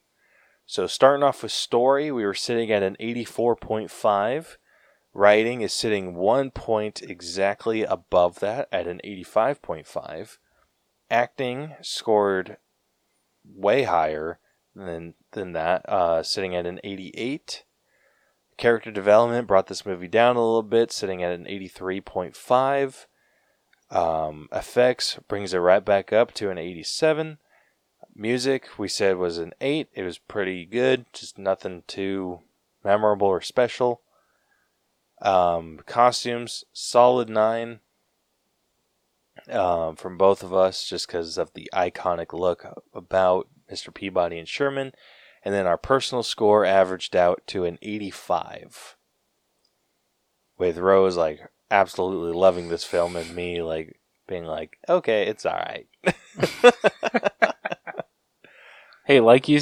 So 0.66 0.86
starting 0.88 1.22
off 1.22 1.42
with 1.42 1.52
story, 1.52 2.10
we 2.10 2.24
were 2.24 2.34
sitting 2.34 2.72
at 2.72 2.82
an 2.82 2.96
84.5. 3.00 4.56
Writing 5.14 5.60
is 5.60 5.72
sitting 5.72 6.16
one 6.16 6.50
point 6.50 7.02
exactly 7.02 7.84
above 7.84 8.40
that 8.40 8.68
at 8.72 8.88
an 8.88 9.00
85.5. 9.04 10.38
Acting 11.08 11.74
scored 11.80 12.56
way 13.44 13.84
higher 13.84 14.40
than 14.74 15.14
than 15.32 15.52
that, 15.52 15.88
uh, 15.88 16.24
sitting 16.24 16.56
at 16.56 16.66
an 16.66 16.80
88. 16.82 17.64
Character 18.56 18.90
development 18.90 19.46
brought 19.46 19.66
this 19.66 19.84
movie 19.84 20.08
down 20.08 20.36
a 20.36 20.44
little 20.44 20.62
bit, 20.62 20.90
sitting 20.90 21.22
at 21.22 21.32
an 21.32 21.44
83.5. 21.44 23.06
Um, 23.88 24.48
effects 24.50 25.18
brings 25.28 25.54
it 25.54 25.58
right 25.58 25.84
back 25.84 26.12
up 26.12 26.32
to 26.34 26.50
an 26.50 26.58
87. 26.58 27.38
Music 28.14 28.78
we 28.78 28.88
said 28.88 29.16
was 29.18 29.38
an 29.38 29.52
8. 29.60 29.88
It 29.92 30.02
was 30.02 30.18
pretty 30.18 30.64
good, 30.64 31.04
just 31.12 31.38
nothing 31.38 31.82
too 31.86 32.40
memorable 32.82 33.28
or 33.28 33.42
special. 33.42 34.00
Um, 35.20 35.80
costumes, 35.86 36.64
solid 36.72 37.28
nine 37.28 37.80
um, 39.50 39.96
from 39.96 40.16
both 40.16 40.42
of 40.42 40.54
us, 40.54 40.88
just 40.88 41.06
because 41.06 41.38
of 41.38 41.52
the 41.52 41.68
iconic 41.74 42.32
look 42.32 42.66
about 42.94 43.48
Mr. 43.70 43.92
Peabody 43.92 44.38
and 44.38 44.48
Sherman. 44.48 44.92
And 45.46 45.54
then 45.54 45.66
our 45.68 45.78
personal 45.78 46.24
score 46.24 46.64
averaged 46.64 47.14
out 47.14 47.40
to 47.46 47.64
an 47.64 47.78
85. 47.80 48.96
With 50.58 50.76
Rose, 50.76 51.16
like, 51.16 51.38
absolutely 51.70 52.32
loving 52.32 52.68
this 52.68 52.82
film, 52.82 53.14
and 53.14 53.32
me, 53.32 53.62
like, 53.62 54.00
being 54.26 54.44
like, 54.44 54.78
okay, 54.88 55.26
it's 55.28 55.46
alright. 55.46 55.86
Hey, 59.06 59.20
like 59.20 59.46
you, 59.46 59.60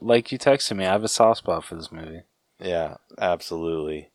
like 0.00 0.32
you 0.32 0.38
texted 0.38 0.74
me, 0.74 0.86
I 0.86 0.92
have 0.92 1.04
a 1.04 1.08
soft 1.08 1.40
spot 1.40 1.64
for 1.64 1.74
this 1.74 1.92
movie. 1.92 2.22
Yeah, 2.58 2.96
absolutely. 3.18 4.08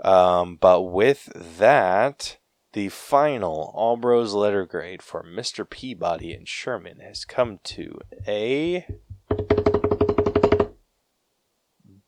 Um, 0.00 0.54
but 0.60 0.82
with 0.82 1.28
that, 1.58 2.36
the 2.72 2.88
final 2.88 3.72
All 3.74 3.96
Bros 3.96 4.32
letter 4.32 4.64
grade 4.64 5.02
for 5.02 5.24
Mr. 5.24 5.68
Peabody 5.68 6.32
and 6.32 6.46
Sherman 6.46 7.00
has 7.00 7.24
come 7.24 7.58
to 7.64 7.98
a 8.28 8.86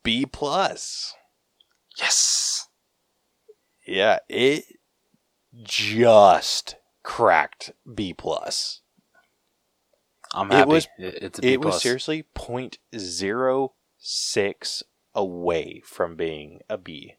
B 0.02 0.27
plus. 0.27 1.14
Yes. 1.98 2.68
Yeah, 3.86 4.18
it 4.28 4.64
just 5.62 6.77
cracked 7.02 7.72
B 7.93 8.12
plus. 8.14 8.81
I'm 10.32 10.51
It 10.51 10.55
happy. 10.55 10.68
was- 10.70 10.89
It- 10.98 11.22
it's 11.22 11.39
a 11.39 11.43
B 11.43 11.52
It 11.55 11.60
was 11.60 11.82
seriously 11.82 12.22
0.06 12.35 14.82
away 15.14 15.81
from 15.85 16.14
being 16.16 16.60
a 16.68 16.78
B. 16.78 17.16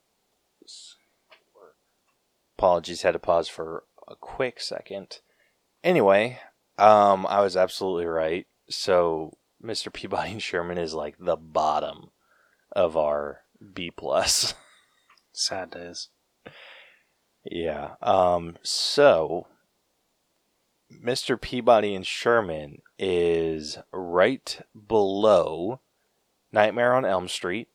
apologies 2.58 3.04
had 3.04 3.12
to 3.12 3.20
pause 3.20 3.48
for 3.48 3.84
a 4.08 4.16
quick 4.16 4.60
second. 4.60 5.20
Anyway, 5.84 6.40
um 6.80 7.28
I 7.28 7.42
was 7.42 7.56
absolutely 7.56 8.08
right. 8.08 8.48
So 8.70 9.38
Mr. 9.64 9.94
Peabody 9.94 10.32
and 10.32 10.42
Sherman 10.50 10.80
is 10.80 10.96
like 10.96 11.16
the 11.20 11.38
bottom 11.38 12.10
of 12.72 12.98
our 12.98 13.44
B 13.74 13.92
plus. 13.92 14.54
Sad 15.32 15.72
days. 15.72 16.10
Yeah. 17.44 17.96
Um. 18.02 18.58
So, 18.64 19.48
Mr. 20.92 21.40
Peabody 21.40 21.96
and 21.96 22.06
Sherman 22.06 22.82
is 22.98 23.78
right 23.92 24.60
below 24.88 25.82
Nightmare 26.52 26.94
on 26.94 27.06
Elm 27.06 27.28
Street, 27.28 27.68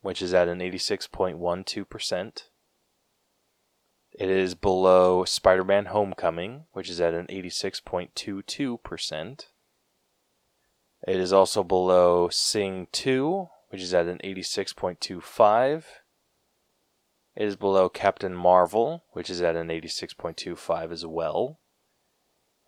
which 0.00 0.20
is 0.20 0.34
at 0.34 0.48
an 0.48 0.60
eighty-six 0.60 1.06
point 1.06 1.38
one 1.38 1.64
two 1.64 1.84
percent. 1.84 2.48
It 4.18 4.30
is 4.30 4.54
below 4.54 5.24
Spider-Man: 5.24 5.86
Homecoming, 5.86 6.64
which 6.72 6.88
is 6.88 7.00
at 7.00 7.14
an 7.14 7.26
eighty-six 7.28 7.80
point 7.80 8.14
two 8.14 8.42
two 8.42 8.78
percent. 8.78 9.48
It 11.06 11.16
is 11.16 11.32
also 11.32 11.62
below 11.62 12.28
Sing 12.30 12.86
Two, 12.90 13.48
which 13.74 13.82
is 13.82 13.92
at 13.92 14.06
an 14.06 14.20
eighty-six 14.22 14.72
point 14.72 15.00
two 15.00 15.20
five. 15.20 16.00
It 17.34 17.48
is 17.48 17.56
below 17.56 17.88
Captain 17.88 18.32
Marvel, 18.32 19.02
which 19.10 19.28
is 19.28 19.42
at 19.42 19.56
an 19.56 19.66
86.25 19.66 20.92
as 20.92 21.04
well. 21.04 21.58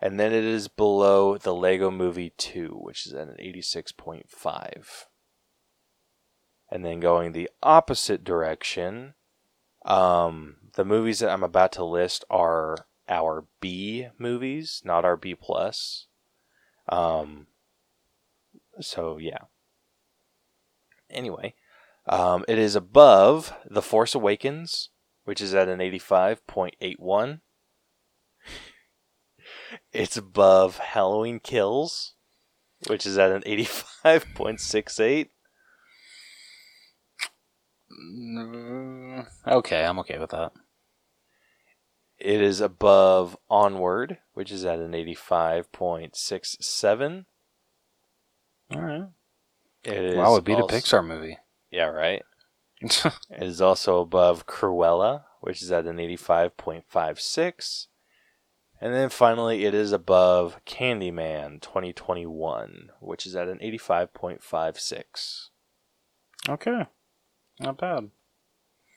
And 0.00 0.18
then 0.18 0.32
it 0.32 0.42
is 0.42 0.66
below 0.66 1.38
the 1.38 1.54
Lego 1.54 1.92
Movie 1.92 2.32
2, 2.36 2.70
which 2.70 3.06
is 3.06 3.14
at 3.14 3.28
an 3.28 3.36
86.5. 3.38 5.04
And 6.68 6.84
then 6.84 6.98
going 6.98 7.30
the 7.30 7.48
opposite 7.62 8.24
direction, 8.24 9.14
um, 9.84 10.56
the 10.74 10.84
movies 10.84 11.20
that 11.20 11.30
I'm 11.30 11.44
about 11.44 11.70
to 11.74 11.84
list 11.84 12.24
are 12.28 12.88
our 13.08 13.44
B 13.60 14.08
movies, 14.18 14.82
not 14.84 15.04
our 15.04 15.16
B 15.16 15.36
plus. 15.36 16.08
Um, 16.88 17.46
so 18.80 19.18
yeah. 19.18 19.44
Anyway, 21.10 21.54
um, 22.06 22.44
it 22.48 22.58
is 22.58 22.76
above 22.76 23.52
The 23.68 23.82
Force 23.82 24.14
Awakens, 24.14 24.90
which 25.24 25.40
is 25.40 25.54
at 25.54 25.68
an 25.68 25.78
85.81. 25.80 27.40
It's 29.92 30.16
above 30.16 30.78
Halloween 30.78 31.40
Kills, 31.40 32.14
which 32.88 33.04
is 33.06 33.18
at 33.18 33.30
an 33.30 33.42
85.68. 33.42 35.28
Mm, 37.92 39.26
Okay, 39.46 39.84
I'm 39.84 39.98
okay 40.00 40.18
with 40.18 40.30
that. 40.30 40.52
It 42.18 42.40
is 42.40 42.60
above 42.60 43.36
Onward, 43.50 44.18
which 44.34 44.50
is 44.50 44.64
at 44.64 44.78
an 44.78 44.92
85.67. 44.92 47.24
All 48.74 48.80
right. 48.80 49.08
It 49.86 50.16
Wow, 50.16 50.36
it 50.36 50.44
beat 50.44 50.58
also- 50.58 50.76
a 50.76 50.78
Pixar 50.80 51.06
movie. 51.06 51.38
Yeah, 51.70 51.86
right. 51.86 52.22
It 52.82 53.42
is 53.42 53.60
also 53.60 54.00
above 54.00 54.46
Cruella, 54.46 55.24
which 55.40 55.62
is 55.62 55.70
at 55.72 55.86
an 55.86 55.96
85.56. 55.98 57.86
And 58.80 58.92
then 58.92 59.08
finally, 59.08 59.64
it 59.64 59.72
is 59.74 59.92
above 59.92 60.60
Candyman 60.66 61.62
2021, 61.62 62.90
which 63.00 63.24
is 63.26 63.34
at 63.34 63.48
an 63.48 63.58
85.56. 63.62 65.48
okay. 66.48 66.86
Not 67.58 67.78
bad. 67.78 68.10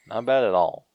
Not 0.06 0.26
bad 0.26 0.44
at 0.44 0.52
all. 0.54 0.86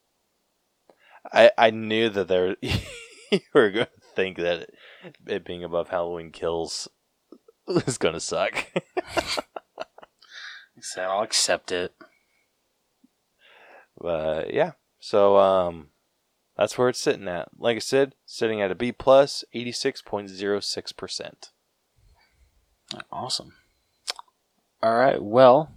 I 1.34 1.50
I 1.58 1.72
knew 1.72 2.10
that 2.10 2.28
there 2.28 2.56
you 2.62 3.40
were 3.56 3.72
going 3.72 3.88
to 3.88 3.92
think 4.16 4.38
that 4.38 4.70
it, 5.04 5.18
it 5.26 5.44
being 5.46 5.64
above 5.64 5.90
Halloween 5.90 6.30
Kills 6.32 6.88
is 7.68 7.98
going 7.98 8.14
to 8.14 8.20
suck. 8.20 8.68
So 10.94 11.02
I'll 11.02 11.24
accept 11.24 11.72
it. 11.72 11.96
But 13.98 14.54
yeah, 14.54 14.74
so 15.00 15.38
um, 15.38 15.88
that's 16.56 16.78
where 16.78 16.90
it's 16.90 17.00
sitting 17.00 17.28
at. 17.28 17.50
Like 17.58 17.76
I 17.76 17.80
said, 17.80 18.14
sitting 18.26 18.62
at 18.62 18.72
a 18.72 18.76
B 18.76 18.92
plus, 18.92 19.44
eighty 19.54 19.72
six 19.72 20.02
point 20.02 20.30
zero 20.30 20.60
six 20.60 20.92
percent. 20.92 21.50
Awesome. 23.12 23.54
All 24.84 24.96
right. 24.96 25.22
Well, 25.22 25.72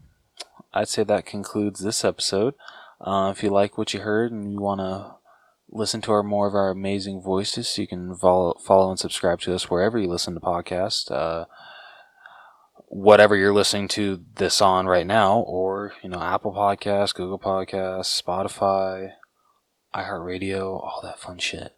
I'd 0.75 0.89
say 0.89 1.05
that 1.05 1.25
concludes 1.25 1.81
this 1.81 2.05
episode. 2.05 2.55
Uh, 3.01 3.33
if 3.35 3.43
you 3.43 3.49
like 3.49 3.79
what 3.79 3.95
you 3.95 4.01
heard 4.01 4.31
and 4.31 4.53
you 4.53 4.61
want 4.61 4.81
to 4.81 5.15
listen 5.71 6.03
to 6.03 6.13
our 6.13 6.23
more 6.23 6.47
of 6.47 6.55
our 6.55 6.71
amazing 6.71 7.23
voices, 7.23 7.79
you 7.79 7.87
can 7.87 8.15
follow, 8.15 8.59
follow 8.63 8.91
and 8.91 8.99
subscribe 8.99 9.41
to 9.41 9.55
us 9.55 9.71
wherever 9.71 9.99
you 9.99 10.09
listen 10.09 10.35
to 10.35 10.41
podcasts. 10.41 11.11
Uh, 11.11 11.47
whatever 12.89 13.37
you're 13.37 13.53
listening 13.53 13.89
to 13.89 14.25
this 14.37 14.61
on 14.61 14.87
right 14.87 15.07
now, 15.07 15.41
or 15.41 15.93
you 16.03 16.09
know, 16.09 16.21
Apple 16.21 16.53
Podcasts, 16.53 17.15
Google 17.15 17.39
Podcasts, 17.39 18.23
Spotify, 18.23 19.13
iHeartRadio, 19.95 20.65
all 20.83 21.01
that 21.03 21.19
fun 21.19 21.39
shit. 21.39 21.75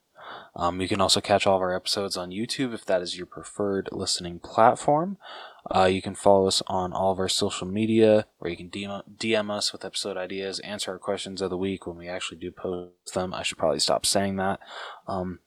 Um, 0.55 0.81
you 0.81 0.89
can 0.89 1.01
also 1.01 1.20
catch 1.20 1.47
all 1.47 1.57
of 1.57 1.62
our 1.62 1.74
episodes 1.74 2.16
on 2.16 2.31
YouTube 2.31 2.74
if 2.74 2.85
that 2.85 3.03
is 3.03 3.16
your 3.16 3.27
preferred 3.27 3.89
listening 3.93 4.41
platform. 4.41 5.16
Uh, 5.74 5.85
you 5.85 6.03
can 6.03 6.15
follow 6.15 6.47
us 6.47 6.62
on 6.66 6.93
all 6.93 7.12
of 7.12 7.19
our 7.19 7.28
social 7.28 7.66
media, 7.66 8.27
where 8.39 8.51
you 8.51 8.57
can 8.57 8.70
DM, 8.70 9.03
DM 9.16 9.51
us 9.51 9.73
with 9.73 9.85
episode 9.85 10.16
ideas, 10.16 10.59
answer 10.61 10.93
our 10.93 10.99
questions 10.99 11.41
of 11.43 11.51
the 11.51 11.57
week 11.57 11.87
when 11.87 11.97
we 11.97 12.09
actually 12.09 12.39
do 12.39 12.51
post 12.51 13.15
them. 13.15 13.35
I 13.35 13.43
should 13.43 13.59
probably 13.59 13.81
stop 13.81 14.07
saying 14.07 14.37
that. 14.37 14.59
Um, 15.07 15.41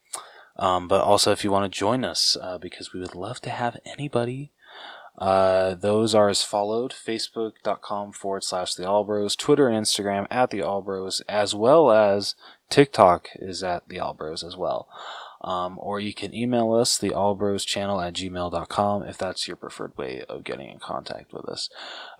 um, 0.55 0.87
but 0.87 1.01
also, 1.01 1.31
if 1.31 1.43
you 1.43 1.51
want 1.51 1.71
to 1.71 1.77
join 1.77 2.05
us, 2.05 2.37
uh, 2.39 2.57
because 2.57 2.93
we 2.93 2.99
would 2.99 3.15
love 3.15 3.41
to 3.41 3.49
have 3.49 3.77
anybody. 3.85 4.51
Uh, 5.17 5.75
those 5.75 6.15
are 6.15 6.29
as 6.29 6.43
followed 6.43 6.91
facebook.com 6.91 8.11
forward 8.13 8.43
slash 8.43 8.73
the 8.73 8.83
Allbros, 8.83 9.37
Twitter 9.37 9.67
and 9.67 9.85
Instagram 9.85 10.25
at 10.31 10.49
the 10.49 10.59
Allbros, 10.59 11.21
as 11.29 11.53
well 11.53 11.91
as 11.91 12.35
TikTok 12.69 13.29
is 13.35 13.63
at 13.63 13.87
the 13.87 13.97
Allbros 13.97 14.43
as 14.43 14.57
well. 14.57 14.87
Um, 15.43 15.77
or 15.81 15.99
you 15.99 16.13
can 16.13 16.33
email 16.33 16.71
us, 16.71 16.97
the 16.97 17.09
channel 17.09 17.99
at 17.99 18.13
gmail.com, 18.13 19.03
if 19.03 19.17
that's 19.17 19.47
your 19.47 19.57
preferred 19.57 19.97
way 19.97 20.23
of 20.29 20.43
getting 20.45 20.69
in 20.69 20.79
contact 20.79 21.33
with 21.33 21.45
us. 21.49 21.69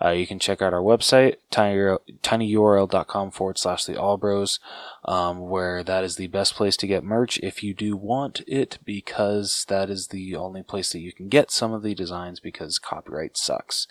Uh, 0.02 0.10
you 0.10 0.26
can 0.26 0.38
check 0.38 0.60
out 0.60 0.74
our 0.74 0.82
website, 0.82 1.36
tiny, 1.50 1.96
tinyurl.com 2.22 3.30
forward 3.30 3.58
slash 3.58 3.84
the 3.86 3.94
Allbros, 3.94 4.58
um, 5.06 5.48
where 5.48 5.82
that 5.82 6.04
is 6.04 6.16
the 6.16 6.26
best 6.26 6.54
place 6.54 6.76
to 6.76 6.86
get 6.86 7.02
merch 7.02 7.38
if 7.38 7.62
you 7.62 7.72
do 7.72 7.96
want 7.96 8.42
it, 8.46 8.78
because 8.84 9.64
that 9.68 9.88
is 9.88 10.08
the 10.08 10.36
only 10.36 10.62
place 10.62 10.92
that 10.92 11.00
you 11.00 11.12
can 11.12 11.28
get 11.28 11.50
some 11.50 11.72
of 11.72 11.82
the 11.82 11.94
designs 11.94 12.40
because 12.40 12.78
copyright 12.78 13.38
sucks. 13.38 13.86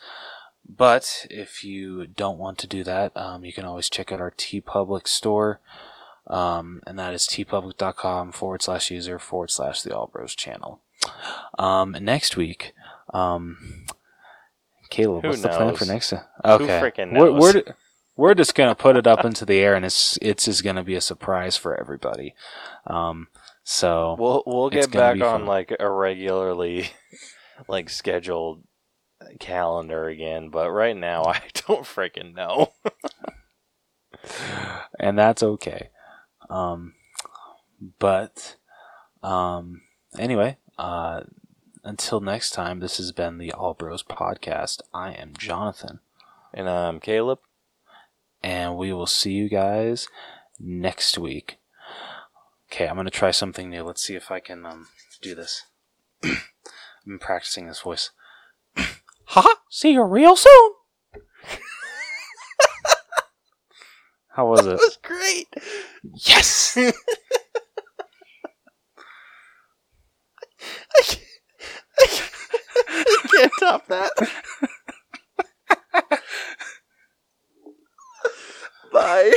But 0.68 1.28
if 1.30 1.64
you 1.64 2.08
don't 2.08 2.38
want 2.38 2.58
to 2.60 2.68
do 2.68 2.84
that, 2.84 3.16
um, 3.18 3.44
you 3.44 3.52
can 3.52 3.66
always 3.66 3.90
check 3.90 4.12
out 4.12 4.22
our 4.22 4.32
TeePublic 4.32 5.08
store. 5.08 5.60
Um, 6.28 6.82
and 6.88 6.98
that 6.98 7.14
is 7.14 7.24
teepublic.com 7.28 8.32
forward 8.32 8.62
slash 8.62 8.90
user 8.92 9.20
forward 9.20 9.52
slash 9.52 9.82
the 9.82 9.90
Allbros 9.92 10.36
channel. 10.36 10.82
Um, 11.60 11.96
next 12.00 12.38
week, 12.38 12.74
um, 13.14 13.86
Caleb, 14.90 15.24
Who 15.24 15.30
what's 15.30 15.42
the 15.42 15.50
plan 15.50 15.76
for 15.76 15.86
next? 15.86 16.14
Okay, 16.14 16.22
frickin' 16.80 17.18
We're, 17.20 17.32
we're, 17.32 17.64
we're 18.16 18.34
just 18.36 18.56
gonna 18.56 18.76
put 18.76 18.96
it 18.96 19.08
up 19.08 19.26
into 19.26 19.44
the 19.46 19.60
air, 19.60 19.76
and 19.76 19.84
it's 19.86 20.18
it's 20.22 20.46
just 20.46 20.64
gonna 20.64 20.84
be 20.84 20.96
a 20.96 21.02
surprise 21.02 21.58
for 21.58 21.76
everybody. 21.78 22.36
Um, 22.88 23.28
so 23.64 24.16
We'll 24.20 24.44
we'll 24.46 24.70
get 24.70 24.92
back 24.92 25.16
on 25.16 25.42
fun. 25.42 25.46
like 25.46 25.76
a 25.80 25.90
regularly 25.90 26.90
like 27.68 27.90
scheduled 27.90 28.64
calendar 29.40 30.08
again, 30.08 30.50
but 30.50 30.70
right 30.72 30.96
now 30.96 31.24
I 31.28 31.42
don't 31.68 31.86
freaking 31.86 32.36
know. 32.36 32.74
and 35.00 35.18
that's 35.18 35.44
okay. 35.44 35.90
Um, 36.54 36.94
but 37.98 38.58
um, 39.24 39.82
anyway, 40.20 40.58
uh, 40.78 41.22
until 41.84 42.20
next 42.20 42.52
time, 42.52 42.80
this 42.80 42.98
has 42.98 43.12
been 43.12 43.40
the 43.40 43.54
Allbros 43.58 44.06
podcast. 44.06 44.82
I 44.94 45.14
am 45.14 45.34
Jonathan, 45.38 46.00
And 46.54 46.70
I'm 46.70 47.00
Caleb. 47.00 47.40
and 48.44 48.78
we 48.78 48.94
will 48.94 49.08
see 49.08 49.32
you 49.32 49.50
guys 49.50 50.08
next 50.60 51.18
week. 51.18 51.58
Okay, 52.72 52.88
I'm 52.88 52.96
gonna 52.98 53.10
try 53.10 53.32
something 53.32 53.70
new. 53.70 53.84
Let's 53.84 54.04
see 54.04 54.16
if 54.16 54.30
I 54.30 54.40
can 54.40 54.66
um, 54.66 54.88
do 55.22 55.34
this. 55.34 55.64
I've 56.24 56.44
been 57.06 57.20
practicing 57.20 57.68
this 57.68 57.82
voice. 57.82 58.12
Haha! 59.26 59.50
See 59.70 59.94
you 59.94 60.04
real 60.04 60.36
soon. 60.36 60.72
How 64.34 64.48
was 64.48 64.66
that 64.66 64.72
it? 64.74 64.74
It 64.80 64.80
was 64.82 64.98
great. 65.04 65.48
Yes. 66.28 66.78
I, 66.78 66.92
can't, 71.04 71.22
I, 72.00 72.08
can't, 72.08 72.32
I 72.90 73.28
can't 73.32 73.52
top 73.60 73.88
that. 73.88 74.12
Bye. 78.92 79.34